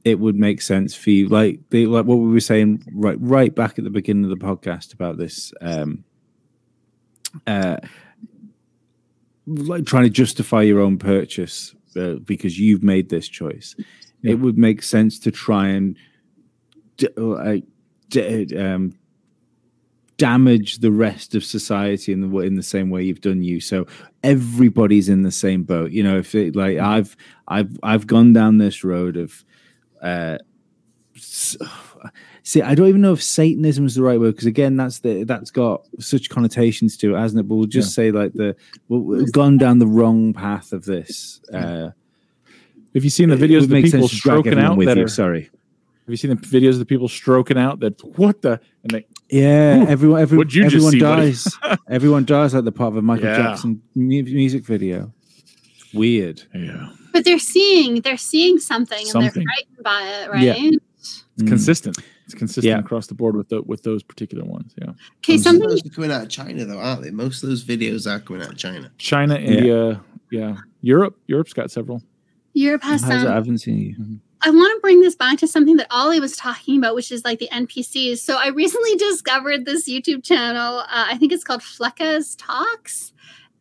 it 0.04 0.20
would 0.20 0.36
make 0.36 0.62
sense 0.62 0.96
for 0.96 1.12
you. 1.12 1.28
Like 1.28 1.60
the 1.70 1.86
like 1.86 2.06
what 2.06 2.16
we 2.18 2.30
were 2.32 2.40
saying 2.40 2.84
right 2.94 3.18
right 3.20 3.54
back 3.54 3.78
at 3.78 3.84
the 3.84 3.90
beginning 3.92 4.24
of 4.24 4.30
the 4.32 4.46
podcast 4.46 4.94
about 4.94 5.18
this. 5.18 5.54
Um, 5.62 6.04
uh, 7.46 7.78
like 9.46 9.86
trying 9.86 10.04
to 10.06 10.10
justify 10.10 10.62
your 10.64 10.80
own 10.80 10.98
purchase 10.98 11.76
uh, 11.96 12.16
because 12.26 12.60
you've 12.60 12.84
made 12.84 13.10
this 13.10 13.28
choice. 13.28 13.76
Yeah. 14.22 14.32
It 14.32 14.36
would 14.40 14.58
make 14.58 14.82
sense 14.82 15.20
to 15.20 15.32
try 15.32 15.68
and 15.68 15.96
d- 16.98 17.10
uh, 17.18 17.58
d- 18.10 18.58
um, 18.58 18.98
damage 20.18 20.80
the 20.80 20.92
rest 20.92 21.36
of 21.36 21.44
society 21.44 22.14
in 22.14 22.22
the 22.22 22.38
in 22.40 22.56
the 22.56 22.64
same 22.64 22.90
way 22.90 23.04
you've 23.04 23.22
done 23.22 23.44
you. 23.44 23.60
So 23.60 23.86
everybody's 24.24 25.10
in 25.10 25.24
the 25.24 25.32
same 25.32 25.64
boat. 25.64 25.92
You 25.92 26.04
know, 26.04 26.18
if 26.18 26.34
it, 26.36 26.56
like 26.56 26.78
I've 26.78 27.16
I've 27.48 27.78
I've 27.84 28.08
gone 28.08 28.34
down 28.34 28.58
this 28.58 28.84
road 28.84 29.18
of. 29.18 29.44
Uh, 30.02 30.38
See, 32.44 32.62
I 32.62 32.76
don't 32.76 32.88
even 32.88 33.02
know 33.02 33.14
if 33.14 33.24
Satanism 33.24 33.88
is 33.88 33.96
the 33.96 34.04
right 34.04 34.20
word 34.20 34.36
because 34.36 34.46
again, 34.46 34.78
that's 34.78 35.00
the 35.00 35.24
that's 35.24 35.50
got 35.50 35.84
such 36.00 36.30
connotations 36.30 36.96
to 36.98 37.16
it, 37.16 37.20
hasn't 37.20 37.40
it? 37.40 37.48
But 37.48 37.56
we'll 37.56 37.66
just 37.66 37.96
say 37.96 38.12
like 38.12 38.34
the 38.34 38.56
well, 38.88 39.00
we've 39.00 39.32
gone 39.32 39.58
down 39.58 39.80
the 39.80 39.88
wrong 39.88 40.32
path 40.32 40.72
of 40.72 40.86
this. 40.86 41.42
Uh, 41.52 41.90
Have 42.94 43.04
you 43.04 43.10
seen 43.10 43.30
the 43.30 43.36
videos 43.36 43.64
of 43.64 43.70
the 43.70 43.82
people 43.82 44.08
stroking 44.08 44.60
out 44.60 44.78
with 44.78 44.88
that 44.88 44.98
you. 44.98 45.06
are? 45.06 45.08
Sorry. 45.08 45.50
Have 46.06 46.12
you 46.12 46.18
seen 46.18 46.30
the 46.30 46.36
videos 46.36 46.74
of 46.74 46.80
the 46.80 46.86
people 46.86 47.08
stroking 47.08 47.58
out 47.58 47.80
that 47.80 48.00
what 48.18 48.42
the 48.44 48.60
and 48.84 48.92
they 48.92 49.06
Yeah, 49.30 49.80
Ooh, 49.84 49.88
everyone, 49.88 50.22
every, 50.22 50.38
you 50.50 50.64
everyone 50.66 50.92
see, 50.92 51.00
dies. 51.00 51.58
everyone 51.90 52.26
dies 52.26 52.54
like 52.54 52.64
the 52.64 52.72
part 52.72 52.90
of 52.90 52.98
a 52.98 53.02
Michael 53.02 53.26
Yeah. 53.26 53.38
Jackson 53.38 53.82
music 53.96 54.64
video. 54.66 55.12
It's 55.76 55.94
weird. 55.94 56.44
yeah 56.54 56.90
but 57.12 57.24
they're 57.24 57.40
seeing 57.40 58.02
they're 58.02 58.18
seeing 58.18 58.60
something, 58.60 58.98
and 59.00 59.08
Something. 59.08 59.32
they're 59.34 59.44
frightened 59.44 59.84
by 59.84 60.02
it 60.24 60.30
right 60.32 60.44
Yeah. 60.44 60.56
it's 61.00 61.24
Mm. 61.40 61.48
consistent. 61.48 61.98
It's 62.26 62.34
consistent 62.34 62.66
Yeah. 62.66 62.80
across 62.80 63.08
the 63.08 63.14
board 63.14 63.36
with 63.36 63.50
the, 63.50 63.62
with 63.62 63.84
those 63.84 64.04
particular 64.04 64.44
ones. 64.44 64.74
Yeah, 64.82 64.90
okay 64.90 65.34
Most 65.34 65.40
of 65.40 65.44
something 65.44 65.70
those 65.70 65.86
are 65.86 65.90
coming 65.90 66.12
out 66.12 66.24
of 66.24 66.30
China, 66.30 66.66
though, 66.66 66.80
aren't 66.80 67.04
they? 67.04 67.12
Most 67.12 67.42
of 67.44 67.50
those 67.50 67.64
videos 67.64 68.06
are 68.10 68.20
coming 68.20 68.42
out 68.44 68.52
of 68.52 68.58
China. 68.58 68.92
China, 68.98 69.36
India, 69.36 70.02
yeah, 70.32 70.58
Europe. 70.82 71.18
Europe's 71.28 71.54
got 71.54 71.72
several. 71.72 72.02
europe 72.54 72.84
has 72.84 73.02
How's 73.02 73.22
some? 73.22 73.28
I 73.32 73.36
haven't 73.36 73.58
seen 73.60 73.78
you. 73.80 74.20
I 74.46 74.52
want 74.52 74.78
to 74.78 74.80
bring 74.82 75.02
this 75.02 75.16
back 75.16 75.40
to 75.40 75.48
something 75.48 75.76
that 75.78 75.88
Ollie 75.90 76.20
was 76.20 76.38
talking 76.38 76.78
about, 76.78 76.94
which 76.94 77.12
is 77.12 77.26
like 77.26 77.40
the 77.40 77.50
NPCs. 77.52 78.20
So 78.20 78.38
I 78.38 78.50
recently 78.50 78.96
discovered 78.98 79.66
this 79.66 79.90
YouTube 79.90 80.24
channel. 80.24 80.80
Uh, 80.80 80.86
I 81.10 81.18
think 81.18 81.32
it's 81.34 81.44
called 81.44 81.62
Fleccas 81.62 82.36
Talks. 82.38 83.12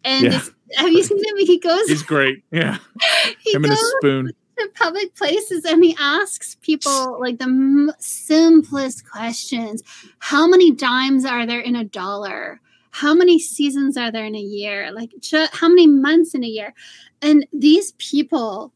And 0.04 0.24
Yeah. 0.26 0.40
have 0.76 0.92
you 0.92 1.02
seen 1.02 1.18
him? 1.18 1.36
He 1.38 1.58
goes, 1.58 1.88
He's 1.88 2.02
great. 2.02 2.44
Yeah, 2.52 2.76
he 3.40 3.52
him 3.54 3.64
and 3.64 3.70
goes 3.70 3.78
his 3.80 3.94
spoon. 3.98 4.30
to 4.58 4.68
public 4.74 5.14
places 5.16 5.64
and 5.64 5.82
he 5.82 5.96
asks 5.98 6.56
people 6.60 7.18
like 7.18 7.38
the 7.38 7.44
m- 7.46 7.90
simplest 7.98 9.08
questions. 9.10 9.82
How 10.18 10.46
many 10.46 10.70
dimes 10.70 11.24
are 11.24 11.46
there 11.46 11.60
in 11.60 11.74
a 11.76 11.84
dollar? 11.84 12.60
How 12.90 13.14
many 13.14 13.38
seasons 13.38 13.96
are 13.96 14.12
there 14.12 14.26
in 14.26 14.34
a 14.36 14.40
year? 14.40 14.92
Like, 14.92 15.10
how 15.52 15.68
many 15.70 15.86
months 15.86 16.34
in 16.34 16.44
a 16.44 16.46
year? 16.46 16.74
And 17.22 17.46
these 17.54 17.92
people 17.92 18.73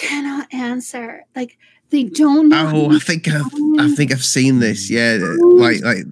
cannot 0.00 0.52
answer. 0.52 1.24
Like, 1.34 1.58
they 1.90 2.04
don't 2.04 2.48
know. 2.48 2.70
Oh, 2.72 2.94
I 2.94 2.98
think 2.98 3.28
I've, 3.28 3.46
I 3.78 3.92
think 3.94 4.12
I've 4.12 4.24
seen 4.24 4.60
this. 4.60 4.90
Yeah, 4.90 5.18
oh, 5.20 5.46
like 5.58 5.82
like 5.82 6.04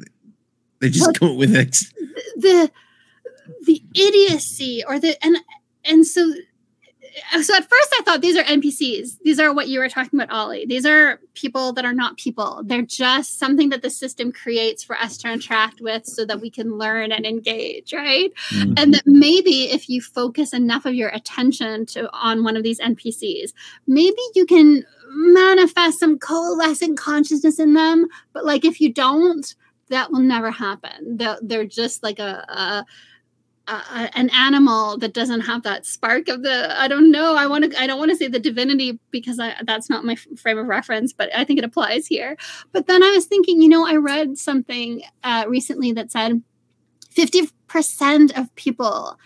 they 0.80 0.90
just 0.90 1.18
come 1.18 1.36
with 1.36 1.54
it. 1.54 1.76
the 2.36 2.70
the 3.64 3.82
idiocy 3.94 4.82
or 4.86 4.98
the 4.98 5.16
and 5.24 5.38
and 5.84 6.06
so 6.06 6.32
so 7.42 7.54
at 7.54 7.68
first 7.68 7.94
I 7.98 8.02
thought 8.04 8.20
these 8.20 8.36
are 8.36 8.44
NPCs. 8.44 9.18
These 9.22 9.38
are 9.38 9.52
what 9.52 9.68
you 9.68 9.78
were 9.78 9.88
talking 9.88 10.18
about, 10.18 10.34
Ollie. 10.34 10.66
These 10.66 10.86
are 10.86 11.20
people 11.34 11.72
that 11.74 11.84
are 11.84 11.92
not 11.92 12.16
people. 12.16 12.62
They're 12.64 12.82
just 12.82 13.38
something 13.38 13.68
that 13.70 13.82
the 13.82 13.90
system 13.90 14.32
creates 14.32 14.82
for 14.82 14.96
us 14.96 15.16
to 15.18 15.32
interact 15.32 15.80
with 15.80 16.06
so 16.06 16.24
that 16.24 16.40
we 16.40 16.50
can 16.50 16.78
learn 16.78 17.12
and 17.12 17.24
engage, 17.26 17.92
right? 17.92 18.32
Mm. 18.50 18.78
And 18.78 18.94
that 18.94 19.06
maybe 19.06 19.70
if 19.70 19.88
you 19.88 20.00
focus 20.00 20.52
enough 20.52 20.86
of 20.86 20.94
your 20.94 21.10
attention 21.10 21.86
to 21.86 22.10
on 22.12 22.44
one 22.44 22.56
of 22.56 22.62
these 22.62 22.80
NPCs, 22.80 23.52
maybe 23.86 24.20
you 24.34 24.46
can 24.46 24.84
manifest 25.10 26.00
some 26.00 26.18
coalescent 26.18 26.98
consciousness 26.98 27.58
in 27.58 27.74
them. 27.74 28.06
But 28.32 28.44
like 28.44 28.64
if 28.64 28.80
you 28.80 28.92
don't, 28.92 29.54
that 29.88 30.10
will 30.12 30.20
never 30.20 30.50
happen. 30.50 31.16
They're, 31.16 31.38
they're 31.40 31.64
just 31.64 32.02
like 32.02 32.18
a, 32.18 32.44
a, 32.48 32.84
an 33.68 34.30
animal 34.30 34.96
that 34.98 35.12
doesn't 35.14 35.40
have 35.42 35.62
that 35.62 35.84
spark 35.86 36.28
of 36.28 36.42
the 36.42 36.80
I 36.80 36.88
don't 36.88 37.10
know. 37.10 37.34
I 37.36 37.46
want 37.46 37.70
to 37.70 37.80
I 37.80 37.86
don't 37.86 37.98
want 37.98 38.10
to 38.10 38.16
say 38.16 38.28
the 38.28 38.38
divinity 38.38 38.98
because 39.10 39.38
I, 39.38 39.54
that's 39.66 39.90
not 39.90 40.04
my 40.04 40.14
frame 40.14 40.58
of 40.58 40.66
reference, 40.66 41.12
but 41.12 41.28
I 41.36 41.44
think 41.44 41.58
it 41.58 41.64
applies 41.64 42.06
here. 42.06 42.36
But 42.72 42.86
then 42.86 43.02
I 43.02 43.10
was 43.10 43.26
thinking, 43.26 43.60
you 43.62 43.68
know, 43.68 43.86
I 43.86 43.96
read 43.96 44.38
something 44.38 45.02
uh, 45.24 45.44
recently 45.48 45.92
that 45.92 46.10
said 46.10 46.42
50% 47.14 48.38
of 48.38 48.54
people 48.54 49.18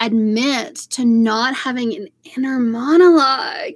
admit 0.00 0.76
to 0.76 1.04
not 1.04 1.54
having 1.54 1.94
an 1.94 2.08
inner 2.36 2.58
monologue. 2.58 3.74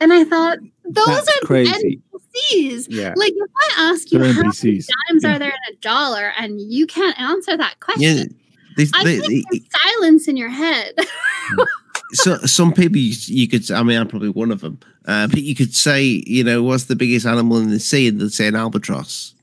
And 0.00 0.12
I 0.12 0.24
thought, 0.24 0.58
those 0.84 1.06
That's 1.06 1.28
are 1.28 1.46
crazy. 1.46 2.02
NPCs. 2.12 2.22
NPCs. 2.52 2.86
Yeah. 2.90 3.14
Like 3.16 3.32
if 3.34 3.50
I 3.56 3.90
ask 3.90 4.10
you 4.12 4.18
They're 4.18 4.32
how 4.32 4.42
many 4.42 4.52
dimes 4.52 5.22
Yeah. 5.22 5.34
are 5.34 5.38
there 5.38 5.48
in 5.48 5.74
a 5.74 5.76
dollar 5.80 6.32
and 6.38 6.60
you 6.60 6.86
can't 6.86 7.18
answer 7.18 7.56
that 7.56 7.80
question, 7.80 8.02
Yeah, 8.02 8.24
they, 8.76 8.86
I 8.94 9.04
they, 9.04 9.20
think 9.20 9.44
they- 9.50 9.58
there's 9.58 9.82
silence 9.82 10.28
in 10.28 10.36
your 10.36 10.50
head. 10.50 10.92
so 12.12 12.36
some 12.38 12.72
people 12.72 12.98
you, 12.98 13.14
you 13.26 13.48
could 13.48 13.70
I 13.70 13.82
mean 13.82 13.98
I'm 13.98 14.08
probably 14.08 14.28
one 14.28 14.50
of 14.50 14.60
them 14.60 14.78
uh, 15.06 15.26
but 15.28 15.42
you 15.42 15.54
could 15.54 15.74
say 15.74 16.02
you 16.26 16.44
know 16.44 16.62
what's 16.62 16.84
the 16.84 16.96
biggest 16.96 17.26
animal 17.26 17.58
in 17.58 17.70
the 17.70 17.80
sea 17.80 18.08
and 18.08 18.20
they'd 18.20 18.32
say 18.32 18.46
an 18.48 18.54
albatross 18.54 19.34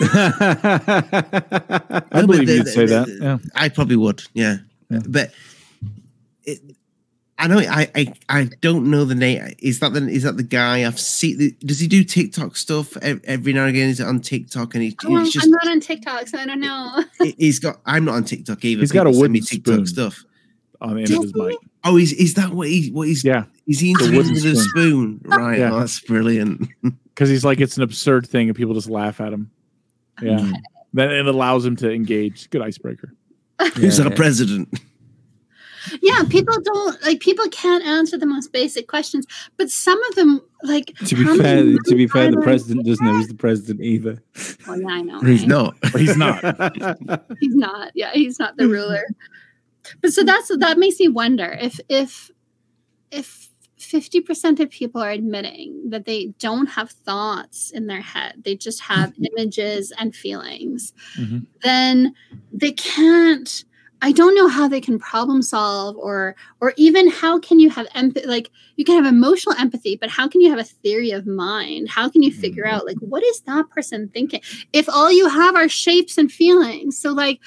I 0.00 2.02
but 2.10 2.26
believe 2.26 2.46
the- 2.46 2.54
you'd 2.56 2.68
say 2.68 2.86
the- 2.86 3.04
that. 3.04 3.18
Yeah. 3.20 3.38
I 3.54 3.68
probably 3.68 3.96
would 3.96 4.22
yeah, 4.34 4.58
Yeah. 4.90 5.00
but 5.08 5.32
it, 6.44 6.60
I 7.38 7.48
know 7.48 7.58
I, 7.58 7.90
I 7.96 8.14
I 8.28 8.44
don't 8.60 8.90
know 8.90 9.04
the 9.04 9.14
name 9.16 9.54
is 9.58 9.80
that 9.80 9.92
the 9.92 10.06
is 10.08 10.22
that 10.22 10.36
the 10.36 10.44
guy 10.44 10.86
I've 10.86 11.00
seen 11.00 11.56
does 11.64 11.80
he 11.80 11.88
do 11.88 12.04
TikTok 12.04 12.56
stuff 12.56 12.96
every 12.98 13.52
now 13.52 13.62
and 13.62 13.70
again 13.70 13.88
is 13.88 13.98
it 14.00 14.06
on 14.06 14.20
TikTok 14.20 14.74
and 14.74 14.84
he, 14.84 14.96
Oh, 15.04 15.18
he's 15.18 15.32
just 15.32 15.46
I'm 15.46 15.50
not 15.50 15.66
on 15.68 15.80
TikTok, 15.80 16.28
so 16.28 16.38
I 16.38 16.46
don't 16.46 16.60
know. 16.60 17.04
he's 17.36 17.58
got 17.58 17.80
I'm 17.86 18.04
not 18.04 18.14
on 18.14 18.24
TikTok 18.24 18.64
either 18.64 18.80
He's 18.80 18.92
got 18.92 19.06
a 19.06 19.10
People 19.10 19.20
send 19.22 19.32
wooden 19.32 19.46
TikTok 19.46 19.74
spoon. 19.74 19.86
stuff 19.86 20.24
on 20.80 20.94
the 20.94 21.02
end 21.02 21.10
of 21.12 21.22
his 21.22 21.34
mic. 21.34 21.56
oh 21.82 21.96
is 21.96 22.12
is 22.12 22.34
that 22.34 22.50
what 22.50 22.68
he 22.68 22.90
what 22.92 23.08
he's 23.08 23.24
Yeah, 23.24 23.44
is 23.66 23.80
he 23.80 23.94
The 23.94 24.04
interviewing 24.04 24.16
wooden 24.16 24.34
with 24.34 24.44
a 24.44 24.56
spoon 24.56 25.20
right 25.24 25.58
Yeah. 25.58 25.72
oh, 25.72 25.80
that's 25.80 25.98
brilliant 26.00 26.68
because 27.14 27.30
he's 27.30 27.44
like 27.44 27.60
it's 27.60 27.76
an 27.76 27.82
absurd 27.82 28.28
thing 28.28 28.48
and 28.48 28.56
people 28.56 28.74
just 28.74 28.88
laugh 28.88 29.20
at 29.20 29.32
him. 29.32 29.50
Yeah, 30.22 30.52
then 30.92 31.10
it 31.10 31.26
allows 31.26 31.66
him 31.66 31.74
to 31.76 31.90
engage. 31.92 32.48
Good 32.50 32.62
icebreaker. 32.62 33.12
who's 33.74 33.98
Yeah. 33.98 34.04
our 34.04 34.10
president 34.12 34.68
yeah, 36.02 36.22
people 36.28 36.56
don't 36.62 37.02
like 37.02 37.20
people 37.20 37.46
can't 37.50 37.84
answer 37.84 38.16
the 38.18 38.26
most 38.26 38.52
basic 38.52 38.88
questions, 38.88 39.26
but 39.56 39.70
some 39.70 40.02
of 40.04 40.14
them 40.14 40.40
like 40.62 40.94
To 41.06 41.14
be 41.16 41.24
fair, 41.38 41.62
to 41.62 41.94
be 41.94 42.06
fair, 42.06 42.30
the 42.30 42.40
president 42.40 42.86
doesn't 42.86 43.04
know 43.04 43.14
who's 43.14 43.28
the 43.28 43.34
president 43.34 43.80
either. 43.82 44.22
Well, 44.66 44.80
yeah, 44.80 44.86
I 44.88 45.02
know. 45.02 45.20
he's 45.20 45.40
right? 45.40 45.48
not 45.48 45.74
he's 45.96 46.16
not. 46.16 46.40
he's 47.40 47.54
not 47.54 47.90
yeah 47.94 48.10
he's 48.14 48.38
not 48.38 48.56
the 48.56 48.68
ruler 48.68 49.04
but 50.00 50.12
so 50.12 50.22
that's 50.24 50.48
that 50.58 50.78
makes 50.78 50.98
me 50.98 51.08
wonder 51.08 51.56
if 51.60 51.78
if 51.88 52.30
if 53.10 53.50
50% 53.78 54.60
of 54.60 54.70
people 54.70 55.02
are 55.02 55.10
admitting 55.10 55.90
that 55.90 56.06
they 56.06 56.28
don't 56.38 56.68
have 56.68 56.90
thoughts 56.90 57.70
in 57.70 57.86
their 57.86 58.00
head 58.00 58.42
they 58.44 58.56
just 58.56 58.80
have 58.80 59.12
images 59.36 59.92
and 59.98 60.16
feelings 60.16 60.94
Mhm. 61.18 61.46
then 61.62 62.14
they 62.50 62.72
can't 62.72 63.64
i 64.02 64.12
don't 64.12 64.34
know 64.34 64.48
how 64.48 64.68
they 64.68 64.80
can 64.80 64.98
problem 64.98 65.42
solve 65.42 65.96
or 65.96 66.36
or 66.60 66.74
even 66.76 67.08
how 67.10 67.38
can 67.38 67.58
you 67.60 67.70
have 67.70 67.86
empathy 67.94 68.26
like 68.26 68.50
you 68.76 68.84
can 68.84 69.02
have 69.02 69.12
emotional 69.12 69.54
empathy 69.56 69.96
but 69.96 70.10
how 70.10 70.28
can 70.28 70.40
you 70.40 70.50
have 70.50 70.58
a 70.58 70.64
theory 70.64 71.10
of 71.12 71.26
mind? 71.26 71.88
How 71.88 72.08
can 72.08 72.22
you 72.22 72.32
figure 72.32 72.64
mm-hmm. 72.64 72.74
out 72.74 72.86
like 72.86 72.98
what 72.98 73.22
is 73.22 73.40
that 73.42 73.68
person 73.70 74.08
thinking? 74.08 74.40
If 74.72 74.88
all 74.88 75.10
you 75.10 75.28
have 75.28 75.54
are 75.54 75.68
shapes 75.68 76.18
and 76.18 76.30
feelings 76.30 76.98
so 76.98 77.12
like 77.12 77.40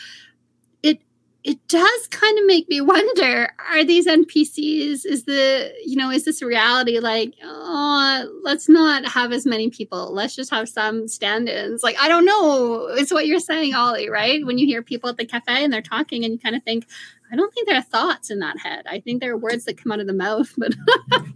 it 1.47 1.65
does 1.69 2.07
kind 2.09 2.37
of 2.37 2.45
make 2.45 2.67
me 2.67 2.81
wonder 2.81 3.49
are 3.71 3.85
these 3.85 4.05
npcs 4.05 5.05
is 5.05 5.23
the 5.23 5.73
you 5.85 5.95
know 5.95 6.11
is 6.11 6.25
this 6.25 6.41
reality 6.43 6.99
like 6.99 7.33
oh 7.41 8.41
let's 8.43 8.67
not 8.67 9.05
have 9.05 9.31
as 9.31 9.45
many 9.45 9.69
people. 9.69 10.13
Let's 10.13 10.35
just 10.35 10.49
have 10.51 10.67
some 10.67 11.07
stand-ins. 11.07 11.83
Like 11.83 11.95
i 11.99 12.09
don't 12.09 12.25
know. 12.25 12.87
It's 12.91 13.13
what 13.13 13.27
you're 13.27 13.39
saying 13.39 13.73
ollie 13.73 14.09
right? 14.09 14.45
When 14.45 14.57
you 14.57 14.67
hear 14.67 14.83
people 14.83 15.09
at 15.09 15.17
the 15.17 15.25
cafe 15.25 15.63
and 15.63 15.71
they're 15.71 15.81
talking 15.81 16.25
and 16.25 16.33
you 16.33 16.39
kind 16.39 16.55
of 16.55 16.63
think 16.63 16.85
i 17.31 17.35
don't 17.35 17.53
think 17.53 17.67
there 17.67 17.77
are 17.77 17.81
thoughts 17.81 18.29
in 18.29 18.39
that 18.39 18.59
head. 18.59 18.85
I 18.85 18.99
think 18.99 19.21
there 19.21 19.31
are 19.31 19.37
words 19.37 19.65
that 19.65 19.81
come 19.81 19.93
out 19.93 20.01
of 20.01 20.07
the 20.07 20.13
mouth 20.13 20.53
but 20.57 20.75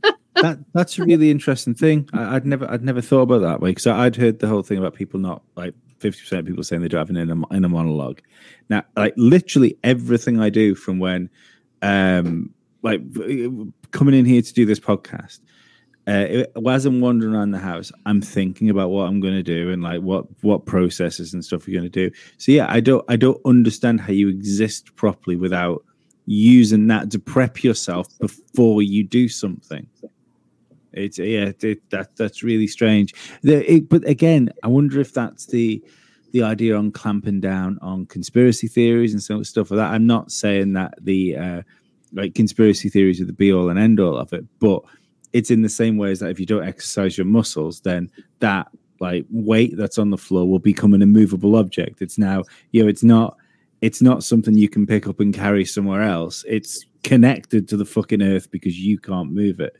that 0.35 0.59
that's 0.73 0.99
a 0.99 1.05
really 1.05 1.31
interesting 1.31 1.73
thing. 1.73 2.09
I, 2.11 2.35
I'd 2.35 2.45
never 2.45 2.69
I'd 2.69 2.83
never 2.83 3.01
thought 3.01 3.21
about 3.21 3.41
that 3.43 3.61
way 3.61 3.71
because 3.71 3.87
I'd 3.87 4.17
heard 4.17 4.39
the 4.39 4.47
whole 4.47 4.63
thing 4.63 4.77
about 4.77 4.93
people 4.93 5.21
not 5.21 5.41
like 5.55 5.73
fifty 6.01 6.21
percent 6.21 6.39
of 6.41 6.45
people 6.47 6.63
saying 6.63 6.81
they 6.81 6.97
have 6.97 7.09
an 7.09 7.17
inner, 7.17 7.41
inner 7.51 7.69
monologue. 7.69 8.21
Now, 8.69 8.83
like 8.95 9.13
literally 9.17 9.77
everything 9.83 10.39
I 10.39 10.49
do 10.49 10.75
from 10.75 10.99
when, 10.99 11.29
um, 11.81 12.53
like 12.81 13.01
coming 13.91 14.15
in 14.15 14.25
here 14.25 14.41
to 14.41 14.53
do 14.53 14.65
this 14.65 14.79
podcast, 14.79 15.39
uh, 16.07 16.43
as 16.67 16.85
I'm 16.85 16.99
wandering 17.01 17.33
around 17.35 17.51
the 17.51 17.59
house, 17.59 17.91
I'm 18.05 18.21
thinking 18.21 18.69
about 18.69 18.89
what 18.89 19.07
I'm 19.07 19.19
going 19.19 19.35
to 19.35 19.43
do 19.43 19.71
and 19.71 19.83
like 19.83 20.01
what 20.01 20.25
what 20.41 20.65
processes 20.65 21.33
and 21.33 21.45
stuff 21.45 21.67
you're 21.67 21.79
going 21.79 21.91
to 21.91 22.09
do. 22.09 22.15
So 22.37 22.51
yeah, 22.51 22.65
I 22.69 22.79
don't 22.79 23.05
I 23.07 23.15
don't 23.15 23.39
understand 23.45 24.01
how 24.01 24.11
you 24.11 24.27
exist 24.27 24.95
properly 24.95 25.35
without 25.35 25.83
using 26.25 26.87
that 26.87 27.11
to 27.11 27.19
prep 27.19 27.63
yourself 27.63 28.07
before 28.19 28.81
you 28.81 29.03
do 29.03 29.27
something. 29.27 29.87
It's 30.93 31.17
yeah, 31.17 31.51
it, 31.61 31.89
that 31.91 32.15
that's 32.15 32.43
really 32.43 32.67
strange. 32.67 33.13
The, 33.43 33.71
it, 33.71 33.89
but 33.89 34.07
again, 34.07 34.51
I 34.63 34.67
wonder 34.67 34.99
if 34.99 35.13
that's 35.13 35.45
the 35.45 35.83
the 36.31 36.43
idea 36.43 36.75
on 36.75 36.91
clamping 36.91 37.41
down 37.41 37.77
on 37.81 38.05
conspiracy 38.05 38.67
theories 38.67 39.13
and 39.13 39.21
so 39.21 39.43
stuff 39.43 39.71
like 39.71 39.77
that. 39.77 39.91
I'm 39.91 40.07
not 40.07 40.31
saying 40.31 40.73
that 40.73 40.93
the 41.01 41.35
uh, 41.35 41.61
like 42.13 42.35
conspiracy 42.35 42.89
theories 42.89 43.21
are 43.21 43.25
the 43.25 43.33
be 43.33 43.51
all 43.51 43.69
and 43.69 43.79
end 43.79 43.99
all 43.99 44.17
of 44.17 44.33
it, 44.33 44.45
but 44.59 44.81
it's 45.33 45.51
in 45.51 45.61
the 45.61 45.69
same 45.69 45.97
way 45.97 46.11
as 46.11 46.19
that 46.19 46.29
if 46.29 46.39
you 46.39 46.45
don't 46.45 46.67
exercise 46.67 47.17
your 47.17 47.25
muscles, 47.25 47.81
then 47.81 48.09
that 48.39 48.67
like 48.99 49.25
weight 49.29 49.75
that's 49.77 49.97
on 49.97 50.09
the 50.09 50.17
floor 50.17 50.47
will 50.47 50.59
become 50.59 50.93
an 50.93 51.01
immovable 51.01 51.55
object. 51.55 52.01
It's 52.01 52.17
now 52.17 52.43
you 52.71 52.83
know 52.83 52.89
it's 52.89 53.03
not 53.03 53.37
it's 53.81 54.01
not 54.01 54.23
something 54.23 54.57
you 54.57 54.69
can 54.69 54.85
pick 54.85 55.07
up 55.07 55.19
and 55.19 55.33
carry 55.33 55.65
somewhere 55.65 56.03
else. 56.03 56.45
It's 56.47 56.85
connected 57.03 57.67
to 57.69 57.77
the 57.77 57.85
fucking 57.85 58.21
earth 58.21 58.51
because 58.51 58.79
you 58.79 58.99
can't 58.99 59.31
move 59.31 59.59
it. 59.59 59.75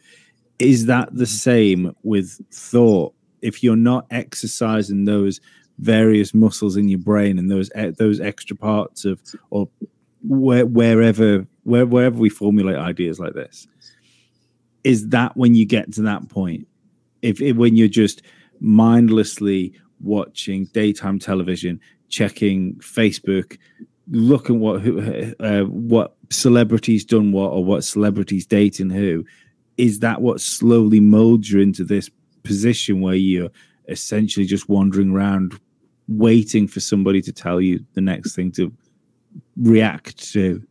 Is 0.62 0.86
that 0.86 1.10
the 1.16 1.26
same 1.26 1.96
with 2.04 2.40
thought? 2.54 3.14
If 3.42 3.64
you're 3.64 3.76
not 3.76 4.06
exercising 4.12 5.06
those 5.06 5.40
various 5.80 6.36
muscles 6.36 6.78
in 6.78 6.88
your 6.88 7.00
brain 7.00 7.40
and 7.40 7.50
those 7.50 7.72
e- 7.76 7.90
those 7.98 8.20
extra 8.20 8.56
parts 8.56 9.04
of 9.04 9.20
or 9.50 9.68
where, 10.24 10.68
wherever 10.68 11.48
where, 11.64 11.88
wherever 11.88 12.18
we 12.18 12.30
formulate 12.30 12.76
ideas 12.76 13.20
like 13.20 13.34
this, 13.34 13.68
is 14.84 15.10
that 15.10 15.36
when 15.36 15.56
you 15.56 15.66
get 15.66 15.92
to 15.94 16.04
that 16.04 16.30
point? 16.30 16.68
If, 17.24 17.42
if 17.42 17.58
when 17.58 17.76
you're 17.76 17.88
just 17.88 18.22
mindlessly 18.60 19.74
watching 20.00 20.66
daytime 20.74 21.18
television, 21.18 21.80
checking 22.10 22.76
Facebook, 22.76 23.58
looking 24.12 24.60
what 24.60 24.82
who 24.82 25.34
uh, 25.40 25.64
what 25.64 26.16
celebrities 26.30 27.04
done 27.04 27.32
what 27.32 27.48
or 27.48 27.64
what 27.64 27.84
celebrities 27.84 28.46
dating 28.46 28.90
who 28.92 29.26
is 29.82 29.98
that 30.00 30.22
what 30.22 30.40
slowly 30.40 31.00
molds 31.00 31.52
you 31.52 31.60
into 31.60 31.84
this 31.84 32.08
position 32.44 33.02
where 33.02 33.16
you're 33.16 33.50
essentially 33.88 34.46
just 34.46 34.70
wandering 34.70 35.10
around 35.10 35.60
waiting 36.08 36.68
for 36.68 36.80
somebody 36.80 37.20
to 37.20 37.32
tell 37.32 37.60
you 37.60 37.84
the 37.96 38.02
next 38.02 38.36
thing 38.36 38.52
to 38.52 38.72
react 39.58 40.32
to? 40.34 40.62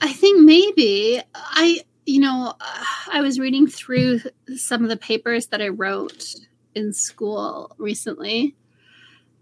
I 0.00 0.14
think 0.14 0.40
maybe. 0.40 1.20
I, 1.34 1.80
you 2.06 2.20
know, 2.20 2.54
I 3.12 3.20
was 3.20 3.38
reading 3.38 3.66
through 3.66 4.20
some 4.56 4.82
of 4.82 4.88
the 4.88 4.96
papers 4.96 5.48
that 5.48 5.60
I 5.60 5.68
wrote 5.68 6.36
in 6.74 6.94
school 6.94 7.76
recently, 7.76 8.54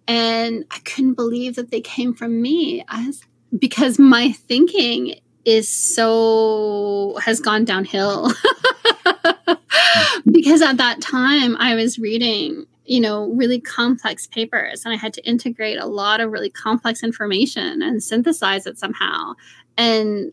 and 0.08 0.64
I 0.72 0.80
couldn't 0.80 1.14
believe 1.14 1.54
that 1.54 1.70
they 1.70 1.80
came 1.80 2.12
from 2.12 2.42
me 2.42 2.84
as 2.88 3.22
because 3.56 4.00
my 4.00 4.32
thinking 4.32 5.20
is 5.44 5.68
so 5.68 7.18
has 7.22 7.40
gone 7.40 7.64
downhill. 7.64 8.30
because 10.30 10.62
at 10.62 10.76
that 10.78 11.00
time 11.00 11.56
I 11.58 11.74
was 11.74 11.98
reading, 11.98 12.66
you 12.84 13.00
know, 13.00 13.30
really 13.30 13.60
complex 13.60 14.26
papers 14.26 14.84
and 14.84 14.94
I 14.94 14.96
had 14.96 15.14
to 15.14 15.26
integrate 15.26 15.78
a 15.78 15.86
lot 15.86 16.20
of 16.20 16.32
really 16.32 16.50
complex 16.50 17.02
information 17.02 17.82
and 17.82 18.02
synthesize 18.02 18.66
it 18.66 18.78
somehow. 18.78 19.34
And 19.76 20.32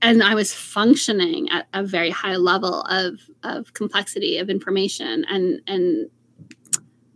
and 0.00 0.22
I 0.22 0.34
was 0.34 0.52
functioning 0.52 1.48
at 1.50 1.68
a 1.72 1.82
very 1.82 2.10
high 2.10 2.36
level 2.36 2.82
of 2.82 3.20
of 3.42 3.72
complexity 3.74 4.38
of 4.38 4.50
information 4.50 5.24
and 5.28 5.60
and 5.66 6.10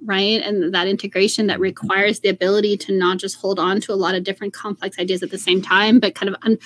right? 0.06 0.40
And 0.42 0.72
that 0.74 0.88
integration 0.88 1.46
that 1.48 1.60
requires 1.60 2.20
the 2.20 2.28
ability 2.30 2.76
to 2.78 2.92
not 2.96 3.18
just 3.18 3.36
hold 3.36 3.58
on 3.58 3.80
to 3.82 3.92
a 3.92 3.94
lot 3.94 4.14
of 4.14 4.24
different 4.24 4.54
complex 4.54 4.98
ideas 4.98 5.22
at 5.22 5.30
the 5.30 5.38
same 5.38 5.60
time 5.60 6.00
but 6.00 6.14
kind 6.14 6.28
of 6.30 6.36
un- 6.42 6.58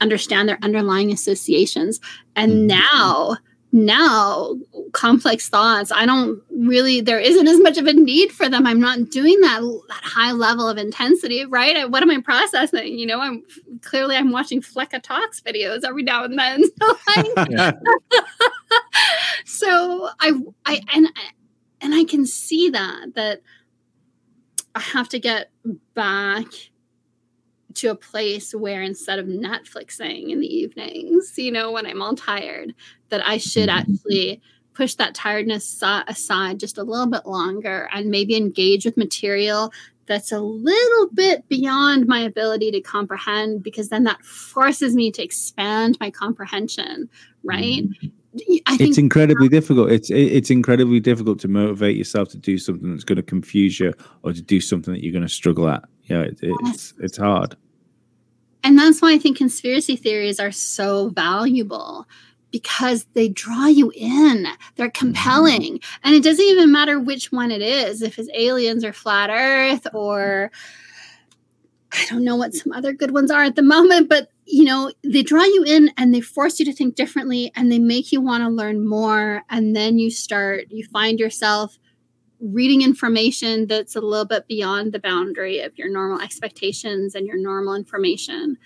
understand 0.00 0.48
their 0.48 0.58
underlying 0.62 1.12
associations. 1.12 2.00
And 2.36 2.52
Mhm. 2.52 2.66
now 2.78 3.36
now 3.70 4.54
complex 4.94 5.50
thoughts 5.50 5.92
i 5.92 6.06
don't 6.06 6.40
really 6.52 7.02
there 7.02 7.20
isn't 7.20 7.46
as 7.46 7.60
much 7.60 7.76
of 7.76 7.86
a 7.86 7.92
need 7.92 8.32
for 8.32 8.48
them. 8.48 8.66
I'm 8.66 8.80
not 8.80 9.10
doing 9.10 9.38
that 9.42 9.60
that 9.88 10.02
high 10.02 10.32
level 10.32 10.66
of 10.66 10.78
intensity 10.78 11.44
right? 11.44 11.76
I, 11.76 11.84
what 11.84 12.02
am 12.02 12.10
i 12.10 12.18
processing? 12.22 12.98
You 12.98 13.04
know 13.04 13.20
i'm 13.20 13.42
clearly 13.82 14.16
i'm 14.16 14.32
watching 14.32 14.62
Fleccas 14.62 15.02
talks 15.02 15.42
videos 15.42 15.84
every 15.84 16.02
now 16.02 16.24
and 16.24 16.38
then. 16.38 16.62
So 16.80 16.96
I, 17.08 17.72
so 19.44 20.08
I 20.20 20.32
I 20.64 20.80
and 20.94 21.08
and 21.80 21.94
I 21.94 22.04
can 22.04 22.26
see 22.26 22.70
that 22.70 23.14
that 23.14 23.42
I 24.74 24.80
have 24.80 25.08
to 25.10 25.18
get 25.18 25.50
back 25.94 26.46
to 27.74 27.88
a 27.88 27.94
place 27.94 28.54
where 28.54 28.82
instead 28.82 29.18
of 29.18 29.26
Netflixing 29.26 30.30
in 30.30 30.40
the 30.40 30.46
evenings, 30.46 31.34
you 31.36 31.52
know, 31.52 31.70
when 31.70 31.86
I'm 31.86 32.02
all 32.02 32.14
tired, 32.14 32.74
that 33.10 33.26
I 33.26 33.38
should 33.38 33.68
Mhm. 33.68 33.72
actually 33.72 34.40
push 34.74 34.94
that 34.94 35.14
tiredness 35.14 35.82
aside 35.82 36.60
just 36.60 36.78
a 36.78 36.82
little 36.84 37.06
bit 37.06 37.26
longer 37.26 37.88
and 37.92 38.10
maybe 38.10 38.36
engage 38.36 38.84
with 38.84 38.96
material 38.96 39.72
that's 40.06 40.32
a 40.32 40.40
little 40.40 41.08
bit 41.12 41.46
beyond 41.48 42.06
my 42.06 42.20
ability 42.20 42.70
to 42.70 42.80
comprehend 42.80 43.62
because 43.62 43.88
then 43.90 44.04
that 44.04 44.24
forces 44.24 44.94
me 44.94 45.10
to 45.10 45.22
expand 45.22 45.98
my 46.00 46.10
comprehension 46.10 47.08
right 47.42 47.84
mm-hmm. 48.36 48.82
it's 48.82 48.98
incredibly 48.98 49.48
difficult 49.48 49.90
it's 49.90 50.10
it's 50.10 50.50
incredibly 50.50 51.00
difficult 51.00 51.38
to 51.40 51.48
motivate 51.48 51.96
yourself 51.96 52.28
to 52.28 52.38
do 52.38 52.58
something 52.58 52.90
that's 52.90 53.04
going 53.04 53.16
to 53.16 53.22
confuse 53.22 53.80
you 53.80 53.92
or 54.22 54.32
to 54.32 54.42
do 54.42 54.60
something 54.60 54.94
that 54.94 55.02
you're 55.02 55.12
going 55.12 55.26
to 55.26 55.32
struggle 55.32 55.68
at 55.68 55.84
yeah 56.04 56.20
it, 56.20 56.38
it's 56.42 56.94
it's 57.00 57.16
hard 57.16 57.56
and 58.64 58.78
that's 58.78 59.00
why 59.00 59.12
i 59.12 59.18
think 59.18 59.36
conspiracy 59.36 59.96
theories 59.96 60.38
are 60.38 60.52
so 60.52 61.08
valuable 61.10 62.06
because 62.50 63.06
they 63.14 63.28
draw 63.28 63.66
you 63.66 63.92
in. 63.94 64.46
They're 64.76 64.88
mm-hmm. 64.88 64.98
compelling. 64.98 65.80
And 66.02 66.14
it 66.14 66.22
doesn't 66.22 66.44
even 66.44 66.72
matter 66.72 66.98
which 66.98 67.32
one 67.32 67.50
it 67.50 67.62
is, 67.62 68.02
if 68.02 68.18
it's 68.18 68.30
aliens 68.34 68.84
or 68.84 68.92
flat 68.92 69.30
earth 69.30 69.86
or 69.92 70.50
I 71.92 72.04
don't 72.10 72.24
know 72.24 72.36
what 72.36 72.54
some 72.54 72.72
other 72.72 72.92
good 72.92 73.12
ones 73.12 73.30
are 73.30 73.44
at 73.44 73.56
the 73.56 73.62
moment, 73.76 74.08
but 74.08 74.30
you 74.50 74.64
know, 74.64 74.90
they 75.04 75.22
draw 75.22 75.44
you 75.44 75.62
in 75.64 75.90
and 75.96 76.14
they 76.14 76.20
force 76.20 76.58
you 76.58 76.64
to 76.64 76.72
think 76.72 76.94
differently 76.94 77.52
and 77.54 77.70
they 77.70 77.78
make 77.78 78.12
you 78.12 78.20
want 78.20 78.42
to 78.42 78.48
learn 78.48 78.86
more 78.86 79.42
and 79.50 79.76
then 79.76 79.98
you 79.98 80.10
start 80.10 80.66
you 80.70 80.86
find 80.92 81.20
yourself 81.20 81.78
reading 82.40 82.82
information 82.82 83.66
that's 83.66 83.96
a 83.96 84.00
little 84.00 84.24
bit 84.24 84.46
beyond 84.46 84.92
the 84.92 85.00
boundary 85.00 85.60
of 85.60 85.76
your 85.76 85.90
normal 85.90 86.20
expectations 86.20 87.14
and 87.14 87.26
your 87.26 87.36
normal 87.36 87.74
information. 87.74 88.56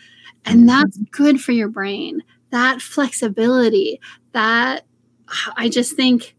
And 0.44 0.60
mm-hmm. 0.60 0.66
that's 0.66 0.98
good 1.10 1.40
for 1.40 1.52
your 1.52 1.68
brain 1.68 2.22
that 2.52 2.80
flexibility 2.80 4.00
that 4.32 4.84
i 5.56 5.68
just 5.68 5.96
think 5.96 6.36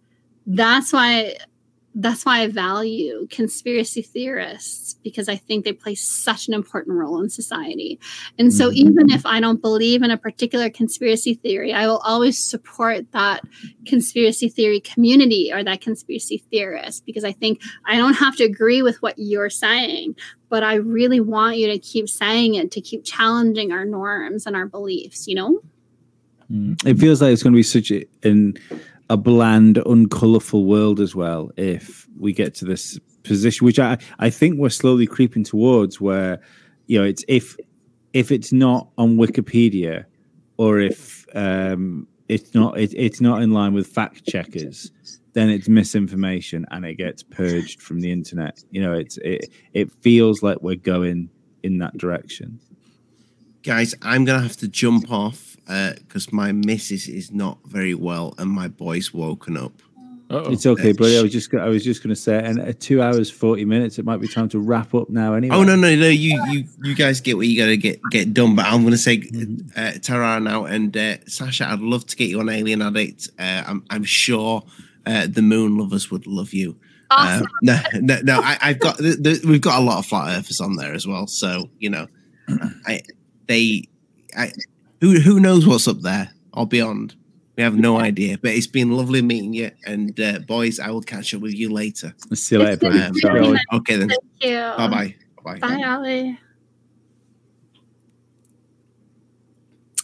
that's 0.47 0.93
why 0.93 1.35
that's 1.95 2.25
why 2.25 2.41
i 2.41 2.47
value 2.47 3.27
conspiracy 3.29 4.01
theorists 4.01 4.95
because 5.03 5.29
i 5.29 5.35
think 5.35 5.63
they 5.63 5.73
play 5.73 5.93
such 5.93 6.47
an 6.47 6.53
important 6.53 6.97
role 6.97 7.21
in 7.21 7.29
society 7.29 7.99
and 8.39 8.53
so 8.53 8.69
mm-hmm. 8.69 8.87
even 8.87 9.11
if 9.11 9.25
i 9.25 9.39
don't 9.39 9.61
believe 9.61 10.01
in 10.01 10.09
a 10.09 10.17
particular 10.17 10.69
conspiracy 10.69 11.35
theory 11.35 11.73
i 11.73 11.85
will 11.85 12.01
always 12.05 12.41
support 12.43 13.11
that 13.11 13.41
conspiracy 13.85 14.49
theory 14.49 14.79
community 14.79 15.51
or 15.53 15.63
that 15.63 15.81
conspiracy 15.81 16.43
theorist 16.49 17.05
because 17.05 17.23
i 17.23 17.31
think 17.31 17.61
i 17.85 17.95
don't 17.95 18.15
have 18.15 18.35
to 18.35 18.43
agree 18.43 18.81
with 18.81 19.01
what 19.01 19.13
you're 19.17 19.49
saying 19.49 20.15
but 20.49 20.63
i 20.63 20.75
really 20.75 21.19
want 21.19 21.57
you 21.57 21.67
to 21.67 21.77
keep 21.77 22.09
saying 22.09 22.55
it 22.55 22.71
to 22.71 22.81
keep 22.81 23.03
challenging 23.03 23.71
our 23.71 23.85
norms 23.85 24.45
and 24.45 24.55
our 24.55 24.65
beliefs 24.65 25.27
you 25.27 25.35
know 25.35 25.59
Mm. 26.51 26.85
It 26.85 26.99
feels 26.99 27.21
like 27.21 27.33
it's 27.33 27.43
going 27.43 27.53
to 27.53 27.57
be 27.57 27.63
such 27.63 27.91
an 28.23 28.55
a 29.09 29.17
bland, 29.17 29.75
uncolourful 29.77 30.65
world 30.65 30.99
as 30.99 31.15
well 31.15 31.51
if 31.57 32.07
we 32.17 32.33
get 32.33 32.55
to 32.55 32.65
this 32.65 32.99
position, 33.23 33.65
which 33.65 33.79
I, 33.79 33.97
I 34.19 34.29
think 34.29 34.57
we're 34.57 34.69
slowly 34.69 35.07
creeping 35.07 35.43
towards, 35.43 35.99
where 35.99 36.39
you 36.87 36.99
know 36.99 37.05
it's 37.05 37.23
if 37.27 37.57
if 38.13 38.31
it's 38.31 38.53
not 38.53 38.89
on 38.97 39.17
Wikipedia 39.17 40.05
or 40.57 40.79
if 40.79 41.25
um, 41.35 42.07
it's 42.29 42.53
not 42.53 42.79
it, 42.79 42.93
it's 42.95 43.21
not 43.21 43.41
in 43.41 43.51
line 43.51 43.73
with 43.73 43.87
fact 43.87 44.25
checkers, 44.27 44.91
then 45.33 45.49
it's 45.49 45.67
misinformation 45.67 46.65
and 46.71 46.85
it 46.85 46.95
gets 46.95 47.23
purged 47.23 47.81
from 47.81 47.99
the 47.99 48.11
internet. 48.11 48.63
You 48.71 48.81
know, 48.81 48.93
it's 48.93 49.17
it 49.17 49.51
it 49.73 49.91
feels 50.01 50.43
like 50.43 50.61
we're 50.61 50.75
going 50.75 51.29
in 51.63 51.79
that 51.79 51.97
direction. 51.97 52.59
Guys, 53.63 53.95
I'm 54.01 54.25
gonna 54.25 54.41
have 54.41 54.57
to 54.57 54.67
jump 54.67 55.11
off 55.11 55.52
because 55.65 56.27
uh, 56.27 56.35
my 56.35 56.51
missus 56.51 57.07
is 57.07 57.31
not 57.31 57.57
very 57.65 57.93
well 57.93 58.33
and 58.37 58.49
my 58.49 58.67
boy's 58.67 59.13
woken 59.13 59.57
up. 59.57 59.73
Uh-oh. 60.29 60.51
It's 60.51 60.65
okay, 60.65 60.91
uh, 60.91 60.93
buddy. 60.93 61.17
I 61.17 61.21
was 61.21 61.31
just 61.31 61.53
I 61.53 61.67
was 61.67 61.83
just 61.83 62.01
going 62.01 62.09
to 62.09 62.19
say, 62.19 62.43
and 62.43 62.59
at 62.59 62.79
two 62.79 63.03
hours 63.03 63.29
forty 63.29 63.65
minutes, 63.65 63.99
it 63.99 64.05
might 64.05 64.19
be 64.19 64.27
time 64.27 64.49
to 64.49 64.59
wrap 64.59 64.95
up 64.95 65.09
now. 65.09 65.35
Anyway. 65.35 65.55
Oh 65.55 65.63
no, 65.63 65.75
no, 65.75 65.93
no! 65.95 66.07
You 66.07 66.41
you 66.49 66.63
you 66.81 66.95
guys 66.95 67.21
get 67.21 67.37
what 67.37 67.45
you 67.45 67.55
got 67.55 67.67
to 67.67 67.77
get 67.77 67.99
get 68.09 68.33
done. 68.33 68.55
But 68.55 68.65
I'm 68.65 68.81
going 68.81 68.93
to 68.93 68.97
say, 68.97 69.19
mm-hmm. 69.19 69.67
uh, 69.75 69.91
Tara 70.01 70.39
now 70.39 70.65
and 70.65 70.95
uh, 70.97 71.17
Sasha, 71.27 71.69
I'd 71.69 71.81
love 71.81 72.07
to 72.07 72.15
get 72.15 72.29
you 72.29 72.39
on 72.39 72.49
Alien 72.49 72.81
Addict. 72.81 73.29
Uh, 73.37 73.63
I'm 73.67 73.85
I'm 73.91 74.03
sure 74.03 74.63
uh, 75.05 75.27
the 75.29 75.43
Moon 75.43 75.77
Lovers 75.77 76.09
would 76.09 76.25
love 76.25 76.51
you. 76.51 76.77
Awesome. 77.11 77.45
Uh, 77.45 77.49
no, 77.61 77.79
no, 78.01 78.19
no. 78.23 78.41
I, 78.41 78.57
have 78.59 78.79
got 78.79 78.97
the, 78.97 79.15
the, 79.19 79.41
we've 79.47 79.61
got 79.61 79.79
a 79.79 79.83
lot 79.83 79.99
of 79.99 80.05
flat 80.07 80.35
earthers 80.35 80.59
on 80.61 80.77
there 80.77 80.93
as 80.93 81.05
well. 81.05 81.27
So 81.27 81.69
you 81.77 81.91
know, 81.91 82.07
I 82.87 83.03
they 83.47 83.87
I 84.35 84.51
who 85.03 85.19
who 85.19 85.37
knows 85.37 85.67
what's 85.67 85.85
up 85.89 85.99
there 85.99 86.31
or 86.53 86.65
beyond? 86.65 87.13
We 87.57 87.63
have 87.63 87.75
no 87.75 87.99
idea. 87.99 88.37
But 88.37 88.51
it's 88.51 88.67
been 88.67 88.95
lovely 88.95 89.21
meeting 89.21 89.53
you. 89.53 89.69
And 89.85 90.17
uh, 90.17 90.39
boys, 90.39 90.79
I 90.79 90.91
will 90.91 91.01
catch 91.01 91.33
up 91.33 91.41
with 91.41 91.53
you 91.53 91.69
later. 91.69 92.15
See 92.33 92.55
you 92.55 92.63
later, 92.63 92.87
um, 92.87 93.57
okay 93.73 93.97
then. 93.97 94.09
Thank 94.09 94.23
you. 94.39 94.59
Bye 94.77 94.87
bye. 94.87 95.15
Bye 95.43 95.59
bye. 95.59 95.83
Ali. 95.83 96.39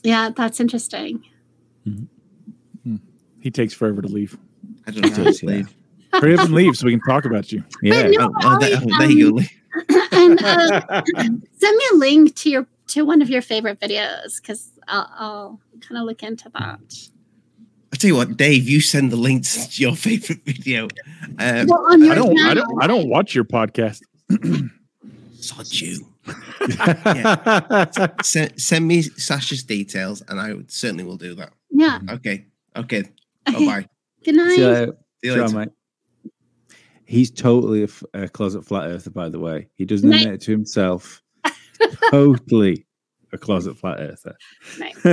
Yeah, 0.04 0.32
that's 0.36 0.60
interesting. 0.60 1.24
Mm-hmm. 1.88 2.96
He 3.40 3.52
takes 3.52 3.74
forever 3.74 4.02
to 4.02 4.08
leave. 4.10 4.38
I 4.86 4.92
don't 4.92 5.06
know 5.06 5.24
how 5.24 5.32
to 5.32 5.46
leave. 5.46 5.74
Hurry 6.12 6.34
up 6.36 6.46
and 6.46 6.54
leave 6.54 6.76
so 6.76 6.86
we 6.86 6.92
can 6.92 7.02
talk 7.08 7.24
about 7.24 7.54
you. 7.54 7.64
Yeah. 7.82 8.10
No, 8.10 8.32
oh, 8.36 8.40
oh, 8.44 8.60
there, 8.60 8.78
there 9.00 9.10
you 9.10 9.32
go. 9.32 9.46
and 10.12 10.44
uh, 10.44 11.02
send 11.54 11.78
me 11.78 11.84
a 11.94 11.96
link 11.96 12.36
to 12.36 12.50
your 12.50 12.68
to 12.90 13.04
one 13.04 13.22
of 13.22 13.30
your 13.30 13.42
favorite 13.42 13.80
videos 13.80 14.42
because 14.42 14.72
I'll, 14.90 15.11
I'll 15.18 15.61
kind 15.82 15.98
of 15.98 16.06
look 16.06 16.24
into 16.24 16.49
that. 16.49 16.80
I 17.91 17.95
tell 17.95 18.10
you 18.10 18.16
what, 18.16 18.38
Dave, 18.38 18.70
you 18.70 18.82
send 18.82 19.11
the 19.11 19.16
links 19.16 19.68
to 19.68 19.82
your 19.82 19.95
favorite 19.95 20.44
video. 20.45 20.88
Um, 21.40 21.68
well, 21.68 21.86
on 21.91 22.02
your 22.02 22.11
I 22.11 22.16
don't, 22.16 22.36
channel, 22.36 22.52
I 22.52 22.53
don't, 22.53 22.84
I 22.84 22.88
don't 22.88 23.10
watch 23.10 23.34
your 23.34 23.45
podcast. 23.45 24.02
Sod 25.40 25.72
you. 25.72 26.06
yeah. 26.70 27.86
send, 28.22 28.61
send 28.61 28.88
me 28.88 29.02
Sasha's 29.02 29.64
details, 29.64 30.22
and 30.28 30.40
I 30.40 30.53
would, 30.53 30.72
certainly 30.72 31.03
will 31.03 31.18
do 31.18 31.34
that. 31.36 31.52
Yeah. 31.72 31.99
Okay. 32.10 32.45
Okay. 32.76 33.03
Bye 33.45 33.53
bye. 33.53 33.88
Good 34.24 34.36
night. 34.36 34.56
See 34.56 34.61
you 34.61 34.68
later. 34.68 34.98
See 35.24 35.30
you 35.30 35.44
later. 35.44 35.57
mate. 35.57 35.70
He's 37.06 37.32
totally 37.32 37.82
a, 37.82 37.86
f- 37.86 38.03
a 38.14 38.30
closet 38.30 38.64
flat 38.64 38.88
earther, 38.88 39.10
by 39.10 39.30
the 39.30 39.40
way. 39.40 39.68
He 39.74 39.86
doesn't 39.86 40.14
admit 40.14 40.34
it 40.34 40.41
to 40.41 40.52
himself 40.52 41.24
totally 42.11 42.86
a 43.32 43.38
closet 43.38 43.78
flat 43.78 44.00
earther. 44.00 44.36
Nice. 44.78 45.02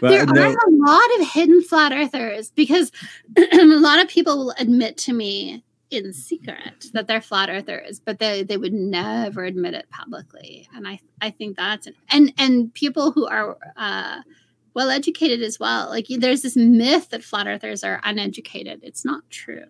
there 0.00 0.26
no. 0.26 0.42
are 0.42 0.56
a 0.56 0.70
lot 0.70 1.20
of 1.20 1.28
hidden 1.28 1.62
flat 1.62 1.92
earthers 1.92 2.50
because 2.50 2.90
a 3.36 3.64
lot 3.64 4.00
of 4.00 4.08
people 4.08 4.38
will 4.38 4.54
admit 4.58 4.96
to 4.98 5.12
me 5.12 5.64
in 5.90 6.12
secret 6.12 6.86
that 6.92 7.06
they're 7.06 7.20
flat 7.20 7.48
earthers, 7.48 8.00
but 8.00 8.18
they, 8.18 8.42
they 8.42 8.56
would 8.56 8.72
never 8.72 9.44
admit 9.44 9.74
it 9.74 9.88
publicly. 9.90 10.68
And 10.74 10.86
I 10.86 11.00
I 11.20 11.30
think 11.30 11.56
that's 11.56 11.86
an, 11.86 11.94
and 12.10 12.32
and 12.38 12.74
people 12.74 13.12
who 13.12 13.26
are 13.26 13.56
uh, 13.76 14.20
well 14.74 14.90
educated 14.90 15.42
as 15.42 15.58
well. 15.58 15.88
Like 15.88 16.06
there's 16.08 16.42
this 16.42 16.56
myth 16.56 17.10
that 17.10 17.24
flat 17.24 17.46
earthers 17.46 17.84
are 17.84 18.00
uneducated. 18.04 18.80
It's 18.82 19.04
not 19.04 19.28
true. 19.30 19.64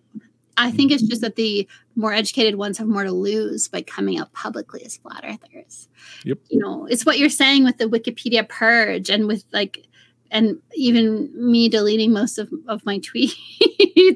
I 0.59 0.71
think 0.71 0.91
it's 0.91 1.03
just 1.03 1.21
that 1.21 1.37
the 1.37 1.67
more 1.95 2.13
educated 2.13 2.55
ones 2.55 2.77
have 2.77 2.87
more 2.87 3.05
to 3.05 3.13
lose 3.13 3.69
by 3.69 3.81
coming 3.81 4.19
out 4.19 4.33
publicly 4.33 4.83
as 4.83 4.97
flat 4.97 5.23
earthers. 5.23 5.87
Yep. 6.25 6.39
You 6.49 6.59
know, 6.59 6.85
it's 6.85 7.05
what 7.05 7.17
you're 7.17 7.29
saying 7.29 7.63
with 7.63 7.77
the 7.77 7.85
Wikipedia 7.85 8.47
purge 8.47 9.09
and 9.09 9.25
with 9.25 9.45
like 9.53 9.87
and 10.31 10.59
even 10.75 11.31
me 11.33 11.69
deleting 11.69 12.11
most 12.11 12.37
of, 12.37 12.51
of 12.67 12.85
my 12.85 12.99
tweets 12.99 13.35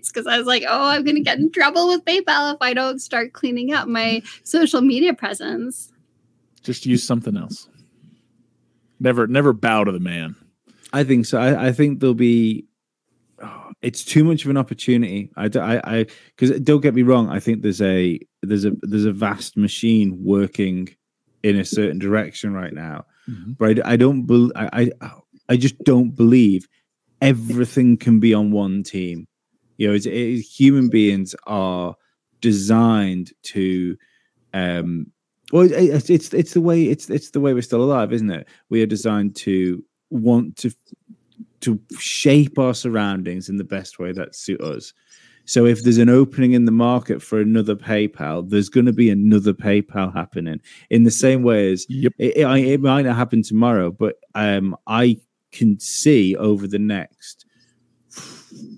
because 0.10 0.28
I 0.28 0.38
was 0.38 0.46
like, 0.46 0.64
oh, 0.68 0.88
I'm 0.88 1.06
going 1.06 1.16
to 1.16 1.22
get 1.22 1.40
in 1.40 1.50
trouble 1.50 1.88
with 1.88 2.04
PayPal 2.04 2.54
if 2.54 2.62
I 2.62 2.74
don't 2.74 3.00
start 3.00 3.32
cleaning 3.32 3.74
up 3.74 3.88
my 3.88 4.22
social 4.44 4.82
media 4.82 5.14
presence. 5.14 5.92
Just 6.62 6.86
use 6.86 7.04
something 7.06 7.38
else. 7.38 7.70
Never, 9.00 9.28
never 9.28 9.54
bow 9.54 9.86
to 9.86 9.92
the 9.92 10.00
man. 10.00 10.36
I 10.92 11.04
think 11.04 11.26
so. 11.26 11.40
I, 11.40 11.68
I 11.68 11.72
think 11.72 12.00
there'll 12.00 12.14
be 12.14 12.68
it's 13.84 14.04
too 14.04 14.24
much 14.24 14.46
of 14.46 14.50
an 14.50 14.58
opportunity. 14.58 15.30
I, 15.36 15.50
I, 15.56 16.06
because 16.36 16.60
don't 16.62 16.82
get 16.82 16.96
me 16.96 17.04
wrong. 17.04 17.30
I 17.30 17.40
think 17.40 17.62
there's 17.62 17.82
a 17.82 18.20
there's 18.42 18.66
a 18.66 18.72
there's 18.82 19.06
a 19.06 19.14
vast 19.14 19.58
machine 19.58 20.18
working 20.24 20.90
in 21.44 21.58
a 21.60 21.66
certain 21.66 22.00
direction 22.00 22.54
right 22.54 22.74
now, 22.74 23.06
mm-hmm. 23.30 23.52
but 23.54 23.86
I, 23.86 23.94
I 23.94 23.96
don't 23.98 24.26
believe 24.26 24.54
I, 24.56 24.92
I 25.02 25.12
I 25.50 25.58
just 25.58 25.78
don't 25.84 26.16
believe 26.16 26.68
everything 27.22 27.98
can 27.98 28.20
be 28.20 28.34
on 28.34 28.52
one 28.52 28.84
team. 28.84 29.28
You 29.78 29.90
know, 29.90 29.94
it's, 29.94 30.06
it, 30.06 30.40
human 30.40 30.90
beings 30.90 31.36
are 31.46 31.96
designed 32.42 33.32
to 33.42 33.98
um 34.54 35.08
well 35.52 35.68
it's, 35.72 36.10
it's 36.10 36.34
it's 36.34 36.54
the 36.54 36.62
way 36.62 36.84
it's 36.84 37.10
it's 37.10 37.32
the 37.32 37.40
way 37.40 37.54
we're 37.54 37.62
still 37.62 37.82
alive 37.82 38.12
isn't 38.12 38.30
it 38.30 38.46
we 38.70 38.84
are 38.84 38.86
designed 38.86 39.34
to 39.34 39.82
want 40.10 40.58
to 40.58 40.70
to 41.64 41.80
shape 41.98 42.60
our 42.60 42.74
surroundings 42.74 43.50
in 43.50 43.58
the 43.58 43.64
best 43.64 44.00
way 44.00 44.12
that 44.12 44.36
suit 44.36 44.62
us. 44.62 44.94
So 45.46 45.66
if 45.66 45.84
there's 45.84 45.98
an 45.98 46.10
opening 46.10 46.54
in 46.54 46.66
the 46.66 46.72
market 46.72 47.22
for 47.22 47.40
another 47.40 47.76
PayPal, 47.76 48.50
there's 48.50 48.70
going 48.70 48.86
to 48.86 48.94
be 48.94 49.10
another 49.10 49.54
PayPal 49.54 50.14
happening 50.14 50.62
in 50.90 51.04
the 51.04 51.12
same 51.12 51.44
way 51.44 51.72
as 51.72 51.86
yep. 51.90 52.14
it, 52.18 52.38
it, 52.38 52.48
it 52.48 52.82
might 52.82 53.06
not 53.06 53.18
happen 53.18 53.44
tomorrow, 53.44 53.92
but 53.92 54.16
um, 54.36 54.76
I 54.88 55.18
can 55.52 55.80
see 55.80 56.36
over 56.38 56.66
the 56.66 56.80
next 56.80 57.46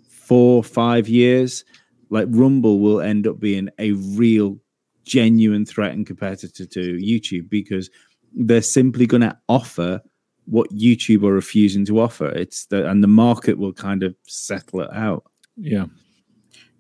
four, 0.10 0.64
five 0.64 1.08
years, 1.08 1.64
like 2.10 2.28
Rumble 2.32 2.80
will 2.80 3.02
end 3.02 3.28
up 3.28 3.40
being 3.40 3.70
a 3.78 3.92
real, 3.92 4.58
genuine 5.06 5.66
threat 5.66 5.92
and 5.92 6.08
competitor 6.08 6.66
to 6.66 6.94
YouTube 6.96 7.48
because 7.48 7.92
they're 8.34 8.62
simply 8.62 9.06
going 9.06 9.22
to 9.22 9.38
offer 9.48 10.02
what 10.46 10.70
YouTube 10.72 11.24
are 11.24 11.34
refusing 11.34 11.86
to 11.86 12.00
offer. 12.00 12.28
It's 12.28 12.66
the 12.68 12.90
and 12.90 13.04
the 13.04 13.08
market 13.08 13.58
will 13.58 13.74
kind 13.74 14.04
of 14.04 14.16
settle 14.28 14.82
it 14.82 14.90
out. 14.94 15.24
Yeah. 15.58 15.86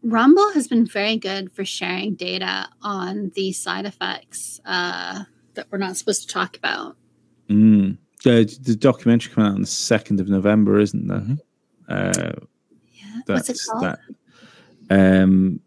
Rumble 0.03 0.51
has 0.51 0.67
been 0.67 0.85
very 0.85 1.17
good 1.17 1.51
for 1.51 1.65
sharing 1.65 2.13
data 2.13 2.67
on 2.83 3.31
the 3.35 3.51
side 3.51 3.85
effects 3.85 4.59
uh, 4.65 5.23
that 5.55 5.65
we're 5.71 5.79
not 5.79 5.97
supposed 5.97 6.27
to 6.27 6.33
talk 6.33 6.55
about. 6.57 6.95
Mm. 7.49 7.97
The, 8.23 8.57
the 8.61 8.75
documentary 8.75 9.33
coming 9.33 9.49
out 9.49 9.55
on 9.55 9.61
the 9.61 9.67
second 9.67 10.19
of 10.19 10.29
November, 10.29 10.79
isn't 10.79 11.07
there? 11.07 11.37
Uh, 11.89 12.33
Yeah. 12.93 13.21
What's 13.25 13.49
it 13.49 13.53
that's 13.53 13.65
called? 13.65 13.83
that. 13.83 13.99
Um. 14.89 15.59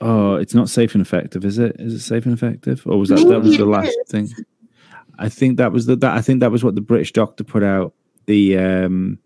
Oh, 0.00 0.34
it's 0.34 0.54
not 0.54 0.68
safe 0.68 0.94
and 0.94 1.02
effective, 1.02 1.44
is 1.44 1.58
it? 1.58 1.76
Is 1.78 1.94
it 1.94 2.00
safe 2.00 2.24
and 2.26 2.34
effective, 2.34 2.82
or 2.84 2.98
was 2.98 3.10
that 3.10 3.26
that 3.28 3.40
was 3.42 3.56
the 3.56 3.64
last 3.64 3.86
is. 3.88 4.10
thing? 4.10 4.28
I 5.18 5.28
think 5.28 5.56
that 5.58 5.72
was 5.72 5.86
the 5.86 5.96
that 5.96 6.16
I 6.16 6.20
think 6.20 6.40
that 6.40 6.50
was 6.50 6.64
what 6.64 6.74
the 6.74 6.80
British 6.80 7.12
doctor 7.12 7.44
put 7.44 7.62
out. 7.62 7.94
The 8.26 8.58
um, 8.58 9.18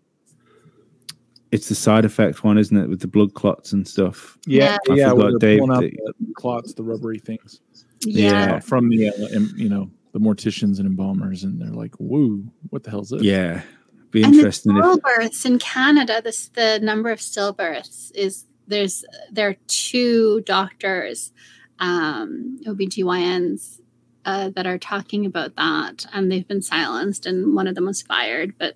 it's 1.51 1.67
the 1.69 1.75
side 1.75 2.05
effect 2.05 2.43
one, 2.43 2.57
isn't 2.57 2.77
it, 2.77 2.87
with 2.89 2.99
the 2.99 3.07
blood 3.07 3.33
clots 3.33 3.71
and 3.73 3.87
stuff? 3.87 4.37
Yeah. 4.45 4.77
I 4.89 4.93
Yeah. 4.93 5.09
forgot 5.09 5.17
where 5.17 5.31
they're 5.31 5.39
Dave- 5.39 5.59
pulling 5.59 5.75
out 5.75 5.81
Dave- 5.81 5.97
the 6.27 6.33
clots, 6.35 6.73
the 6.73 6.83
rubbery 6.83 7.17
things 7.17 7.59
Yeah. 8.05 8.29
Yeah. 8.31 8.59
from 8.59 8.89
the, 8.89 9.09
uh, 9.09 9.39
you 9.55 9.67
know, 9.67 9.89
the 10.11 10.19
morticians 10.19 10.77
and 10.77 10.85
embalmers. 10.87 11.43
And 11.43 11.59
they're 11.59 11.69
like, 11.71 11.95
woo, 11.99 12.43
what 12.69 12.83
the 12.83 12.91
hell's 12.91 13.09
this? 13.09 13.23
Yeah, 13.23 13.63
be 14.11 14.21
And 14.21 14.33
the 14.33 14.37
interesting. 14.39 14.77
If, 14.77 14.83
stillbirths 14.83 15.45
in 15.45 15.57
Canada, 15.57 16.21
this 16.23 16.49
the 16.49 16.79
number 16.83 17.09
of 17.09 17.19
stillbirths 17.19 18.11
is 18.13 18.45
there's 18.67 19.03
there 19.31 19.49
are 19.49 19.55
two 19.65 20.41
doctors, 20.41 21.31
um, 21.79 22.59
OBGYNs, 22.67 23.79
uh, 24.25 24.49
that 24.55 24.67
are 24.67 24.77
talking 24.77 25.25
about 25.25 25.55
that, 25.55 26.05
and 26.13 26.31
they've 26.31 26.47
been 26.47 26.61
silenced, 26.61 27.25
and 27.25 27.55
one 27.55 27.67
of 27.67 27.75
them 27.75 27.85
was 27.85 28.01
fired. 28.01 28.53
But 28.57 28.75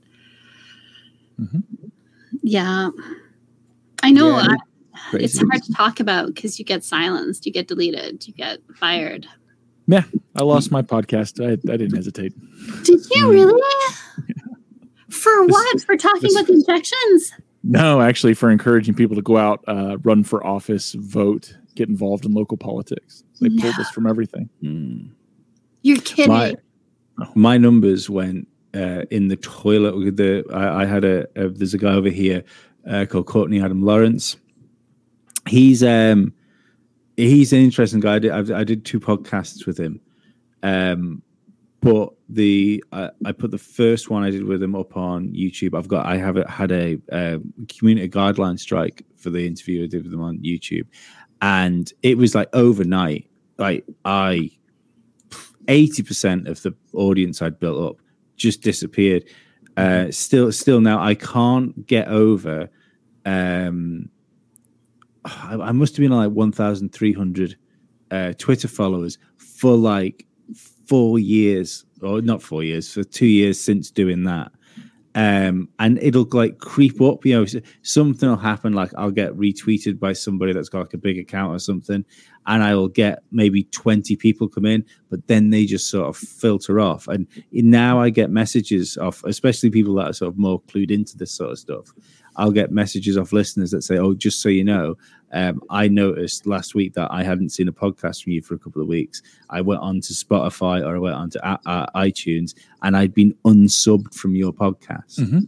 Mhm. 1.39 1.63
yeah, 2.41 2.89
I 4.01 4.11
know 4.11 4.29
Yeah, 4.37 4.47
I, 5.13 5.17
it's 5.17 5.37
hard 5.37 5.63
to 5.63 5.73
talk 5.73 5.99
about 5.99 6.27
because 6.33 6.59
you 6.59 6.65
get 6.65 6.83
silenced, 6.83 7.45
you 7.45 7.51
get 7.51 7.67
deleted, 7.67 8.27
you 8.27 8.33
get 8.33 8.59
fired. 8.75 9.27
Yeah, 9.87 10.03
I 10.35 10.43
lost 10.43 10.71
my 10.71 10.81
podcast. 10.81 11.43
I, 11.43 11.53
I 11.71 11.77
didn't 11.77 11.95
hesitate. 11.95 12.33
Did 12.83 12.99
you 13.11 13.27
Mm. 13.27 13.29
really? 13.31 13.61
For 15.09 15.45
This- 15.45 15.51
what? 15.51 15.81
For 15.81 15.95
talking 15.97 16.21
this- 16.21 16.35
about 16.35 16.47
the 16.47 16.53
injections? 16.53 17.31
No, 17.65 18.01
actually, 18.01 18.33
for 18.33 18.49
encouraging 18.51 18.93
people 18.93 19.15
to 19.15 19.21
go 19.21 19.37
out, 19.37 19.63
uh, 19.67 19.97
run 20.03 20.23
for 20.25 20.45
office, 20.45 20.93
vote, 20.99 21.55
get 21.75 21.87
involved 21.87 22.25
in 22.25 22.33
local 22.33 22.57
politics. 22.57 23.23
They 23.39 23.47
pulled 23.49 23.75
No. 23.77 23.81
us 23.81 23.89
from 23.91 24.05
everything. 24.05 24.49
Mm. 24.61 25.11
You're 25.84 26.01
kidding. 26.01 26.31
my 26.31 26.55
my 27.35 27.57
numbers 27.57 28.10
went 28.10 28.47
uh, 28.73 29.03
in 29.11 29.27
the 29.27 29.35
toilet 29.35 29.95
with 29.95 30.18
the 30.18 30.43
I, 30.51 30.81
I 30.81 30.85
had 30.85 31.03
a, 31.03 31.27
a 31.35 31.49
there's 31.49 31.73
a 31.73 31.77
guy 31.77 31.93
over 31.93 32.10
here 32.10 32.43
uh, 32.89 33.05
called 33.05 33.27
Courtney 33.27 33.61
Adam 33.61 33.84
Lawrence. 33.84 34.38
He's 35.47 35.84
um 35.84 36.34
he's 37.18 37.53
an 37.53 37.60
interesting 37.60 37.99
guy. 37.99 38.15
I 38.15 38.19
did, 38.19 38.31
I've, 38.31 38.51
I 38.51 38.64
did 38.64 38.85
two 38.85 38.99
podcasts 38.99 39.65
with 39.65 39.77
him, 39.77 39.99
um, 40.64 41.22
but 41.81 42.14
the 42.30 42.84
I, 42.91 43.10
I 43.26 43.31
put 43.31 43.51
the 43.51 43.57
first 43.57 44.10
one 44.10 44.23
I 44.23 44.31
did 44.31 44.45
with 44.45 44.64
him 44.64 44.76
up 44.76 44.95
on 44.97 45.30
YouTube. 45.34 45.77
I've 45.77 45.88
got 45.88 46.05
I 46.05 46.18
have 46.18 46.38
a, 46.38 46.49
had 46.49 46.72
a 46.72 46.97
um, 47.11 47.53
community 47.68 48.10
guideline 48.10 48.60
strike 48.60 49.05
for 49.18 49.30
the 49.30 49.45
interview 49.45 49.84
I 49.84 49.88
did 49.88 50.03
with 50.03 50.14
him 50.14 50.22
on 50.22 50.39
YouTube, 50.39 50.88
and 51.41 51.91
it 52.01 52.18
was 52.18 52.34
like 52.34 52.49
overnight. 52.53 53.30
Like 53.57 53.85
I 54.05 54.49
80% 55.68 56.48
of 56.48 56.61
the 56.61 56.73
audience 56.94 57.41
I'd 57.41 57.60
built 57.60 57.91
up 57.91 57.98
just 58.35 58.61
disappeared. 58.61 59.26
Uh, 59.76 60.11
still, 60.11 60.52
still 60.52 60.81
now, 60.81 61.02
I 61.02 61.15
can't 61.15 61.85
get 61.88 62.07
over. 62.07 62.69
Um, 63.26 64.10
I, 65.26 65.56
I 65.56 65.72
must 65.72 65.95
have 65.95 66.03
been 66.03 66.11
on 66.11 66.26
like 66.26 66.31
1,300 66.31 67.57
uh, 68.11 68.34
Twitter 68.38 68.68
followers 68.68 69.18
for 69.38 69.76
like 69.76 70.26
four 70.85 71.18
years, 71.18 71.85
or 72.02 72.22
not 72.22 72.41
four 72.41 72.64
years, 72.64 72.94
for 72.94 73.03
two 73.03 73.26
years 73.26 73.60
since 73.60 73.90
doing 73.90 74.23
that. 74.26 74.52
Um, 75.15 75.69
and 75.77 75.99
it'll 76.02 76.27
like 76.31 76.57
creep 76.57 76.99
up, 76.99 77.23
you 77.23 77.40
know, 77.40 77.61
something 77.84 78.27
will 78.27 78.35
happen. 78.35 78.73
Like 78.73 78.91
I'll 78.98 79.11
get 79.11 79.34
retweeted 79.34 79.99
by 79.99 80.14
somebody 80.14 80.53
that's 80.53 80.69
got 80.69 80.80
like 80.80 80.94
a 80.95 80.98
big 80.98 81.19
account 81.19 81.56
or 81.56 81.60
something, 81.60 82.03
and 82.48 82.64
I 82.64 82.76
will 82.76 82.88
get 82.88 83.19
maybe 83.31 83.65
20 83.65 84.15
people 84.15 84.48
come 84.48 84.65
in, 84.65 84.85
but 85.10 85.27
then 85.27 85.52
they 85.52 85.65
just 85.65 85.90
sort 85.90 86.10
of 86.10 86.18
filter 86.18 86.80
off. 86.80 87.07
And 87.07 87.27
now 87.52 88.02
I 88.02 88.10
get 88.10 88.31
messages 88.31 88.98
of, 88.98 89.22
especially 89.26 89.69
people 89.69 89.95
that 89.95 90.10
are 90.10 90.14
sort 90.14 90.34
of 90.34 90.40
more 90.40 90.61
clued 90.61 90.91
into 90.91 91.15
this 91.18 91.31
sort 91.31 91.52
of 91.52 91.60
stuff. 91.60 91.94
I'll 92.35 92.51
get 92.51 92.72
messages 92.72 93.18
off 93.18 93.31
listeners 93.34 93.72
that 93.72 93.84
say, 93.84 93.97
"Oh, 93.97 94.14
just 94.14 94.41
so 94.41 94.49
you 94.49 94.64
know, 94.64 94.95
um, 95.31 95.61
I 95.69 95.88
noticed 95.88 96.45
last 96.47 96.76
week 96.76 96.93
that 96.93 97.10
I 97.11 97.23
hadn't 97.23 97.49
seen 97.49 97.68
a 97.68 97.72
podcast 97.73 98.23
from 98.23 98.34
you 98.34 98.41
for 98.41 98.53
a 98.55 98.60
couple 98.60 98.81
of 98.81 98.88
weeks. 98.88 99.22
I 99.49 99.61
went 99.61 99.81
on 99.81 100.01
to 100.01 100.14
Spotify 100.14 100.85
or 100.85 100.95
I 100.95 100.99
went 100.99 101.15
on 101.15 101.30
to 101.31 101.47
uh, 101.47 101.57
uh, 101.65 101.85
iTunes, 101.99 102.53
and 102.81 102.95
I'd 102.97 103.14
been 103.14 103.34
unsubbed 103.45 104.14
from 104.14 104.35
your 104.35 104.53
podcast. 104.53 105.19
Mhm. 105.19 105.47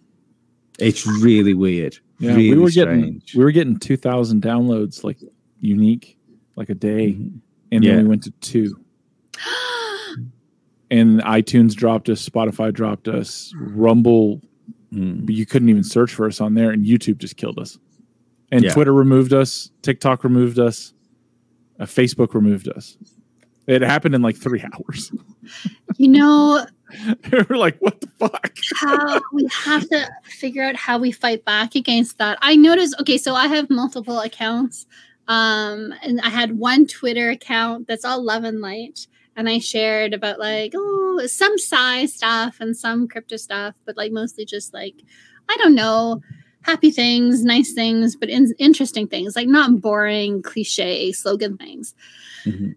It's 0.80 1.06
really 1.22 1.54
weird. 1.54 1.98
Yeah, 2.20 2.32
really 2.36 2.52
we 2.52 2.58
were 2.58 2.70
getting 2.70 3.22
we 3.36 3.44
were 3.44 3.52
getting 3.52 3.78
two 3.78 3.98
thousand 3.98 4.42
downloads 4.42 5.04
like 5.04 5.20
unique, 5.60 6.18
like 6.56 6.70
a 6.70 6.76
day, 6.76 7.14
Mhm. 7.14 7.40
and 7.72 7.84
Yeah. 7.84 7.96
then 7.96 8.04
we 8.04 8.10
went 8.10 8.24
to 8.24 8.32
two. 8.42 8.76
And 10.92 11.20
iTunes 11.22 11.74
dropped 11.74 12.10
us, 12.10 12.28
Spotify 12.28 12.72
dropped 12.72 13.08
us, 13.08 13.52
Rumble, 13.60 14.42
Mm. 14.94 15.26
but 15.26 15.36
you 15.36 15.46
couldn't 15.46 15.70
even 15.70 15.84
search 15.84 16.14
for 16.14 16.26
us 16.28 16.40
on 16.42 16.54
there, 16.54 16.72
and 16.72 16.86
YouTube 16.86 17.18
just 17.18 17.38
killed 17.38 17.60
us. 17.60 17.78
And 18.52 18.64
Yeah. 18.64 18.74
Twitter 18.74 18.94
removed 18.94 19.34
us, 19.34 19.72
TikTok 19.82 20.24
removed 20.24 20.60
us, 20.60 20.94
uh, 21.80 21.86
Facebook 21.86 22.34
removed 22.34 22.70
us. 22.70 22.98
It 23.68 23.82
happened 23.82 24.14
in 24.16 24.22
like 24.22 24.38
three 24.38 24.64
hours. 24.74 25.12
you 25.98 26.08
know, 26.08 26.66
we're 27.50 27.58
like, 27.58 27.78
what 27.80 28.00
the 28.00 28.08
fuck? 28.20 28.56
how 28.80 29.20
we 29.34 29.48
have 29.66 29.88
to 29.90 30.08
figure 30.24 30.64
out 30.64 30.76
how 30.76 31.00
we 31.00 31.12
fight 31.12 31.44
back 31.46 31.76
against 31.76 32.18
that. 32.20 32.38
I 32.42 32.56
noticed 32.56 32.96
okay, 33.02 33.18
so 33.18 33.34
I 33.36 33.48
have 33.48 33.70
multiple 33.70 34.20
accounts. 34.20 34.86
Um 35.28 35.94
and 36.04 36.22
I 36.22 36.30
had 36.30 36.60
one 36.60 36.86
Twitter 36.86 37.32
account 37.32 37.88
that's 37.88 38.06
all 38.06 38.22
love 38.24 38.44
and 38.44 38.62
light 38.62 39.08
and 39.36 39.50
I 39.50 39.60
shared 39.60 40.14
about 40.14 40.40
like 40.40 40.74
oh 40.76 41.26
some 41.28 41.58
size 41.58 42.14
stuff 42.14 42.58
and 42.60 42.76
some 42.76 43.08
crypto 43.08 43.38
stuff, 43.38 43.76
but 43.86 43.98
like 43.98 44.12
mostly 44.12 44.46
just 44.46 44.74
like 44.74 44.96
I 45.50 45.58
don't 45.58 45.76
know, 45.76 46.22
happy 46.62 46.90
things, 46.92 47.44
nice 47.44 47.74
things, 47.74 48.16
but 48.16 48.30
in- 48.30 48.56
interesting 48.58 49.08
things, 49.08 49.36
like 49.36 49.48
not 49.48 49.82
boring 49.82 50.42
cliche 50.42 51.12
slogan 51.12 51.58
things 51.58 51.94
Mhm. 52.46 52.76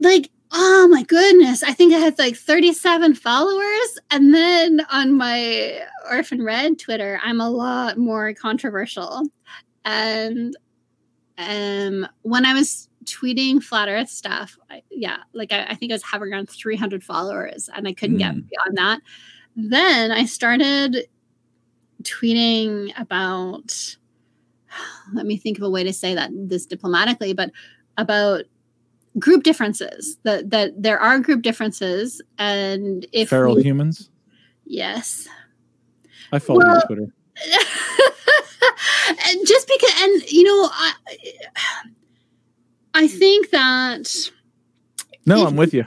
like 0.00 0.30
oh 0.52 0.86
my 0.88 1.02
goodness 1.02 1.64
i 1.64 1.72
think 1.72 1.92
i 1.92 1.98
had 1.98 2.16
like 2.20 2.36
37 2.36 3.14
followers 3.16 3.98
and 4.12 4.32
then 4.32 4.80
on 4.92 5.12
my 5.12 5.80
orphan 6.10 6.40
red 6.42 6.78
twitter 6.78 7.18
i'm 7.24 7.40
a 7.40 7.50
lot 7.50 7.98
more 7.98 8.32
controversial 8.32 9.22
and 9.84 10.56
um 11.38 12.06
when 12.22 12.46
i 12.46 12.54
was 12.54 12.88
tweeting 13.06 13.62
flat 13.62 13.88
earth 13.88 14.08
stuff 14.10 14.58
I, 14.70 14.82
yeah 14.90 15.18
like 15.32 15.52
I, 15.52 15.64
I 15.66 15.74
think 15.74 15.92
i 15.92 15.94
was 15.94 16.02
hovering 16.02 16.32
around 16.32 16.50
300 16.50 17.02
followers 17.04 17.70
and 17.74 17.86
i 17.88 17.92
couldn't 17.92 18.18
get 18.18 18.34
Mm. 18.34 18.48
beyond 18.48 18.76
that 18.76 19.00
then 19.56 20.10
i 20.12 20.24
started 20.26 21.06
tweeting 22.02 22.92
about 23.00 23.96
let 25.14 25.24
me 25.26 25.36
think 25.36 25.56
of 25.56 25.64
a 25.64 25.70
way 25.70 25.82
to 25.84 25.92
say 25.92 26.14
that 26.14 26.30
this 26.34 26.66
diplomatically 26.66 27.32
but 27.32 27.50
about 27.96 28.42
group 29.18 29.42
differences 29.44 30.18
that 30.24 30.50
that 30.50 30.72
there 30.80 30.98
are 31.00 31.18
group 31.18 31.40
differences 31.42 32.20
and 32.38 33.06
if 33.12 33.30
Feral 33.30 33.54
we- 33.56 33.62
humans. 33.62 34.10
yes 34.66 35.26
I 36.32 36.40
follow 36.40 36.60
you 36.60 36.66
on 36.70 36.82
Twitter. 36.86 37.06
and 39.28 39.46
just 39.46 39.68
because 39.68 39.92
and 40.02 40.22
you 40.30 40.42
know 40.42 40.68
i 40.72 40.92
i 42.96 43.06
think 43.06 43.50
that 43.50 44.30
No, 45.24 45.42
if- 45.42 45.48
I'm 45.48 45.56
with 45.56 45.74
you. 45.74 45.86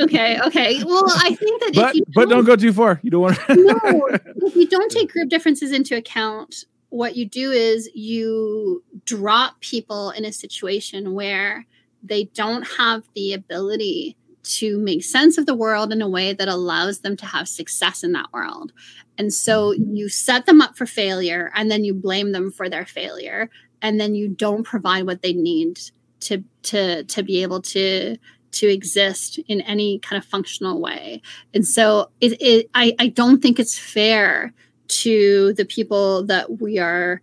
okay 0.00 0.40
okay 0.40 0.82
well 0.84 1.04
i 1.18 1.32
think 1.34 1.60
that 1.62 1.72
But 1.74 1.90
if 1.90 1.94
you 1.94 2.04
but 2.12 2.28
don't 2.28 2.44
go 2.44 2.56
too 2.56 2.72
far. 2.72 2.98
You 3.04 3.10
don't 3.12 3.22
want 3.22 3.38
no, 3.48 4.08
if 4.48 4.56
you 4.56 4.66
don't 4.66 4.90
take 4.90 5.12
group 5.12 5.28
differences 5.28 5.70
into 5.70 5.96
account, 5.96 6.64
what 6.88 7.14
you 7.16 7.24
do 7.24 7.52
is 7.52 7.88
you 7.94 8.82
drop 9.04 9.60
people 9.60 10.10
in 10.10 10.24
a 10.24 10.32
situation 10.32 11.14
where 11.14 11.66
they 12.02 12.24
don't 12.34 12.66
have 12.78 13.04
the 13.14 13.32
ability 13.32 14.16
to 14.42 14.78
make 14.78 15.04
sense 15.04 15.38
of 15.38 15.46
the 15.46 15.54
world 15.54 15.92
in 15.92 16.02
a 16.02 16.08
way 16.08 16.32
that 16.32 16.48
allows 16.48 17.00
them 17.00 17.16
to 17.16 17.26
have 17.26 17.46
success 17.46 18.02
in 18.02 18.12
that 18.12 18.32
world. 18.32 18.72
And 19.18 19.32
so 19.32 19.72
mm-hmm. 19.72 19.94
you 19.94 20.08
set 20.08 20.46
them 20.46 20.60
up 20.60 20.76
for 20.76 20.86
failure 20.86 21.52
and 21.54 21.70
then 21.70 21.84
you 21.84 21.94
blame 21.94 22.32
them 22.32 22.50
for 22.50 22.68
their 22.68 22.86
failure 22.86 23.50
and 23.82 24.00
then 24.00 24.14
you 24.14 24.28
don't 24.28 24.64
provide 24.64 25.06
what 25.06 25.22
they 25.22 25.32
need 25.32 25.78
to 26.20 26.44
to 26.62 27.04
to 27.04 27.22
be 27.22 27.42
able 27.42 27.62
to 27.62 28.16
to 28.52 28.66
exist 28.66 29.38
in 29.46 29.60
any 29.62 29.98
kind 30.00 30.22
of 30.22 30.28
functional 30.28 30.80
way. 30.80 31.22
And 31.54 31.66
so 31.66 32.10
it, 32.20 32.40
it 32.40 32.70
I, 32.74 32.94
I 32.98 33.08
don't 33.08 33.40
think 33.40 33.58
it's 33.58 33.78
fair 33.78 34.52
to 34.88 35.52
the 35.54 35.64
people 35.64 36.24
that 36.26 36.60
we 36.60 36.78
are 36.78 37.22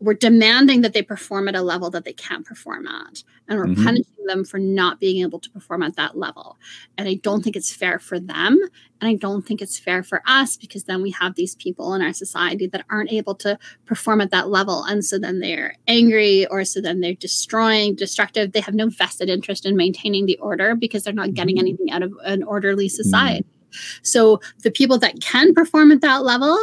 we're 0.00 0.14
demanding 0.14 0.80
that 0.80 0.94
they 0.94 1.02
perform 1.02 1.46
at 1.46 1.54
a 1.54 1.62
level 1.62 1.90
that 1.90 2.04
they 2.04 2.12
can't 2.12 2.46
perform 2.46 2.86
at 2.86 3.22
and 3.48 3.58
we're 3.58 3.66
mm-hmm. 3.66 3.84
punishing 3.84 4.26
them 4.26 4.44
for 4.44 4.58
not 4.58 4.98
being 4.98 5.22
able 5.22 5.38
to 5.38 5.50
perform 5.50 5.82
at 5.82 5.96
that 5.96 6.16
level 6.16 6.56
and 6.96 7.08
i 7.08 7.14
don't 7.14 7.42
think 7.42 7.56
it's 7.56 7.72
fair 7.72 7.98
for 7.98 8.18
them 8.18 8.58
and 9.00 9.08
i 9.08 9.14
don't 9.14 9.46
think 9.46 9.60
it's 9.60 9.78
fair 9.78 10.02
for 10.02 10.22
us 10.26 10.56
because 10.56 10.84
then 10.84 11.02
we 11.02 11.10
have 11.10 11.34
these 11.34 11.54
people 11.56 11.94
in 11.94 12.02
our 12.02 12.12
society 12.12 12.66
that 12.66 12.84
aren't 12.90 13.12
able 13.12 13.34
to 13.34 13.58
perform 13.86 14.20
at 14.20 14.30
that 14.30 14.48
level 14.48 14.84
and 14.84 15.04
so 15.04 15.18
then 15.18 15.40
they're 15.40 15.74
angry 15.86 16.46
or 16.46 16.64
so 16.64 16.80
then 16.80 17.00
they're 17.00 17.14
destroying 17.14 17.94
destructive 17.94 18.52
they 18.52 18.60
have 18.60 18.74
no 18.74 18.88
vested 18.88 19.28
interest 19.28 19.66
in 19.66 19.76
maintaining 19.76 20.26
the 20.26 20.38
order 20.38 20.74
because 20.74 21.04
they're 21.04 21.12
not 21.12 21.34
getting 21.34 21.56
mm-hmm. 21.56 21.66
anything 21.66 21.90
out 21.90 22.02
of 22.02 22.12
an 22.24 22.42
orderly 22.42 22.88
society 22.88 23.44
mm-hmm. 23.44 23.98
so 24.02 24.40
the 24.62 24.70
people 24.70 24.98
that 24.98 25.20
can 25.20 25.52
perform 25.54 25.92
at 25.92 26.00
that 26.00 26.24
level 26.24 26.58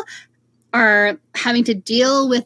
are 0.73 1.17
having 1.33 1.63
to 1.63 1.73
deal 1.73 2.27
with 2.27 2.45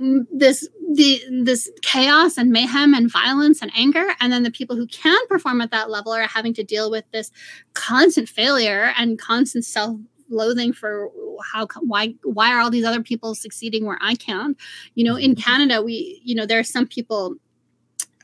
this 0.00 0.66
the 0.94 1.20
this 1.30 1.70
chaos 1.82 2.38
and 2.38 2.50
mayhem 2.50 2.94
and 2.94 3.12
violence 3.12 3.60
and 3.60 3.70
anger 3.76 4.06
and 4.18 4.32
then 4.32 4.42
the 4.42 4.50
people 4.50 4.74
who 4.74 4.86
can 4.86 5.18
perform 5.28 5.60
at 5.60 5.70
that 5.70 5.90
level 5.90 6.10
are 6.10 6.22
having 6.22 6.54
to 6.54 6.64
deal 6.64 6.90
with 6.90 7.04
this 7.12 7.30
constant 7.74 8.28
failure 8.28 8.92
and 8.96 9.18
constant 9.18 9.64
self 9.64 9.98
loathing 10.30 10.72
for 10.72 11.10
how 11.52 11.66
why 11.82 12.14
why 12.22 12.50
are 12.52 12.60
all 12.60 12.70
these 12.70 12.84
other 12.84 13.02
people 13.02 13.34
succeeding 13.34 13.84
where 13.84 13.98
I 14.00 14.14
can't 14.14 14.56
you 14.94 15.04
know 15.04 15.16
in 15.16 15.34
Canada 15.34 15.82
we 15.82 16.20
you 16.24 16.34
know 16.34 16.46
there 16.46 16.58
are 16.58 16.64
some 16.64 16.86
people 16.86 17.36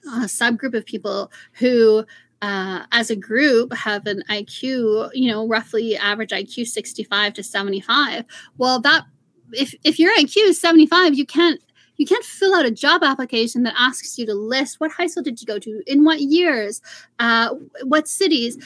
a 0.07 0.21
subgroup 0.21 0.75
of 0.75 0.87
people 0.87 1.31
who 1.53 2.07
uh, 2.43 2.85
as 2.93 3.11
a 3.11 3.17
group 3.17 3.73
have 3.73 4.07
an 4.07 4.23
IQ, 4.31 5.11
you 5.15 5.33
know, 5.33 5.49
roughly 5.49 5.97
average 5.97 6.31
IQ 6.31 6.67
65 6.67 7.33
to 7.33 7.43
75. 7.43 8.25
Well, 8.59 8.79
that 8.83 9.05
if 9.53 9.75
if 9.85 9.99
your 9.99 10.15
IQ 10.17 10.49
is 10.49 10.61
75, 10.61 11.15
you 11.15 11.27
can't 11.27 11.61
you 11.97 12.07
can't 12.07 12.25
fill 12.25 12.55
out 12.55 12.67
a 12.67 12.71
job 12.71 13.03
application 13.03 13.63
that 13.65 13.75
asks 13.77 14.19
you 14.19 14.27
to 14.27 14.35
list 14.35 14.81
what 14.81 14.91
high 14.91 15.07
school 15.07 15.23
did 15.23 15.41
you 15.41 15.47
go 15.47 15.59
to, 15.59 15.83
in 15.87 16.05
what 16.05 16.21
years, 16.21 16.81
uh, 17.19 17.55
what 17.85 18.09
cities. 18.09 18.59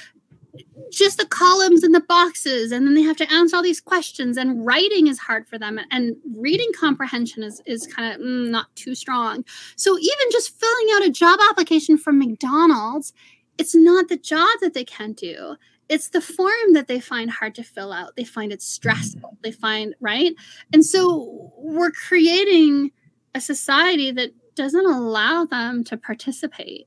Just 0.91 1.19
the 1.19 1.27
columns 1.27 1.85
and 1.85 1.95
the 1.95 2.01
boxes, 2.01 2.73
and 2.73 2.85
then 2.85 2.95
they 2.95 3.03
have 3.03 3.17
to 3.19 3.33
answer 3.33 3.55
all 3.55 3.63
these 3.63 3.81
questions. 3.81 4.37
And 4.37 4.67
writing 4.67 5.07
is 5.07 5.19
hard 5.19 5.47
for 5.47 5.59
them, 5.59 5.79
and 5.93 6.17
reading 6.35 6.71
comprehension 6.79 7.45
is 7.45 7.63
is 7.67 7.87
kind 7.87 8.13
of 8.13 8.21
mm, 8.21 8.51
not 8.51 8.75
too 8.75 8.97
strong. 8.97 9.45
So 9.77 9.97
even 9.97 10.27
just 10.33 10.59
filling 10.59 10.89
out 10.95 11.07
a 11.07 11.11
job 11.11 11.39
application 11.51 11.97
from 11.97 12.19
McDonald's, 12.19 13.13
it's 13.59 13.77
not 13.77 14.09
the 14.09 14.17
job 14.17 14.49
that 14.61 14.75
they 14.75 14.85
can't 14.85 15.17
do 15.17 15.57
it's 15.91 16.11
the 16.11 16.21
form 16.21 16.73
that 16.73 16.87
they 16.87 17.01
find 17.01 17.29
hard 17.29 17.55
to 17.57 17.65
fill 17.65 17.93
out 17.93 18.15
they 18.17 18.25
find 18.25 18.53
it 18.53 18.63
stressful 18.63 19.37
they 19.43 19.51
find 19.51 19.95
right 20.01 20.35
and 20.73 20.87
so 20.87 21.53
we're 21.59 21.91
creating 21.91 22.91
a 23.35 23.41
society 23.41 24.11
that 24.11 24.31
doesn't 24.55 24.87
allow 24.87 25.45
them 25.45 25.85
to 25.85 25.97
participate 25.97 26.87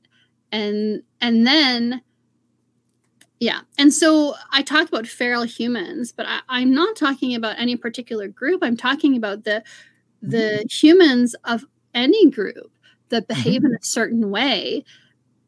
and 0.52 1.02
and 1.20 1.46
then 1.46 2.02
yeah 3.40 3.60
and 3.78 3.92
so 3.92 4.34
i 4.52 4.62
talked 4.62 4.88
about 4.88 5.06
feral 5.06 5.42
humans 5.42 6.12
but 6.12 6.26
I, 6.48 6.60
am 6.60 6.74
not 6.74 6.96
talking 6.96 7.34
about 7.34 7.58
any 7.58 7.76
particular 7.76 8.28
group 8.28 8.62
i'm 8.62 8.76
talking 8.76 9.16
about 9.16 9.44
the 9.44 9.64
the 10.22 10.36
mm-hmm. 10.36 10.66
humans 10.70 11.34
of 11.44 11.64
any 11.94 12.30
group 12.30 12.70
that 13.08 13.28
behave 13.28 13.62
mm-hmm. 13.62 13.66
in 13.66 13.78
a 13.80 13.84
certain 13.84 14.30
way 14.30 14.84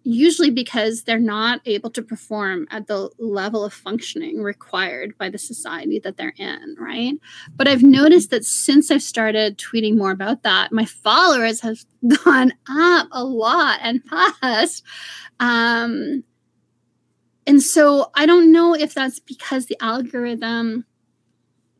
usually 0.06 0.50
because 0.50 1.02
they're 1.02 1.18
not 1.18 1.60
able 1.66 1.90
to 1.90 2.00
perform 2.00 2.66
at 2.70 2.86
the 2.86 3.10
level 3.18 3.64
of 3.64 3.74
functioning 3.74 4.40
required 4.40 5.18
by 5.18 5.28
the 5.28 5.36
society 5.36 5.98
that 5.98 6.16
they're 6.16 6.34
in, 6.38 6.76
right? 6.78 7.14
But 7.56 7.66
I've 7.66 7.82
noticed 7.82 8.30
that 8.30 8.44
since 8.44 8.90
I've 8.90 9.02
started 9.02 9.58
tweeting 9.58 9.96
more 9.96 10.12
about 10.12 10.44
that, 10.44 10.72
my 10.72 10.84
followers 10.84 11.60
have 11.62 11.78
gone 12.24 12.52
up 12.68 13.08
a 13.10 13.24
lot 13.24 13.80
and 13.82 14.00
fast. 14.04 14.84
Um, 15.40 16.22
and 17.46 17.60
so 17.60 18.10
I 18.14 18.26
don't 18.26 18.52
know 18.52 18.74
if 18.74 18.94
that's 18.94 19.18
because 19.18 19.66
the 19.66 19.76
algorithm 19.80 20.84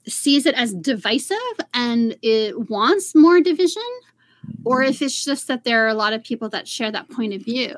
sees 0.08 0.46
it 0.46 0.54
as 0.54 0.74
divisive 0.74 1.36
and 1.72 2.16
it 2.22 2.70
wants 2.70 3.14
more 3.14 3.40
division 3.40 3.82
or 4.64 4.82
if 4.82 5.02
it's 5.02 5.24
just 5.24 5.48
that 5.48 5.64
there 5.64 5.84
are 5.84 5.88
a 5.88 5.94
lot 5.94 6.12
of 6.12 6.22
people 6.22 6.48
that 6.48 6.68
share 6.68 6.90
that 6.90 7.08
point 7.10 7.34
of 7.34 7.42
view. 7.42 7.74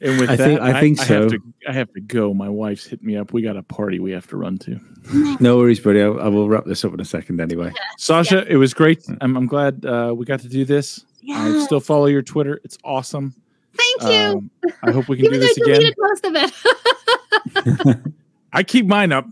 And 0.00 0.20
with 0.20 0.28
I 0.28 0.36
that, 0.36 0.44
think, 0.44 0.60
I, 0.60 0.76
I 0.76 0.80
think 0.80 0.98
so. 0.98 1.04
I 1.04 1.22
have, 1.22 1.30
to, 1.30 1.38
I 1.68 1.72
have 1.72 1.92
to 1.94 2.00
go. 2.00 2.34
My 2.34 2.48
wife's 2.48 2.84
hit 2.84 3.02
me 3.02 3.16
up. 3.16 3.32
We 3.32 3.40
got 3.40 3.56
a 3.56 3.62
party 3.62 3.98
we 3.98 4.10
have 4.12 4.26
to 4.28 4.36
run 4.36 4.58
to. 4.58 4.78
no 5.40 5.56
worries, 5.56 5.80
buddy. 5.80 6.02
I, 6.02 6.06
I 6.06 6.28
will 6.28 6.48
wrap 6.48 6.66
this 6.66 6.84
up 6.84 6.92
in 6.92 7.00
a 7.00 7.04
second 7.04 7.40
anyway. 7.40 7.72
Yeah. 7.74 7.82
Sasha, 7.96 8.36
yeah. 8.36 8.54
it 8.54 8.56
was 8.56 8.74
great. 8.74 9.04
I'm, 9.20 9.36
I'm 9.36 9.46
glad 9.46 9.86
uh, 9.86 10.12
we 10.16 10.26
got 10.26 10.40
to 10.40 10.48
do 10.48 10.64
this. 10.64 11.04
Yeah. 11.22 11.42
I 11.42 11.64
still 11.64 11.80
follow 11.80 12.06
your 12.06 12.22
Twitter. 12.22 12.60
It's 12.62 12.76
awesome. 12.84 13.34
Thank 13.74 14.02
you. 14.02 14.38
Um, 14.38 14.50
I 14.82 14.90
hope 14.90 15.08
we 15.08 15.16
can 15.16 15.26
do 15.32 15.38
this 15.38 15.56
again. 15.56 15.92
Most 15.98 16.24
of 16.24 16.32
it. 16.36 17.98
I 18.52 18.62
keep 18.62 18.86
mine 18.86 19.12
up. 19.12 19.26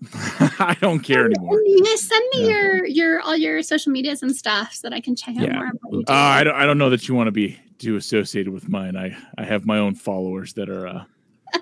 I 0.59 0.77
don't 0.81 1.01
care 1.01 1.27
anymore. 1.27 1.61
You 1.65 1.85
guys 1.85 2.03
send 2.03 2.25
me 2.35 2.49
your 2.49 2.85
your 2.85 3.21
all 3.23 3.37
your 3.37 3.63
social 3.63 3.91
medias 3.91 4.23
and 4.23 4.37
stuff 4.37 4.75
so 4.75 4.89
that 4.89 4.95
I 4.95 5.01
can 5.01 5.17
check 5.17 5.37
out 5.39 5.51
more. 5.51 5.71
Uh, 6.07 6.13
I 6.13 6.45
don't. 6.45 6.55
I 6.55 6.67
don't 6.67 6.77
know 6.77 6.91
that 6.91 7.09
you 7.09 7.15
want 7.15 7.29
to 7.29 7.33
be 7.33 7.59
too 7.85 7.97
associated 7.97 8.53
with 8.53 8.69
mine. 8.69 8.97
I 8.97 9.17
I 9.39 9.45
have 9.45 9.67
my 9.67 9.79
own 9.79 9.95
followers 9.95 10.55
that 10.55 10.69
are 10.69 10.87
uh, 10.87 11.05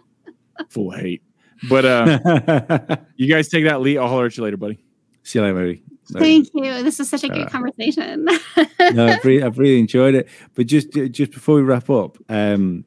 full 0.68 0.92
of 0.92 1.00
hate. 1.00 1.22
But 1.68 1.84
uh, 1.84 2.96
you 3.16 3.32
guys 3.32 3.48
take 3.48 3.64
that, 3.64 3.80
Lee. 3.80 3.98
I'll 3.98 4.08
holler 4.08 4.26
at 4.26 4.36
you 4.36 4.44
later, 4.44 4.56
buddy. 4.56 4.82
See 5.22 5.38
you 5.38 5.44
later, 5.44 5.54
buddy. 5.54 5.82
Thank 6.12 6.50
you. 6.54 6.82
This 6.82 7.00
is 7.00 7.08
such 7.08 7.24
a 7.24 7.28
good 7.28 7.46
uh, 7.46 7.50
conversation. 7.50 8.24
no, 8.92 9.06
I've 9.06 9.24
really, 9.24 9.42
I've 9.42 9.58
really, 9.58 9.78
enjoyed 9.78 10.14
it. 10.14 10.28
But 10.54 10.66
just 10.66 10.92
just 10.92 11.32
before 11.32 11.56
we 11.56 11.62
wrap 11.62 11.90
up, 11.90 12.18
um, 12.28 12.84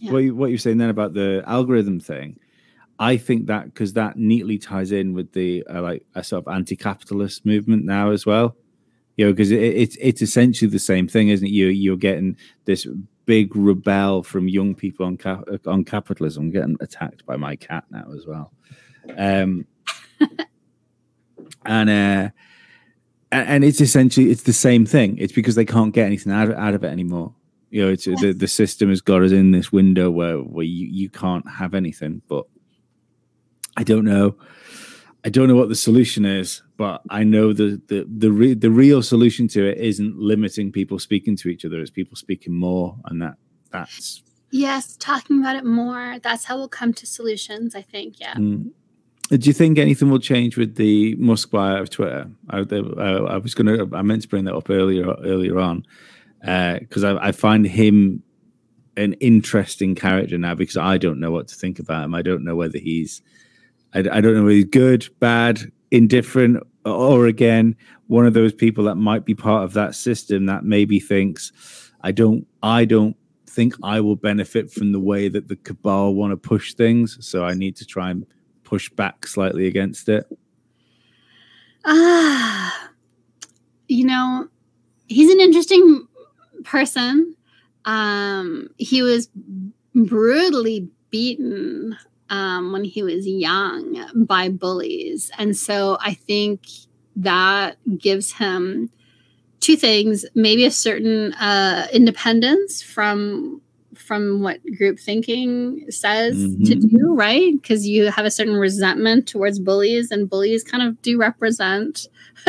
yeah. 0.00 0.12
what 0.12 0.18
you, 0.18 0.34
what 0.34 0.50
you're 0.50 0.58
saying 0.58 0.78
then 0.78 0.90
about 0.90 1.14
the 1.14 1.42
algorithm 1.46 2.00
thing 2.00 2.38
I 3.00 3.16
think 3.16 3.46
that 3.46 3.64
because 3.64 3.94
that 3.94 4.18
neatly 4.18 4.58
ties 4.58 4.92
in 4.92 5.14
with 5.14 5.32
the 5.32 5.64
uh, 5.72 5.80
like 5.80 6.04
a 6.14 6.22
sort 6.22 6.46
of 6.46 6.52
anti-capitalist 6.52 7.46
movement 7.46 7.86
now 7.86 8.10
as 8.10 8.26
well. 8.26 8.56
You 9.20 9.26
know, 9.26 9.32
because 9.32 9.50
it, 9.50 9.60
it's 9.60 9.98
it's 10.00 10.22
essentially 10.22 10.70
the 10.70 10.78
same 10.78 11.06
thing, 11.06 11.28
isn't 11.28 11.46
it? 11.46 11.50
You 11.50 11.66
you're 11.66 11.98
getting 11.98 12.38
this 12.64 12.86
big 13.26 13.54
rebel 13.54 14.22
from 14.22 14.48
young 14.48 14.74
people 14.74 15.04
on 15.04 15.18
cap- 15.18 15.44
on 15.66 15.84
capitalism 15.84 16.50
getting 16.50 16.78
attacked 16.80 17.26
by 17.26 17.36
my 17.36 17.54
cat 17.54 17.84
now 17.90 18.06
as 18.16 18.24
well. 18.26 18.50
Um, 19.18 19.66
and 21.66 21.90
uh, 21.90 22.30
and 23.30 23.62
it's 23.62 23.82
essentially 23.82 24.30
it's 24.30 24.44
the 24.44 24.54
same 24.54 24.86
thing. 24.86 25.18
It's 25.18 25.34
because 25.34 25.54
they 25.54 25.66
can't 25.66 25.92
get 25.92 26.06
anything 26.06 26.32
out 26.32 26.48
of, 26.48 26.56
out 26.56 26.72
of 26.72 26.82
it 26.82 26.88
anymore. 26.88 27.34
You 27.68 27.84
know, 27.84 27.92
it's 27.92 28.06
yes. 28.06 28.22
the, 28.22 28.32
the 28.32 28.48
system 28.48 28.88
has 28.88 29.02
got 29.02 29.22
us 29.22 29.32
in 29.32 29.50
this 29.50 29.70
window 29.70 30.10
where 30.10 30.38
where 30.38 30.64
you, 30.64 30.86
you 30.86 31.10
can't 31.10 31.46
have 31.46 31.74
anything. 31.74 32.22
But 32.26 32.46
I 33.76 33.82
don't 33.82 34.06
know. 34.06 34.36
I 35.26 35.28
don't 35.28 35.46
know 35.46 35.56
what 35.56 35.68
the 35.68 35.74
solution 35.74 36.24
is, 36.24 36.62
but 36.80 37.02
I 37.10 37.24
know 37.24 37.52
the 37.52 37.78
the 37.88 38.06
the 38.08 38.32
re- 38.32 38.54
the 38.54 38.70
real 38.70 39.02
solution 39.02 39.46
to 39.48 39.68
it 39.68 39.76
isn't 39.76 40.16
limiting 40.16 40.72
people 40.72 40.98
speaking 40.98 41.36
to 41.36 41.50
each 41.50 41.66
other. 41.66 41.78
It's 41.78 41.90
people 41.90 42.16
speaking 42.16 42.54
more, 42.54 42.96
and 43.04 43.20
that 43.20 43.34
that's 43.70 44.22
yes, 44.50 44.96
talking 44.96 45.40
about 45.40 45.56
it 45.56 45.66
more. 45.66 46.16
That's 46.22 46.46
how 46.46 46.56
we'll 46.56 46.70
come 46.70 46.94
to 46.94 47.04
solutions. 47.04 47.74
I 47.74 47.82
think. 47.82 48.18
Yeah. 48.18 48.32
Mm. 48.32 48.70
Do 49.28 49.36
you 49.36 49.52
think 49.52 49.78
anything 49.78 50.10
will 50.10 50.20
change 50.20 50.56
with 50.56 50.76
the 50.76 51.16
Musk 51.16 51.50
buyout 51.50 51.82
of 51.82 51.90
Twitter? 51.90 52.30
I, 52.48 52.60
uh, 52.60 53.24
I 53.28 53.36
was 53.36 53.54
going 53.54 53.66
to. 53.66 53.94
I 53.94 54.00
meant 54.00 54.22
to 54.22 54.28
bring 54.28 54.44
that 54.46 54.56
up 54.56 54.70
earlier 54.70 55.04
earlier 55.22 55.58
on 55.58 55.84
because 56.40 57.04
uh, 57.04 57.16
I, 57.16 57.28
I 57.28 57.32
find 57.32 57.66
him 57.66 58.22
an 58.96 59.12
interesting 59.20 59.94
character 59.94 60.38
now 60.38 60.54
because 60.54 60.78
I 60.78 60.96
don't 60.96 61.20
know 61.20 61.30
what 61.30 61.48
to 61.48 61.54
think 61.56 61.78
about 61.78 62.04
him. 62.04 62.14
I 62.14 62.22
don't 62.22 62.42
know 62.42 62.56
whether 62.56 62.78
he's 62.78 63.20
I, 63.92 63.98
I 63.98 64.20
don't 64.22 64.34
know 64.34 64.44
whether 64.44 64.54
he's 64.54 64.64
good, 64.64 65.06
bad, 65.20 65.70
indifferent, 65.90 66.62
or 66.84 67.26
again, 67.26 67.76
one 68.06 68.26
of 68.26 68.34
those 68.34 68.52
people 68.52 68.84
that 68.84 68.96
might 68.96 69.24
be 69.24 69.34
part 69.34 69.64
of 69.64 69.72
that 69.74 69.94
system 69.94 70.46
that 70.46 70.64
maybe 70.64 71.00
thinks, 71.00 71.52
I 72.02 72.12
don't, 72.12 72.46
I 72.62 72.84
don't 72.84 73.16
think 73.46 73.74
I 73.82 74.00
will 74.00 74.16
benefit 74.16 74.70
from 74.70 74.92
the 74.92 75.00
way 75.00 75.28
that 75.28 75.48
the 75.48 75.56
cabal 75.56 76.14
want 76.14 76.32
to 76.32 76.36
push 76.36 76.74
things. 76.74 77.18
So 77.20 77.44
I 77.44 77.54
need 77.54 77.76
to 77.76 77.84
try 77.84 78.10
and 78.10 78.26
push 78.62 78.88
back 78.90 79.26
slightly 79.26 79.66
against 79.66 80.08
it. 80.08 80.24
Ah, 81.84 82.90
you 83.88 84.04
know, 84.04 84.48
he's 85.08 85.32
an 85.32 85.40
interesting 85.40 86.06
person. 86.64 87.34
Um, 87.84 88.68
he 88.76 89.02
was 89.02 89.28
brutally 89.94 90.88
beaten 91.10 91.96
um, 92.30 92.72
when 92.72 92.84
he 92.84 93.02
was 93.02 93.26
young 93.26 94.08
by 94.14 94.48
bullies. 94.48 95.30
And 95.36 95.56
so 95.56 95.98
I 96.00 96.14
think 96.14 96.62
that 97.16 97.76
gives 97.98 98.32
him 98.32 98.90
two 99.58 99.76
things 99.76 100.24
maybe 100.34 100.64
a 100.64 100.70
certain 100.70 101.34
uh, 101.34 101.88
independence 101.92 102.82
from 102.82 103.60
from 104.10 104.42
what 104.42 104.58
group 104.76 104.98
thinking 104.98 105.84
says 105.88 106.36
mm-hmm. 106.36 106.64
to 106.64 106.74
do 106.74 107.14
right 107.14 107.52
because 107.62 107.86
you 107.86 108.10
have 108.10 108.24
a 108.24 108.30
certain 108.30 108.56
resentment 108.56 109.28
towards 109.28 109.60
bullies 109.60 110.10
and 110.10 110.28
bullies 110.28 110.64
kind 110.64 110.82
of 110.82 111.00
do 111.00 111.16
represent 111.16 112.08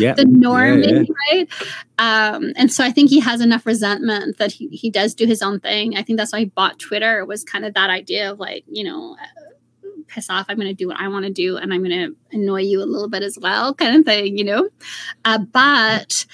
yeah. 0.00 0.14
the 0.14 0.24
norm 0.26 0.82
yeah, 0.82 0.90
yeah. 0.90 1.02
right 1.30 1.48
um, 1.98 2.52
and 2.56 2.72
so 2.72 2.82
i 2.82 2.90
think 2.90 3.08
he 3.08 3.20
has 3.20 3.40
enough 3.40 3.64
resentment 3.66 4.36
that 4.38 4.50
he, 4.50 4.66
he 4.66 4.90
does 4.90 5.14
do 5.14 5.26
his 5.26 5.42
own 5.42 5.60
thing 5.60 5.96
i 5.96 6.02
think 6.02 6.18
that's 6.18 6.32
why 6.32 6.40
he 6.40 6.46
bought 6.46 6.76
twitter 6.80 7.24
was 7.24 7.44
kind 7.44 7.64
of 7.64 7.72
that 7.74 7.88
idea 7.88 8.32
of 8.32 8.40
like 8.40 8.64
you 8.66 8.82
know 8.82 9.16
piss 10.08 10.28
off 10.28 10.46
i'm 10.48 10.56
going 10.56 10.66
to 10.66 10.74
do 10.74 10.88
what 10.88 10.98
i 10.98 11.06
want 11.06 11.24
to 11.24 11.32
do 11.32 11.56
and 11.56 11.72
i'm 11.72 11.84
going 11.84 12.10
to 12.10 12.36
annoy 12.36 12.62
you 12.62 12.82
a 12.82 12.84
little 12.84 13.08
bit 13.08 13.22
as 13.22 13.38
well 13.38 13.72
kind 13.74 13.94
of 13.94 14.04
thing 14.04 14.36
you 14.36 14.42
know 14.42 14.68
uh, 15.24 15.38
but 15.38 16.26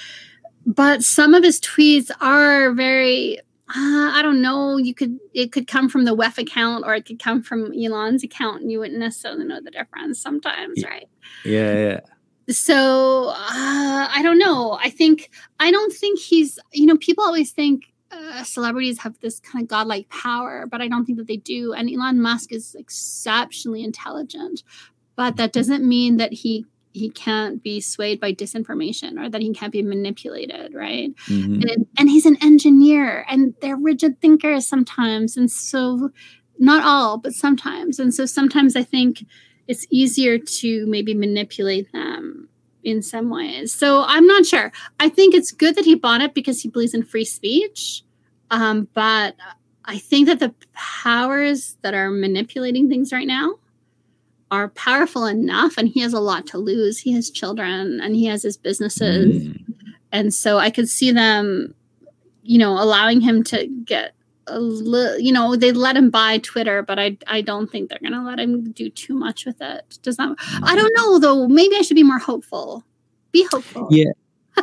but 0.65 1.03
some 1.03 1.35
of 1.35 1.45
his 1.45 1.61
tweets 1.61 2.11
are 2.23 2.73
very 2.73 3.39
uh, 3.71 4.11
I 4.15 4.21
don't 4.23 4.43
know. 4.43 4.79
You 4.79 4.95
could 4.95 5.19
it 5.33 5.53
could 5.53 5.69
come 5.69 5.89
from 5.89 6.05
the 6.05 6.17
WEF 6.17 6.39
account 6.39 6.85
or 6.85 6.95
it 6.95 7.07
could 7.07 7.21
come 7.21 7.41
from 7.43 7.73
Elon's 7.73 8.25
account, 8.25 8.63
and 8.63 8.73
you 8.73 8.81
wouldn't 8.81 8.99
necessarily 8.99 9.45
know 9.45 9.61
the 9.61 9.71
difference 9.71 10.21
sometimes, 10.21 10.83
right? 10.85 11.09
Yeah, 11.45 11.75
yeah. 11.75 12.01
So 12.49 13.29
uh, 13.29 14.09
I 14.11 14.21
don't 14.25 14.39
know. 14.39 14.77
I 14.83 14.91
think 14.91 15.31
I 15.61 15.71
don't 15.71 15.93
think 15.93 16.19
he's. 16.19 16.59
You 16.73 16.87
know, 16.87 16.97
people 16.97 17.23
always 17.23 17.53
think 17.53 17.93
uh, 18.11 18.43
celebrities 18.43 18.99
have 18.99 19.19
this 19.21 19.39
kind 19.39 19.63
of 19.63 19.69
godlike 19.69 20.09
power, 20.09 20.67
but 20.67 20.81
I 20.81 20.89
don't 20.89 21.05
think 21.05 21.19
that 21.19 21.29
they 21.29 21.37
do. 21.37 21.73
And 21.73 21.89
Elon 21.89 22.21
Musk 22.21 22.53
is 22.53 22.75
exceptionally 22.77 23.85
intelligent, 23.85 24.65
but 25.15 25.37
that 25.37 25.53
doesn't 25.53 25.87
mean 25.87 26.17
that 26.17 26.33
he 26.33 26.67
he 26.93 27.11
can't 27.11 27.63
be 27.63 27.81
swayed 27.81 28.21
by 28.21 28.33
disinformation 28.33 29.19
or 29.19 29.29
that 29.29 29.41
he 29.41 29.53
can't 29.53 29.73
be 29.73 29.83
manipulated 29.83 30.75
right? 30.75 31.15
Mm-hmm. 31.29 31.69
and, 31.69 31.87
and 31.99 32.11
he's 32.11 32.27
an 32.27 32.37
engineer 32.43 33.25
and 33.29 33.55
they're 33.61 33.77
rigid 33.77 34.21
thinkers 34.21 34.67
sometimes 34.67 35.37
and 35.37 35.51
so 35.51 36.11
not 36.59 36.85
all 36.85 37.19
but 37.19 37.33
sometimes. 37.33 37.99
And 37.99 38.13
so 38.15 38.27
sometimes 38.27 38.77
i 38.77 38.83
think 38.83 39.25
it's 39.69 39.87
easier 39.91 40.37
to 40.37 40.87
maybe 40.87 41.15
manipulate 41.15 41.93
them 41.93 42.49
in 42.83 43.03
some 43.03 43.31
ways. 43.31 43.73
So 43.73 44.05
i'm 44.07 44.27
not 44.27 44.47
sure. 44.47 44.73
I 44.99 45.09
think 45.09 45.35
it's 45.35 45.53
good 45.53 45.77
that 45.77 45.85
he 45.85 45.95
bought 45.95 46.23
it 46.23 46.35
because 46.35 46.61
he 46.63 46.69
believes 46.69 46.95
in 46.95 47.03
free 47.05 47.25
speech 47.25 48.03
um, 48.51 48.89
but 48.95 49.37
i 49.85 49.99
think 49.99 50.27
that 50.27 50.41
the 50.41 50.55
powers 50.73 51.77
that 51.83 51.95
are 51.95 52.11
manipulating 52.11 52.89
things 52.89 53.13
right 53.13 53.27
now 53.27 53.55
are 54.51 54.69
powerful 54.71 55.27
enough 55.27 55.77
and 55.79 55.89
he 55.89 56.01
has 56.01 56.13
a 56.13 56.21
lot 56.21 56.47
to 56.49 56.59
lose. 56.59 56.99
He 56.99 57.13
has 57.13 57.31
children 57.31 58.01
and 58.01 58.17
he 58.17 58.27
has 58.27 58.43
his 58.43 58.57
businesses. 58.57 59.49
Mm. 59.49 59.65
and 60.13 60.35
so 60.35 60.59
i 60.59 60.71
could 60.71 60.89
see 60.89 61.13
them 61.13 61.73
you 62.43 62.59
know 62.59 62.73
allowing 62.73 63.21
him 63.21 63.45
to 63.45 63.67
get 63.85 64.13
a 64.47 64.59
li- 64.59 65.19
you 65.21 65.33
know 65.33 65.55
they 65.55 65.71
let 65.73 65.97
him 65.97 66.11
buy 66.11 66.39
twitter 66.39 66.83
but 66.83 66.99
i 66.99 67.17
i 67.29 67.41
don't 67.41 67.71
think 67.71 67.89
they're 67.89 67.99
going 68.01 68.13
to 68.13 68.23
let 68.23 68.41
him 68.41 68.73
do 68.73 68.91
too 68.91 69.15
much 69.15 69.47
with 69.47 69.61
it. 69.61 69.99
Does 70.03 70.17
that 70.17 70.35
i 70.63 70.75
don't 70.75 70.93
know 70.97 71.19
though. 71.19 71.47
Maybe 71.47 71.77
i 71.77 71.83
should 71.83 71.95
be 71.95 72.03
more 72.03 72.19
hopeful. 72.19 72.85
Be 73.33 73.47
hopeful. 73.51 73.87
Yeah. 73.91 74.11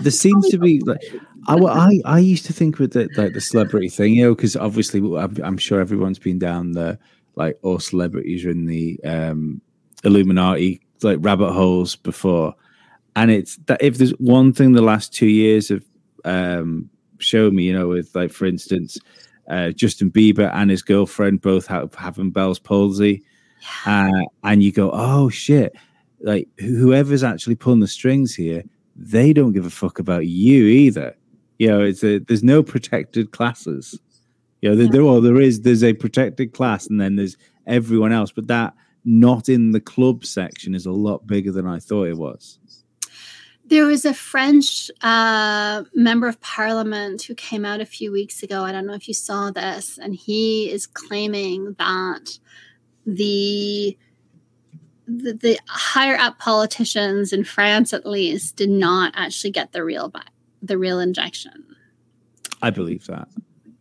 There 0.02 0.12
seems 0.26 0.50
to 0.50 0.58
be 0.58 0.82
like 0.82 1.02
I, 1.48 1.56
I 1.56 2.02
i 2.04 2.20
used 2.20 2.46
to 2.48 2.54
think 2.54 2.80
with 2.80 2.92
the 2.94 3.08
like 3.16 3.34
the 3.34 3.42
celebrity 3.42 3.88
thing 3.88 4.14
you 4.14 4.26
know 4.26 4.36
because 4.36 4.58
obviously 4.58 5.00
I'm, 5.00 5.38
I'm 5.44 5.58
sure 5.58 5.80
everyone's 5.80 6.20
been 6.20 6.40
down 6.40 6.74
the 6.74 7.00
like 7.36 7.58
all 7.62 7.80
celebrities 7.80 8.44
are 8.46 8.50
in 8.50 8.66
the 8.66 9.00
um 9.06 9.62
Illuminati 10.04 10.82
like 11.04 11.18
rabbit 11.22 11.52
holes 11.52 11.96
before, 11.96 12.56
and 13.16 13.32
it's 13.32 13.58
that 13.68 13.82
if 13.82 13.98
there's 13.98 14.12
one 14.20 14.54
thing 14.54 14.74
the 14.74 14.82
last 14.82 15.14
two 15.14 15.28
years 15.28 15.70
have 15.70 15.84
um, 16.26 16.90
shown 17.20 17.56
me, 17.56 17.64
you 17.64 17.74
know, 17.74 17.88
with 17.88 18.14
like 18.16 18.32
for 18.32 18.46
instance, 18.46 18.98
uh, 19.48 19.72
Justin 19.72 20.12
Bieber 20.12 20.52
and 20.54 20.70
his 20.70 20.82
girlfriend 20.82 21.42
both 21.42 21.68
have 21.68 21.94
having 21.96 22.32
Bell's 22.32 22.60
palsy, 22.60 23.24
uh, 23.86 24.12
and 24.44 24.64
you 24.64 24.72
go, 24.72 24.92
oh 24.94 25.30
shit, 25.30 25.76
like 26.22 26.48
whoever's 26.60 27.24
actually 27.24 27.56
pulling 27.56 27.80
the 27.80 27.88
strings 27.88 28.36
here, 28.36 28.64
they 28.96 29.34
don't 29.34 29.54
give 29.54 29.66
a 29.66 29.70
fuck 29.70 30.00
about 30.00 30.28
you 30.28 30.66
either. 30.66 31.16
You 31.60 31.68
know, 31.70 31.82
it's 31.82 32.04
a, 32.04 32.20
there's 32.20 32.44
no 32.44 32.62
protected 32.62 33.32
classes. 33.32 34.00
You 34.62 34.70
know, 34.70 34.76
there, 34.76 34.88
there, 34.88 35.06
well, 35.06 35.22
there 35.22 35.40
is. 35.40 35.62
There's 35.62 35.84
a 35.84 35.94
protected 35.94 36.54
class, 36.54 36.88
and 36.88 37.00
then 37.00 37.16
there's 37.16 37.38
everyone 37.68 38.12
else. 38.12 38.32
But 38.32 38.48
that 38.48 38.74
not 39.08 39.48
in 39.48 39.72
the 39.72 39.80
club 39.80 40.26
section 40.26 40.76
is 40.76 40.86
a 40.86 40.92
lot 40.92 41.26
bigger 41.26 41.52
than 41.54 41.66
I 41.66 41.80
thought 41.80 42.10
it 42.10 42.18
was. 42.18 42.60
There 43.66 43.86
was 43.86 44.04
a 44.04 44.14
French 44.14 44.92
uh, 45.02 45.84
member 45.94 46.28
of 46.28 46.42
parliament 46.42 47.24
who 47.24 47.34
came 47.34 47.64
out 47.64 47.80
a 47.80 47.86
few 47.86 48.12
weeks 48.12 48.44
ago. 48.44 48.64
I 48.64 48.74
don't 48.74 48.86
know 48.86 48.94
if 48.94 49.08
you 49.08 49.14
saw 49.14 49.50
this, 49.50 49.98
and 49.98 50.14
he 50.14 50.70
is 50.70 50.86
claiming 50.86 51.76
that 51.80 52.38
the 53.06 53.98
the, 55.10 55.32
the 55.32 55.60
higher 55.70 56.18
up 56.18 56.38
politicians 56.38 57.32
in 57.32 57.46
France, 57.46 57.94
at 57.94 58.06
least, 58.06 58.58
did 58.58 58.70
not 58.70 59.14
actually 59.16 59.52
get 59.52 59.72
the 59.72 59.86
real 59.86 60.12
the 60.62 60.78
real 60.78 61.00
injection. 61.00 61.66
I 62.62 62.72
believe 62.72 63.08
that. 63.08 63.30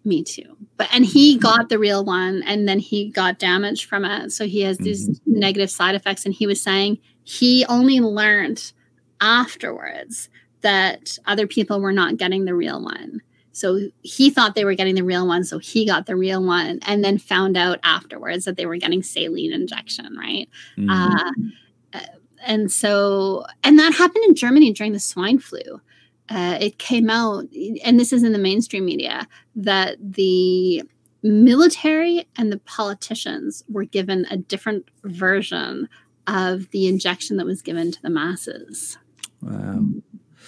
Me 0.06 0.22
too. 0.22 0.56
But 0.76 0.88
and 0.92 1.04
he 1.04 1.36
got 1.36 1.68
the 1.68 1.80
real 1.80 2.04
one 2.04 2.44
and 2.44 2.68
then 2.68 2.78
he 2.78 3.10
got 3.10 3.40
damage 3.40 3.86
from 3.86 4.04
it. 4.04 4.30
So 4.30 4.46
he 4.46 4.60
has 4.60 4.78
these 4.78 5.08
mm-hmm. 5.08 5.40
negative 5.40 5.68
side 5.68 5.96
effects. 5.96 6.24
And 6.24 6.32
he 6.32 6.46
was 6.46 6.62
saying 6.62 6.98
he 7.24 7.66
only 7.68 7.98
learned 7.98 8.72
afterwards 9.20 10.28
that 10.60 11.18
other 11.26 11.48
people 11.48 11.80
were 11.80 11.92
not 11.92 12.18
getting 12.18 12.44
the 12.44 12.54
real 12.54 12.80
one. 12.80 13.20
So 13.50 13.80
he 14.02 14.30
thought 14.30 14.54
they 14.54 14.64
were 14.64 14.74
getting 14.74 14.94
the 14.94 15.02
real 15.02 15.26
one. 15.26 15.42
So 15.42 15.58
he 15.58 15.84
got 15.84 16.06
the 16.06 16.14
real 16.14 16.44
one 16.44 16.78
and 16.82 17.02
then 17.02 17.18
found 17.18 17.56
out 17.56 17.80
afterwards 17.82 18.44
that 18.44 18.56
they 18.56 18.66
were 18.66 18.76
getting 18.76 19.02
saline 19.02 19.52
injection, 19.52 20.16
right? 20.16 20.48
Mm-hmm. 20.78 20.88
Uh, 20.88 22.00
and 22.44 22.70
so, 22.70 23.44
and 23.64 23.76
that 23.80 23.94
happened 23.94 24.24
in 24.28 24.36
Germany 24.36 24.72
during 24.72 24.92
the 24.92 25.00
swine 25.00 25.40
flu 25.40 25.80
uh, 26.28 26.58
it 26.60 26.78
came 26.78 27.10
out, 27.10 27.44
and 27.84 27.98
this 28.00 28.12
is 28.12 28.22
in 28.22 28.32
the 28.32 28.38
mainstream 28.38 28.84
media, 28.84 29.26
that 29.54 29.96
the 30.00 30.82
military 31.22 32.26
and 32.36 32.52
the 32.52 32.58
politicians 32.58 33.64
were 33.68 33.84
given 33.84 34.26
a 34.30 34.36
different 34.36 34.88
version 35.04 35.88
of 36.26 36.70
the 36.70 36.86
injection 36.86 37.36
that 37.36 37.46
was 37.46 37.62
given 37.62 37.92
to 37.92 38.02
the 38.02 38.10
masses. 38.10 38.98
Wow. 39.42 39.84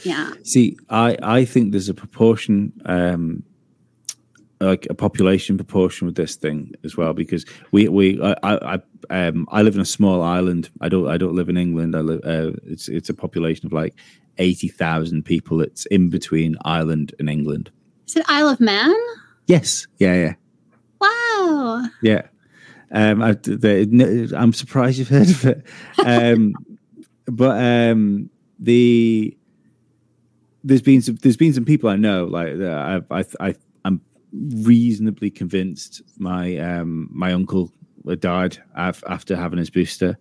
Yeah. 0.05 0.33
See, 0.45 0.77
I 0.91 1.17
I 1.23 1.45
think 1.45 1.73
there's 1.73 1.89
a 1.89 1.95
proportion, 1.95 2.73
um, 2.85 3.43
like 4.61 4.87
a 4.91 4.95
population 4.95 5.57
proportion 5.57 6.07
with 6.07 6.17
this 6.17 6.37
thing 6.37 6.73
as 6.85 6.97
well, 6.97 7.13
because 7.13 7.45
we 7.73 7.89
we 7.89 8.21
I 8.23 8.35
I 8.45 8.79
um 9.11 9.47
I 9.51 9.63
live 9.63 9.75
in 9.75 9.81
a 9.81 9.87
small 9.87 10.23
island. 10.23 10.71
I 10.81 10.89
don't 10.89 11.09
I 11.09 11.17
don't 11.17 11.35
live 11.35 11.49
in 11.49 11.57
England. 11.57 11.97
I 11.97 12.01
live. 12.01 12.21
Uh, 12.25 12.53
it's 12.65 12.89
it's 12.89 13.09
a 13.09 13.15
population 13.15 13.67
of 13.67 13.73
like 13.73 13.95
80,000 14.39 15.25
people. 15.25 15.61
It's 15.61 15.87
in 15.87 16.11
between 16.11 16.57
Ireland 16.65 17.15
and 17.19 17.29
England. 17.29 17.71
Is 18.07 18.17
it 18.17 18.25
Isle 18.29 18.49
of 18.49 18.61
Man? 18.61 18.95
Yes. 19.47 19.87
Yeah, 19.99 20.15
yeah. 20.15 20.35
Wow. 21.01 21.87
Yeah. 22.03 22.23
Um, 22.91 23.23
I, 23.23 23.37
am 23.63 24.53
surprised 24.53 24.99
you've 24.99 25.09
heard 25.09 25.29
of 25.29 25.45
it. 25.45 25.67
Um, 26.05 26.55
but 27.27 27.63
um, 27.63 28.31
the 28.59 29.37
there's 30.65 30.83
been 30.83 31.03
some 31.03 31.17
there's 31.17 31.37
been 31.37 31.53
some 31.53 31.65
people 31.65 31.89
I 31.89 31.97
know 31.97 32.25
like 32.25 32.49
I 32.61 33.01
I, 33.11 33.25
I 33.41 33.55
I'm 33.85 34.01
reasonably 34.33 35.31
convinced 35.31 36.03
my 36.19 36.57
um 36.59 37.09
my 37.13 37.33
uncle 37.33 37.73
died 38.21 38.59
after 38.75 39.37
having 39.37 39.59
his 39.59 39.71
booster. 39.71 40.19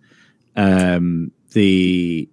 Um, 0.56 1.32
the 1.52 2.28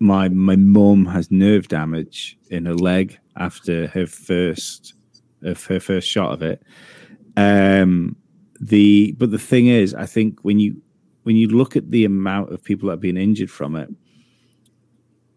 my 0.00 0.28
my 0.30 0.56
mum 0.56 1.04
has 1.06 1.30
nerve 1.30 1.68
damage 1.68 2.38
in 2.50 2.64
her 2.64 2.74
leg 2.74 3.18
after 3.36 3.86
her 3.88 4.06
first 4.06 4.94
of 5.42 5.64
her 5.66 5.78
first 5.78 6.08
shot 6.08 6.32
of 6.32 6.42
it. 6.42 6.62
Um, 7.36 8.16
the 8.60 9.12
but 9.12 9.30
the 9.30 9.38
thing 9.38 9.68
is, 9.68 9.94
I 9.94 10.06
think 10.06 10.40
when 10.42 10.58
you 10.58 10.80
when 11.22 11.36
you 11.36 11.48
look 11.48 11.76
at 11.76 11.90
the 11.90 12.04
amount 12.04 12.52
of 12.52 12.64
people 12.64 12.86
that 12.86 12.94
have 12.94 13.00
been 13.00 13.16
injured 13.16 13.50
from 13.50 13.76
it, 13.76 13.90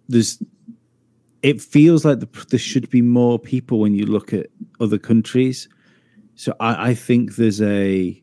there's 0.08 0.42
it 1.42 1.62
feels 1.62 2.06
like 2.06 2.22
the, 2.22 2.46
there 2.50 2.60
should 2.60 2.90
be 2.90 3.02
more 3.02 3.38
people 3.38 3.80
when 3.80 3.94
you 3.94 4.06
look 4.06 4.34
at 4.34 4.48
other 4.80 4.98
countries. 4.98 5.68
So 6.36 6.56
I, 6.62 6.92
I 6.92 6.94
think 6.94 7.36
there's 7.36 7.62
a 7.62 8.22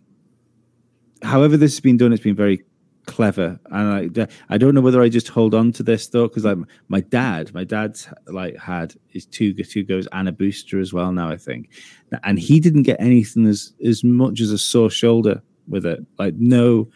however 1.22 1.58
this 1.58 1.74
has 1.74 1.80
been 1.80 1.98
done, 1.98 2.14
it's 2.14 2.22
been 2.22 2.34
very 2.34 2.64
clever 3.06 3.58
and 3.70 4.18
I, 4.20 4.26
I 4.50 4.58
don't 4.58 4.74
know 4.74 4.82
whether 4.82 5.02
i 5.02 5.08
just 5.08 5.28
hold 5.28 5.54
on 5.54 5.72
to 5.72 5.82
this 5.82 6.06
though 6.08 6.28
because 6.28 6.44
like 6.44 6.58
my 6.88 7.00
dad 7.00 7.52
my 7.54 7.64
dad's 7.64 8.08
like 8.26 8.56
had 8.56 8.94
his 9.08 9.26
two 9.26 9.52
two 9.54 9.82
goes 9.82 10.06
and 10.12 10.28
a 10.28 10.32
booster 10.32 10.78
as 10.78 10.92
well 10.92 11.10
now 11.10 11.28
i 11.28 11.36
think 11.36 11.70
and 12.22 12.38
he 12.38 12.60
didn't 12.60 12.82
get 12.82 13.00
anything 13.00 13.46
as 13.46 13.72
as 13.84 14.04
much 14.04 14.40
as 14.40 14.52
a 14.52 14.58
sore 14.58 14.90
shoulder 14.90 15.42
with 15.70 15.86
it. 15.86 16.04
Like 16.18 16.34
no, 16.34 16.88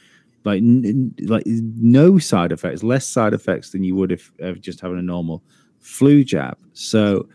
like 0.44 0.58
n- 0.58 1.14
like 1.22 1.44
no 1.46 2.18
side 2.18 2.52
effects, 2.52 2.82
less 2.82 3.06
side 3.06 3.32
effects 3.32 3.70
than 3.70 3.84
you 3.84 3.96
would 3.96 4.12
if, 4.12 4.30
if 4.38 4.60
just 4.60 4.80
having 4.80 4.98
a 4.98 5.02
normal 5.02 5.42
flu 5.80 6.24
jab. 6.24 6.58
So 6.74 7.28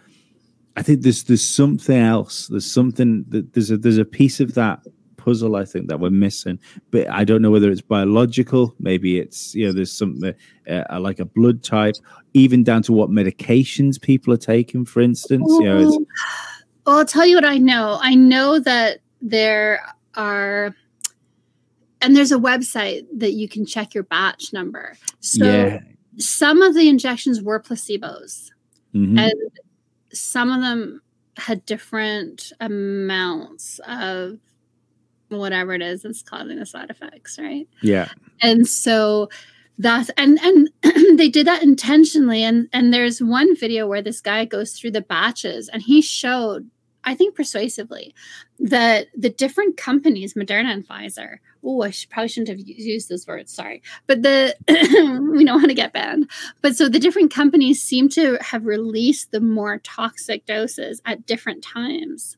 I 0.75 0.83
think 0.83 1.01
there's 1.01 1.23
there's 1.23 1.47
something 1.47 1.97
else. 1.97 2.47
There's 2.47 2.69
something 2.69 3.25
that 3.29 3.53
there's 3.53 3.71
a 3.71 3.77
there's 3.77 3.97
a 3.97 4.05
piece 4.05 4.39
of 4.39 4.53
that 4.53 4.85
puzzle 5.19 5.55
I 5.55 5.65
think 5.65 5.87
that 5.87 5.99
we're 5.99 6.09
missing. 6.09 6.59
But 6.91 7.09
I 7.09 7.23
don't 7.23 7.41
know 7.41 7.51
whether 7.51 7.69
it's 7.69 7.81
biological. 7.81 8.75
Maybe 8.79 9.19
it's 9.19 9.53
you 9.55 9.67
know 9.67 9.73
there's 9.73 9.91
something 9.91 10.33
uh, 10.69 10.99
like 10.99 11.19
a 11.19 11.25
blood 11.25 11.63
type, 11.63 11.95
even 12.33 12.63
down 12.63 12.83
to 12.83 12.93
what 12.93 13.09
medications 13.09 14.01
people 14.01 14.33
are 14.33 14.37
taking. 14.37 14.85
For 14.85 15.01
instance, 15.01 15.47
you 15.59 15.63
know. 15.63 16.05
Well, 16.85 16.97
I'll 16.97 17.05
tell 17.05 17.25
you 17.25 17.35
what 17.35 17.45
I 17.45 17.57
know. 17.57 17.99
I 18.01 18.15
know 18.15 18.59
that 18.59 18.99
there 19.21 19.81
are 20.15 20.75
and 22.01 22.15
there's 22.15 22.31
a 22.31 22.37
website 22.37 23.05
that 23.13 23.33
you 23.33 23.49
can 23.49 23.65
check 23.65 23.93
your 23.93 24.03
batch 24.03 24.53
number. 24.53 24.95
So 25.19 25.45
yeah. 25.45 25.79
some 26.17 26.61
of 26.61 26.73
the 26.73 26.87
injections 26.87 27.41
were 27.41 27.59
placebos, 27.59 28.51
Mhm. 28.95 29.19
and 29.19 29.33
some 30.13 30.51
of 30.51 30.61
them 30.61 31.01
had 31.37 31.65
different 31.65 32.51
amounts 32.59 33.79
of 33.87 34.39
whatever 35.29 35.73
it 35.73 35.81
is 35.81 36.01
that's 36.01 36.21
causing 36.21 36.57
the 36.57 36.65
side 36.65 36.89
effects, 36.89 37.37
right? 37.39 37.67
yeah, 37.81 38.09
and 38.41 38.67
so 38.67 39.29
that's 39.77 40.09
and 40.17 40.39
and 40.41 40.69
they 41.17 41.29
did 41.29 41.47
that 41.47 41.63
intentionally. 41.63 42.43
And 42.43 42.67
and 42.73 42.93
there's 42.93 43.21
one 43.21 43.55
video 43.55 43.87
where 43.87 44.01
this 44.01 44.21
guy 44.21 44.45
goes 44.45 44.73
through 44.73 44.91
the 44.91 45.01
batches 45.01 45.69
and 45.69 45.81
he 45.81 46.01
showed 46.01 46.69
i 47.05 47.15
think 47.15 47.33
persuasively 47.33 48.13
that 48.59 49.07
the 49.17 49.29
different 49.29 49.77
companies 49.77 50.33
moderna 50.33 50.73
and 50.73 50.85
pfizer 50.85 51.37
oh 51.63 51.81
i 51.81 51.89
should, 51.89 52.09
probably 52.09 52.27
shouldn't 52.27 52.49
have 52.49 52.59
used 52.59 53.07
those 53.07 53.25
words 53.25 53.53
sorry 53.53 53.81
but 54.05 54.21
the 54.21 54.53
we 55.33 55.45
don't 55.45 55.61
want 55.61 55.69
to 55.69 55.73
get 55.73 55.93
banned. 55.93 56.29
But 56.61 56.75
so 56.75 56.89
the 56.89 56.99
different 56.99 57.33
companies 57.33 57.81
seem 57.81 58.09
to 58.09 58.37
have 58.41 58.65
released 58.65 59.31
the 59.31 59.39
more 59.39 59.79
toxic 59.79 60.45
doses 60.45 61.01
at 61.05 61.25
different 61.25 61.63
times 61.63 62.37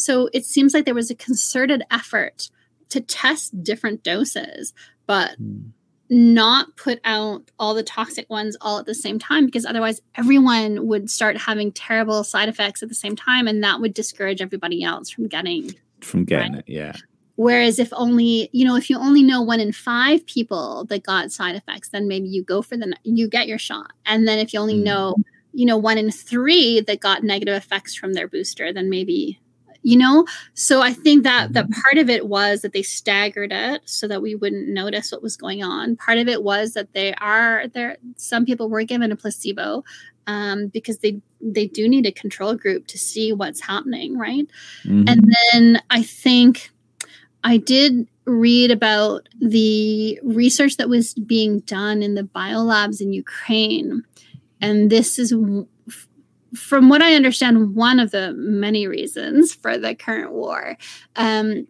so 0.00 0.28
it 0.32 0.44
seems 0.44 0.74
like 0.74 0.84
there 0.84 0.94
was 0.94 1.10
a 1.10 1.14
concerted 1.14 1.82
effort 1.90 2.50
to 2.88 3.00
test 3.00 3.62
different 3.62 4.02
doses 4.02 4.72
but 5.06 5.40
Mm. 5.40 5.70
not 6.12 6.76
put 6.76 6.98
out 7.04 7.50
all 7.58 7.72
the 7.74 7.84
toxic 7.84 8.28
ones 8.28 8.56
all 8.60 8.78
at 8.80 8.86
the 8.86 8.94
same 8.96 9.18
time 9.18 9.46
because 9.46 9.64
otherwise 9.64 10.00
everyone 10.16 10.86
would 10.88 11.08
start 11.08 11.36
having 11.36 11.70
terrible 11.70 12.24
side 12.24 12.48
effects 12.48 12.82
at 12.82 12.88
the 12.88 12.94
same 12.96 13.14
time 13.14 13.46
and 13.46 13.62
that 13.62 13.80
would 13.80 13.94
discourage 13.94 14.40
everybody 14.40 14.82
else 14.82 15.08
from 15.08 15.28
getting 15.28 15.72
from 16.00 16.24
getting 16.24 16.54
it. 16.54 16.64
Yeah, 16.66 16.94
whereas 17.36 17.78
if 17.78 17.90
only 17.92 18.48
you 18.52 18.64
know 18.64 18.74
if 18.74 18.90
you 18.90 18.98
only 18.98 19.22
know 19.22 19.40
one 19.40 19.60
in 19.60 19.70
five 19.72 20.26
people 20.26 20.84
that 20.86 21.04
got 21.04 21.30
side 21.30 21.54
effects 21.54 21.90
then 21.90 22.08
maybe 22.08 22.26
you 22.28 22.42
go 22.42 22.60
for 22.60 22.76
the 22.76 22.92
you 23.04 23.28
get 23.28 23.46
your 23.46 23.58
shot 23.58 23.92
and 24.04 24.26
then 24.26 24.38
if 24.40 24.52
you 24.52 24.58
only 24.58 24.78
Mm. 24.78 24.84
know 24.84 25.14
you 25.52 25.64
know 25.66 25.76
one 25.76 25.96
in 25.98 26.10
three 26.10 26.80
that 26.80 26.98
got 27.00 27.22
negative 27.22 27.54
effects 27.54 27.94
from 27.94 28.14
their 28.14 28.26
booster 28.26 28.72
then 28.72 28.90
maybe 28.90 29.38
you 29.82 29.96
know 29.96 30.24
so 30.54 30.80
i 30.82 30.92
think 30.92 31.24
that 31.24 31.52
that 31.52 31.70
part 31.70 31.98
of 31.98 32.08
it 32.10 32.26
was 32.26 32.62
that 32.62 32.72
they 32.72 32.82
staggered 32.82 33.52
it 33.52 33.80
so 33.84 34.06
that 34.06 34.20
we 34.22 34.34
wouldn't 34.34 34.68
notice 34.68 35.10
what 35.10 35.22
was 35.22 35.36
going 35.36 35.62
on 35.62 35.96
part 35.96 36.18
of 36.18 36.28
it 36.28 36.42
was 36.42 36.74
that 36.74 36.92
they 36.92 37.14
are 37.14 37.66
there 37.74 37.96
some 38.16 38.44
people 38.44 38.68
were 38.68 38.82
given 38.84 39.10
a 39.12 39.16
placebo 39.16 39.82
um, 40.26 40.68
because 40.68 40.98
they 40.98 41.20
they 41.40 41.66
do 41.66 41.88
need 41.88 42.06
a 42.06 42.12
control 42.12 42.54
group 42.54 42.86
to 42.88 42.98
see 42.98 43.32
what's 43.32 43.60
happening 43.62 44.16
right 44.18 44.46
Mhm. 44.84 45.08
and 45.10 45.34
then 45.52 45.82
I 45.90 46.02
think 46.02 46.70
I 47.42 47.56
did 47.56 48.06
read 48.26 48.70
about 48.70 49.28
the 49.40 50.20
research 50.22 50.76
that 50.76 50.88
was 50.90 51.14
being 51.14 51.60
done 51.60 52.02
in 52.02 52.14
the 52.14 52.22
biolabs 52.22 53.00
in 53.00 53.12
Ukraine. 53.14 54.04
And 54.60 54.90
this 54.90 55.18
is, 55.18 55.32
from 56.54 56.88
what 56.88 57.02
I 57.02 57.14
understand, 57.14 57.74
one 57.74 58.00
of 58.00 58.10
the 58.10 58.32
many 58.34 58.86
reasons 58.86 59.54
for 59.54 59.78
the 59.78 59.94
current 59.94 60.32
war. 60.32 60.76
Um, 61.16 61.66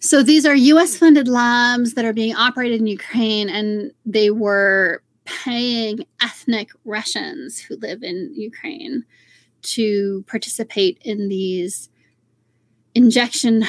so 0.00 0.22
these 0.22 0.46
are 0.46 0.54
US 0.54 0.96
funded 0.96 1.28
labs 1.28 1.94
that 1.94 2.04
are 2.04 2.12
being 2.12 2.34
operated 2.34 2.80
in 2.80 2.86
Ukraine, 2.86 3.48
and 3.48 3.92
they 4.06 4.30
were 4.30 5.02
paying 5.24 6.06
ethnic 6.22 6.70
Russians 6.84 7.58
who 7.58 7.76
live 7.76 8.02
in 8.02 8.32
Ukraine 8.34 9.04
to 9.62 10.24
participate 10.26 10.98
in 11.02 11.28
these 11.28 11.90
injection 12.94 13.64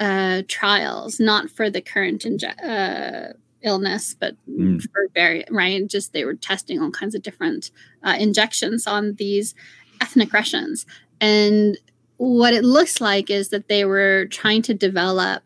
uh, 0.00 0.42
trials, 0.48 1.18
not 1.18 1.50
for 1.50 1.68
the 1.68 1.80
current 1.80 2.22
inje- 2.22 2.64
uh, 2.64 3.32
illness, 3.62 4.14
but 4.18 4.36
Mm. 4.48 4.80
for 4.82 5.08
very 5.14 5.44
right. 5.50 5.86
Just 5.86 6.12
they 6.12 6.24
were 6.24 6.34
testing 6.34 6.80
all 6.80 6.90
kinds 6.90 7.14
of 7.14 7.22
different 7.22 7.70
uh, 8.02 8.16
injections 8.18 8.86
on 8.86 9.14
these 9.14 9.54
ethnic 10.00 10.32
Russians, 10.32 10.86
and 11.20 11.78
what 12.18 12.54
it 12.54 12.64
looks 12.64 13.00
like 13.00 13.30
is 13.30 13.48
that 13.50 13.68
they 13.68 13.84
were 13.84 14.26
trying 14.30 14.62
to 14.62 14.74
develop 14.74 15.42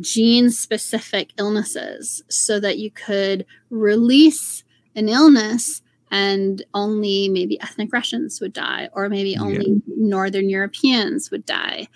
gene 0.00 0.50
specific 0.50 1.30
illnesses 1.38 2.22
so 2.28 2.58
that 2.60 2.78
you 2.78 2.90
could 2.90 3.46
release 3.70 4.62
an 4.94 5.08
illness 5.08 5.82
and 6.10 6.64
only 6.74 7.28
maybe 7.28 7.60
ethnic 7.60 7.92
Russians 7.92 8.40
would 8.40 8.52
die, 8.52 8.88
or 8.92 9.08
maybe 9.08 9.30
Yeah. 9.30 9.42
only 9.42 9.82
Northern 9.96 10.48
Europeans 10.50 11.30
would 11.30 11.44
die. 11.46 11.88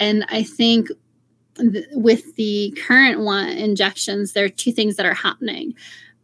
And 0.00 0.24
I 0.28 0.42
think 0.42 0.88
th- 1.56 1.86
with 1.92 2.36
the 2.36 2.76
current 2.86 3.20
one 3.20 3.48
injections, 3.48 4.32
there 4.32 4.44
are 4.44 4.50
two 4.50 4.72
things 4.72 4.96
that 4.96 5.06
are 5.06 5.14
happening. 5.14 5.74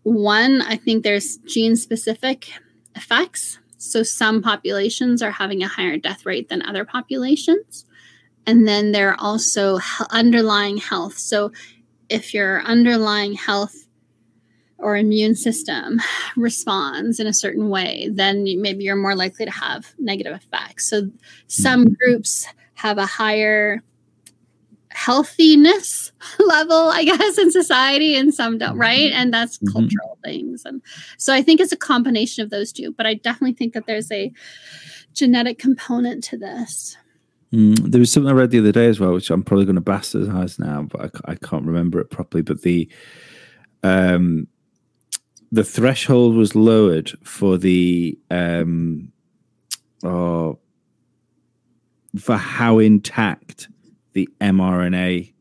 One, 0.02 0.62
I 0.62 0.77
think 0.77 1.02
there's 1.02 1.39
gene 1.39 1.77
specific 1.77 2.52
effects. 2.94 3.59
So 3.78 4.02
some 4.02 4.43
populations 4.43 5.23
are 5.23 5.31
having 5.31 5.62
a 5.62 5.69
higher 5.69 5.97
death 5.97 6.27
rate 6.27 6.48
than 6.48 6.62
other 6.62 6.85
populations. 6.85 7.85
And 8.47 8.66
then 8.66 8.93
there 8.93 9.11
are 9.11 9.20
also 9.20 9.78
he- 9.78 10.05
underlying 10.11 10.78
health. 10.78 11.19
So 11.19 11.52
if 12.09 12.35
your 12.35 12.62
underlying 12.62 13.35
health 13.35 13.86
or 14.78 14.97
immune 14.97 15.35
system 15.35 16.01
responds 16.36 17.20
in 17.20 17.27
a 17.27 17.35
certain 17.35 17.69
way, 17.69 18.09
then 18.12 18.44
maybe 18.61 18.85
you're 18.85 18.97
more 18.97 19.15
likely 19.15 19.44
to 19.44 19.51
have 19.51 19.94
negative 19.98 20.35
effects. 20.35 20.89
So 20.89 21.11
some 21.47 21.94
groups 21.94 22.47
have 22.74 22.98
a 22.98 23.07
higher 23.07 23.82
healthiness 25.05 26.12
level, 26.39 26.90
I 26.90 27.05
guess, 27.05 27.39
in 27.39 27.51
society, 27.51 28.16
and 28.16 28.35
some 28.35 28.59
don't, 28.59 28.77
right? 28.77 29.10
And 29.12 29.32
that's 29.32 29.59
Mhm. 29.59 29.72
cultural 29.72 30.18
things. 30.22 30.62
And 30.66 30.82
so 31.16 31.32
I 31.32 31.40
think 31.43 31.60
it's 31.60 31.72
a 31.72 31.77
combination 31.77 32.44
of 32.44 32.51
those 32.51 32.70
two, 32.70 32.93
but 32.93 33.06
I 33.06 33.14
definitely 33.14 33.55
think 33.55 33.72
that 33.72 33.86
there's 33.86 34.12
a 34.12 34.31
genetic 35.14 35.59
component 35.59 36.22
to 36.24 36.36
this. 36.36 36.98
Mm, 37.52 37.90
there 37.90 37.98
was 37.98 38.12
something 38.12 38.31
I 38.31 38.35
read 38.35 38.51
the 38.51 38.59
other 38.59 38.72
day 38.72 38.86
as 38.86 39.01
well, 39.01 39.14
which 39.14 39.31
I'm 39.31 39.43
probably 39.43 39.64
going 39.64 39.77
to 39.77 39.81
bastardize 39.81 40.59
now, 40.59 40.82
but 40.82 41.01
I, 41.27 41.32
I 41.32 41.35
can't 41.35 41.64
remember 41.64 41.98
it 41.98 42.10
properly. 42.10 42.43
But 42.43 42.62
the 42.62 42.86
um, 43.82 44.47
the 45.51 45.64
threshold 45.64 46.36
was 46.36 46.55
lowered 46.55 47.10
for 47.24 47.56
the 47.56 48.18
um, 48.31 49.10
oh, 50.05 50.59
for 52.18 52.36
how 52.36 52.78
intact 52.78 53.68
the 54.12 54.28
mRNA 54.40 55.32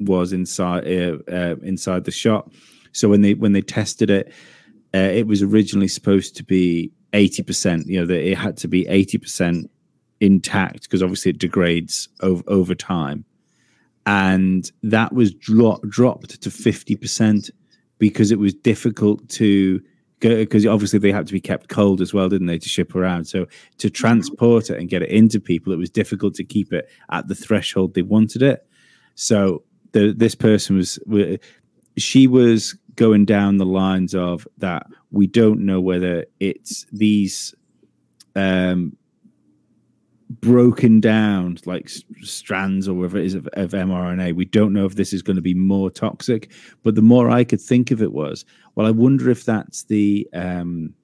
was 0.00 0.32
inside 0.32 0.86
uh, 0.86 1.18
uh, 1.30 1.56
inside 1.62 2.04
the 2.04 2.10
shot. 2.10 2.50
So 2.92 3.08
when 3.08 3.22
they 3.22 3.34
when 3.34 3.52
they 3.52 3.62
tested 3.62 4.10
it, 4.10 4.32
uh, 4.94 4.98
it 4.98 5.26
was 5.26 5.42
originally 5.42 5.88
supposed 5.88 6.36
to 6.36 6.44
be 6.44 6.92
eighty 7.12 7.42
percent. 7.42 7.86
You 7.86 8.00
know, 8.00 8.06
that 8.06 8.28
it 8.28 8.36
had 8.36 8.56
to 8.58 8.68
be 8.68 8.86
eighty 8.88 9.18
percent 9.18 9.70
intact 10.20 10.82
because 10.82 11.02
obviously 11.02 11.30
it 11.30 11.38
degrades 11.38 12.08
over 12.20 12.42
over 12.46 12.74
time, 12.74 13.24
and 14.06 14.70
that 14.82 15.12
was 15.12 15.34
dro- 15.34 15.80
dropped 15.88 16.40
to 16.42 16.50
fifty 16.50 16.96
percent 16.96 17.50
because 17.98 18.30
it 18.30 18.38
was 18.38 18.54
difficult 18.54 19.28
to 19.28 19.80
because 20.20 20.66
obviously 20.66 20.98
they 20.98 21.12
had 21.12 21.26
to 21.26 21.32
be 21.32 21.40
kept 21.40 21.68
cold 21.68 22.00
as 22.00 22.12
well, 22.12 22.28
didn't 22.28 22.46
they, 22.46 22.58
to 22.58 22.68
ship 22.68 22.94
around? 22.94 23.26
So 23.26 23.46
to 23.78 23.90
transport 23.90 24.70
it 24.70 24.78
and 24.78 24.88
get 24.88 25.02
it 25.02 25.10
into 25.10 25.40
people, 25.40 25.72
it 25.72 25.78
was 25.78 25.90
difficult 25.90 26.34
to 26.34 26.44
keep 26.44 26.72
it 26.72 26.88
at 27.10 27.28
the 27.28 27.34
threshold 27.34 27.94
they 27.94 28.02
wanted 28.02 28.42
it. 28.42 28.66
So 29.14 29.62
the, 29.92 30.12
this 30.12 30.34
person 30.34 30.76
was, 30.76 30.98
she 31.96 32.26
was 32.26 32.76
going 32.94 33.24
down 33.24 33.58
the 33.58 33.66
lines 33.66 34.14
of 34.14 34.46
that 34.58 34.86
we 35.10 35.26
don't 35.26 35.60
know 35.60 35.80
whether 35.80 36.26
it's 36.40 36.84
these 36.92 37.54
um, 38.34 38.96
broken 40.30 41.00
down 41.00 41.58
like 41.64 41.88
strands 42.22 42.86
or 42.86 42.94
whatever 42.94 43.18
it 43.18 43.26
is 43.26 43.34
of, 43.34 43.48
of 43.54 43.70
mRNA. 43.70 44.34
We 44.34 44.44
don't 44.44 44.72
know 44.72 44.84
if 44.84 44.94
this 44.94 45.12
is 45.12 45.22
going 45.22 45.36
to 45.36 45.42
be 45.42 45.54
more 45.54 45.90
toxic. 45.90 46.52
But 46.82 46.94
the 46.94 47.02
more 47.02 47.30
I 47.30 47.44
could 47.44 47.60
think 47.60 47.90
of 47.90 48.02
it 48.02 48.12
was, 48.12 48.44
well, 48.74 48.86
I 48.86 48.90
wonder 48.90 49.30
if 49.30 49.44
that's 49.44 49.84
the. 49.84 50.28
Um, 50.32 50.94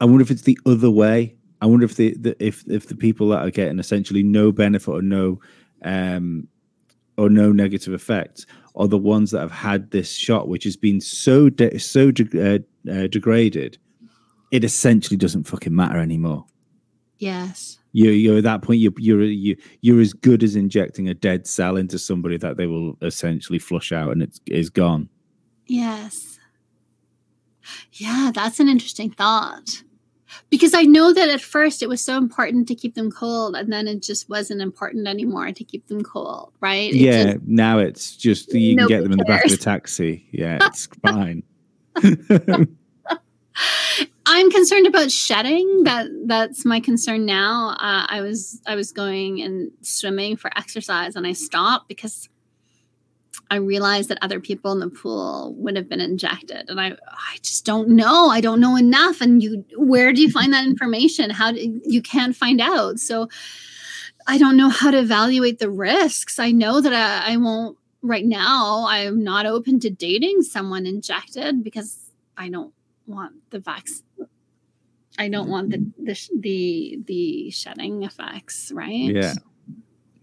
I 0.00 0.04
wonder 0.04 0.22
if 0.22 0.30
it's 0.30 0.42
the 0.42 0.58
other 0.64 0.90
way. 0.90 1.34
I 1.60 1.66
wonder 1.66 1.84
if 1.84 1.96
the, 1.96 2.14
the 2.16 2.36
if 2.44 2.64
if 2.68 2.88
the 2.88 2.94
people 2.94 3.28
that 3.30 3.44
are 3.44 3.50
getting 3.50 3.78
essentially 3.78 4.22
no 4.22 4.52
benefit 4.52 4.90
or 4.90 5.02
no 5.02 5.40
um, 5.82 6.46
or 7.16 7.28
no 7.28 7.52
negative 7.52 7.92
effects 7.92 8.46
are 8.76 8.86
the 8.86 8.96
ones 8.96 9.32
that 9.32 9.40
have 9.40 9.50
had 9.50 9.90
this 9.90 10.12
shot, 10.12 10.48
which 10.48 10.64
has 10.64 10.76
been 10.76 11.00
so 11.00 11.50
de- 11.50 11.78
so 11.78 12.12
de- 12.12 12.54
uh, 12.54 12.58
uh, 12.90 13.08
degraded, 13.08 13.76
it 14.50 14.64
essentially 14.64 15.16
doesn't 15.16 15.44
fucking 15.44 15.74
matter 15.74 15.98
anymore. 15.98 16.46
Yes. 17.18 17.78
You, 17.92 18.10
you're 18.10 18.38
at 18.38 18.44
that 18.44 18.62
point. 18.62 18.80
You're 18.80 18.92
you're 18.98 19.22
you, 19.24 19.56
you're 19.80 20.00
as 20.00 20.12
good 20.12 20.42
as 20.42 20.56
injecting 20.56 21.08
a 21.08 21.14
dead 21.14 21.46
cell 21.46 21.76
into 21.76 21.98
somebody 21.98 22.36
that 22.38 22.56
they 22.56 22.66
will 22.66 22.96
essentially 23.02 23.58
flush 23.58 23.92
out 23.92 24.12
and 24.12 24.22
it's 24.22 24.40
is 24.46 24.70
gone. 24.70 25.08
Yes. 25.66 26.38
Yeah, 27.92 28.30
that's 28.34 28.60
an 28.60 28.68
interesting 28.68 29.10
thought. 29.10 29.82
Because 30.50 30.74
I 30.74 30.82
know 30.82 31.12
that 31.14 31.30
at 31.30 31.40
first 31.40 31.82
it 31.82 31.88
was 31.88 32.04
so 32.04 32.18
important 32.18 32.68
to 32.68 32.74
keep 32.74 32.94
them 32.94 33.10
cold, 33.10 33.56
and 33.56 33.72
then 33.72 33.88
it 33.88 34.02
just 34.02 34.28
wasn't 34.28 34.60
important 34.60 35.08
anymore 35.08 35.52
to 35.52 35.64
keep 35.64 35.86
them 35.88 36.02
cold, 36.02 36.52
right? 36.60 36.92
It 36.92 36.96
yeah. 36.96 37.32
just- 37.32 37.46
now 37.46 37.78
it's 37.78 38.14
just 38.16 38.52
you 38.52 38.76
can 38.76 38.88
get 38.88 39.02
them 39.02 39.12
in 39.12 39.18
the 39.18 39.24
back 39.24 39.46
of 39.46 39.52
a 39.52 39.56
taxi. 39.56 40.26
Yeah, 40.30 40.58
it's 40.62 40.86
fine. 41.02 41.42
I'm 44.30 44.50
concerned 44.50 44.86
about 44.86 45.10
shedding. 45.10 45.84
That 45.84 46.06
that's 46.26 46.66
my 46.66 46.80
concern 46.80 47.24
now. 47.24 47.70
Uh, 47.70 48.04
I 48.08 48.20
was 48.20 48.60
I 48.66 48.74
was 48.74 48.92
going 48.92 49.40
and 49.40 49.70
swimming 49.80 50.36
for 50.36 50.50
exercise, 50.54 51.16
and 51.16 51.26
I 51.26 51.32
stopped 51.32 51.88
because 51.88 52.28
I 53.50 53.56
realized 53.56 54.10
that 54.10 54.18
other 54.20 54.38
people 54.38 54.70
in 54.72 54.80
the 54.80 54.90
pool 54.90 55.54
would 55.56 55.76
have 55.76 55.88
been 55.88 56.02
injected, 56.02 56.68
and 56.68 56.78
I 56.78 56.88
I 56.90 57.38
just 57.42 57.64
don't 57.64 57.88
know. 57.88 58.28
I 58.28 58.42
don't 58.42 58.60
know 58.60 58.76
enough. 58.76 59.22
And 59.22 59.42
you, 59.42 59.64
where 59.78 60.12
do 60.12 60.20
you 60.20 60.30
find 60.30 60.52
that 60.52 60.66
information? 60.66 61.30
How 61.30 61.52
do, 61.52 61.80
you 61.86 62.02
can't 62.02 62.36
find 62.36 62.60
out? 62.60 62.98
So 62.98 63.30
I 64.26 64.36
don't 64.36 64.58
know 64.58 64.68
how 64.68 64.90
to 64.90 64.98
evaluate 64.98 65.58
the 65.58 65.70
risks. 65.70 66.38
I 66.38 66.52
know 66.52 66.82
that 66.82 66.92
I, 66.92 67.32
I 67.32 67.36
won't 67.38 67.78
right 68.02 68.26
now. 68.26 68.84
I'm 68.90 69.24
not 69.24 69.46
open 69.46 69.80
to 69.80 69.88
dating 69.88 70.42
someone 70.42 70.84
injected 70.84 71.64
because 71.64 72.10
I 72.36 72.50
don't 72.50 72.74
want 73.08 73.50
the 73.50 73.58
vaccine. 73.58 74.04
I 75.18 75.28
don't 75.28 75.48
want 75.48 75.70
the 75.70 75.84
the 75.98 76.18
the, 76.38 76.98
the 77.04 77.50
shedding 77.50 78.04
effects, 78.04 78.70
right? 78.72 79.12
Yeah. 79.12 79.34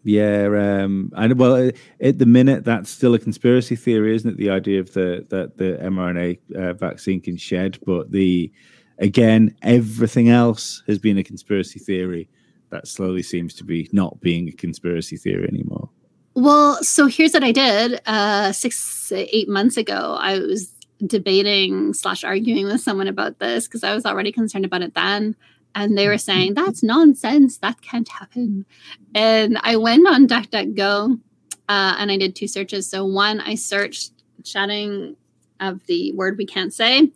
Yeah, 0.08 0.84
um, 0.84 1.12
and 1.16 1.40
well, 1.40 1.72
at 2.00 2.20
the 2.20 2.28
minute, 2.28 2.64
that's 2.64 2.92
still 2.92 3.16
a 3.16 3.20
conspiracy 3.20 3.76
theory, 3.76 4.14
isn't 4.14 4.30
it? 4.30 4.38
The 4.38 4.52
idea 4.52 4.80
of 4.80 4.94
the 4.94 5.26
that 5.30 5.58
the 5.58 5.80
mRNA 5.82 6.38
uh, 6.56 6.74
vaccine 6.74 7.20
can 7.20 7.38
shed, 7.38 7.80
but 7.88 8.12
the 8.12 8.52
again, 9.00 9.56
everything 9.64 10.30
else 10.30 10.84
has 10.86 11.00
been 11.00 11.18
a 11.18 11.24
conspiracy 11.24 11.80
theory 11.80 12.30
that 12.70 12.88
slowly 12.88 13.24
seems 13.24 13.56
to 13.56 13.64
be 13.64 13.90
not 13.94 14.22
being 14.22 14.48
a 14.48 14.52
conspiracy 14.52 15.18
theory 15.18 15.48
anymore. 15.48 15.90
Well, 16.36 16.84
so 16.84 17.08
here's 17.08 17.34
what 17.34 17.44
I 17.44 17.52
did. 17.52 18.00
Uh, 18.06 18.52
six 18.52 19.12
eight 19.12 19.50
months 19.50 19.76
ago, 19.76 20.18
I 20.20 20.38
was 20.38 20.72
debating 21.06 21.94
slash 21.94 22.24
arguing 22.24 22.66
with 22.66 22.82
someone 22.82 23.08
about 23.08 23.40
this 23.40 23.68
because 23.68 23.84
I 23.84 23.94
was 23.94 24.06
already 24.06 24.32
concerned 24.32 24.66
about 24.66 24.82
it 24.82 24.94
then. 24.94 25.36
And 25.74 25.98
they 25.98 26.08
were 26.08 26.18
saying, 26.18 26.56
mm-hmm. 26.56 26.64
that's 26.64 26.82
nonsense. 26.82 27.58
That 27.58 27.82
can't 27.82 28.08
happen. 28.08 28.66
And 29.14 29.60
I 29.62 29.76
went 29.76 30.08
on 30.08 30.28
DuckDuckGo 30.28 31.20
uh, 31.68 31.96
and 31.98 32.12
I 32.12 32.18
did 32.18 32.36
two 32.36 32.48
searches. 32.48 32.90
So, 32.90 33.06
one, 33.06 33.42
I 33.42 33.56
searched 33.56 34.12
shedding 34.44 35.18
of 35.60 35.86
the 35.88 36.14
word 36.14 36.38
we 36.38 36.46
can't 36.46 36.74
say 36.74 37.12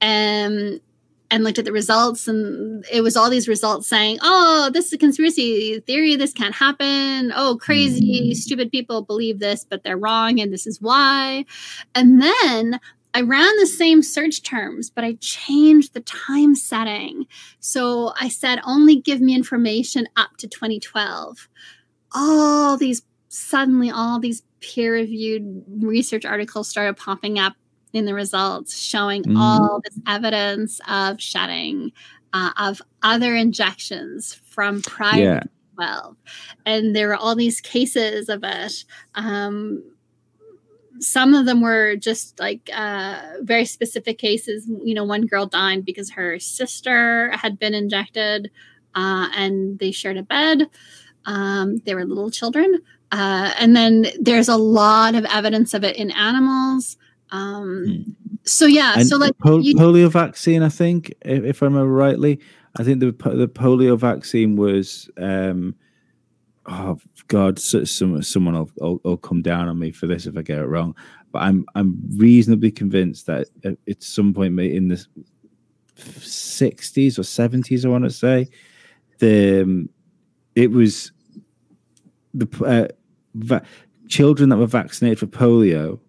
and, 0.00 0.80
and 1.30 1.44
looked 1.44 1.58
at 1.58 1.66
the 1.66 1.72
results. 1.72 2.28
And 2.28 2.84
it 2.90 3.02
was 3.02 3.14
all 3.14 3.28
these 3.28 3.48
results 3.48 3.86
saying, 3.86 4.18
oh, 4.22 4.70
this 4.72 4.86
is 4.86 4.92
a 4.94 4.98
conspiracy 4.98 5.80
theory. 5.80 6.16
This 6.16 6.32
can't 6.32 6.54
happen. 6.54 7.32
Oh, 7.34 7.58
crazy, 7.60 8.22
mm-hmm. 8.22 8.32
stupid 8.32 8.70
people 8.70 9.02
believe 9.02 9.38
this, 9.38 9.66
but 9.68 9.82
they're 9.82 9.98
wrong. 9.98 10.40
And 10.40 10.50
this 10.50 10.66
is 10.66 10.80
why. 10.80 11.44
And 11.94 12.22
then 12.22 12.80
I 13.14 13.22
ran 13.22 13.56
the 13.58 13.66
same 13.66 14.02
search 14.02 14.42
terms, 14.42 14.90
but 14.90 15.02
I 15.04 15.14
changed 15.20 15.94
the 15.94 16.00
time 16.00 16.54
setting. 16.54 17.26
So 17.60 18.12
I 18.20 18.28
said, 18.28 18.60
only 18.64 18.96
give 18.96 19.20
me 19.20 19.34
information 19.34 20.06
up 20.16 20.36
to 20.38 20.46
2012. 20.48 21.48
All 22.14 22.76
these, 22.76 23.02
suddenly, 23.28 23.90
all 23.90 24.20
these 24.20 24.42
peer 24.60 24.92
reviewed 24.94 25.64
research 25.80 26.24
articles 26.24 26.68
started 26.68 26.96
popping 26.96 27.38
up 27.38 27.54
in 27.92 28.04
the 28.04 28.14
results 28.14 28.78
showing 28.78 29.22
Mhm. 29.24 29.38
all 29.38 29.80
this 29.84 29.98
evidence 30.06 30.80
of 30.88 31.20
shedding, 31.20 31.92
uh, 32.34 32.50
of 32.58 32.82
other 33.02 33.34
injections 33.34 34.34
from 34.44 34.82
prior 34.82 35.22
Yeah. 35.22 35.40
to 35.40 35.48
12. 35.76 36.16
And 36.66 36.94
there 36.94 37.08
were 37.08 37.16
all 37.16 37.34
these 37.34 37.60
cases 37.60 38.28
of 38.28 38.40
it. 38.44 38.84
Um, 39.14 39.82
some 41.00 41.34
of 41.34 41.46
them 41.46 41.60
were 41.60 41.96
just 41.96 42.38
like 42.40 42.68
uh, 42.74 43.20
very 43.42 43.64
specific 43.64 44.18
cases. 44.18 44.68
You 44.84 44.94
know, 44.94 45.04
one 45.04 45.26
girl 45.26 45.46
died 45.46 45.84
because 45.84 46.10
her 46.10 46.38
sister 46.38 47.30
had 47.30 47.58
been 47.58 47.74
injected 47.74 48.50
uh, 48.94 49.28
and 49.34 49.78
they 49.78 49.90
shared 49.90 50.16
a 50.16 50.22
bed. 50.22 50.68
Um, 51.24 51.78
they 51.84 51.94
were 51.94 52.04
little 52.04 52.30
children. 52.30 52.80
Uh, 53.10 53.52
and 53.58 53.74
then 53.74 54.06
there's 54.20 54.48
a 54.48 54.56
lot 54.56 55.14
of 55.14 55.24
evidence 55.26 55.74
of 55.74 55.84
it 55.84 55.96
in 55.96 56.10
animals. 56.10 56.96
Um, 57.30 58.16
so, 58.44 58.66
yeah, 58.66 58.94
And 58.96 59.06
so 59.06 59.16
like, 59.16 59.36
pol- 59.38 59.62
you- 59.62 59.74
polio 59.74 60.10
vaccine, 60.10 60.62
I 60.62 60.68
think, 60.68 61.14
if, 61.22 61.44
if 61.44 61.62
I 61.62 61.66
remember 61.66 61.92
rightly, 61.92 62.40
I 62.78 62.84
think 62.84 63.00
the 63.00 63.10
the 63.12 63.48
polio 63.48 63.98
vaccine 63.98 64.56
was. 64.56 65.10
Um, 65.16 65.74
oh 66.68 66.98
God, 67.28 67.58
so, 67.58 67.84
some, 67.84 68.22
someone 68.22 68.54
will, 68.54 68.70
will, 68.78 69.00
will 69.04 69.16
come 69.16 69.42
down 69.42 69.68
on 69.68 69.78
me 69.78 69.90
for 69.90 70.06
this 70.06 70.26
if 70.26 70.36
I 70.36 70.42
get 70.42 70.58
it 70.58 70.66
wrong. 70.66 70.94
But 71.32 71.42
I'm 71.42 71.66
I'm 71.74 71.98
reasonably 72.16 72.70
convinced 72.70 73.26
that 73.26 73.48
at, 73.64 74.02
some 74.02 74.32
point 74.32 74.58
in 74.58 74.88
the 74.88 75.04
sixties 75.96 77.18
or 77.18 77.22
seventies, 77.22 77.84
I 77.84 77.88
want 77.88 78.04
to 78.04 78.10
say, 78.10 78.48
the 79.18 79.62
um, 79.62 79.88
it 80.54 80.70
was 80.70 81.12
the 82.34 82.48
uh, 82.64 82.88
va- 83.34 83.62
children 84.08 84.48
that 84.48 84.56
were 84.56 84.66
vaccinated 84.66 85.18
for 85.18 85.26
polio 85.26 86.00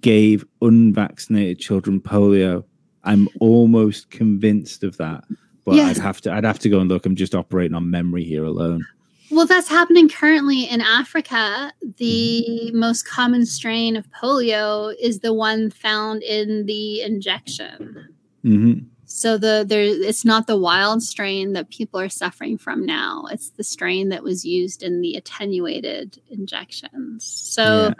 gave 0.00 0.44
unvaccinated 0.60 1.58
children 1.58 2.00
polio. 2.00 2.64
I'm 3.04 3.28
almost 3.40 4.10
convinced 4.10 4.84
of 4.84 4.96
that, 4.98 5.24
but 5.64 5.76
Yes. 5.76 5.98
I'd 5.98 6.02
have 6.02 6.20
to 6.22 6.32
I'd 6.32 6.44
have 6.44 6.58
to 6.60 6.68
go 6.68 6.80
and 6.80 6.90
look. 6.90 7.06
I'm 7.06 7.16
just 7.16 7.34
operating 7.34 7.74
on 7.74 7.90
memory 7.90 8.24
here 8.24 8.44
alone. 8.44 8.84
Well, 9.30 9.46
that's 9.46 9.68
happening 9.68 10.08
currently 10.08 10.64
in 10.64 10.80
Africa. 10.80 11.72
The 11.98 12.70
most 12.72 13.06
common 13.06 13.44
strain 13.44 13.96
of 13.96 14.08
polio 14.10 14.94
is 14.98 15.20
the 15.20 15.34
one 15.34 15.70
found 15.70 16.22
in 16.22 16.66
the 16.66 17.02
injection. 17.02 18.14
hmm 18.42 18.72
So 19.04 19.36
the 19.36 19.64
there 19.66 19.82
it's 19.82 20.24
not 20.24 20.46
the 20.46 20.56
wild 20.56 21.02
strain 21.02 21.52
that 21.52 21.70
people 21.70 22.00
are 22.00 22.08
suffering 22.08 22.56
from 22.56 22.86
now. 22.86 23.24
It's 23.30 23.50
the 23.50 23.64
strain 23.64 24.08
that 24.08 24.22
was 24.22 24.44
used 24.44 24.82
in 24.82 25.02
the 25.02 25.16
attenuated 25.16 26.20
injections. 26.30 27.24
So 27.24 27.92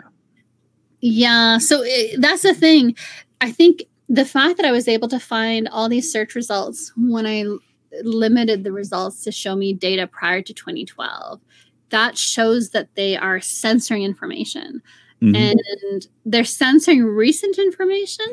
yeah, 1.01 1.59
so 1.59 1.81
eh, 1.81 2.15
that's 2.17 2.41
the 2.41 2.53
thing. 2.53 2.95
I 3.41 3.51
think 3.51 3.83
the 4.09 4.25
fact 4.25 4.57
that 4.57 4.65
I 4.65 4.71
was 4.71 4.87
able 4.87 5.07
to 5.09 5.19
find 5.19 5.67
all 5.67 5.87
these 5.87 6.11
search 6.11 6.33
results 6.33 6.91
when 6.97 7.25
I 7.27 7.45
limited 8.03 8.63
the 8.63 8.71
results 8.71 9.23
to 9.23 9.31
show 9.31 9.55
me 9.55 9.73
data 9.73 10.07
prior 10.07 10.41
to 10.41 10.53
2012, 10.53 11.39
that 11.89 12.17
shows 12.17 12.69
that 12.71 12.89
they 12.95 13.15
are 13.17 13.39
censoring 13.39 14.03
information 14.03 14.81
Mhm. 15.21 15.35
and 15.35 16.07
they're 16.25 16.45
censoring 16.45 17.03
recent 17.03 17.57
information 17.57 18.25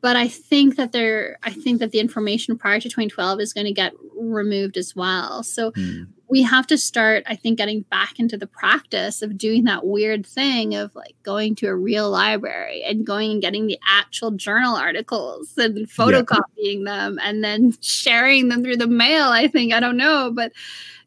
but 0.00 0.16
i 0.16 0.26
think 0.26 0.76
that 0.76 0.90
they're 0.92 1.36
i 1.42 1.50
think 1.50 1.80
that 1.80 1.90
the 1.90 1.98
information 2.00 2.56
prior 2.56 2.80
to 2.80 2.88
2012 2.88 3.40
is 3.40 3.52
going 3.52 3.66
to 3.66 3.72
get 3.72 3.92
removed 4.18 4.76
as 4.78 4.96
well 4.96 5.42
so 5.42 5.70
Mm. 5.72 6.06
We 6.34 6.42
have 6.42 6.66
to 6.66 6.76
start 6.76 7.22
i 7.28 7.36
think 7.36 7.58
getting 7.58 7.82
back 7.82 8.18
into 8.18 8.36
the 8.36 8.46
practice 8.46 9.22
of 9.22 9.38
doing 9.38 9.62
that 9.62 9.86
weird 9.86 10.26
thing 10.26 10.74
of 10.74 10.92
like 10.96 11.14
going 11.22 11.54
to 11.54 11.68
a 11.68 11.74
real 11.76 12.10
library 12.10 12.82
and 12.82 13.06
going 13.06 13.30
and 13.30 13.40
getting 13.40 13.68
the 13.68 13.78
actual 13.86 14.32
journal 14.32 14.74
articles 14.74 15.52
and 15.56 15.88
photocopying 15.88 16.84
them 16.84 17.20
and 17.22 17.44
then 17.44 17.72
sharing 17.80 18.48
them 18.48 18.64
through 18.64 18.76
the 18.76 18.88
mail 18.88 19.28
i 19.28 19.46
think. 19.46 19.72
I 19.72 19.78
don't 19.78 19.96
know 19.96 20.32
but 20.34 20.50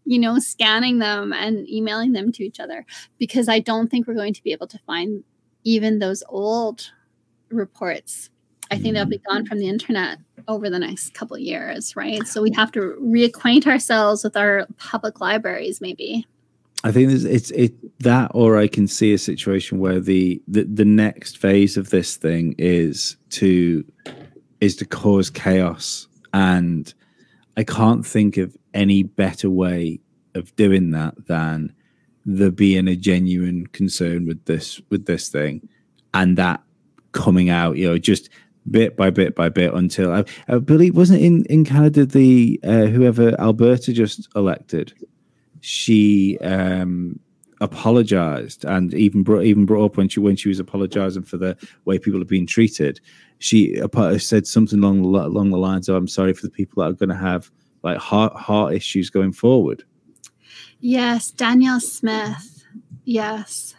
you 0.05 0.17
know 0.17 0.39
scanning 0.39 0.99
them 0.99 1.33
and 1.33 1.69
emailing 1.69 2.13
them 2.13 2.31
to 2.31 2.45
each 2.45 2.61
other 2.61 2.85
because 3.19 3.49
i 3.49 3.59
don't 3.59 3.89
think 3.89 4.07
we're 4.07 4.13
going 4.13 4.33
to 4.33 4.43
be 4.43 4.53
able 4.53 4.67
to 4.67 4.79
find 4.87 5.25
even 5.67 5.99
those 5.99 6.23
old 6.29 6.89
reports. 7.49 8.29
I 8.71 8.77
think 8.77 8.93
they'll 8.93 9.05
be 9.05 9.17
gone 9.19 9.39
mm-hmm. 9.39 9.47
from 9.47 9.59
the 9.59 9.67
internet 9.67 10.19
over 10.47 10.69
the 10.69 10.79
next 10.79 11.13
couple 11.13 11.35
of 11.35 11.41
years 11.41 11.95
right? 11.95 12.25
So 12.27 12.41
we 12.41 12.51
have 12.53 12.71
to 12.73 12.97
reacquaint 13.01 13.67
ourselves 13.67 14.23
with 14.23 14.37
our 14.37 14.67
public 14.77 15.19
libraries 15.19 15.81
maybe. 15.81 16.25
I 16.83 16.91
think 16.91 17.11
it's, 17.11 17.23
it's 17.23 17.51
it 17.51 17.73
that, 18.01 18.31
or 18.35 18.57
I 18.57 18.67
can 18.67 18.87
see 18.87 19.11
a 19.11 19.17
situation 19.17 19.79
where 19.79 19.99
the, 19.99 20.41
the 20.47 20.63
the 20.63 20.85
next 20.85 21.39
phase 21.39 21.75
of 21.75 21.89
this 21.89 22.17
thing 22.17 22.53
is 22.59 23.17
to 23.31 23.83
is 24.61 24.75
to 24.75 24.85
cause 24.85 25.31
chaos, 25.31 26.07
and 26.33 26.93
I 27.57 27.63
can't 27.63 28.05
think 28.05 28.37
of 28.37 28.55
any 28.75 29.01
better 29.01 29.49
way 29.49 29.99
of 30.35 30.55
doing 30.55 30.91
that 30.91 31.27
than 31.27 31.73
there 32.25 32.51
being 32.51 32.87
a 32.87 32.95
genuine 32.95 33.65
concern 33.67 34.27
with 34.27 34.45
this 34.45 34.79
with 34.91 35.07
this 35.07 35.29
thing, 35.29 35.67
and 36.13 36.37
that 36.37 36.61
coming 37.11 37.49
out, 37.49 37.77
you 37.77 37.87
know, 37.87 37.97
just 37.97 38.29
bit 38.69 38.97
by 38.97 39.09
bit 39.09 39.35
by 39.35 39.49
bit 39.49 39.73
until 39.73 40.11
I, 40.11 40.25
I 40.47 40.59
believe 40.59 40.95
wasn't 40.95 41.21
in 41.21 41.45
in 41.45 41.65
Canada 41.65 42.05
the 42.05 42.59
uh, 42.63 42.85
whoever 42.85 43.39
Alberta 43.39 43.93
just 43.93 44.27
elected, 44.35 44.93
she 45.61 46.37
um 46.39 47.19
apologized 47.59 48.65
and 48.65 48.93
even 48.93 49.23
brought 49.23 49.43
even 49.43 49.65
brought 49.65 49.85
up 49.85 49.97
when 49.97 50.07
she 50.07 50.19
when 50.19 50.35
she 50.35 50.49
was 50.49 50.59
apologizing 50.59 51.23
for 51.23 51.37
the 51.37 51.57
way 51.85 51.97
people 51.97 52.19
have 52.19 52.27
been 52.27 52.47
treated. 52.47 52.99
She 53.39 53.81
said 54.17 54.47
something 54.47 54.83
along 54.83 54.99
along 55.01 55.49
the 55.49 55.57
lines 55.57 55.89
of 55.89 55.95
i'm 55.95 56.07
sorry 56.07 56.33
for 56.33 56.45
the 56.45 56.51
people 56.51 56.81
that 56.81 56.89
are 56.89 56.93
going 56.93 57.09
to 57.09 57.15
have 57.15 57.51
like 57.83 57.97
heart 57.97 58.33
heart 58.35 58.73
issues 58.73 59.09
going 59.09 59.31
forward. 59.33 59.83
Yes 60.79 61.31
danielle 61.31 61.79
smith. 61.79 62.65
Yes. 63.05 63.75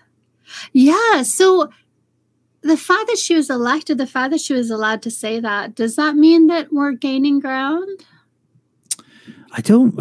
Yeah 0.73 1.23
so 1.23 1.71
the 2.63 2.77
fact 2.77 3.07
that 3.09 3.19
she 3.19 3.35
was 3.35 3.51
elected 3.51 3.99
the 3.99 4.07
fact 4.07 4.31
that 4.31 4.41
she 4.41 4.53
was 4.53 4.71
allowed 4.71 5.03
to 5.03 5.11
say 5.11 5.41
that 5.41 5.75
does 5.75 5.97
that 5.97 6.17
mean 6.17 6.47
that 6.47 6.73
we're 6.73 6.93
gaining 6.93 7.41
ground 7.41 8.05
i 9.53 9.61
don't 9.61 9.99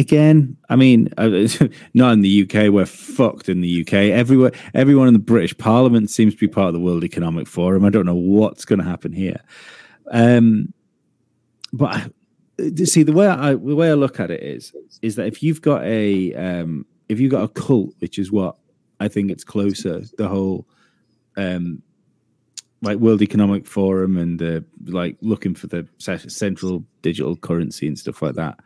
again, 0.00 0.56
I 0.68 0.76
mean, 0.76 1.08
uh, 1.16 1.46
not 1.94 2.12
in 2.12 2.22
the 2.22 2.42
UK. 2.42 2.72
We're 2.72 2.86
fucked 2.86 3.48
in 3.48 3.60
the 3.60 3.82
UK. 3.82 3.92
Everywhere, 3.92 4.52
everyone 4.74 5.06
in 5.06 5.14
the 5.14 5.20
British 5.20 5.56
Parliament 5.56 6.10
seems 6.10 6.34
to 6.34 6.40
be 6.40 6.48
part 6.48 6.68
of 6.68 6.74
the 6.74 6.80
World 6.80 7.04
Economic 7.04 7.46
Forum. 7.46 7.84
I 7.84 7.90
don't 7.90 8.06
know 8.06 8.14
what's 8.14 8.64
going 8.64 8.80
to 8.80 8.84
happen 8.84 9.12
here. 9.12 9.40
Um, 10.10 10.72
but 11.72 11.94
I, 11.94 12.10
see, 12.84 13.04
the 13.04 13.12
way 13.12 13.28
I 13.28 13.50
the 13.50 13.76
way 13.76 13.90
I 13.90 13.94
look 13.94 14.18
at 14.18 14.30
it 14.30 14.42
is 14.42 14.72
is 15.02 15.14
that 15.16 15.26
if 15.26 15.42
you've 15.42 15.62
got 15.62 15.84
a 15.84 16.34
um, 16.34 16.84
if 17.08 17.20
you've 17.20 17.30
got 17.30 17.44
a 17.44 17.48
cult, 17.48 17.94
which 18.00 18.18
is 18.18 18.32
what 18.32 18.56
I 18.98 19.06
think 19.06 19.30
it's 19.30 19.44
closer, 19.44 20.02
the 20.18 20.28
whole 20.28 20.66
um, 21.36 21.82
like 22.82 22.98
World 22.98 23.22
Economic 23.22 23.66
Forum 23.66 24.16
and 24.16 24.42
uh, 24.42 24.60
like 24.86 25.16
looking 25.20 25.54
for 25.54 25.66
the 25.66 25.86
central 25.98 26.84
digital 27.02 27.36
currency 27.36 27.86
and 27.86 27.98
stuff 27.98 28.22
like 28.22 28.34
that 28.34 28.58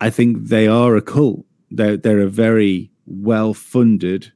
I 0.00 0.10
think 0.10 0.48
they 0.48 0.68
are 0.68 0.96
a 0.96 1.02
cult. 1.02 1.44
They're 1.70 1.96
they're 1.96 2.20
a 2.20 2.28
very 2.28 2.90
well 3.06 3.54
funded, 3.54 4.32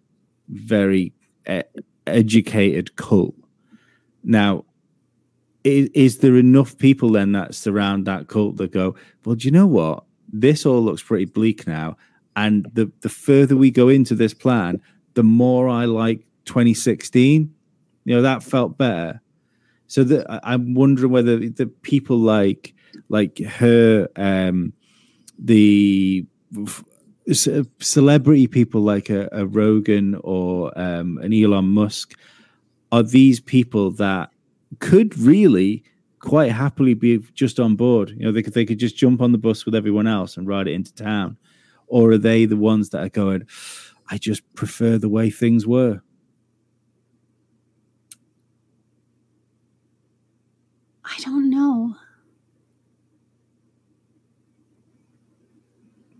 very 0.48 1.12
e- 1.48 1.62
educated 2.06 2.96
cult. 2.96 3.34
Now, 4.24 4.64
is, 5.64 5.90
is 5.94 6.18
there 6.18 6.36
enough 6.36 6.76
people 6.78 7.10
then 7.10 7.32
that 7.32 7.54
surround 7.54 8.06
that 8.06 8.28
cult 8.28 8.56
that 8.56 8.72
go, 8.72 8.94
well, 9.24 9.36
do 9.36 9.46
you 9.46 9.52
know 9.52 9.66
what? 9.66 10.04
This 10.32 10.64
all 10.64 10.82
looks 10.82 11.02
pretty 11.02 11.24
bleak 11.26 11.66
now. 11.66 11.96
And 12.36 12.66
the, 12.72 12.90
the 13.00 13.08
further 13.08 13.56
we 13.56 13.70
go 13.70 13.88
into 13.88 14.14
this 14.14 14.32
plan, 14.32 14.80
the 15.14 15.22
more 15.22 15.68
I 15.68 15.84
like 15.84 16.20
2016. 16.44 17.52
You 18.04 18.16
know, 18.16 18.22
that 18.22 18.42
felt 18.42 18.78
better. 18.78 19.20
So 19.86 20.04
that 20.04 20.40
I'm 20.44 20.74
wondering 20.74 21.12
whether 21.12 21.36
the 21.38 21.66
people 21.66 22.18
like 22.18 22.74
like 23.08 23.38
her 23.38 24.08
um 24.16 24.72
the 25.38 26.26
celebrity 27.32 28.46
people 28.46 28.80
like 28.80 29.10
a, 29.10 29.28
a 29.32 29.46
Rogan 29.46 30.16
or 30.22 30.76
um, 30.78 31.18
an 31.18 31.32
Elon 31.32 31.66
Musk 31.66 32.14
are 32.92 33.02
these 33.02 33.40
people 33.40 33.90
that 33.92 34.30
could 34.80 35.16
really 35.18 35.82
quite 36.18 36.52
happily 36.52 36.94
be 36.94 37.18
just 37.34 37.60
on 37.60 37.76
board. 37.76 38.10
You 38.10 38.26
know, 38.26 38.32
they 38.32 38.42
could 38.42 38.54
they 38.54 38.66
could 38.66 38.78
just 38.78 38.96
jump 38.96 39.20
on 39.22 39.32
the 39.32 39.38
bus 39.38 39.64
with 39.64 39.74
everyone 39.74 40.06
else 40.06 40.36
and 40.36 40.46
ride 40.46 40.68
it 40.68 40.72
into 40.72 40.94
town, 40.94 41.36
or 41.86 42.12
are 42.12 42.18
they 42.18 42.44
the 42.44 42.56
ones 42.56 42.90
that 42.90 43.02
are 43.02 43.08
going? 43.08 43.46
I 44.10 44.18
just 44.18 44.42
prefer 44.54 44.98
the 44.98 45.08
way 45.08 45.30
things 45.30 45.66
were. 45.66 46.02
I 51.04 51.16
don't 51.22 51.50
know. 51.50 51.96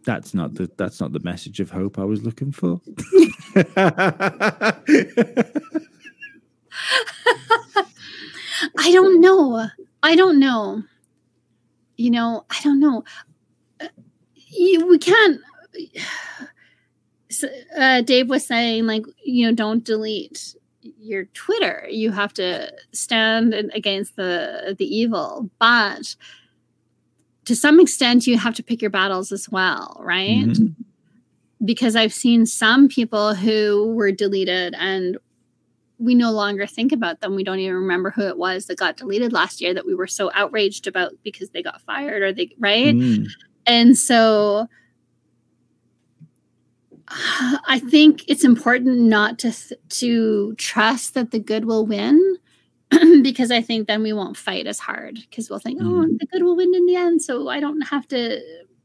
That's 0.04 0.34
not 0.34 0.54
the 0.54 0.70
that's 0.76 1.00
not 1.00 1.12
the 1.12 1.20
message 1.20 1.60
of 1.60 1.70
hope 1.70 1.98
I 1.98 2.04
was 2.04 2.22
looking 2.22 2.52
for. 2.52 2.80
I 8.78 8.92
don't 8.92 9.20
know. 9.20 9.68
I 10.02 10.16
don't 10.16 10.38
know. 10.38 10.82
You 11.96 12.10
know, 12.10 12.44
I 12.50 12.60
don't 12.62 12.80
know. 12.80 13.04
Uh, 13.80 13.88
we 14.58 14.98
can't. 14.98 15.40
Uh, 17.78 18.00
Dave 18.02 18.28
was 18.28 18.44
saying, 18.44 18.86
like, 18.86 19.04
you 19.24 19.46
know, 19.46 19.54
don't 19.54 19.84
delete 19.84 20.56
your 20.82 21.26
Twitter. 21.26 21.86
You 21.88 22.10
have 22.10 22.34
to 22.34 22.72
stand 22.92 23.54
against 23.72 24.16
the 24.16 24.74
the 24.76 24.84
evil, 24.84 25.48
but 25.58 26.16
to 27.44 27.56
some 27.56 27.80
extent 27.80 28.26
you 28.26 28.38
have 28.38 28.54
to 28.54 28.62
pick 28.62 28.80
your 28.80 28.90
battles 28.90 29.32
as 29.32 29.48
well 29.48 29.96
right 30.00 30.46
mm-hmm. 30.46 30.82
because 31.64 31.96
i've 31.96 32.12
seen 32.12 32.46
some 32.46 32.88
people 32.88 33.34
who 33.34 33.92
were 33.94 34.12
deleted 34.12 34.74
and 34.78 35.18
we 35.98 36.14
no 36.14 36.30
longer 36.30 36.66
think 36.66 36.92
about 36.92 37.20
them 37.20 37.34
we 37.34 37.44
don't 37.44 37.58
even 37.58 37.76
remember 37.76 38.10
who 38.10 38.26
it 38.26 38.38
was 38.38 38.66
that 38.66 38.78
got 38.78 38.96
deleted 38.96 39.32
last 39.32 39.60
year 39.60 39.74
that 39.74 39.86
we 39.86 39.94
were 39.94 40.06
so 40.06 40.30
outraged 40.34 40.86
about 40.86 41.12
because 41.22 41.50
they 41.50 41.62
got 41.62 41.80
fired 41.82 42.22
or 42.22 42.32
they 42.32 42.50
right 42.58 42.94
mm. 42.94 43.26
and 43.66 43.96
so 43.96 44.66
i 47.08 47.80
think 47.90 48.24
it's 48.28 48.44
important 48.44 48.98
not 49.00 49.38
to 49.38 49.52
to 49.88 50.54
trust 50.54 51.14
that 51.14 51.30
the 51.30 51.38
good 51.38 51.64
will 51.64 51.86
win 51.86 52.38
because 53.22 53.50
I 53.50 53.60
think 53.60 53.86
then 53.86 54.02
we 54.02 54.12
won't 54.12 54.36
fight 54.36 54.66
as 54.66 54.78
hard 54.78 55.14
because 55.28 55.48
we'll 55.48 55.58
think, 55.58 55.80
oh, 55.80 55.84
mm-hmm. 55.84 56.16
the 56.18 56.26
good 56.26 56.42
will 56.42 56.56
win 56.56 56.74
in 56.74 56.86
the 56.86 56.96
end. 56.96 57.22
So 57.22 57.48
I 57.48 57.60
don't 57.60 57.82
have 57.82 58.06
to 58.08 58.40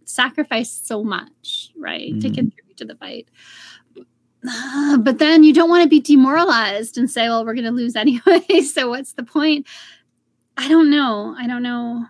sacrifice 0.05 0.71
so 0.71 1.03
much, 1.03 1.71
right, 1.77 2.11
mm-hmm. 2.11 2.19
to 2.19 2.29
contribute 2.29 2.77
to 2.77 2.85
the 2.85 2.95
fight. 2.95 3.27
but 4.99 5.17
then 5.17 5.43
you 5.43 5.53
don't 5.53 5.69
want 5.69 5.83
to 5.83 5.89
be 5.89 5.99
demoralized 5.99 6.97
and 6.97 7.09
say, 7.09 7.27
well, 7.27 7.45
we're 7.45 7.55
going 7.55 7.65
to 7.65 7.71
lose 7.71 7.95
anyway. 7.95 8.61
so 8.61 8.89
what's 8.89 9.13
the 9.13 9.23
point? 9.23 9.67
I 10.57 10.67
don't 10.67 10.89
know. 10.89 11.35
I 11.37 11.47
don't 11.47 11.63
know. 11.63 12.05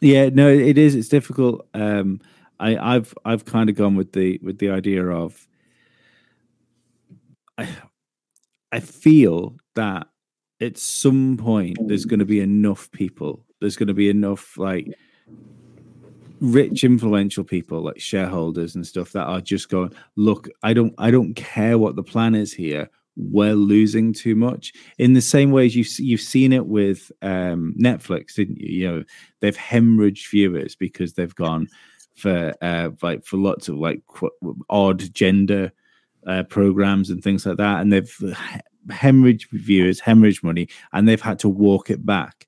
Yeah, 0.00 0.28
no, 0.32 0.48
it 0.48 0.78
is. 0.78 0.94
It's 0.94 1.08
difficult. 1.08 1.66
Um, 1.74 2.20
I, 2.60 2.76
I've 2.76 3.14
I've 3.24 3.44
kind 3.44 3.68
of 3.68 3.76
gone 3.76 3.96
with 3.96 4.12
the 4.12 4.38
with 4.42 4.58
the 4.58 4.70
idea 4.70 5.04
of 5.06 5.46
I 7.56 7.68
I 8.72 8.80
feel 8.80 9.56
that 9.78 10.08
at 10.60 10.76
some 10.76 11.36
point 11.36 11.78
there's 11.86 12.04
going 12.04 12.18
to 12.18 12.26
be 12.26 12.40
enough 12.40 12.90
people. 12.90 13.44
There's 13.60 13.76
going 13.76 13.88
to 13.88 13.94
be 13.94 14.10
enough 14.10 14.58
like 14.58 14.86
rich, 16.40 16.84
influential 16.84 17.44
people 17.44 17.80
like 17.82 18.00
shareholders 18.00 18.74
and 18.74 18.86
stuff 18.86 19.12
that 19.12 19.24
are 19.24 19.40
just 19.40 19.68
going, 19.68 19.92
look, 20.16 20.48
I 20.62 20.72
don't, 20.72 20.94
I 20.98 21.10
don't 21.10 21.34
care 21.34 21.78
what 21.78 21.96
the 21.96 22.02
plan 22.02 22.34
is 22.34 22.52
here. 22.52 22.90
We're 23.16 23.54
losing 23.54 24.12
too 24.12 24.36
much. 24.36 24.72
In 24.98 25.12
the 25.14 25.20
same 25.20 25.50
ways 25.50 25.74
you've 25.74 25.88
you've 25.98 26.20
seen 26.20 26.52
it 26.52 26.66
with 26.66 27.10
um, 27.20 27.74
Netflix, 27.76 28.34
didn't 28.34 28.58
you? 28.58 28.68
You 28.68 28.88
know, 28.88 29.04
they've 29.40 29.56
hemorrhaged 29.56 30.30
viewers 30.30 30.76
because 30.76 31.14
they've 31.14 31.34
gone 31.34 31.66
for 32.14 32.54
uh, 32.62 32.90
like 33.02 33.24
for 33.24 33.36
lots 33.36 33.68
of 33.68 33.74
like 33.76 34.02
qu- 34.06 34.64
odd 34.70 35.12
gender 35.12 35.72
uh, 36.28 36.44
programs 36.44 37.10
and 37.10 37.20
things 37.20 37.44
like 37.44 37.56
that, 37.56 37.80
and 37.80 37.92
they've 37.92 38.36
hemorrhage 38.90 39.48
viewers, 39.50 40.00
hemorrhage 40.00 40.42
money, 40.42 40.68
and 40.92 41.08
they've 41.08 41.20
had 41.20 41.38
to 41.40 41.48
walk 41.48 41.90
it 41.90 42.04
back. 42.04 42.46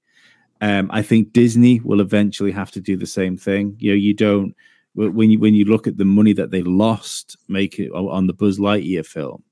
Um, 0.61 0.91
I 0.93 1.03
think 1.03 1.33
Disney 1.33 1.81
will 1.81 2.01
eventually 2.01 2.53
have 2.53 2.71
to 2.73 2.81
do 2.81 2.97
the 2.97 3.07
same 3.07 3.37
thing. 3.37 3.77
You 3.79 3.93
know, 3.93 3.97
you 3.97 4.15
don't 4.15 4.55
when 4.95 5.31
you 5.31 5.39
when 5.39 5.55
you 5.55 5.65
look 5.65 5.87
at 5.87 5.97
the 5.97 6.05
money 6.05 6.33
that 6.33 6.51
they 6.51 6.63
lost 6.63 7.37
make 7.49 7.79
it 7.79 7.91
on 7.91 8.27
the 8.27 8.33
Buzz 8.33 8.59
Lightyear 8.59 9.07
film 9.07 9.43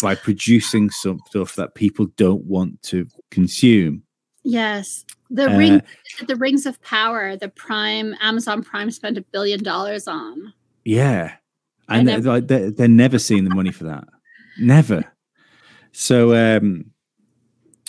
by 0.00 0.14
producing 0.14 0.90
some 0.90 1.20
stuff 1.26 1.54
that 1.54 1.74
people 1.74 2.06
don't 2.16 2.44
want 2.44 2.82
to 2.82 3.06
consume. 3.30 4.02
Yes, 4.42 5.04
the 5.30 5.50
uh, 5.50 5.56
ring, 5.56 5.82
the 6.26 6.36
Rings 6.36 6.66
of 6.66 6.80
Power, 6.82 7.36
the 7.36 7.48
Prime 7.48 8.14
Amazon 8.20 8.62
Prime 8.62 8.90
spent 8.90 9.18
a 9.18 9.22
billion 9.22 9.62
dollars 9.62 10.06
on. 10.06 10.52
Yeah, 10.84 11.34
and 11.88 12.06
never, 12.06 12.40
they're, 12.40 12.70
they're 12.70 12.88
never 12.88 13.18
seeing 13.18 13.44
the 13.44 13.54
money 13.54 13.72
for 13.72 13.84
that. 13.84 14.04
Never. 14.58 15.04
So 15.98 16.34
um, 16.34 16.90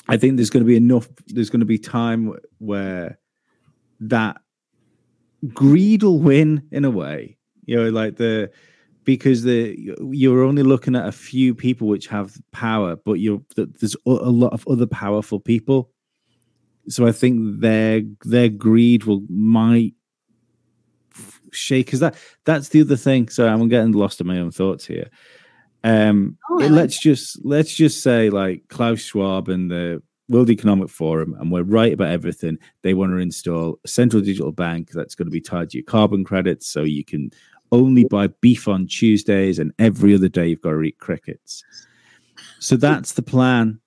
I 0.08 0.16
think 0.16 0.38
there's 0.38 0.50
going 0.50 0.64
to 0.64 0.68
be 0.68 0.78
enough. 0.78 1.10
There's 1.28 1.50
going 1.50 1.60
to 1.60 1.66
be 1.66 1.78
time 1.78 2.34
where 2.60 3.20
that 4.00 4.38
greed 5.54 6.04
will 6.04 6.22
win 6.22 6.66
in 6.72 6.86
a 6.86 6.90
way. 6.90 7.38
You 7.66 7.76
know, 7.76 7.90
like 7.90 8.16
the 8.16 8.50
because 9.04 9.44
the 9.44 9.76
you're 10.10 10.44
only 10.44 10.64
looking 10.64 10.96
at 10.96 11.06
a 11.06 11.12
few 11.12 11.54
people 11.54 11.90
which 11.90 12.08
have 12.08 12.38
power, 12.54 12.96
but 12.96 13.16
you're 13.16 13.42
there's 13.58 13.98
a 14.06 14.10
lot 14.10 14.54
of 14.54 14.66
other 14.70 14.88
powerful 14.88 15.42
people. 15.42 15.92
So 16.88 17.08
I 17.08 17.12
think 17.12 17.60
their 17.60 18.04
their 18.24 18.48
greed 18.48 19.04
will 19.04 19.24
might 19.28 19.96
shake 21.52 21.88
because 21.88 22.00
that 22.00 22.16
that's 22.46 22.70
the 22.70 22.80
other 22.80 22.96
thing. 22.96 23.28
So 23.28 23.50
I'm 23.50 23.68
getting 23.68 23.92
lost 23.92 24.22
in 24.22 24.28
my 24.28 24.40
own 24.40 24.52
thoughts 24.52 24.86
here. 24.86 25.10
Um, 25.88 26.38
Oh, 26.50 26.56
like 26.56 26.72
let's 26.72 27.00
just 27.00 27.40
let's 27.46 27.74
just 27.74 28.02
say 28.02 28.30
like 28.30 28.64
Klaus 28.70 29.00
Schwab 29.00 29.48
and 29.48 29.70
the 29.70 30.02
World 30.30 30.50
Economic 30.50 30.90
Forum, 30.90 31.36
and 31.40 31.52
we're 31.52 31.64
right 31.64 31.94
about 31.94 32.10
everything. 32.10 32.58
They 32.82 32.94
want 32.94 33.12
to 33.12 33.18
install 33.18 33.80
a 33.86 33.88
central 33.88 34.22
digital 34.22 34.52
bank 34.52 34.92
that's 34.92 35.16
going 35.16 35.28
to 35.28 35.32
be 35.32 35.42
tied 35.42 35.70
to 35.70 35.78
your 35.78 35.86
carbon 35.86 36.24
credits, 36.24 36.68
so 36.68 36.84
you 36.84 37.06
can 37.06 37.32
only 37.72 38.06
buy 38.06 38.28
beef 38.42 38.68
on 38.68 38.88
Tuesdays, 38.88 39.60
and 39.60 39.72
every 39.80 40.16
other 40.16 40.28
day 40.28 40.48
you've 40.48 40.62
got 40.62 40.72
to 40.72 40.82
eat 40.82 41.00
crickets. 41.00 41.64
So 42.60 42.76
that's 42.76 43.14
the 43.14 43.22
plan. 43.22 43.80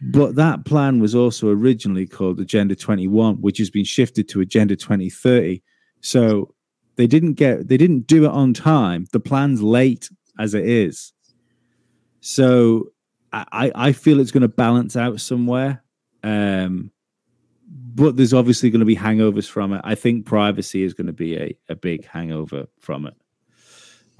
But 0.00 0.36
that 0.36 0.64
plan 0.64 1.00
was 1.00 1.14
also 1.14 1.50
originally 1.50 2.06
called 2.06 2.40
Agenda 2.40 2.76
21, 2.76 3.36
which 3.40 3.58
has 3.58 3.70
been 3.70 3.84
shifted 3.84 4.28
to 4.28 4.40
Agenda 4.40 4.76
2030. 4.76 5.60
So 6.00 6.54
they 6.96 7.06
didn't 7.06 7.34
get 7.34 7.68
they 7.68 7.76
didn't 7.76 8.06
do 8.06 8.24
it 8.24 8.30
on 8.30 8.54
time. 8.54 9.06
The 9.12 9.20
plan's 9.20 9.62
late 9.62 10.08
as 10.38 10.54
it 10.54 10.66
is. 10.66 11.12
So 12.20 12.92
I, 13.32 13.70
I 13.74 13.92
feel 13.92 14.20
it's 14.20 14.30
going 14.30 14.42
to 14.42 14.48
balance 14.48 14.96
out 14.96 15.20
somewhere. 15.20 15.82
Um, 16.22 16.90
but 17.68 18.16
there's 18.16 18.34
obviously 18.34 18.70
going 18.70 18.80
to 18.80 18.86
be 18.86 18.96
hangovers 18.96 19.48
from 19.48 19.72
it. 19.72 19.80
I 19.84 19.94
think 19.94 20.24
privacy 20.24 20.82
is 20.82 20.94
going 20.94 21.08
to 21.08 21.12
be 21.12 21.36
a, 21.36 21.56
a 21.68 21.76
big 21.76 22.06
hangover 22.06 22.66
from 22.78 23.06
it. 23.06 23.14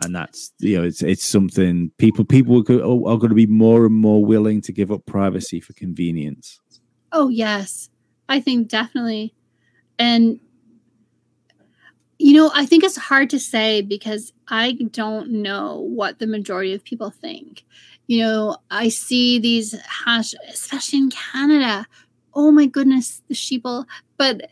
And 0.04 0.14
that's 0.14 0.52
you 0.60 0.78
know 0.78 0.84
it's 0.84 1.02
it's 1.02 1.24
something 1.24 1.90
people 1.98 2.24
people 2.24 2.58
are, 2.58 3.12
are 3.12 3.18
going 3.18 3.30
to 3.30 3.34
be 3.34 3.46
more 3.46 3.84
and 3.84 3.94
more 3.94 4.24
willing 4.24 4.60
to 4.62 4.72
give 4.72 4.92
up 4.92 5.06
privacy 5.06 5.58
for 5.58 5.72
convenience. 5.72 6.60
Oh 7.10 7.28
yes, 7.28 7.88
I 8.28 8.40
think 8.40 8.68
definitely, 8.68 9.34
and 9.98 10.38
you 12.20 12.34
know 12.34 12.52
I 12.54 12.64
think 12.64 12.84
it's 12.84 12.96
hard 12.96 13.28
to 13.30 13.40
say 13.40 13.82
because 13.82 14.32
I 14.48 14.72
don't 14.72 15.30
know 15.30 15.80
what 15.80 16.18
the 16.18 16.26
majority 16.26 16.74
of 16.74 16.84
people 16.84 17.10
think. 17.10 17.64
You 18.06 18.22
know, 18.22 18.56
I 18.70 18.88
see 18.88 19.38
these 19.38 19.78
hash, 19.82 20.34
especially 20.48 21.00
in 21.00 21.10
Canada. 21.10 21.86
Oh 22.34 22.50
my 22.50 22.66
goodness, 22.66 23.22
the 23.28 23.34
sheeple. 23.34 23.84
But 24.16 24.48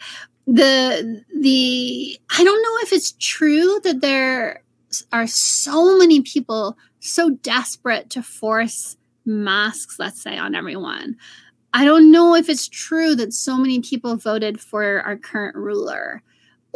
the 0.47 1.25
the 1.41 2.19
I 2.31 2.45
don't 2.45 2.63
know 2.63 2.77
if 2.83 2.93
it's 2.93 3.15
true 3.19 3.81
that 3.85 4.01
there 4.01 4.63
are 5.13 5.27
so 5.27 5.99
many 5.99 6.21
people 6.21 6.77
so 7.01 7.31
desperate 7.31 8.11
to 8.11 8.23
force 8.23 8.97
masks, 9.25 9.99
let's 9.99 10.21
say, 10.23 10.37
on 10.37 10.55
everyone. 10.55 11.17
I 11.75 11.85
don't 11.85 12.11
know 12.11 12.35
if 12.35 12.49
it's 12.49 12.69
true 12.69 13.15
that 13.17 13.33
so 13.33 13.57
many 13.57 13.81
people 13.81 14.17
voted 14.17 14.61
for 14.61 15.01
our 15.03 15.17
current 15.17 15.57
ruler 15.57 16.23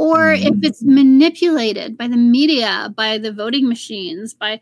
or 0.01 0.33
if 0.33 0.45
mm-hmm. 0.45 0.65
it's 0.65 0.83
manipulated 0.83 1.99
by 1.99 2.09
the 2.09 2.17
media, 2.17 2.91
by 2.97 3.19
the 3.19 3.31
voting 3.31 3.69
machines, 3.69 4.33
by 4.33 4.59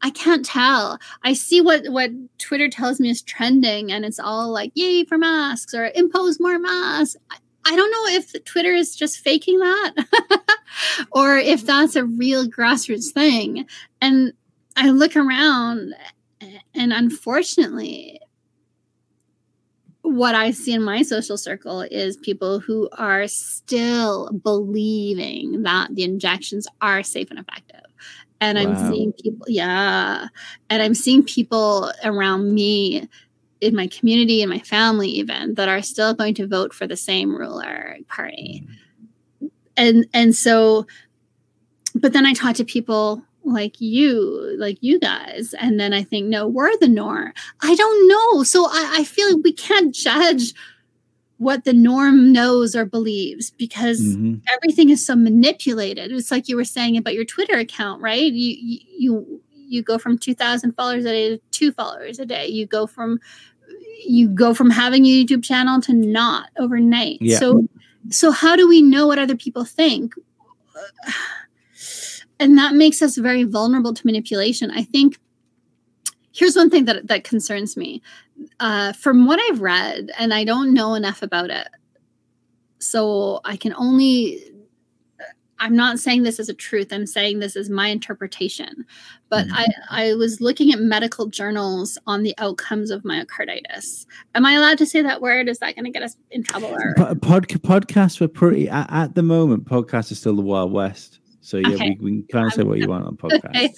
I 0.00 0.10
can't 0.10 0.44
tell. 0.44 1.00
I 1.24 1.32
see 1.32 1.60
what 1.60 1.88
what 1.88 2.12
Twitter 2.38 2.68
tells 2.68 3.00
me 3.00 3.10
is 3.10 3.20
trending 3.20 3.90
and 3.90 4.04
it's 4.04 4.20
all 4.20 4.52
like 4.52 4.70
yay 4.74 5.02
for 5.02 5.18
masks 5.18 5.74
or 5.74 5.90
impose 5.96 6.38
more 6.38 6.60
masks. 6.60 7.16
I, 7.32 7.38
I 7.64 7.74
don't 7.74 7.90
know 7.90 8.16
if 8.16 8.44
Twitter 8.44 8.74
is 8.74 8.94
just 8.94 9.18
faking 9.18 9.58
that 9.58 9.94
or 11.10 11.36
if 11.36 11.60
mm-hmm. 11.60 11.66
that's 11.66 11.96
a 11.96 12.04
real 12.04 12.46
grassroots 12.46 13.10
thing. 13.10 13.66
And 14.00 14.34
I 14.76 14.90
look 14.90 15.16
around 15.16 15.94
and 16.74 16.92
unfortunately 16.92 18.20
what 20.06 20.36
I 20.36 20.52
see 20.52 20.72
in 20.72 20.82
my 20.82 21.02
social 21.02 21.36
circle 21.36 21.80
is 21.80 22.16
people 22.16 22.60
who 22.60 22.88
are 22.92 23.26
still 23.26 24.30
believing 24.30 25.64
that 25.64 25.94
the 25.94 26.04
injections 26.04 26.68
are 26.80 27.02
safe 27.02 27.28
and 27.30 27.40
effective. 27.40 27.80
And 28.40 28.58
I'm 28.58 28.76
seeing 28.92 29.12
people, 29.12 29.46
yeah. 29.48 30.28
And 30.70 30.82
I'm 30.82 30.94
seeing 30.94 31.24
people 31.24 31.90
around 32.04 32.54
me 32.54 33.08
in 33.60 33.74
my 33.74 33.88
community 33.88 34.42
and 34.42 34.50
my 34.50 34.60
family, 34.60 35.08
even 35.08 35.54
that 35.54 35.68
are 35.68 35.82
still 35.82 36.14
going 36.14 36.34
to 36.34 36.46
vote 36.46 36.72
for 36.72 36.86
the 36.86 36.96
same 36.96 37.34
ruler 37.34 37.96
party. 38.08 38.64
Mm. 39.42 39.50
And 39.76 40.06
and 40.12 40.34
so, 40.34 40.86
but 41.94 42.12
then 42.12 42.26
I 42.26 42.34
talk 42.34 42.54
to 42.56 42.64
people 42.64 43.22
like 43.46 43.80
you, 43.80 44.54
like 44.58 44.78
you 44.80 44.98
guys, 45.00 45.54
and 45.58 45.78
then 45.80 45.92
I 45.92 46.02
think, 46.02 46.26
no, 46.26 46.46
we're 46.48 46.76
the 46.78 46.88
norm. 46.88 47.32
I 47.60 47.74
don't 47.74 48.08
know. 48.08 48.42
So 48.42 48.66
I, 48.66 48.96
I 48.98 49.04
feel 49.04 49.32
like 49.34 49.44
we 49.44 49.52
can't 49.52 49.94
judge 49.94 50.52
what 51.38 51.64
the 51.64 51.72
norm 51.72 52.32
knows 52.32 52.74
or 52.74 52.84
believes 52.86 53.50
because 53.50 54.00
Mhm. 54.00 54.40
everything 54.48 54.88
is 54.90 55.04
so 55.04 55.14
manipulated. 55.14 56.10
It's 56.10 56.30
like 56.30 56.48
you 56.48 56.56
were 56.56 56.64
saying 56.64 56.96
about 56.96 57.14
your 57.14 57.24
Twitter 57.26 57.56
account, 57.58 58.00
right? 58.02 58.32
You 58.32 58.56
you 58.58 58.78
you, 58.98 59.42
you 59.54 59.82
go 59.82 59.98
from 59.98 60.16
two 60.18 60.34
thousand 60.34 60.72
followers 60.72 61.04
a 61.04 61.10
day 61.10 61.28
to 61.36 61.42
two 61.50 61.72
followers 61.72 62.18
a 62.18 62.24
day. 62.26 62.46
You 62.48 62.66
go 62.66 62.86
from 62.86 63.20
you 64.06 64.28
go 64.28 64.54
from 64.54 64.70
having 64.70 65.04
a 65.04 65.08
YouTube 65.24 65.44
channel 65.44 65.80
to 65.82 65.92
not 65.92 66.48
overnight. 66.58 67.18
Yeah. 67.20 67.38
So 67.38 67.68
so 68.08 68.30
how 68.30 68.56
do 68.56 68.66
we 68.66 68.80
know 68.80 69.06
what 69.06 69.18
other 69.18 69.36
people 69.36 69.64
think? 69.64 70.14
And 72.38 72.58
that 72.58 72.74
makes 72.74 73.00
us 73.02 73.16
very 73.16 73.44
vulnerable 73.44 73.94
to 73.94 74.06
manipulation. 74.06 74.70
I 74.70 74.82
think 74.82 75.18
here's 76.32 76.56
one 76.56 76.68
thing 76.70 76.84
that 76.84 77.08
that 77.08 77.24
concerns 77.24 77.76
me. 77.76 78.02
Uh, 78.60 78.92
from 78.92 79.26
what 79.26 79.40
I've 79.48 79.62
read, 79.62 80.10
and 80.18 80.34
I 80.34 80.44
don't 80.44 80.74
know 80.74 80.94
enough 80.94 81.22
about 81.22 81.48
it, 81.50 81.68
so 82.78 83.40
I 83.44 83.56
can 83.56 83.74
only. 83.74 84.42
I'm 85.58 85.74
not 85.74 85.98
saying 85.98 86.24
this 86.24 86.38
as 86.38 86.50
a 86.50 86.54
truth. 86.54 86.92
I'm 86.92 87.06
saying 87.06 87.38
this 87.38 87.56
is 87.56 87.70
my 87.70 87.88
interpretation. 87.88 88.84
But 89.30 89.46
Mhm. 89.46 89.52
I, 89.54 89.66
I 90.10 90.14
was 90.14 90.42
looking 90.42 90.70
at 90.70 90.80
medical 90.80 91.28
journals 91.28 91.96
on 92.06 92.24
the 92.24 92.34
outcomes 92.36 92.90
of 92.90 93.04
myocarditis. 93.04 94.04
Am 94.34 94.44
I 94.44 94.52
allowed 94.52 94.76
to 94.76 94.84
say 94.84 95.00
that 95.00 95.22
word? 95.22 95.48
Is 95.48 95.58
that 95.60 95.74
going 95.74 95.86
to 95.86 95.90
get 95.90 96.02
us 96.02 96.14
in 96.30 96.42
trouble? 96.42 96.68
Or 96.74 96.92
Po- 96.98 97.14
pod, 97.14 97.48
podcasts 97.48 98.20
were 98.20 98.28
pretty 98.28 98.68
at, 98.68 98.86
at 98.92 99.14
the 99.14 99.22
moment. 99.22 99.64
Podcasts 99.64 100.12
are 100.12 100.16
still 100.16 100.36
the 100.36 100.42
wild 100.42 100.72
west. 100.72 101.20
So 101.46 101.58
yeah, 101.58 101.76
Okay. 101.76 101.96
we, 102.00 102.10
we 102.10 102.22
can 102.22 102.26
kind 102.32 102.46
of 102.48 102.54
say 102.54 102.64
what 102.64 102.78
you 102.78 102.88
want 102.88 103.06
on 103.06 103.16
podcast. 103.22 103.44
Okay. 103.50 103.72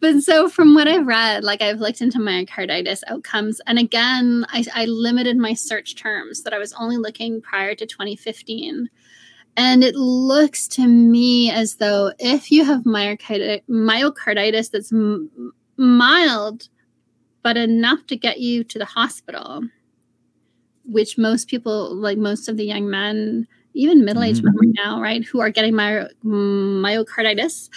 But 0.00 0.20
so 0.22 0.48
from 0.48 0.74
what 0.74 0.88
I've 0.88 1.06
read, 1.06 1.44
like 1.44 1.62
I've 1.62 1.78
looked 1.78 2.00
into 2.00 2.18
myocarditis 2.18 3.02
outcomes, 3.06 3.60
and 3.68 3.78
again, 3.78 4.44
I, 4.48 4.64
I 4.74 4.86
limited 4.86 5.36
my 5.36 5.54
search 5.54 5.94
terms 5.94 6.42
that 6.42 6.52
I 6.52 6.58
was 6.58 6.72
only 6.72 6.96
looking 6.96 7.40
prior 7.40 7.76
to 7.76 7.86
2015. 7.86 8.90
And 9.56 9.84
it 9.84 9.94
looks 9.94 10.66
to 10.68 10.88
me 10.88 11.52
as 11.52 11.76
though 11.76 12.10
if 12.18 12.50
you 12.50 12.64
have 12.64 12.82
myocarditis, 12.82 13.62
myocarditis 13.70 14.72
that's 14.72 14.92
m- 14.92 15.52
mild, 15.76 16.68
but 17.44 17.56
enough 17.56 18.04
to 18.08 18.16
get 18.16 18.40
you 18.40 18.64
to 18.64 18.78
the 18.80 18.84
hospital, 18.84 19.62
which 20.84 21.16
most 21.16 21.46
people, 21.46 21.94
like 21.94 22.18
most 22.18 22.48
of 22.48 22.56
the 22.56 22.64
young 22.64 22.90
men, 22.90 23.46
even 23.74 24.04
middle-aged 24.04 24.42
men 24.42 24.54
right 24.56 24.74
now, 24.74 25.00
right, 25.00 25.24
who 25.24 25.40
are 25.40 25.50
getting 25.50 25.74
my, 25.74 26.06
myocarditis, 26.24 27.68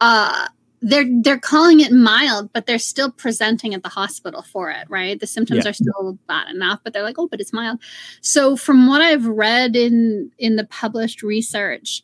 uh, 0.00 0.46
they're 0.82 1.06
they're 1.22 1.38
calling 1.38 1.80
it 1.80 1.90
mild, 1.90 2.52
but 2.52 2.66
they're 2.66 2.78
still 2.78 3.10
presenting 3.10 3.72
at 3.74 3.82
the 3.82 3.88
hospital 3.88 4.42
for 4.42 4.70
it, 4.70 4.86
right? 4.90 5.18
The 5.18 5.26
symptoms 5.26 5.64
Yeah. 5.64 5.70
are 5.70 5.74
still 5.74 6.18
bad 6.28 6.54
enough, 6.54 6.80
but 6.84 6.92
they're 6.92 7.02
like, 7.02 7.18
oh, 7.18 7.26
but 7.26 7.40
it's 7.40 7.52
mild. 7.52 7.80
So 8.20 8.56
from 8.56 8.86
what 8.86 9.00
I've 9.00 9.26
read 9.26 9.74
in 9.74 10.30
in 10.38 10.56
the 10.56 10.64
published 10.66 11.22
research, 11.22 12.02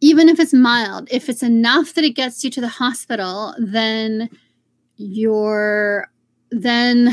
even 0.00 0.28
if 0.28 0.38
it's 0.38 0.54
mild, 0.54 1.08
if 1.10 1.28
it's 1.28 1.42
enough 1.42 1.94
that 1.94 2.04
it 2.04 2.10
gets 2.14 2.44
you 2.44 2.50
to 2.50 2.60
the 2.60 2.68
hospital, 2.68 3.54
then 3.58 4.30
you're 4.96 6.08
then 6.50 7.12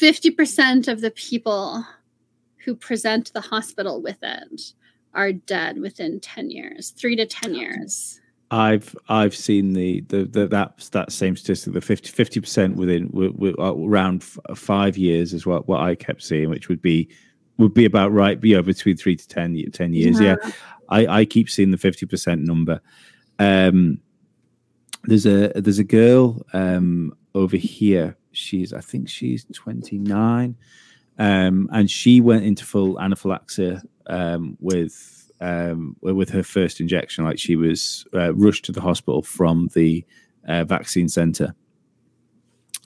50% 0.00 0.88
of 0.88 1.00
the 1.00 1.10
people 1.10 1.84
who 2.64 2.74
present 2.74 3.32
the 3.32 3.40
hospital 3.40 4.02
with 4.02 4.18
it 4.22 4.72
are 5.12 5.32
dead 5.32 5.80
within 5.80 6.20
10 6.20 6.50
years, 6.50 6.90
3 6.90 7.16
to 7.16 7.26
10 7.26 7.54
years. 7.54 8.20
I've 8.50 8.94
I've 9.08 9.34
seen 9.34 9.72
the 9.72 10.02
the, 10.02 10.24
the 10.24 10.46
that 10.48 10.88
that 10.92 11.10
same 11.10 11.34
statistic, 11.34 11.72
the 11.72 11.80
50 11.80 12.40
percent 12.40 12.76
within 12.76 13.08
w- 13.08 13.32
w- 13.32 13.56
uh, 13.58 13.74
around 13.74 14.22
f- 14.22 14.56
five 14.56 14.96
years 14.96 15.32
is 15.32 15.46
what 15.46 15.66
what 15.66 15.80
I 15.80 15.94
kept 15.94 16.22
seeing, 16.22 16.50
which 16.50 16.68
would 16.68 16.82
be 16.82 17.08
would 17.56 17.74
be 17.74 17.84
about 17.84 18.12
right. 18.12 18.38
Yeah, 18.42 18.60
between 18.60 18.96
three 18.96 19.16
to 19.16 19.26
10, 19.26 19.70
10 19.72 19.92
years. 19.94 20.20
Yeah, 20.20 20.36
I, 20.88 21.06
I 21.06 21.24
keep 21.24 21.50
seeing 21.50 21.70
the 21.70 21.78
fifty 21.78 22.06
percent 22.06 22.42
number. 22.42 22.80
Um, 23.38 24.00
there's 25.04 25.26
a 25.26 25.48
there's 25.54 25.78
a 25.78 25.84
girl 25.84 26.44
um 26.52 27.16
over 27.34 27.56
here. 27.56 28.16
She's 28.32 28.72
I 28.72 28.80
think 28.80 29.08
she's 29.08 29.46
twenty 29.52 29.98
nine, 29.98 30.56
um, 31.18 31.68
and 31.72 31.90
she 31.90 32.20
went 32.20 32.44
into 32.44 32.64
full 32.64 33.00
anaphylaxis 33.00 33.82
um 34.06 34.56
with 34.60 35.30
um 35.40 35.96
with 36.00 36.30
her 36.30 36.42
first 36.42 36.80
injection. 36.80 37.24
Like 37.24 37.38
she 37.38 37.56
was 37.56 38.06
uh, 38.14 38.34
rushed 38.34 38.64
to 38.66 38.72
the 38.72 38.80
hospital 38.80 39.22
from 39.22 39.68
the 39.74 40.04
uh, 40.46 40.64
vaccine 40.64 41.08
center, 41.08 41.54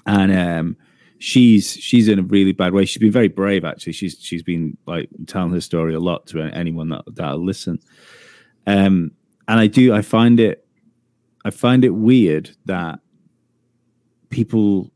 and 0.06 0.32
um 0.32 0.76
she's 1.18 1.72
she's 1.72 2.08
in 2.08 2.18
a 2.18 2.22
really 2.22 2.52
bad 2.52 2.72
way. 2.72 2.84
She's 2.84 2.98
been 2.98 3.10
very 3.10 3.28
brave 3.28 3.64
actually. 3.64 3.92
She's 3.92 4.16
she's 4.20 4.42
been 4.42 4.76
like 4.86 5.08
telling 5.26 5.52
her 5.52 5.60
story 5.60 5.94
a 5.94 6.00
lot 6.00 6.26
to 6.28 6.40
anyone 6.42 6.88
that 6.90 7.02
that'll 7.14 7.44
listen. 7.44 7.80
Um, 8.68 9.12
and 9.48 9.58
I 9.58 9.66
do, 9.66 9.94
I 9.94 10.02
find 10.02 10.38
it, 10.38 10.66
I 11.42 11.50
find 11.50 11.84
it 11.84 11.90
weird 11.90 12.50
that 12.66 13.00
people, 14.28 14.92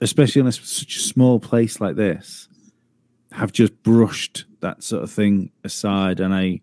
especially 0.00 0.40
in 0.40 0.46
a, 0.46 0.52
such 0.52 0.96
a 0.96 1.00
small 1.00 1.40
place 1.40 1.80
like 1.80 1.96
this, 1.96 2.48
have 3.32 3.52
just 3.52 3.82
brushed 3.82 4.44
that 4.60 4.82
sort 4.82 5.02
of 5.02 5.10
thing 5.10 5.50
aside. 5.64 6.20
And 6.20 6.34
I, 6.34 6.60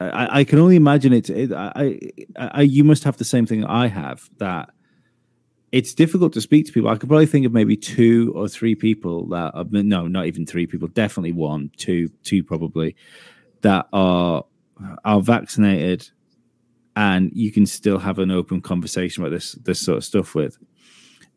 I, 0.00 0.40
I 0.40 0.44
can 0.44 0.58
only 0.58 0.76
imagine 0.76 1.12
it, 1.12 1.30
it 1.30 1.52
I, 1.52 1.98
I, 2.36 2.62
you 2.62 2.84
must 2.84 3.04
have 3.04 3.16
the 3.16 3.24
same 3.24 3.46
thing 3.46 3.64
I 3.64 3.88
have 3.88 4.28
that 4.38 4.70
it's 5.72 5.92
difficult 5.92 6.32
to 6.34 6.40
speak 6.40 6.66
to 6.66 6.72
people. 6.72 6.88
I 6.88 6.96
could 6.96 7.08
probably 7.08 7.26
think 7.26 7.46
of 7.46 7.52
maybe 7.52 7.76
two 7.76 8.32
or 8.36 8.46
three 8.46 8.76
people 8.76 9.26
that 9.28 9.52
are, 9.54 9.64
no, 9.70 10.06
not 10.06 10.26
even 10.26 10.46
three 10.46 10.68
people, 10.68 10.86
definitely 10.86 11.32
one, 11.32 11.72
two, 11.76 12.10
two 12.22 12.44
probably 12.44 12.94
that 13.62 13.88
are 13.92 14.44
are 15.04 15.20
vaccinated, 15.20 16.08
and 16.96 17.30
you 17.32 17.50
can 17.50 17.66
still 17.66 17.98
have 17.98 18.18
an 18.18 18.30
open 18.30 18.60
conversation 18.60 19.22
about 19.22 19.30
this 19.30 19.52
this 19.52 19.80
sort 19.80 19.98
of 19.98 20.04
stuff 20.04 20.34
with. 20.34 20.58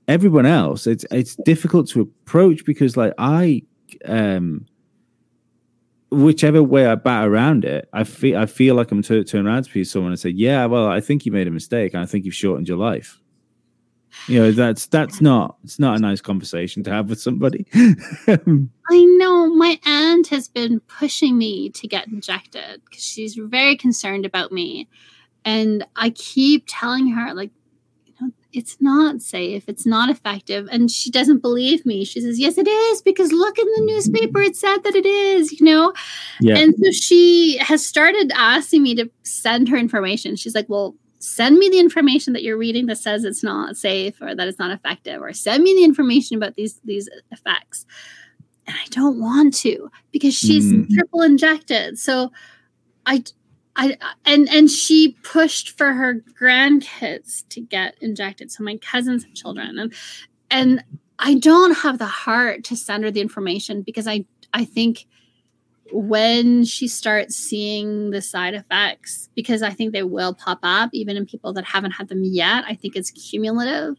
Everyone 0.07 0.45
else, 0.45 0.87
it's 0.87 1.05
it's 1.11 1.35
difficult 1.45 1.89
to 1.89 2.01
approach 2.01 2.65
because 2.65 2.95
like 2.95 3.13
I 3.17 3.63
um 4.05 4.65
whichever 6.09 6.63
way 6.63 6.87
I 6.87 6.95
bat 6.95 7.27
around 7.27 7.65
it, 7.65 7.89
I 7.91 8.03
feel 8.03 8.37
I 8.37 8.45
feel 8.45 8.75
like 8.75 8.91
I'm 8.91 9.01
to 9.03 9.23
turn 9.23 9.47
around 9.47 9.65
to 9.65 9.83
someone 9.83 10.11
and 10.11 10.19
say, 10.19 10.29
"Yeah, 10.29 10.65
well, 10.65 10.87
I 10.87 11.01
think 11.01 11.25
you 11.25 11.31
made 11.31 11.47
a 11.47 11.51
mistake, 11.51 11.93
and 11.93 12.01
I 12.01 12.05
think 12.05 12.25
you've 12.25 12.33
shortened 12.35 12.67
your 12.67 12.77
life." 12.77 13.19
you 14.27 14.39
know 14.39 14.51
that's 14.51 14.87
that's 14.87 15.21
not 15.21 15.57
it's 15.63 15.79
not 15.79 15.95
a 15.95 15.99
nice 15.99 16.21
conversation 16.21 16.83
to 16.83 16.91
have 16.91 17.09
with 17.09 17.21
somebody 17.21 17.65
i 17.73 19.03
know 19.17 19.53
my 19.53 19.79
aunt 19.85 20.27
has 20.27 20.47
been 20.47 20.79
pushing 20.81 21.37
me 21.37 21.69
to 21.69 21.87
get 21.87 22.07
injected 22.07 22.81
because 22.85 23.03
she's 23.03 23.35
very 23.35 23.75
concerned 23.75 24.25
about 24.25 24.51
me 24.51 24.87
and 25.45 25.85
i 25.95 26.09
keep 26.11 26.63
telling 26.67 27.07
her 27.09 27.33
like 27.33 27.51
it's 28.57 28.75
not 28.81 29.21
safe 29.21 29.63
it's 29.67 29.85
not 29.85 30.09
effective 30.09 30.67
and 30.71 30.89
she 30.89 31.11
doesn't 31.11 31.41
believe 31.41 31.85
me. 31.85 32.03
She 32.03 32.19
says 32.19 32.39
yes 32.39 32.57
it 32.57 32.67
is 32.67 33.01
because 33.01 33.31
look 33.31 33.57
in 33.59 33.67
the 33.75 33.83
newspaper 33.85 34.41
it 34.41 34.55
said 34.55 34.77
that 34.79 34.95
it 34.95 35.05
is 35.05 35.51
you 35.51 35.65
know? 35.65 35.93
Yeah. 36.41 36.57
and 36.57 36.73
so 36.75 36.91
she 36.91 37.57
has 37.59 37.85
started 37.85 38.31
asking 38.33 38.83
me 38.83 38.95
to 38.95 39.09
send 39.23 39.69
her 39.69 39.77
information. 39.77 40.35
She's 40.35 40.55
like 40.55 40.67
well 40.67 40.95
send 41.19 41.57
me 41.57 41.69
the 41.69 41.79
information 41.79 42.33
that 42.33 42.43
you're 42.43 42.57
reading 42.57 42.85
that 42.87 42.97
says 42.97 43.23
it's 43.23 43.43
not 43.43 43.75
safe 43.77 44.21
or 44.21 44.35
that 44.35 44.47
it's 44.47 44.59
not 44.59 44.71
effective 44.71 45.21
or 45.21 45.33
send 45.33 45.63
me 45.63 45.73
the 45.75 45.83
information 45.83 46.35
about 46.35 46.55
these 46.55 46.81
these 46.83 47.07
effects. 47.31 47.85
And 48.65 48.75
i 48.75 48.85
don't 48.89 49.19
want 49.19 49.53
to 49.57 49.89
because 50.11 50.33
she's 50.33 50.65
mm. 50.73 50.89
triple 50.89 51.21
injected. 51.21 51.99
So 51.99 52.31
i 53.05 53.23
i 53.77 53.97
and 54.25 54.49
and 54.49 54.69
she 54.69 55.15
pushed 55.23 55.77
for 55.77 55.93
her 55.93 56.15
grandkids 56.39 57.47
to 57.49 57.61
get 57.61 57.95
injected 58.01 58.51
so 58.51 58.63
my 58.63 58.77
cousins 58.77 59.23
have 59.23 59.33
children 59.33 59.79
and 59.79 59.93
and 60.51 60.83
i 61.19 61.35
don't 61.35 61.77
have 61.77 61.97
the 61.99 62.05
heart 62.05 62.63
to 62.63 62.75
send 62.75 63.03
her 63.03 63.11
the 63.11 63.21
information 63.21 63.81
because 63.81 64.07
i 64.07 64.25
i 64.53 64.65
think 64.65 65.07
when 65.91 66.65
she 66.65 66.87
starts 66.87 67.35
seeing 67.35 68.11
the 68.11 68.21
side 68.21 68.53
effects, 68.53 69.29
because 69.35 69.61
I 69.61 69.69
think 69.71 69.93
they 69.93 70.03
will 70.03 70.33
pop 70.33 70.59
up 70.63 70.89
even 70.93 71.17
in 71.17 71.25
people 71.25 71.53
that 71.53 71.65
haven't 71.65 71.91
had 71.91 72.09
them 72.09 72.23
yet, 72.23 72.65
I 72.67 72.75
think 72.75 72.95
it's 72.95 73.11
cumulative. 73.11 73.95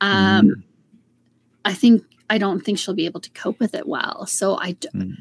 Um, 0.00 0.48
mm. 0.48 0.62
I 1.64 1.74
think 1.74 2.04
I 2.28 2.38
don't 2.38 2.60
think 2.60 2.78
she'll 2.78 2.94
be 2.94 3.06
able 3.06 3.20
to 3.20 3.30
cope 3.30 3.58
with 3.58 3.74
it 3.74 3.86
well. 3.88 4.26
So 4.26 4.58
I, 4.58 4.72
mm. 4.72 5.14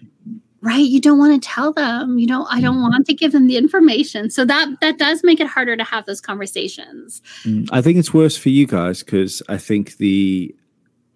Right? 0.61 0.85
You 0.85 0.99
don't 0.99 1.17
want 1.17 1.41
to 1.41 1.47
tell 1.47 1.73
them. 1.73 2.19
You 2.19 2.27
know, 2.27 2.45
I 2.49 2.61
don't 2.61 2.77
mm. 2.77 2.81
want 2.81 3.05
to 3.05 3.13
give 3.13 3.31
them 3.31 3.47
the 3.47 3.57
information. 3.57 4.29
So 4.29 4.45
that 4.45 4.79
that 4.81 4.97
does 4.97 5.23
make 5.23 5.39
it 5.39 5.47
harder 5.47 5.77
to 5.77 5.83
have 5.83 6.05
those 6.05 6.21
conversations. 6.21 7.21
Mm. 7.43 7.69
I 7.71 7.81
think 7.81 7.97
it's 7.97 8.13
worse 8.13 8.37
for 8.37 8.49
you 8.49 8.67
guys 8.67 9.03
because 9.03 9.41
I 9.49 9.57
think 9.57 9.97
the 9.97 10.55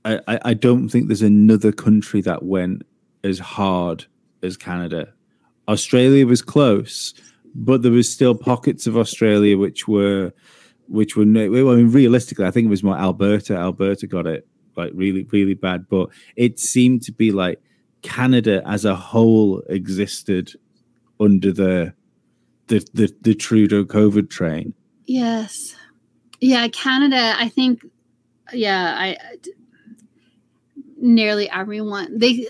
I, 0.05 0.19
I 0.27 0.53
don't 0.53 0.89
think 0.89 1.07
there's 1.07 1.21
another 1.21 1.71
country 1.71 2.21
that 2.21 2.43
went 2.43 2.83
as 3.23 3.39
hard 3.39 4.05
as 4.41 4.57
Canada. 4.57 5.13
Australia 5.67 6.27
was 6.27 6.41
close, 6.41 7.13
but 7.55 7.81
there 7.81 7.91
was 7.91 8.11
still 8.11 8.35
pockets 8.35 8.85
of 8.85 8.97
Australia 8.97 9.57
which 9.57 9.87
were 9.87 10.33
which 10.89 11.15
were 11.15 11.23
I 11.23 11.25
mean 11.25 11.91
realistically 11.91 12.45
I 12.45 12.51
think 12.51 12.65
it 12.65 12.69
was 12.69 12.83
more 12.83 12.97
Alberta 12.97 13.55
Alberta 13.55 14.07
got 14.07 14.27
it 14.27 14.45
like 14.75 14.91
really 14.93 15.23
really 15.31 15.53
bad 15.53 15.87
but 15.87 16.09
it 16.35 16.59
seemed 16.59 17.03
to 17.03 17.11
be 17.11 17.31
like 17.31 17.61
Canada 18.03 18.61
as 18.65 18.85
a 18.85 18.95
whole 18.95 19.61
existed 19.67 20.53
under 21.19 21.51
the 21.51 21.93
the 22.67 22.85
the, 22.93 23.15
the 23.21 23.33
Trudeau 23.33 23.83
COVID 23.83 24.29
train. 24.29 24.73
Yes. 25.05 25.75
Yeah, 26.39 26.67
Canada 26.67 27.35
I 27.37 27.49
think 27.49 27.85
yeah, 28.51 28.95
I 28.97 29.17
nearly 31.03 31.49
everyone 31.49 32.17
they 32.17 32.47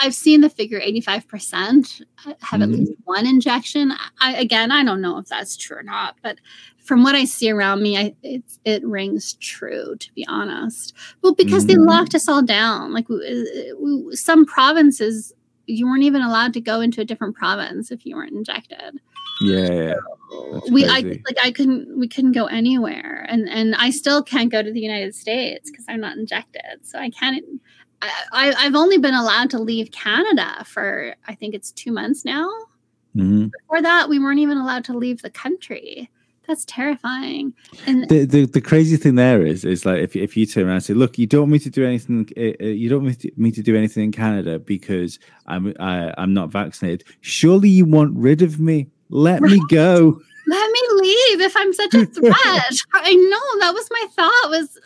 i've 0.00 0.14
seen 0.14 0.40
the 0.40 0.48
figure 0.48 0.80
85% 0.80 2.02
have 2.16 2.62
at 2.62 2.68
mm-hmm. 2.68 2.72
least 2.72 2.92
one 3.04 3.26
injection. 3.26 3.92
I, 4.20 4.36
again 4.36 4.70
i 4.70 4.84
don't 4.84 5.00
know 5.00 5.18
if 5.18 5.26
that's 5.26 5.56
true 5.56 5.78
or 5.78 5.82
not 5.82 6.16
but 6.22 6.38
from 6.78 7.02
what 7.02 7.16
i 7.16 7.24
see 7.24 7.50
around 7.50 7.82
me 7.82 7.98
I, 7.98 8.14
it, 8.22 8.44
it 8.64 8.86
rings 8.86 9.34
true 9.34 9.96
to 9.96 10.12
be 10.14 10.24
honest. 10.28 10.94
Well 11.22 11.34
because 11.34 11.64
mm-hmm. 11.64 11.82
they 11.82 11.86
locked 11.86 12.14
us 12.14 12.28
all 12.28 12.42
down. 12.42 12.92
Like 12.92 13.08
we, 13.08 13.74
we, 13.78 14.14
some 14.16 14.46
provinces 14.46 15.32
you 15.66 15.86
weren't 15.86 16.02
even 16.02 16.22
allowed 16.22 16.54
to 16.54 16.60
go 16.60 16.80
into 16.80 17.00
a 17.00 17.04
different 17.04 17.36
province 17.36 17.90
if 17.90 18.06
you 18.06 18.16
weren't 18.16 18.32
injected. 18.32 19.00
Yeah, 19.40 19.94
so 20.30 20.62
we 20.72 20.84
I 20.84 21.00
like 21.00 21.36
I 21.42 21.52
couldn't 21.52 21.96
we 21.96 22.08
couldn't 22.08 22.32
go 22.32 22.46
anywhere. 22.46 23.26
And 23.28 23.48
and 23.48 23.74
I 23.76 23.90
still 23.90 24.22
can't 24.22 24.50
go 24.50 24.62
to 24.62 24.72
the 24.72 24.80
United 24.80 25.14
States 25.14 25.70
because 25.70 25.84
I'm 25.88 26.00
not 26.00 26.16
injected. 26.16 26.80
So 26.82 26.98
I 26.98 27.10
can't 27.10 27.44
I, 28.02 28.54
I've 28.58 28.74
only 28.74 28.98
been 28.98 29.14
allowed 29.14 29.50
to 29.50 29.58
leave 29.58 29.90
Canada 29.90 30.64
for 30.64 31.14
I 31.26 31.34
think 31.34 31.54
it's 31.54 31.72
two 31.72 31.92
months 31.92 32.24
now. 32.24 32.48
Mm-hmm. 33.16 33.48
Before 33.48 33.82
that, 33.82 34.08
we 34.08 34.18
weren't 34.18 34.38
even 34.38 34.58
allowed 34.58 34.84
to 34.84 34.96
leave 34.96 35.22
the 35.22 35.30
country. 35.30 36.10
That's 36.46 36.64
terrifying. 36.64 37.52
And 37.86 38.08
the, 38.08 38.24
the, 38.24 38.46
the 38.46 38.60
crazy 38.62 38.96
thing 38.96 39.16
there 39.16 39.44
is 39.44 39.66
is 39.66 39.84
like 39.84 40.00
if 40.00 40.16
if 40.16 40.34
you 40.34 40.46
turn 40.46 40.64
around 40.64 40.76
and 40.76 40.84
say, 40.84 40.94
"Look, 40.94 41.18
you 41.18 41.26
don't 41.26 41.42
want 41.42 41.52
me 41.52 41.58
to 41.58 41.70
do 41.70 41.84
anything. 41.84 42.26
Uh, 42.38 42.64
you 42.64 42.88
don't 42.88 43.04
want 43.04 43.38
me 43.38 43.50
to 43.50 43.62
do 43.62 43.76
anything 43.76 44.04
in 44.04 44.12
Canada 44.12 44.58
because 44.58 45.18
I'm 45.46 45.74
I, 45.78 46.14
I'm 46.16 46.32
not 46.32 46.50
vaccinated. 46.50 47.04
Surely 47.20 47.68
you 47.68 47.84
want 47.84 48.16
rid 48.16 48.40
of 48.40 48.58
me. 48.58 48.88
Let 49.10 49.42
right. 49.42 49.52
me 49.52 49.62
go." 49.68 50.20
Let 50.50 50.72
me 50.72 50.80
leave 50.92 51.40
if 51.42 51.54
I'm 51.58 51.74
such 51.74 51.92
a 51.92 52.06
threat. 52.14 52.74
I 52.94 53.14
know 53.14 53.60
that 53.60 53.74
was 53.74 53.86
my 53.90 54.06
thought 54.16 54.48
was 54.48 54.80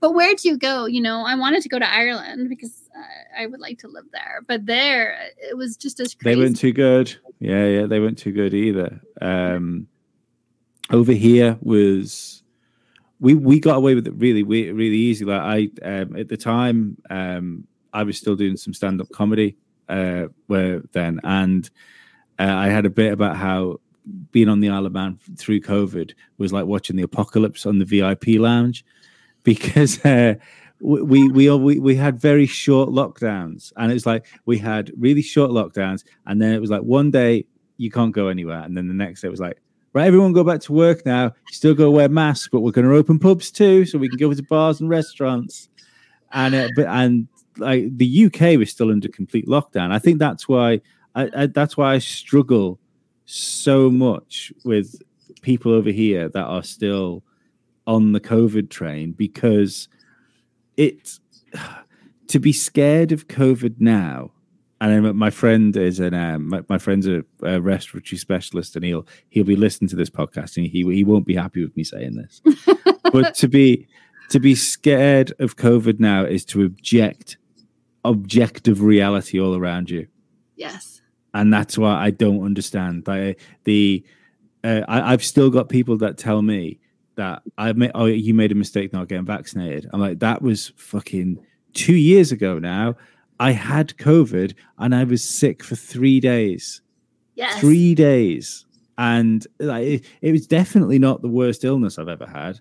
but 0.00 0.12
where 0.12 0.34
do 0.34 0.48
you 0.48 0.58
go? 0.58 0.86
You 0.86 1.00
know, 1.00 1.24
I 1.24 1.34
wanted 1.34 1.62
to 1.62 1.68
go 1.68 1.78
to 1.78 1.90
Ireland 1.90 2.48
because 2.48 2.88
uh, 2.96 3.40
I 3.40 3.46
would 3.46 3.60
like 3.60 3.78
to 3.78 3.88
live 3.88 4.06
there, 4.12 4.42
but 4.46 4.66
there 4.66 5.16
it 5.38 5.56
was 5.56 5.76
just 5.76 6.00
as 6.00 6.14
crazy. 6.14 6.34
They 6.34 6.42
weren't 6.42 6.56
too 6.56 6.72
good. 6.72 7.14
Yeah, 7.40 7.66
yeah, 7.66 7.86
they 7.86 8.00
weren't 8.00 8.18
too 8.18 8.32
good 8.32 8.54
either. 8.54 9.00
Um, 9.20 9.88
over 10.90 11.12
here 11.12 11.58
was 11.60 12.42
we 13.20 13.34
we 13.34 13.60
got 13.60 13.76
away 13.76 13.94
with 13.94 14.06
it 14.06 14.14
really 14.14 14.42
really 14.42 14.96
easy. 14.96 15.24
Like 15.24 15.40
I 15.84 15.86
um, 15.88 16.16
at 16.16 16.28
the 16.28 16.36
time 16.36 16.96
um, 17.10 17.66
I 17.92 18.02
was 18.02 18.18
still 18.18 18.36
doing 18.36 18.56
some 18.56 18.74
stand 18.74 19.00
up 19.00 19.08
comedy 19.10 19.56
uh, 19.88 20.26
where 20.46 20.82
then 20.92 21.20
and 21.24 21.68
uh, 22.38 22.54
I 22.54 22.68
had 22.68 22.86
a 22.86 22.90
bit 22.90 23.12
about 23.12 23.36
how 23.36 23.80
being 24.32 24.48
on 24.48 24.60
the 24.60 24.68
Isle 24.68 24.86
of 24.86 24.92
Man 24.92 25.18
through 25.36 25.60
COVID 25.60 26.12
was 26.38 26.52
like 26.52 26.66
watching 26.66 26.96
the 26.96 27.02
apocalypse 27.02 27.66
on 27.66 27.78
the 27.78 27.84
VIP 27.84 28.40
lounge 28.40 28.84
because 29.42 30.04
uh, 30.04 30.34
we, 30.80 31.28
we 31.28 31.50
we 31.50 31.78
we 31.78 31.94
had 31.94 32.20
very 32.20 32.46
short 32.46 32.88
lockdowns, 32.88 33.72
and 33.76 33.92
it's 33.92 34.06
like 34.06 34.26
we 34.46 34.58
had 34.58 34.90
really 34.98 35.22
short 35.22 35.50
lockdowns, 35.50 36.04
and 36.26 36.40
then 36.40 36.52
it 36.52 36.60
was 36.60 36.70
like 36.70 36.82
one 36.82 37.10
day 37.10 37.46
you 37.76 37.90
can't 37.90 38.12
go 38.12 38.28
anywhere, 38.28 38.60
and 38.60 38.76
then 38.76 38.88
the 38.88 38.94
next 38.94 39.22
day 39.22 39.28
it 39.28 39.30
was 39.30 39.40
like 39.40 39.58
right, 39.92 40.06
everyone 40.06 40.32
go 40.32 40.44
back 40.44 40.60
to 40.60 40.72
work 40.72 41.04
now. 41.04 41.24
You 41.24 41.52
still 41.52 41.74
go 41.74 41.90
wear 41.90 42.08
masks, 42.08 42.48
but 42.50 42.60
we're 42.60 42.72
going 42.72 42.88
to 42.88 42.94
open 42.94 43.18
pubs 43.18 43.50
too, 43.50 43.84
so 43.84 43.98
we 43.98 44.08
can 44.08 44.18
go 44.18 44.32
to 44.32 44.42
bars 44.42 44.80
and 44.80 44.88
restaurants. 44.88 45.68
And 46.32 46.54
uh, 46.54 46.68
but 46.74 46.86
and 46.86 47.28
like 47.58 47.96
the 47.96 48.26
UK 48.26 48.58
was 48.58 48.70
still 48.70 48.90
under 48.90 49.08
complete 49.08 49.46
lockdown. 49.46 49.92
I 49.92 49.98
think 49.98 50.18
that's 50.18 50.48
why 50.48 50.80
I, 51.14 51.30
I, 51.36 51.46
that's 51.46 51.76
why 51.76 51.94
I 51.94 51.98
struggle 51.98 52.78
so 53.26 53.90
much 53.90 54.52
with 54.64 55.00
people 55.42 55.72
over 55.72 55.90
here 55.90 56.28
that 56.28 56.44
are 56.44 56.62
still 56.62 57.22
on 57.86 58.12
the 58.12 58.20
COVID 58.20 58.70
train 58.70 59.12
because 59.12 59.88
it 60.76 61.18
to 62.28 62.38
be 62.38 62.52
scared 62.52 63.12
of 63.12 63.28
COVID 63.28 63.80
now. 63.80 64.30
And 64.80 65.14
my 65.14 65.30
friend 65.30 65.76
is 65.76 66.00
an 66.00 66.12
um, 66.12 66.48
my, 66.48 66.64
my, 66.68 66.78
friend's 66.78 67.06
a, 67.06 67.24
a, 67.44 67.60
respiratory 67.60 68.18
specialist, 68.18 68.74
and 68.74 68.84
he'll 68.84 69.06
he'll 69.28 69.44
be 69.44 69.54
listening 69.54 69.88
to 69.90 69.96
this 69.96 70.10
podcast, 70.10 70.56
and 70.56 70.66
he 70.66 70.82
he 70.82 71.04
won't 71.04 71.24
be 71.24 71.36
happy 71.36 71.62
with 71.62 71.76
me 71.76 71.84
saying 71.84 72.16
this. 72.16 72.42
but 73.12 73.34
to 73.36 73.46
be 73.46 73.86
to 74.30 74.40
be 74.40 74.56
scared 74.56 75.32
of 75.38 75.56
COVID 75.56 76.00
now 76.00 76.24
is 76.24 76.44
to 76.46 76.64
object 76.64 77.36
objective 78.04 78.82
reality 78.82 79.40
all 79.40 79.54
around 79.54 79.88
you. 79.88 80.08
Yes. 80.56 81.00
and 81.34 81.52
that's 81.52 81.78
why 81.78 81.94
I 81.94 82.10
don't 82.10 82.44
understand. 82.44 83.06
Like 83.06 83.40
the, 83.64 84.04
uh, 84.64 84.82
I, 84.88 85.12
I've 85.12 85.24
still 85.24 85.50
got 85.50 85.68
people 85.68 85.96
that 85.98 86.18
tell 86.18 86.42
me 86.42 86.78
that 87.22 87.42
I 87.56 87.72
made, 87.72 87.92
oh, 87.94 88.06
you 88.06 88.34
made 88.34 88.50
a 88.50 88.56
mistake 88.56 88.92
not 88.92 89.06
getting 89.06 89.24
vaccinated. 89.24 89.88
I'm 89.92 90.00
like, 90.00 90.18
that 90.18 90.42
was 90.42 90.72
fucking 90.76 91.38
two 91.72 91.94
years 91.94 92.32
ago 92.32 92.58
now. 92.58 92.96
I 93.38 93.52
had 93.52 93.96
COVID 93.96 94.54
and 94.78 94.92
I 94.92 95.04
was 95.04 95.22
sick 95.22 95.62
for 95.62 95.76
three 95.76 96.18
days. 96.18 96.82
Yes. 97.36 97.60
Three 97.60 97.94
days. 97.94 98.66
And 98.98 99.46
like, 99.60 99.84
it, 99.84 100.04
it 100.20 100.32
was 100.32 100.48
definitely 100.48 100.98
not 100.98 101.22
the 101.22 101.28
worst 101.28 101.64
illness 101.64 101.96
I've 101.96 102.08
ever 102.08 102.26
had. 102.26 102.58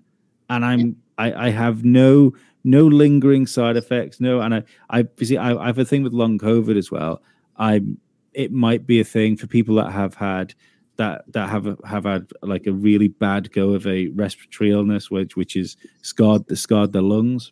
And 0.47 0.63
I'm, 0.63 0.95
I, 1.17 1.47
I 1.47 1.49
have 1.49 1.83
no, 1.83 2.33
no 2.63 2.85
lingering 2.85 3.47
side 3.47 3.77
effects. 3.77 4.19
No, 4.19 4.41
and 4.41 4.53
I, 4.53 4.63
I 4.91 5.07
see, 5.23 5.38
I, 5.38 5.55
I 5.55 5.65
have 5.65 5.79
a 5.79 5.85
thing 5.85 6.03
with 6.03 6.13
long 6.13 6.38
COVID 6.38 6.77
as 6.77 6.91
well. 6.91 7.23
I'm, 7.57 7.97
it 8.33 8.51
might 8.51 8.85
be 8.85 8.99
a 8.99 9.03
thing 9.03 9.38
for 9.38 9.47
people 9.47 9.75
that 9.75 9.91
have 9.91 10.13
had 10.13 10.53
that 10.97 11.23
that 11.34 11.49
have 11.49 11.77
have 11.85 12.05
had 12.05 12.31
like 12.41 12.68
a 12.68 12.72
really 12.73 13.07
bad 13.07 13.51
go 13.51 13.69
of 13.69 13.88
a 13.88 14.07
respiratory 14.09 14.72
illness, 14.72 15.09
which 15.09 15.35
which 15.35 15.55
is 15.55 15.77
scarred 16.01 16.47
the 16.47 16.55
scarred 16.55 16.93
their 16.93 17.01
lungs. 17.01 17.51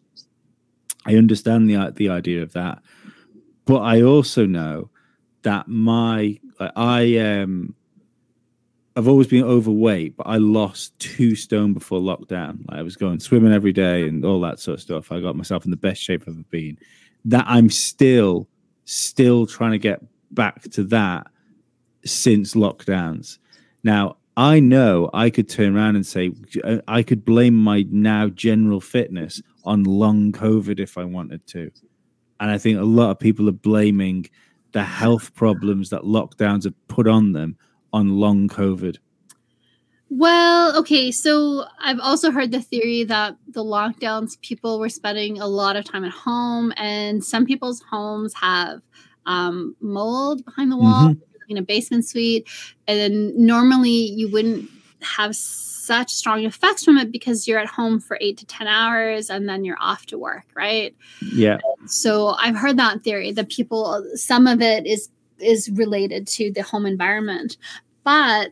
I 1.05 1.15
understand 1.15 1.69
the 1.69 1.91
the 1.95 2.09
idea 2.09 2.43
of 2.43 2.53
that, 2.53 2.81
but 3.65 3.79
I 3.79 4.01
also 4.01 4.45
know 4.45 4.89
that 5.43 5.67
my 5.67 6.39
I 6.75 7.17
um 7.17 7.75
I've 8.95 9.07
always 9.07 9.27
been 9.27 9.45
overweight, 9.45 10.17
but 10.17 10.27
I 10.27 10.37
lost 10.37 10.97
two 10.99 11.35
stone 11.35 11.73
before 11.73 11.99
lockdown. 11.99 12.67
Like 12.67 12.79
I 12.79 12.81
was 12.81 12.97
going 12.97 13.19
swimming 13.19 13.53
every 13.53 13.71
day 13.71 14.07
and 14.07 14.25
all 14.25 14.41
that 14.41 14.59
sort 14.59 14.79
of 14.79 14.81
stuff. 14.81 15.11
I 15.11 15.21
got 15.21 15.37
myself 15.37 15.63
in 15.63 15.71
the 15.71 15.77
best 15.77 16.01
shape 16.01 16.23
I've 16.23 16.33
ever 16.33 16.43
been. 16.49 16.77
That 17.25 17.45
I'm 17.47 17.69
still 17.69 18.47
still 18.85 19.45
trying 19.45 19.71
to 19.71 19.77
get 19.77 20.01
back 20.31 20.63
to 20.63 20.83
that 20.85 21.27
since 22.11 22.53
lockdowns. 22.53 23.37
Now, 23.83 24.17
I 24.37 24.59
know 24.59 25.09
I 25.13 25.29
could 25.29 25.49
turn 25.49 25.75
around 25.75 25.95
and 25.95 26.05
say 26.05 26.31
I 26.87 27.03
could 27.03 27.25
blame 27.25 27.55
my 27.55 27.85
now 27.89 28.29
general 28.29 28.79
fitness 28.79 29.41
on 29.65 29.83
long 29.83 30.31
COVID 30.31 30.79
if 30.79 30.97
I 30.97 31.03
wanted 31.03 31.45
to. 31.47 31.71
And 32.39 32.49
I 32.49 32.57
think 32.57 32.79
a 32.79 32.83
lot 32.83 33.11
of 33.11 33.19
people 33.19 33.49
are 33.49 33.53
blaming 33.53 34.27
the 34.71 34.83
health 34.83 35.35
problems 35.35 35.89
that 35.89 36.03
lockdowns 36.03 36.63
have 36.63 36.87
put 36.87 37.07
on 37.07 37.33
them 37.33 37.57
on 37.91 38.19
long 38.19 38.47
COVID. 38.47 38.97
Well, 40.11 40.75
okay, 40.79 41.11
so 41.11 41.65
I've 41.79 41.99
also 41.99 42.31
heard 42.31 42.51
the 42.51 42.61
theory 42.61 43.03
that 43.03 43.35
the 43.47 43.63
lockdowns, 43.63 44.41
people 44.41 44.79
were 44.79 44.89
spending 44.89 45.39
a 45.39 45.47
lot 45.47 45.75
of 45.75 45.85
time 45.85 46.03
at 46.03 46.11
home, 46.11 46.73
and 46.77 47.23
some 47.23 47.45
people's 47.45 47.81
homes 47.91 48.33
have 48.33 48.81
um, 49.27 49.75
mold 49.79 50.43
behind 50.45 50.71
the 50.71 50.77
wall 50.77 51.09
mm-hmm. 51.09 51.28
In 51.49 51.57
a 51.57 51.61
basement 51.61 52.05
suite. 52.05 52.47
And 52.87 52.99
then 52.99 53.45
normally 53.45 53.89
you 53.89 54.29
wouldn't 54.31 54.69
have 55.01 55.35
such 55.35 56.11
strong 56.11 56.45
effects 56.45 56.83
from 56.83 56.97
it 56.97 57.11
because 57.11 57.47
you're 57.47 57.59
at 57.59 57.67
home 57.67 57.99
for 57.99 58.17
eight 58.21 58.37
to 58.37 58.45
10 58.45 58.67
hours 58.67 59.29
and 59.29 59.49
then 59.49 59.65
you're 59.65 59.77
off 59.79 60.05
to 60.07 60.17
work, 60.17 60.45
right? 60.53 60.95
Yeah. 61.33 61.57
So 61.87 62.35
I've 62.39 62.55
heard 62.55 62.77
that 62.77 63.03
theory 63.03 63.31
that 63.31 63.49
people, 63.49 64.05
some 64.15 64.45
of 64.45 64.61
it 64.61 64.85
is 64.85 65.09
is 65.39 65.69
related 65.69 66.27
to 66.27 66.51
the 66.51 66.61
home 66.61 66.85
environment. 66.85 67.57
But 68.03 68.51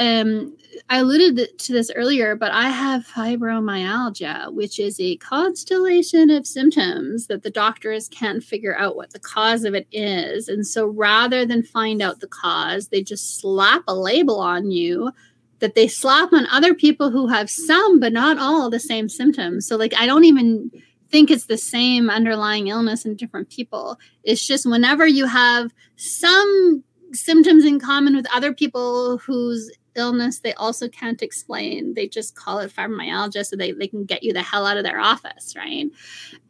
um, 0.00 0.56
I 0.88 0.98
alluded 0.98 1.58
to 1.58 1.72
this 1.72 1.90
earlier, 1.94 2.34
but 2.34 2.52
I 2.52 2.70
have 2.70 3.06
fibromyalgia, 3.06 4.52
which 4.54 4.80
is 4.80 4.98
a 4.98 5.18
constellation 5.18 6.30
of 6.30 6.46
symptoms 6.46 7.26
that 7.26 7.42
the 7.42 7.50
doctors 7.50 8.08
can't 8.08 8.42
figure 8.42 8.76
out 8.76 8.96
what 8.96 9.10
the 9.10 9.18
cause 9.18 9.64
of 9.64 9.74
it 9.74 9.86
is. 9.92 10.48
And 10.48 10.66
so 10.66 10.86
rather 10.86 11.44
than 11.44 11.62
find 11.62 12.00
out 12.00 12.20
the 12.20 12.28
cause, 12.28 12.88
they 12.88 13.02
just 13.02 13.38
slap 13.38 13.82
a 13.86 13.94
label 13.94 14.40
on 14.40 14.70
you 14.70 15.12
that 15.58 15.74
they 15.74 15.86
slap 15.86 16.32
on 16.32 16.46
other 16.46 16.72
people 16.72 17.10
who 17.10 17.28
have 17.28 17.50
some, 17.50 18.00
but 18.00 18.14
not 18.14 18.38
all, 18.38 18.70
the 18.70 18.80
same 18.80 19.10
symptoms. 19.10 19.66
So, 19.66 19.76
like, 19.76 19.92
I 19.98 20.06
don't 20.06 20.24
even 20.24 20.70
think 21.10 21.30
it's 21.30 21.46
the 21.46 21.58
same 21.58 22.08
underlying 22.08 22.68
illness 22.68 23.04
in 23.04 23.16
different 23.16 23.50
people. 23.50 23.98
It's 24.24 24.46
just 24.46 24.64
whenever 24.64 25.06
you 25.06 25.26
have 25.26 25.70
some 25.96 26.82
symptoms 27.12 27.64
in 27.64 27.78
common 27.78 28.16
with 28.16 28.26
other 28.32 28.54
people 28.54 29.18
whose 29.18 29.70
illness 30.00 30.40
they 30.40 30.54
also 30.54 30.88
can't 30.88 31.22
explain. 31.22 31.94
They 31.94 32.08
just 32.08 32.34
call 32.34 32.58
it 32.58 32.74
fibromyalgia 32.74 33.46
so 33.46 33.54
they, 33.54 33.72
they 33.72 33.86
can 33.86 34.04
get 34.04 34.22
you 34.24 34.32
the 34.32 34.42
hell 34.42 34.66
out 34.66 34.76
of 34.76 34.84
their 34.84 34.98
office, 34.98 35.54
right? 35.56 35.86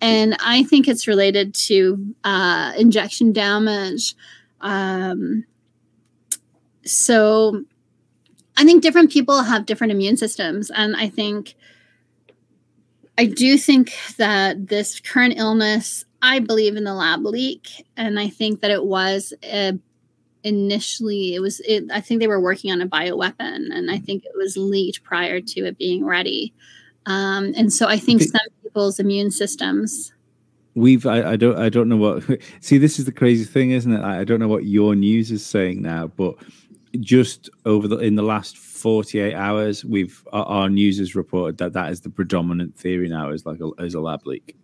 And 0.01 0.36
I 0.40 0.62
think 0.62 0.89
it's 0.89 1.06
related 1.06 1.55
to 1.66 2.14
uh, 2.24 2.72
injection 2.78 3.32
damage. 3.32 4.14
Um, 4.62 5.44
so 6.85 7.64
I 8.56 8.64
think 8.64 8.82
different 8.82 9.10
people 9.10 9.43
have 9.43 9.66
different 9.66 9.93
immune 9.93 10.16
systems. 10.16 10.70
And 10.70 10.97
I 10.97 11.09
think, 11.09 11.55
I 13.16 13.27
do 13.27 13.59
think 13.59 13.93
that 14.18 14.68
this 14.68 15.01
current 15.01 15.35
illness, 15.36 16.05
I 16.22 16.40
believe 16.40 16.77
in 16.77 16.85
the 16.85 16.94
lab 16.94 17.24
leak. 17.24 17.86
And 17.97 18.18
I 18.18 18.28
think 18.28 18.60
that 18.60 18.70
it 18.70 18.85
was 18.85 19.32
a 19.43 19.78
initially 20.45 21.35
it 21.35 21.41
was 21.41 21.61
it, 21.61 21.85
i 21.93 22.01
think 22.01 22.21
they 22.21 22.29
were 22.29 22.41
working 22.41 22.73
on 22.73 22.81
a 22.81 22.87
bioweapon 22.87 23.69
and 23.71 23.91
i 23.91 23.99
think 23.99 24.25
it 24.25 24.33
was 24.37 24.57
leaked 24.57 25.03
prior 25.03 25.41
to 25.41 25.67
it 25.67 25.79
being 25.79 26.05
ready. 26.05 26.53
Um, 27.07 27.55
and 27.57 27.73
so 27.73 27.87
i 27.87 27.99
think 27.99 28.23
some 28.23 28.41
people's 28.62 29.01
immune 29.01 29.31
systems 29.31 30.12
we've 30.75 31.07
I, 31.07 31.33
I, 31.33 31.37
don't 31.37 31.59
i 31.59 31.69
don't 31.69 31.89
know 31.89 31.97
what 31.97 32.25
see 32.61 32.79
this 32.79 32.99
is 32.99 33.05
the 33.05 33.12
crazy 33.12 33.45
thing 33.45 33.71
isn't 33.73 33.93
it? 33.93 34.03
I 34.03 34.25
don't 34.25 34.39
know 34.39 34.49
what 34.49 34.67
your 34.67 34.95
news 34.95 35.31
is 35.31 35.45
saying 35.45 35.83
now 35.83 36.07
but 36.07 36.37
just 37.01 37.49
over 37.65 37.89
the 37.89 37.99
in 37.99 38.17
the 38.17 38.23
last 38.23 38.57
48 38.57 39.35
hours 39.35 39.85
we've 39.85 40.25
our, 40.33 40.45
our 40.45 40.69
news 40.69 40.99
has 40.99 41.15
reported 41.15 41.59
that 41.59 41.73
that 41.73 41.91
is 41.91 42.03
the 42.03 42.11
predominant 42.11 42.77
theory 42.77 43.09
now 43.09 43.31
is 43.31 43.47
like 43.47 43.61
a, 43.61 43.71
as 43.83 43.95
a 43.95 44.01
lab 44.01 44.27
leak 44.27 44.57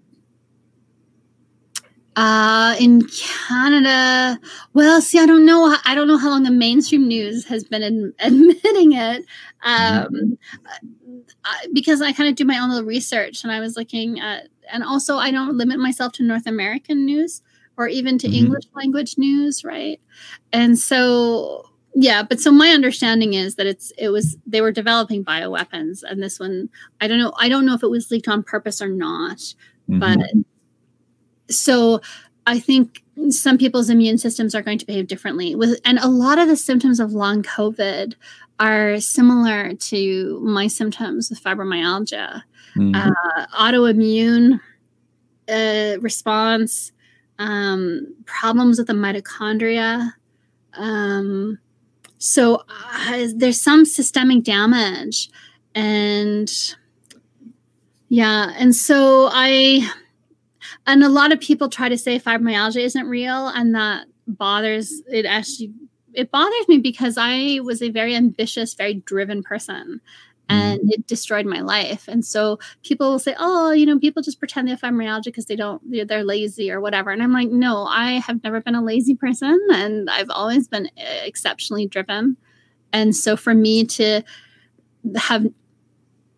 uh, 2.17 2.75
in 2.81 3.07
Canada, 3.09 4.41
well, 4.73 5.03
see, 5.03 5.19
I 5.19 5.27
don't 5.27 5.45
know. 5.45 5.77
I 5.85 5.95
don't 5.95 6.09
know 6.09 6.17
how 6.17 6.31
long 6.31 6.45
the 6.45 6.51
mainstream 6.51 7.07
news 7.07 7.45
has 7.47 7.63
been 7.63 7.83
in, 7.83 8.15
admitting 8.19 8.93
it, 8.93 9.25
um, 9.63 10.07
mm-hmm. 10.07 11.73
because 11.75 12.01
I 12.01 12.13
kind 12.13 12.29
of 12.29 12.35
do 12.35 12.47
my 12.47 12.59
own 12.59 12.71
little 12.71 12.87
research, 12.87 13.45
and 13.45 13.53
I 13.53 13.61
was 13.61 13.77
looking 13.77 14.19
at, 14.19 14.49
and 14.73 14.83
also 14.83 15.19
I 15.19 15.31
don't 15.31 15.59
limit 15.59 15.79
myself 15.79 16.13
to 16.15 16.23
North 16.23 16.47
American 16.47 17.05
news 17.05 17.43
or 17.77 17.87
even 17.87 18.17
to 18.19 18.27
mm-hmm. 18.27 18.47
English 18.47 18.65
language 18.75 19.19
news, 19.19 19.63
right? 19.63 20.01
And 20.53 20.79
so, 20.79 21.69
yeah, 21.95 22.23
but 22.23 22.41
so 22.41 22.51
my 22.51 22.71
understanding 22.71 23.35
is 23.35 23.57
that 23.57 23.67
it's 23.67 23.93
it 23.99 24.09
was 24.09 24.39
they 24.47 24.63
were 24.63 24.73
developing 24.73 25.23
bioweapons, 25.23 26.03
and 26.03 26.23
this 26.23 26.41
one, 26.41 26.71
I 27.03 27.09
don't 27.09 27.19
know, 27.19 27.35
I 27.39 27.51
don't 27.51 27.67
know 27.67 27.75
if 27.75 27.83
it 27.83 27.91
was 27.91 28.11
leaked 28.11 28.29
on 28.29 28.43
purpose 28.43 28.81
or 28.81 28.89
not, 28.89 29.37
mm-hmm. 29.37 29.99
but 29.99 30.19
so 31.51 32.01
I 32.47 32.59
think 32.61 33.03
some 33.31 33.59
people's 33.59 33.91
immune 33.91 34.19
systems 34.19 34.55
are 34.55 34.63
going 34.63 34.79
to 34.79 34.87
behave 34.87 35.07
differently 35.07 35.55
with 35.55 35.81
and 35.85 35.99
a 35.99 36.09
lot 36.09 36.39
of 36.39 36.49
the 36.49 36.57
symptoms 36.57 37.01
of 37.01 37.13
long 37.13 37.43
covid 37.43 38.15
are 38.61 39.01
similar 39.01 39.75
to 39.75 40.41
my 40.41 40.67
symptoms 40.67 41.31
with 41.31 41.43
fibromyalgia 41.43 42.43
mm-hmm. 42.77 42.95
uh, 42.95 43.47
autoimmune 43.55 44.61
uh, 45.49 45.99
response 46.01 46.93
um, 47.39 48.15
problems 48.27 48.79
with 48.79 48.87
the 48.87 48.93
mitochondria 48.93 50.13
um, 50.75 51.59
so 52.19 52.63
uh, 52.69 53.27
there's 53.35 53.61
some 53.61 53.87
systemic 53.87 54.45
damage 54.45 55.31
and 55.75 56.75
yeah 58.09 58.53
and 58.59 58.75
so 58.75 59.29
i 59.33 59.91
and 60.87 61.03
a 61.03 61.09
lot 61.09 61.33
of 61.33 61.41
people 61.41 61.69
try 61.69 61.89
to 61.89 61.99
say 61.99 62.19
fibromyalgia 62.19 62.83
isn't 62.83 63.09
real 63.09 63.49
and 63.49 63.75
that 63.75 64.07
bothers 64.27 65.03
it 65.09 65.25
actually 65.27 65.73
it 66.13 66.31
bothers 66.31 66.69
me 66.69 66.79
because 66.79 67.17
i 67.19 67.61
was 67.63 67.83
a 67.83 67.91
very 67.91 68.15
ambitious 68.15 68.75
very 68.75 68.95
driven 68.95 69.43
person 69.43 70.01
and 70.49 70.81
mm. 70.81 70.93
it 70.93 71.07
destroyed 71.07 71.47
my 71.47 71.61
life. 71.61 72.09
And 72.09 72.25
so 72.25 72.59
people 72.85 73.11
will 73.11 73.19
say 73.19 73.35
oh 73.39 73.73
you 73.73 73.87
know 73.87 73.99
people 73.99 74.23
just 74.23 74.39
pretend 74.39 74.69
they 74.69 74.73
have 74.73 74.81
fibromyalgia 74.81 75.25
because 75.25 75.47
they 75.47 75.57
don't 75.57 75.83
they're 76.09 76.25
lazy 76.25 76.71
or 76.71 76.81
whatever. 76.81 77.11
And 77.11 77.23
i'm 77.23 77.33
like 77.33 77.49
no 77.49 77.85
i 77.87 78.13
have 78.13 78.43
never 78.45 78.61
been 78.61 78.75
a 78.75 78.85
lazy 78.85 79.15
person 79.15 79.59
and 79.73 80.09
i've 80.11 80.31
always 80.31 80.69
been 80.69 80.89
eh, 80.97 81.25
exceptionally 81.25 81.87
driven. 81.87 82.37
And 82.93 83.15
so 83.15 83.37
for 83.37 83.55
me 83.55 83.85
to 83.85 84.23
have 85.17 85.47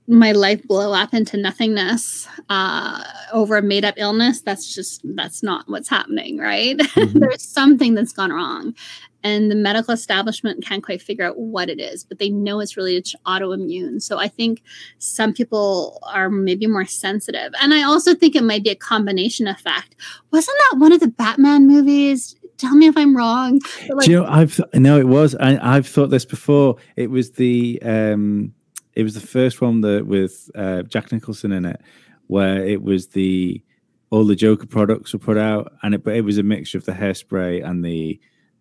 my 0.09 0.32
life 0.32 0.66
blow 0.66 0.94
up 0.94 1.12
into 1.12 1.36
nothingness 1.36 2.26
uh, 2.48 3.05
over 3.32 3.59
a 3.59 3.62
made 3.62 3.85
up 3.85 3.94
illness, 3.98 4.40
that's 4.40 4.74
just 4.74 5.02
that's 5.05 5.43
not 5.43 5.68
what's 5.68 5.89
happening, 5.89 6.39
right? 6.39 6.76
Mm-hmm. 6.98 7.20
There's 7.20 7.43
something 7.43 7.94
that's 7.94 8.12
gone 8.12 8.32
wrong, 8.32 8.74
and 9.22 9.51
the 9.51 9.55
medical 9.55 9.93
establishment 9.93 10.64
can't 10.64 10.82
quite 10.82 11.02
figure 11.02 11.24
out 11.24 11.39
what 11.39 11.68
it 11.68 11.80
is, 11.80 12.05
but 12.05 12.18
they 12.18 12.30
know 12.30 12.60
it's 12.60 12.76
related 12.76 13.05
to 13.06 13.18
autoimmune. 13.26 14.01
So 14.01 14.18
I 14.18 14.28
think 14.28 14.62
some 14.98 15.32
people 15.32 15.98
are 16.12 16.30
maybe 16.30 16.66
more 16.66 16.85
sensitive. 16.85 17.52
And 17.60 17.74
I 17.74 17.82
also 17.82 18.14
think 18.14 18.35
it 18.35 18.44
might 18.44 18.64
be 18.64 18.70
a 18.70 18.76
combination 18.76 19.47
effect. 19.47 19.97
Wasn't 20.32 20.56
that 20.70 20.78
one 20.78 20.93
of 20.93 21.01
the 21.01 21.09
Batman 21.09 21.66
movies? 21.66 22.36
Tell 22.59 22.74
me 22.74 22.86
if 22.86 22.97
I'm 22.97 23.16
wrong. 23.16 23.60
Like, 23.89 24.06
Do 24.06 24.10
you 24.10 24.20
know, 24.20 24.26
I've 24.26 24.60
no, 24.74 24.98
it 24.98 25.06
was. 25.06 25.35
I, 25.36 25.76
I've 25.76 25.86
thought 25.86 26.10
this 26.10 26.24
before. 26.24 26.76
It 26.97 27.10
was 27.10 27.32
the 27.32 27.80
um, 27.82 28.52
it 28.98 29.04
was 29.04 29.14
the 29.14 29.20
first 29.20 29.60
one 29.60 29.80
that 29.82 30.08
with 30.08 30.50
uh, 30.56 30.82
Jack 30.82 31.12
Nicholson 31.12 31.52
in 31.52 31.64
it, 31.64 31.80
where 32.26 32.66
it 32.66 32.82
was 32.82 33.06
the 33.06 33.62
all 34.10 34.24
the 34.24 34.34
Joker 34.34 34.66
products 34.66 35.12
were 35.12 35.20
put 35.20 35.38
out, 35.38 35.72
and 35.84 35.94
it 35.94 36.02
but 36.02 36.16
it 36.16 36.22
was 36.22 36.36
a 36.36 36.42
mixture 36.42 36.78
of 36.78 36.84
the 36.84 36.92
hairspray 36.92 37.64
and 37.64 37.84
the 37.84 38.18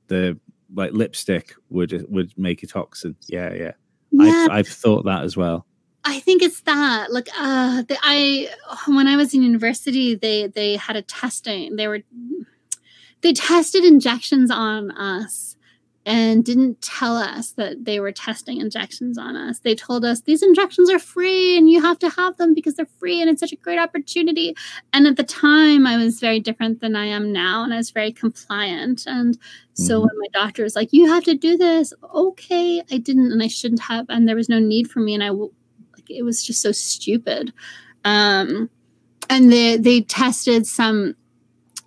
the 0.10 0.40
like 0.76 0.92
lipstick 0.92 1.56
would 1.70 2.06
would 2.08 2.38
make 2.38 2.62
a 2.62 2.68
toxin. 2.68 3.16
Yeah, 3.28 3.52
yeah. 3.52 3.72
yeah. 4.12 4.46
I've, 4.46 4.52
I've 4.52 4.68
thought 4.68 5.06
that 5.06 5.24
as 5.24 5.36
well. 5.36 5.66
I 6.04 6.20
think 6.20 6.44
it's 6.44 6.62
that. 6.62 7.12
Like, 7.12 7.30
uh, 7.36 7.82
the, 7.82 7.98
I 8.04 8.50
when 8.88 9.08
I 9.08 9.18
was 9.18 9.34
in 9.34 9.42
university, 9.42 10.14
they 10.14 10.46
they 10.46 10.76
had 10.76 10.96
a 10.96 11.02
testing. 11.02 11.78
They 11.78 11.88
were 11.88 12.04
they 13.22 13.34
tested 13.34 13.84
injections 13.84 14.52
on 14.52 14.92
us 14.92 15.57
and 16.08 16.46
didn't 16.46 16.82
tell 16.82 17.18
us 17.18 17.52
that 17.52 17.84
they 17.84 18.00
were 18.00 18.14
testing 18.14 18.62
injections 18.62 19.18
on 19.18 19.36
us. 19.36 19.60
They 19.60 19.76
told 19.76 20.06
us 20.06 20.22
these 20.22 20.42
injections 20.42 20.90
are 20.90 21.00
free 21.00 21.58
and 21.58 21.70
you 21.70 21.82
have 21.82 22.00
to 22.00 22.10
have 22.10 22.38
them 22.38 22.54
because 22.54 22.76
they're 22.76 22.88
free 22.98 23.20
and 23.20 23.30
it's 23.30 23.42
such 23.42 23.52
a 23.52 23.58
great 23.58 23.78
opportunity. 23.78 24.56
And 24.94 25.06
at 25.06 25.18
the 25.18 25.26
time, 25.26 25.86
I 25.86 25.98
was 25.98 26.22
very 26.22 26.40
different 26.40 26.80
than 26.80 26.96
I 26.96 27.08
am 27.08 27.34
now 27.34 27.62
and 27.62 27.74
I 27.74 27.78
was 27.78 27.92
very 27.92 28.14
compliant. 28.14 29.04
And 29.06 29.38
so 29.74 29.96
mm-hmm. 29.96 30.08
when 30.08 30.20
my 30.20 30.28
doctor 30.32 30.64
was 30.64 30.78
like, 30.78 30.94
"You 30.94 31.12
have 31.12 31.26
to 31.26 31.36
do 31.36 31.58
this," 31.58 31.94
okay, 32.16 32.82
I 32.90 32.98
didn't 33.00 33.34
and 33.34 33.44
I 33.44 33.48
shouldn't 33.48 33.82
have, 33.82 34.06
and 34.08 34.30
there 34.30 34.36
was 34.38 34.48
no 34.48 34.60
need 34.60 34.90
for 34.90 35.02
me, 35.02 35.14
and 35.14 35.24
I 35.24 35.32
like 35.32 36.10
it 36.10 36.24
was 36.24 36.42
just 36.42 36.62
so 36.62 36.72
stupid. 36.72 37.52
Um, 38.06 38.70
and 39.30 39.52
they 39.52 39.76
they 39.76 40.02
tested 40.02 40.66
some 40.66 41.16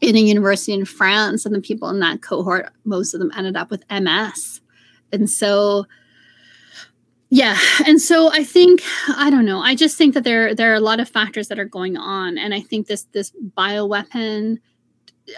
in 0.00 0.16
a 0.16 0.20
university 0.20 0.72
in 0.72 0.84
France, 0.84 1.44
and 1.44 1.54
the 1.54 1.60
people 1.60 1.88
in 1.88 2.00
that 2.00 2.22
cohort, 2.22 2.72
most 2.84 3.14
of 3.14 3.20
them 3.20 3.30
ended 3.36 3.56
up 3.56 3.70
with 3.70 3.84
MS. 3.90 4.60
And 5.12 5.28
so, 5.28 5.86
yeah, 7.28 7.58
and 7.86 8.00
so 8.00 8.32
I 8.32 8.44
think 8.44 8.82
I 9.08 9.30
don't 9.30 9.44
know. 9.44 9.60
I 9.60 9.74
just 9.74 9.96
think 9.96 10.14
that 10.14 10.24
there 10.24 10.54
there 10.54 10.72
are 10.72 10.76
a 10.76 10.80
lot 10.80 11.00
of 11.00 11.08
factors 11.08 11.48
that 11.48 11.58
are 11.58 11.64
going 11.64 11.96
on, 11.96 12.38
and 12.38 12.54
I 12.54 12.60
think 12.60 12.86
this 12.86 13.04
this 13.12 13.32
bioweapon 13.56 14.58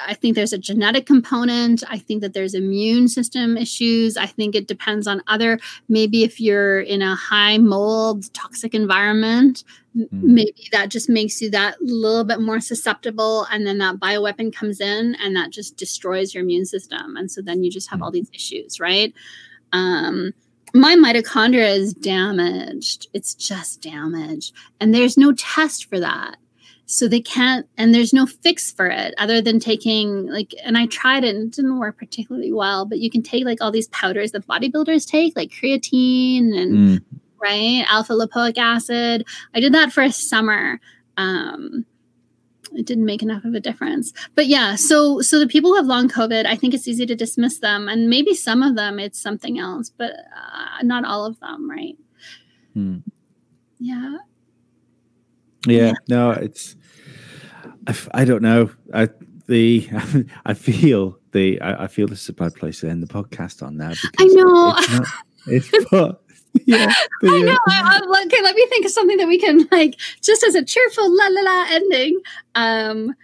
I 0.07 0.15
think 0.15 0.35
there's 0.35 0.53
a 0.53 0.59
genetic 0.59 1.07
component. 1.07 1.83
I 1.89 1.99
think 1.99 2.21
that 2.23 2.35
there's 2.35 2.55
immune 2.55 3.09
system 3.09 3.57
issues. 3.57 4.17
I 4.17 4.27
think 4.27 4.55
it 4.55 4.67
depends 4.67 5.07
on 5.07 5.23
other, 5.27 5.59
maybe 5.89 6.25
if 6.25 6.41
you're 6.41 6.81
in 6.81 7.03
a 7.03 7.15
high 7.15 7.59
mold, 7.59 8.33
toxic 8.35 8.75
environment, 8.75 9.65
mm. 9.97 10.09
maybe 10.11 10.69
that 10.73 10.89
just 10.89 11.09
makes 11.09 11.41
you 11.41 11.51
that 11.51 11.81
little 11.81 12.25
bit 12.25 12.41
more 12.41 12.61
susceptible. 12.61 13.47
And 13.51 13.67
then 13.67 13.79
that 13.79 13.97
bioweapon 13.97 14.55
comes 14.55 14.81
in 14.81 15.17
and 15.17 15.37
that 15.37 15.51
just 15.51 15.77
destroys 15.77 16.35
your 16.35 16.43
immune 16.43 16.67
system. 16.67 17.17
And 17.17 17.31
so 17.31 17.43
then 17.43 17.65
you 17.65 17.71
just 17.71 17.91
have 17.91 18.01
mm. 18.01 18.05
all 18.05 18.11
these 18.11 18.31
issues, 18.33 18.81
right? 18.81 19.13
Um, 19.73 20.33
my 20.75 20.97
mitochondria 20.97 21.77
is 21.77 21.93
damaged. 21.93 23.09
It's 23.13 23.35
just 23.35 23.83
damaged. 23.83 24.55
And 24.81 24.95
there's 24.95 25.19
no 25.19 25.33
test 25.33 25.85
for 25.87 26.01
that 26.01 26.37
so 26.87 27.09
they 27.09 27.21
can't 27.21 27.67
and 27.77 27.95
there's 27.95 28.13
no 28.13 28.27
fix 28.27 28.71
for 28.71 28.87
it 28.87 29.15
other 29.19 29.41
than 29.41 29.59
taking 29.59 30.27
like 30.27 30.55
and 30.65 30.77
i 30.77 30.87
tried 30.87 31.25
it 31.25 31.35
and 31.35 31.49
it 31.49 31.57
didn't 31.57 31.79
work 31.79 31.97
particularly 31.97 32.53
well 32.53 32.85
but 32.85 32.99
you 32.99 33.11
can 33.11 33.23
take 33.23 33.45
like 33.45 33.61
all 33.61 33.71
these 33.71 33.89
powders 33.89 34.33
that 34.33 34.47
bodybuilders 34.47 35.07
take 35.07 35.35
like 35.37 35.51
creatine 35.51 36.57
and 36.57 36.73
mm. 36.73 37.05
right 37.41 37.85
alpha 37.89 38.13
lipoic 38.13 38.59
acid. 38.59 39.27
I 39.55 39.61
did 39.61 39.73
that 39.75 39.93
for 39.93 40.03
a 40.03 40.13
summer. 40.13 40.81
Um 41.17 41.87
it 42.75 42.87
didn't 42.87 43.05
make 43.05 43.23
enough 43.23 43.45
of 43.45 43.53
a 43.53 43.61
difference. 43.61 44.15
But 44.35 44.47
yeah 44.47 44.75
so 44.75 45.21
so 45.21 45.39
the 45.39 45.47
people 45.47 45.71
who 45.71 45.77
have 45.77 45.87
long 45.87 46.09
covid 46.09 46.47
i 46.47 46.57
think 46.57 46.75
it's 46.75 46.89
easy 46.89 47.07
to 47.07 47.15
dismiss 47.15 47.59
them 47.59 47.89
and 47.89 48.11
maybe 48.11 48.35
some 48.35 48.63
of 48.63 48.77
them 48.77 48.99
it's 48.99 49.21
something 49.21 49.59
else 49.59 49.91
but 49.91 50.13
uh, 50.13 50.83
not 50.83 51.05
all 51.05 51.25
of 51.25 51.39
them 51.41 51.71
right? 51.71 51.97
Hmm. 52.75 52.99
yeah 53.79 54.17
yeah, 55.67 55.93
no, 56.09 56.31
it's 56.33 56.77
I, 57.87 57.97
I 58.15 58.25
don't 58.25 58.43
know. 58.43 58.71
I 58.93 59.09
the 59.47 59.89
I 60.47 60.55
feel 60.55 61.19
the 61.33 61.61
I, 61.61 61.85
I, 61.85 61.87
feel 61.87 62.07
this 62.07 62.23
is 62.23 62.29
a 62.29 62.33
bad 62.33 62.55
place 62.55 62.81
to 62.81 62.91
end 62.91 63.03
the 63.03 63.07
podcast 63.07 63.63
on 63.63 63.77
now. 63.77 63.93
I 64.19 64.25
know. 64.25 64.75
It's, 64.77 64.93
not, 64.93 65.07
it's 65.47 65.71
but, 65.91 66.23
yeah, 66.67 66.93
the, 67.23 67.29
I 67.29 67.41
know. 67.41 67.59
I, 67.67 68.01
I, 68.05 68.23
okay, 68.27 68.43
let 68.43 68.55
me 68.55 68.67
think 68.67 68.85
of 68.85 68.91
something 68.91 69.17
that 69.17 69.27
we 69.27 69.39
can 69.39 69.67
like 69.73 69.99
just 70.21 70.43
as 70.43 70.55
a 70.55 70.63
cheerful 70.63 71.05
la 71.09 71.27
la 71.29 71.41
la 71.41 71.67
ending. 71.71 72.21
Um, 72.55 73.15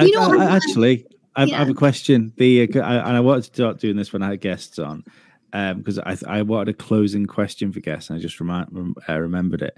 you 0.00 0.12
know, 0.12 0.40
actually, 0.40 1.06
I, 1.34 1.44
yeah. 1.44 1.56
I, 1.56 1.58
have 1.58 1.70
a 1.70 1.74
question. 1.74 2.32
The 2.36 2.62
uh, 2.62 2.82
and 2.82 3.16
I 3.16 3.20
wanted 3.20 3.44
to 3.44 3.54
start 3.54 3.80
doing 3.80 3.96
this 3.96 4.12
when 4.12 4.22
I 4.22 4.30
had 4.30 4.40
guests 4.40 4.78
on 4.78 5.04
because 5.50 5.98
um, 5.98 6.04
I 6.06 6.18
I 6.26 6.42
wanted 6.42 6.68
a 6.68 6.76
closing 6.76 7.26
question 7.26 7.72
for 7.72 7.80
guests, 7.80 8.10
and 8.10 8.18
I 8.18 8.22
just 8.22 8.38
remind, 8.38 8.96
uh, 9.08 9.18
remembered 9.18 9.62
it. 9.62 9.76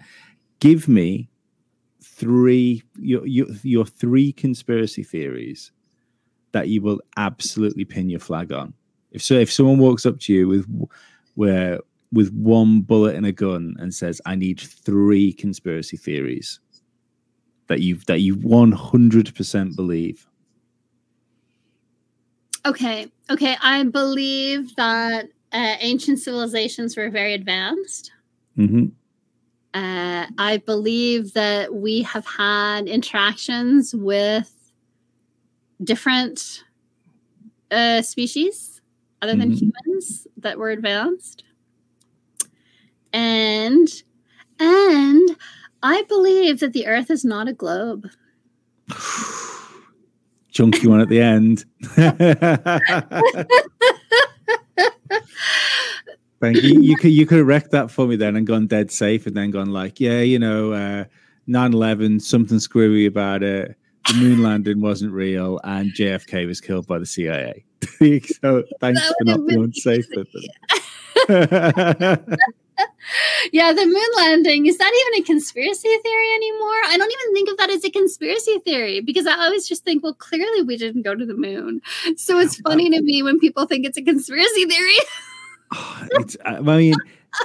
Give 0.58 0.88
me 0.88 1.28
three 2.14 2.82
your, 2.98 3.26
your 3.26 3.46
your 3.62 3.84
three 3.84 4.32
conspiracy 4.32 5.02
theories 5.02 5.72
that 6.52 6.68
you 6.68 6.80
will 6.80 7.00
absolutely 7.16 7.84
pin 7.84 8.08
your 8.08 8.20
flag 8.20 8.52
on. 8.52 8.72
If 9.10 9.22
so, 9.22 9.34
if 9.34 9.52
someone 9.52 9.78
walks 9.78 10.06
up 10.06 10.18
to 10.20 10.32
you 10.32 10.48
with 10.48 10.66
where 11.34 11.80
with 12.12 12.32
one 12.32 12.80
bullet 12.80 13.16
and 13.16 13.26
a 13.26 13.32
gun 13.32 13.74
and 13.78 13.92
says, 13.92 14.20
"I 14.24 14.36
need 14.36 14.60
three 14.60 15.32
conspiracy 15.32 15.96
theories," 15.96 16.60
that 17.66 17.80
you 17.80 17.96
that 18.06 18.20
you 18.20 18.34
one 18.36 18.72
hundred 18.72 19.34
percent 19.34 19.76
believe. 19.76 20.26
Okay, 22.64 23.10
okay, 23.30 23.56
I 23.62 23.84
believe 23.84 24.74
that 24.76 25.26
uh, 25.52 25.76
ancient 25.80 26.18
civilizations 26.18 26.96
were 26.96 27.10
very 27.10 27.34
advanced. 27.34 28.10
Mm-hmm. 28.58 28.86
Uh, 29.76 30.26
I 30.38 30.56
believe 30.56 31.34
that 31.34 31.74
we 31.74 32.00
have 32.00 32.24
had 32.24 32.88
interactions 32.88 33.94
with 33.94 34.50
different 35.84 36.64
uh, 37.70 38.00
species 38.00 38.80
other 39.20 39.36
than 39.36 39.50
mm-hmm. 39.50 39.68
humans 39.86 40.26
that 40.38 40.56
were 40.56 40.70
advanced. 40.70 41.44
And 43.12 43.86
and 44.58 45.36
I 45.82 46.04
believe 46.08 46.60
that 46.60 46.72
the 46.72 46.86
earth 46.86 47.10
is 47.10 47.22
not 47.22 47.46
a 47.46 47.52
globe. 47.52 48.08
Chunky 50.52 50.86
one 50.86 51.02
at 51.02 51.10
the 51.10 51.20
end. 51.20 51.66
Thank 56.40 56.62
you. 56.62 56.80
You 56.80 56.96
could 56.96 57.10
you 57.10 57.26
could 57.26 57.38
have 57.38 57.46
wrecked 57.46 57.70
that 57.70 57.90
for 57.90 58.06
me 58.06 58.16
then 58.16 58.36
and 58.36 58.46
gone 58.46 58.66
dead 58.66 58.90
safe 58.90 59.26
and 59.26 59.36
then 59.36 59.50
gone 59.50 59.70
like, 59.70 60.00
yeah, 60.00 60.20
you 60.20 60.38
know, 60.38 60.72
uh, 60.72 61.04
9-11, 61.48 62.20
something 62.20 62.58
screwy 62.58 63.06
about 63.06 63.42
it. 63.42 63.76
The 64.08 64.14
moon 64.14 64.42
landing 64.42 64.80
wasn't 64.80 65.12
real, 65.12 65.60
and 65.64 65.90
JFK 65.92 66.46
was 66.46 66.60
killed 66.60 66.86
by 66.86 66.98
the 66.98 67.06
CIA. 67.06 67.64
so 68.40 68.62
thanks 68.80 69.00
for 69.02 69.24
not 69.24 69.46
being 69.46 69.72
safe 69.72 70.06
with 70.14 70.28
them. 70.32 70.44
yeah, 73.52 73.72
the 73.72 73.86
moon 73.86 74.10
landing 74.16 74.66
is 74.66 74.78
that 74.78 74.92
even 74.94 75.22
a 75.22 75.26
conspiracy 75.26 75.88
theory 75.88 76.34
anymore? 76.34 76.80
I 76.86 76.96
don't 76.98 77.12
even 77.12 77.34
think 77.34 77.48
of 77.48 77.56
that 77.58 77.70
as 77.70 77.84
a 77.84 77.90
conspiracy 77.90 78.58
theory 78.60 79.00
because 79.00 79.26
I 79.26 79.32
always 79.44 79.66
just 79.66 79.84
think, 79.84 80.02
well, 80.02 80.14
clearly 80.14 80.62
we 80.62 80.76
didn't 80.76 81.02
go 81.02 81.14
to 81.14 81.26
the 81.26 81.34
moon. 81.34 81.80
So 82.16 82.38
it's 82.38 82.60
funny 82.60 82.90
to 82.90 83.00
me 83.00 83.22
when 83.22 83.40
people 83.40 83.66
think 83.66 83.86
it's 83.86 83.98
a 83.98 84.02
conspiracy 84.02 84.66
theory. 84.66 84.98
it's, 86.12 86.36
I 86.44 86.60
mean, 86.60 86.94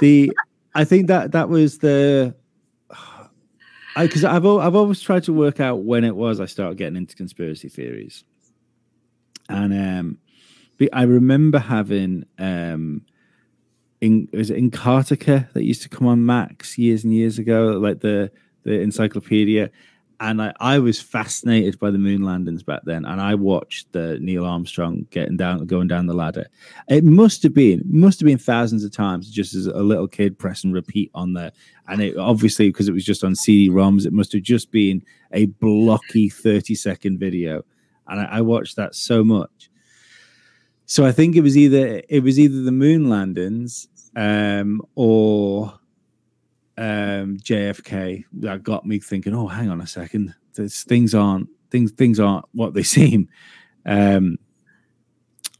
the 0.00 0.32
I 0.74 0.84
think 0.84 1.08
that 1.08 1.32
that 1.32 1.48
was 1.48 1.78
the 1.78 2.34
because 3.96 4.24
I've 4.24 4.46
I've 4.46 4.74
always 4.74 5.00
tried 5.00 5.24
to 5.24 5.32
work 5.32 5.60
out 5.60 5.84
when 5.84 6.04
it 6.04 6.16
was 6.16 6.40
I 6.40 6.46
started 6.46 6.78
getting 6.78 6.96
into 6.96 7.16
conspiracy 7.16 7.68
theories, 7.68 8.24
and 9.48 9.72
um, 9.72 10.18
I 10.92 11.02
remember 11.02 11.58
having 11.58 12.24
um, 12.38 13.02
in 14.00 14.28
was 14.32 14.50
it 14.50 14.58
Encartica 14.58 15.52
that 15.52 15.64
used 15.64 15.82
to 15.82 15.88
come 15.88 16.06
on 16.06 16.26
Macs 16.26 16.78
years 16.78 17.04
and 17.04 17.14
years 17.14 17.38
ago, 17.38 17.78
like 17.78 18.00
the 18.00 18.30
the 18.64 18.80
encyclopedia, 18.80 19.70
and 20.22 20.40
I, 20.40 20.52
I 20.60 20.78
was 20.78 21.00
fascinated 21.00 21.80
by 21.80 21.90
the 21.90 21.98
moon 21.98 22.22
landings 22.22 22.62
back 22.62 22.82
then 22.84 23.04
and 23.04 23.20
i 23.20 23.34
watched 23.34 23.90
the 23.92 24.20
neil 24.20 24.44
armstrong 24.44 25.04
getting 25.10 25.36
down 25.36 25.66
going 25.66 25.88
down 25.88 26.06
the 26.06 26.14
ladder. 26.14 26.46
It 26.88 27.04
must 27.04 27.42
have 27.42 27.52
been 27.52 27.82
must 27.84 28.20
have 28.20 28.26
been 28.26 28.38
thousands 28.38 28.84
of 28.84 28.92
times 28.92 29.30
just 29.30 29.54
as 29.54 29.66
a 29.66 29.82
little 29.82 30.08
kid 30.08 30.38
pressing 30.38 30.72
repeat 30.72 31.10
on 31.14 31.32
there. 31.32 31.52
And 31.88 32.00
it 32.00 32.16
obviously 32.16 32.68
because 32.68 32.88
it 32.88 32.92
was 32.92 33.04
just 33.04 33.24
on 33.24 33.34
cd-roms 33.34 34.06
it 34.06 34.12
must 34.12 34.32
have 34.32 34.42
just 34.42 34.70
been 34.70 35.02
a 35.32 35.46
blocky 35.46 36.28
30 36.28 36.74
second 36.76 37.18
video. 37.18 37.64
And 38.06 38.20
I, 38.20 38.24
I 38.24 38.40
watched 38.42 38.76
that 38.76 38.94
so 38.94 39.24
much. 39.24 39.70
So 40.86 41.04
I 41.04 41.12
think 41.12 41.34
it 41.36 41.42
was 41.42 41.56
either 41.56 42.02
it 42.08 42.22
was 42.22 42.38
either 42.38 42.62
the 42.62 42.72
moon 42.72 43.08
landings 43.08 43.88
um, 44.14 44.82
or 44.94 45.74
um, 46.82 47.36
JFK 47.36 48.24
that 48.40 48.64
got 48.64 48.84
me 48.84 48.98
thinking. 48.98 49.34
Oh, 49.34 49.46
hang 49.46 49.70
on 49.70 49.80
a 49.80 49.86
second, 49.86 50.34
things 50.52 51.14
aren't 51.14 51.48
things 51.70 51.92
things 51.92 52.18
aren't 52.18 52.44
what 52.52 52.74
they 52.74 52.82
seem. 52.96 53.28
Um, 53.86 54.36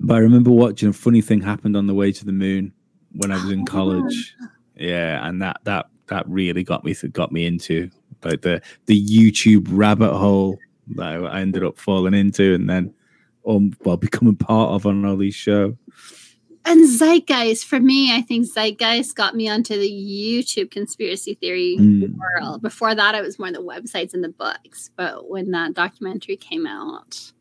but 0.01 0.15
I 0.15 0.19
remember 0.19 0.51
watching 0.51 0.89
a 0.89 0.93
funny 0.93 1.20
thing 1.20 1.40
happened 1.40 1.77
on 1.77 1.86
the 1.86 1.94
way 1.94 2.11
to 2.11 2.24
the 2.24 2.32
moon 2.32 2.73
when 3.12 3.31
I 3.31 3.36
was 3.36 3.53
in 3.53 3.65
college. 3.66 4.35
Yeah, 4.74 5.24
and 5.27 5.40
that 5.43 5.61
that 5.62 5.86
that 6.09 6.28
really 6.28 6.65
got 6.65 6.85
me 6.85 6.94
got 7.12 7.31
me 7.31 7.47
into 7.47 7.89
like 8.24 8.43
the 8.43 8.61
the 8.86 9.07
YouTube 9.07 9.69
rabbit 9.70 10.16
hole 10.16 10.59
that 10.97 11.24
I 11.24 11.40
ended 11.40 11.62
up 11.62 11.78
falling 11.78 12.15
into, 12.15 12.55
and 12.55 12.69
then 12.69 12.93
um, 13.47 13.74
well 13.85 13.97
becoming 13.97 14.35
part 14.35 14.70
of 14.70 14.86
on 14.86 15.05
all 15.05 15.16
these 15.16 15.36
shows. 15.36 15.77
And 16.64 16.86
Zeitgeist, 16.89 17.64
for 17.64 17.80
me, 17.80 18.14
I 18.16 18.20
think 18.22 18.47
Zeitgeist 18.47 19.14
got 19.16 19.34
me 19.34 19.48
onto 19.48 19.76
the 19.76 19.90
YouTube 19.90 20.70
conspiracy 20.70 21.34
theory 21.34 21.76
Mm. 21.78 22.14
world. 22.16 22.62
Before 22.62 22.94
that, 22.94 23.14
it 23.16 23.22
was 23.22 23.39
more 23.39 23.51
the 23.51 23.59
websites 23.59 24.14
and 24.14 24.22
the 24.22 24.28
books. 24.28 24.90
But 24.97 25.28
when 25.28 25.51
that 25.51 25.74
documentary 25.74 26.36
came 26.36 26.66
out, 26.66 27.32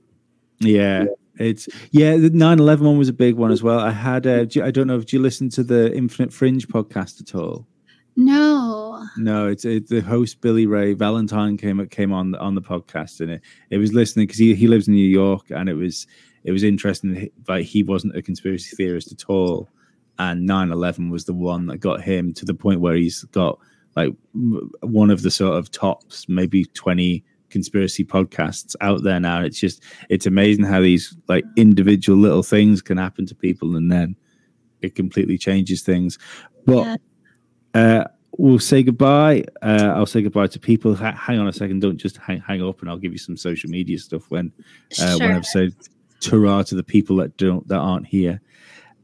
Yeah, 0.59 1.05
it's 1.37 1.67
yeah. 1.91 2.17
The 2.17 2.29
9-11 2.31 2.81
one 2.85 2.97
was 2.97 3.09
a 3.09 3.13
big 3.13 3.35
one 3.35 3.51
as 3.51 3.61
well. 3.63 3.79
I 3.79 3.91
had 3.91 4.25
uh, 4.27 4.45
do 4.45 4.59
you- 4.59 4.65
I 4.65 4.71
don't 4.71 4.87
know 4.87 4.97
if 4.97 5.11
you 5.13 5.19
listen 5.19 5.49
to 5.49 5.63
the 5.63 5.95
Infinite 5.95 6.31
Fringe 6.33 6.67
podcast 6.67 7.21
at 7.21 7.33
all. 7.35 7.67
no. 8.15 9.03
No, 9.17 9.47
it's 9.47 9.65
it, 9.65 9.87
the 9.87 10.01
host 10.01 10.41
Billy 10.41 10.65
Ray 10.67 10.93
Valentine 10.93 11.57
came 11.57 11.85
came 11.87 12.11
on 12.13 12.35
on 12.35 12.53
the 12.55 12.61
podcast 12.61 13.19
and 13.19 13.31
it, 13.31 13.41
it 13.71 13.77
was 13.79 13.93
listening 13.93 14.27
because 14.27 14.37
he, 14.39 14.53
he 14.53 14.67
lives 14.67 14.87
in 14.87 14.93
New 14.93 15.07
York 15.07 15.49
and 15.49 15.67
it 15.69 15.73
was 15.73 16.05
it 16.43 16.51
was 16.51 16.63
interesting 16.63 17.13
that 17.13 17.19
he- 17.21 17.31
like 17.47 17.65
he 17.65 17.83
wasn't 17.83 18.15
a 18.15 18.21
conspiracy 18.21 18.75
theorist 18.75 19.11
at 19.11 19.25
all 19.29 19.69
and 20.19 20.47
9-11 20.47 21.09
was 21.09 21.25
the 21.25 21.33
one 21.33 21.65
that 21.67 21.77
got 21.77 22.01
him 22.01 22.33
to 22.33 22.45
the 22.45 22.53
point 22.53 22.79
where 22.81 22.95
he's 22.95 23.23
got 23.25 23.57
like 23.95 24.13
one 24.81 25.09
of 25.09 25.21
the 25.23 25.31
sort 25.31 25.57
of 25.57 25.69
tops 25.71 26.27
maybe 26.29 26.65
20 26.65 27.23
conspiracy 27.49 28.03
podcasts 28.05 28.75
out 28.81 29.03
there 29.03 29.19
now 29.19 29.41
it's 29.41 29.59
just 29.59 29.83
it's 30.09 30.25
amazing 30.25 30.63
how 30.63 30.79
these 30.81 31.15
like 31.27 31.43
individual 31.57 32.17
little 32.17 32.43
things 32.43 32.81
can 32.81 32.97
happen 32.97 33.25
to 33.25 33.35
people 33.35 33.75
and 33.75 33.91
then 33.91 34.15
it 34.81 34.95
completely 34.95 35.37
changes 35.37 35.81
things 35.81 36.17
but 36.65 36.85
Yeah. 36.85 36.95
uh, 37.73 38.03
we'll 38.37 38.59
say 38.59 38.81
goodbye. 38.83 39.43
Uh, 39.61 39.91
I'll 39.95 40.05
say 40.05 40.21
goodbye 40.21 40.47
to 40.47 40.59
people. 40.59 40.95
Ha- 40.95 41.11
hang 41.13 41.37
on 41.39 41.47
a 41.47 41.53
second. 41.53 41.81
Don't 41.81 41.97
just 41.97 42.17
hang, 42.17 42.39
hang 42.39 42.61
up, 42.63 42.79
and 42.81 42.89
I'll 42.89 42.97
give 42.97 43.11
you 43.11 43.17
some 43.17 43.35
social 43.35 43.69
media 43.69 43.97
stuff 43.99 44.23
when 44.29 44.51
uh, 45.01 45.17
when. 45.19 45.31
I've 45.31 45.45
said 45.45 45.73
ta 46.21 46.63
to 46.63 46.75
the 46.75 46.83
people 46.83 47.17
that 47.17 47.35
don't 47.37 47.67
that 47.67 47.79
aren't 47.79 48.07
here. 48.07 48.39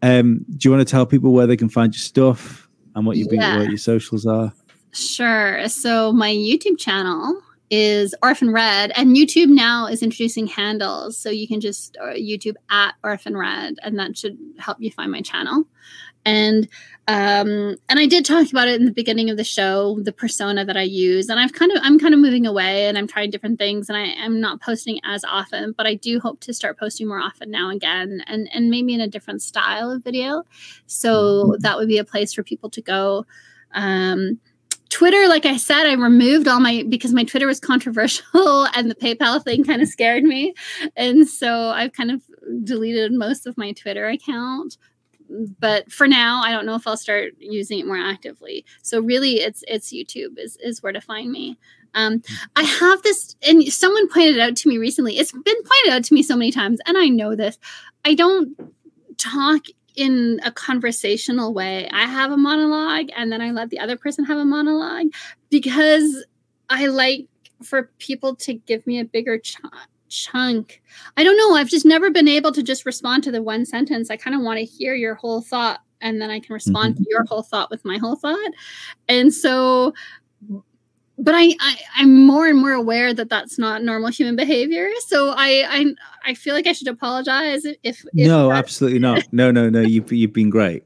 Um, 0.02 0.46
do 0.58 0.70
you 0.70 0.76
want 0.76 0.88
to 0.88 0.92
tell 0.92 1.06
people 1.06 1.34
where 1.34 1.48
they 1.48 1.58
can 1.58 1.70
find 1.70 1.94
your 1.94 2.00
stuff 2.00 2.70
and 2.96 3.06
what 3.06 3.18
your 3.18 3.28
Yeah. 3.32 3.58
what 3.58 3.70
your 3.70 3.78
socials 3.78 4.26
are? 4.26 4.54
Sure. 4.94 5.68
So 5.68 6.14
my 6.14 6.32
YouTube 6.32 6.78
channel 6.78 7.42
is 7.70 8.16
Orphan 8.24 8.52
Red, 8.54 8.92
and 8.96 9.16
YouTube 9.16 9.50
now 9.50 9.88
is 9.88 10.02
introducing 10.02 10.48
handles. 10.48 11.18
So 11.18 11.30
you 11.30 11.48
can 11.48 11.60
just 11.60 11.98
uh, 12.02 12.14
YouTube 12.14 12.56
at 12.70 12.94
Orphan 13.04 13.36
Red, 13.36 13.76
and 13.84 14.00
that 14.00 14.18
should 14.18 14.38
help 14.58 14.78
you 14.80 14.92
find 14.92 15.12
my 15.12 15.22
channel. 15.22 15.66
And 16.28 16.68
um, 17.08 17.78
and 17.88 18.00
I 18.00 18.06
did 18.06 18.26
talk 18.26 18.52
about 18.52 18.68
it 18.68 18.78
in 18.78 18.86
the 18.86 18.92
beginning 18.92 19.30
of 19.30 19.38
the 19.38 19.46
show, 19.46 19.98
the 20.02 20.12
persona 20.12 20.66
that 20.66 20.76
I 20.76 20.82
use, 20.82 21.30
and 21.30 21.40
I've 21.40 21.54
kind 21.54 21.72
of 21.72 21.80
I'm 21.82 21.98
kind 21.98 22.14
of 22.14 22.20
moving 22.20 22.46
away, 22.46 22.86
and 22.88 22.98
I'm 22.98 23.08
trying 23.08 23.32
different 23.32 23.60
things, 23.60 23.88
and 23.88 23.98
I 23.98 24.08
am 24.08 24.42
not 24.42 24.60
posting 24.60 25.00
as 25.06 25.24
often, 25.24 25.74
but 25.78 25.88
I 25.88 25.94
do 25.94 26.20
hope 26.20 26.42
to 26.42 26.54
start 26.54 26.78
posting 26.78 27.08
more 27.08 27.22
often 27.22 27.50
now 27.50 27.70
and 27.70 27.78
again, 27.78 28.24
and 28.28 28.50
and 28.54 28.70
maybe 28.70 28.94
in 28.94 29.00
a 29.00 29.08
different 29.08 29.42
style 29.42 29.90
of 29.90 30.04
video. 30.04 30.44
So 30.86 31.56
that 31.60 31.78
would 31.78 31.88
be 31.88 31.98
a 31.98 32.04
place 32.04 32.34
for 32.34 32.44
people 32.44 32.70
to 32.72 32.82
go. 32.82 33.26
Um, 33.72 34.42
Twitter, 34.90 35.30
like 35.30 35.46
I 35.46 35.56
said, 35.56 35.86
I 35.86 35.94
removed 35.94 36.50
all 36.50 36.60
my 36.60 36.84
because 36.90 37.14
my 37.14 37.24
Twitter 37.24 37.48
was 37.48 37.60
controversial 37.72 38.68
and 38.76 38.92
the 38.92 38.96
PayPal 38.96 39.42
thing 39.42 39.64
kind 39.64 39.82
of 39.82 39.88
scared 39.88 40.26
me. 40.26 40.56
And 40.98 41.26
so 41.26 41.70
I've 41.70 41.94
kind 41.94 42.12
of 42.12 42.22
deleted 42.66 43.14
most 43.14 43.48
of 43.48 43.58
my 43.58 43.72
Twitter 43.72 44.08
account. 44.10 44.78
But 45.60 45.92
for 45.92 46.08
now, 46.08 46.42
I 46.42 46.52
don't 46.52 46.66
know 46.66 46.76
if 46.76 46.88
I'll 46.88 46.98
start 46.98 47.34
using 47.40 47.80
it 47.80 47.88
more 47.88 47.98
actively. 47.98 48.66
So 48.82 49.02
really 49.02 49.42
it's 49.42 49.64
it's 49.68 49.94
YouTube 49.94 50.38
is 50.38 50.58
is 50.58 50.82
where 50.82 50.94
to 50.94 51.02
find 51.02 51.32
me. 51.32 51.58
Um, 51.94 52.22
I 52.56 52.64
have 52.64 53.02
this, 53.02 53.36
and 53.48 53.64
someone 53.72 54.08
pointed 54.10 54.40
out 54.40 54.56
to 54.58 54.70
me 54.70 54.78
recently. 54.78 55.18
It's 55.18 55.32
been 55.32 55.44
pointed 55.44 55.94
out 55.94 56.04
to 56.06 56.14
me 56.14 56.22
so 56.22 56.36
many 56.36 56.52
times, 56.52 56.80
and 56.86 56.98
I 56.98 57.08
know 57.08 57.36
this. 57.36 57.58
I 58.06 58.14
don't 58.14 58.56
talk 59.18 59.64
in 59.98 60.40
a 60.46 60.52
conversational 60.52 61.54
way. 61.54 61.90
I 61.92 62.06
have 62.06 62.32
a 62.32 62.38
monologue 62.38 63.08
and 63.18 63.32
then 63.32 63.42
I 63.42 63.52
let 63.52 63.72
the 63.72 63.80
other 63.80 63.98
person 63.98 64.26
have 64.26 64.38
a 64.38 64.46
monologue 64.46 65.08
because 65.50 66.24
I 66.70 66.86
like 66.86 67.28
for 67.64 67.90
people 67.98 68.36
to 68.36 68.54
give 68.54 68.86
me 68.86 69.00
a 69.00 69.06
bigger 69.06 69.40
ch- 69.40 69.58
chunk. 70.10 70.82
I 71.16 71.24
don't 71.24 71.38
know. 71.38 71.56
I've 71.56 71.70
just 71.70 71.86
never 71.86 72.10
been 72.10 72.28
able 72.28 72.52
to 72.52 72.64
just 72.64 72.86
respond 72.86 73.24
to 73.24 73.32
the 73.32 73.44
one 73.44 73.66
sentence. 73.66 74.10
I 74.10 74.18
kind 74.18 74.36
of 74.36 74.42
want 74.42 74.60
to 74.60 74.66
hear 74.66 74.96
your 74.96 75.16
whole 75.16 75.42
thought 75.42 75.80
and 76.02 76.22
then 76.22 76.30
I 76.30 76.40
can 76.40 76.54
respond 76.54 76.96
to 76.96 77.02
mm-hmm. 77.02 77.10
your 77.10 77.26
whole 77.26 77.44
thought 77.44 77.70
with 77.70 77.84
my 77.84 77.98
whole 77.98 78.16
thought. 78.16 78.52
And 79.08 79.34
so 79.34 79.94
but 81.18 81.34
I, 81.34 81.56
I 81.60 81.78
I'm 81.98 82.26
more 82.26 82.48
and 82.48 82.60
more 82.60 82.74
aware 82.74 83.14
that 83.14 83.30
that's 83.30 83.58
not 83.58 83.84
normal 83.84 84.10
human 84.10 84.36
behavior. 84.36 84.90
So 85.08 85.30
I 85.36 85.66
I 85.68 85.86
I 86.26 86.34
feel 86.34 86.54
like 86.54 86.68
I 86.68 86.74
should 86.74 86.88
apologize 86.88 87.66
if, 87.66 87.78
if 87.84 88.06
no, 88.14 88.52
absolutely 88.52 89.00
not. 89.00 89.24
No, 89.32 89.52
no, 89.52 89.70
no. 89.70 89.82
You've 89.82 90.12
you've 90.12 90.34
been 90.34 90.50
great. 90.50 90.84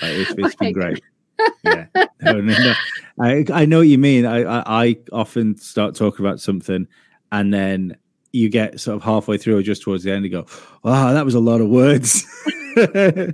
Like, 0.00 0.12
it's, 0.12 0.30
it's 0.30 0.54
Okay, 0.54 0.56
been 0.66 0.72
great. 0.72 1.02
yeah. 1.64 1.86
No, 2.22 2.40
no, 2.40 2.40
no. 2.40 2.74
I 3.20 3.44
I 3.52 3.64
know 3.64 3.78
what 3.78 3.88
you 3.88 3.98
mean. 3.98 4.24
I, 4.24 4.42
I 4.44 4.84
I 4.84 4.96
often 5.12 5.56
start 5.58 5.96
talking 5.96 6.24
about 6.24 6.40
something, 6.40 6.86
and 7.32 7.52
then 7.52 7.96
you 8.32 8.48
get 8.48 8.80
sort 8.80 8.96
of 8.96 9.02
halfway 9.02 9.38
through 9.38 9.58
or 9.58 9.62
just 9.62 9.82
towards 9.82 10.04
the 10.04 10.12
end, 10.12 10.24
and 10.24 10.32
go, 10.32 10.46
"Wow, 10.82 11.12
that 11.12 11.24
was 11.24 11.34
a 11.34 11.40
lot 11.40 11.60
of 11.60 11.68
words." 11.68 12.24
I 12.76 13.32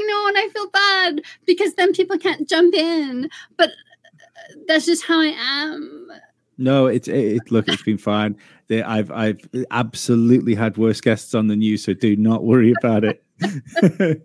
know, 0.00 0.28
and 0.28 0.38
I 0.38 0.48
feel 0.52 0.70
bad 0.70 1.22
because 1.46 1.74
then 1.74 1.92
people 1.92 2.18
can't 2.18 2.48
jump 2.48 2.74
in. 2.74 3.28
But 3.56 3.70
uh, 3.70 4.54
that's 4.66 4.86
just 4.86 5.04
how 5.04 5.20
I 5.20 5.34
am. 5.36 6.08
no, 6.56 6.86
it's 6.86 7.08
it, 7.08 7.36
it. 7.36 7.50
Look, 7.50 7.68
it's 7.68 7.82
been 7.82 7.98
fine. 7.98 8.36
They- 8.68 8.82
I've 8.82 9.10
I've 9.10 9.40
absolutely 9.70 10.54
had 10.54 10.76
worse 10.76 11.00
guests 11.00 11.34
on 11.34 11.48
than 11.48 11.62
you, 11.62 11.76
so 11.76 11.94
do 11.94 12.16
not 12.16 12.44
worry 12.44 12.72
about 12.82 13.04
it. 13.04 13.22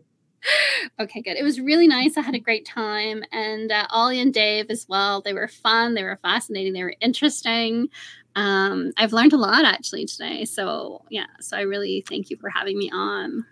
Okay, 1.00 1.22
good. 1.22 1.38
It 1.38 1.44
was 1.44 1.58
really 1.62 1.88
nice. 1.88 2.18
I 2.18 2.22
had 2.22 2.36
a 2.36 2.40
great 2.40 2.66
time, 2.66 3.24
and 3.32 3.72
uh, 3.72 3.88
Ollie 3.90 4.20
and 4.20 4.34
Dave 4.34 4.66
as 4.70 4.86
well. 4.90 5.22
They 5.22 5.32
were 5.32 5.48
fun. 5.48 5.94
They 5.94 6.04
were 6.04 6.20
fascinating. 6.22 6.74
They 6.74 6.84
were 6.84 6.96
interesting. 7.00 7.88
Um, 8.36 8.92
I've 8.98 9.14
learned 9.14 9.34
a 9.34 9.38
lot 9.38 9.66
actually 9.66 10.06
today. 10.06 10.46
So 10.46 11.04
yeah, 11.10 11.26
so 11.40 11.58
I 11.58 11.62
really 11.62 12.04
thank 12.08 12.30
you 12.30 12.38
for 12.38 12.50
having 12.50 12.78
me 12.78 12.90
on. 12.92 13.46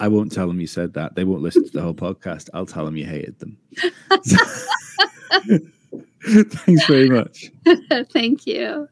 I 0.00 0.08
won't 0.08 0.32
tell 0.32 0.46
them 0.46 0.60
you 0.60 0.66
said 0.66 0.94
that. 0.94 1.16
They 1.16 1.24
won't 1.24 1.42
listen 1.42 1.64
to 1.64 1.72
the 1.72 1.82
whole 1.82 1.94
podcast. 1.94 2.48
I'll 2.54 2.66
tell 2.66 2.84
them 2.84 2.96
you 2.96 3.04
hated 3.04 3.38
them. 3.38 3.58
Thanks 6.24 6.86
very 6.86 7.08
much. 7.08 7.50
thank 8.12 8.46
you. 8.46 8.88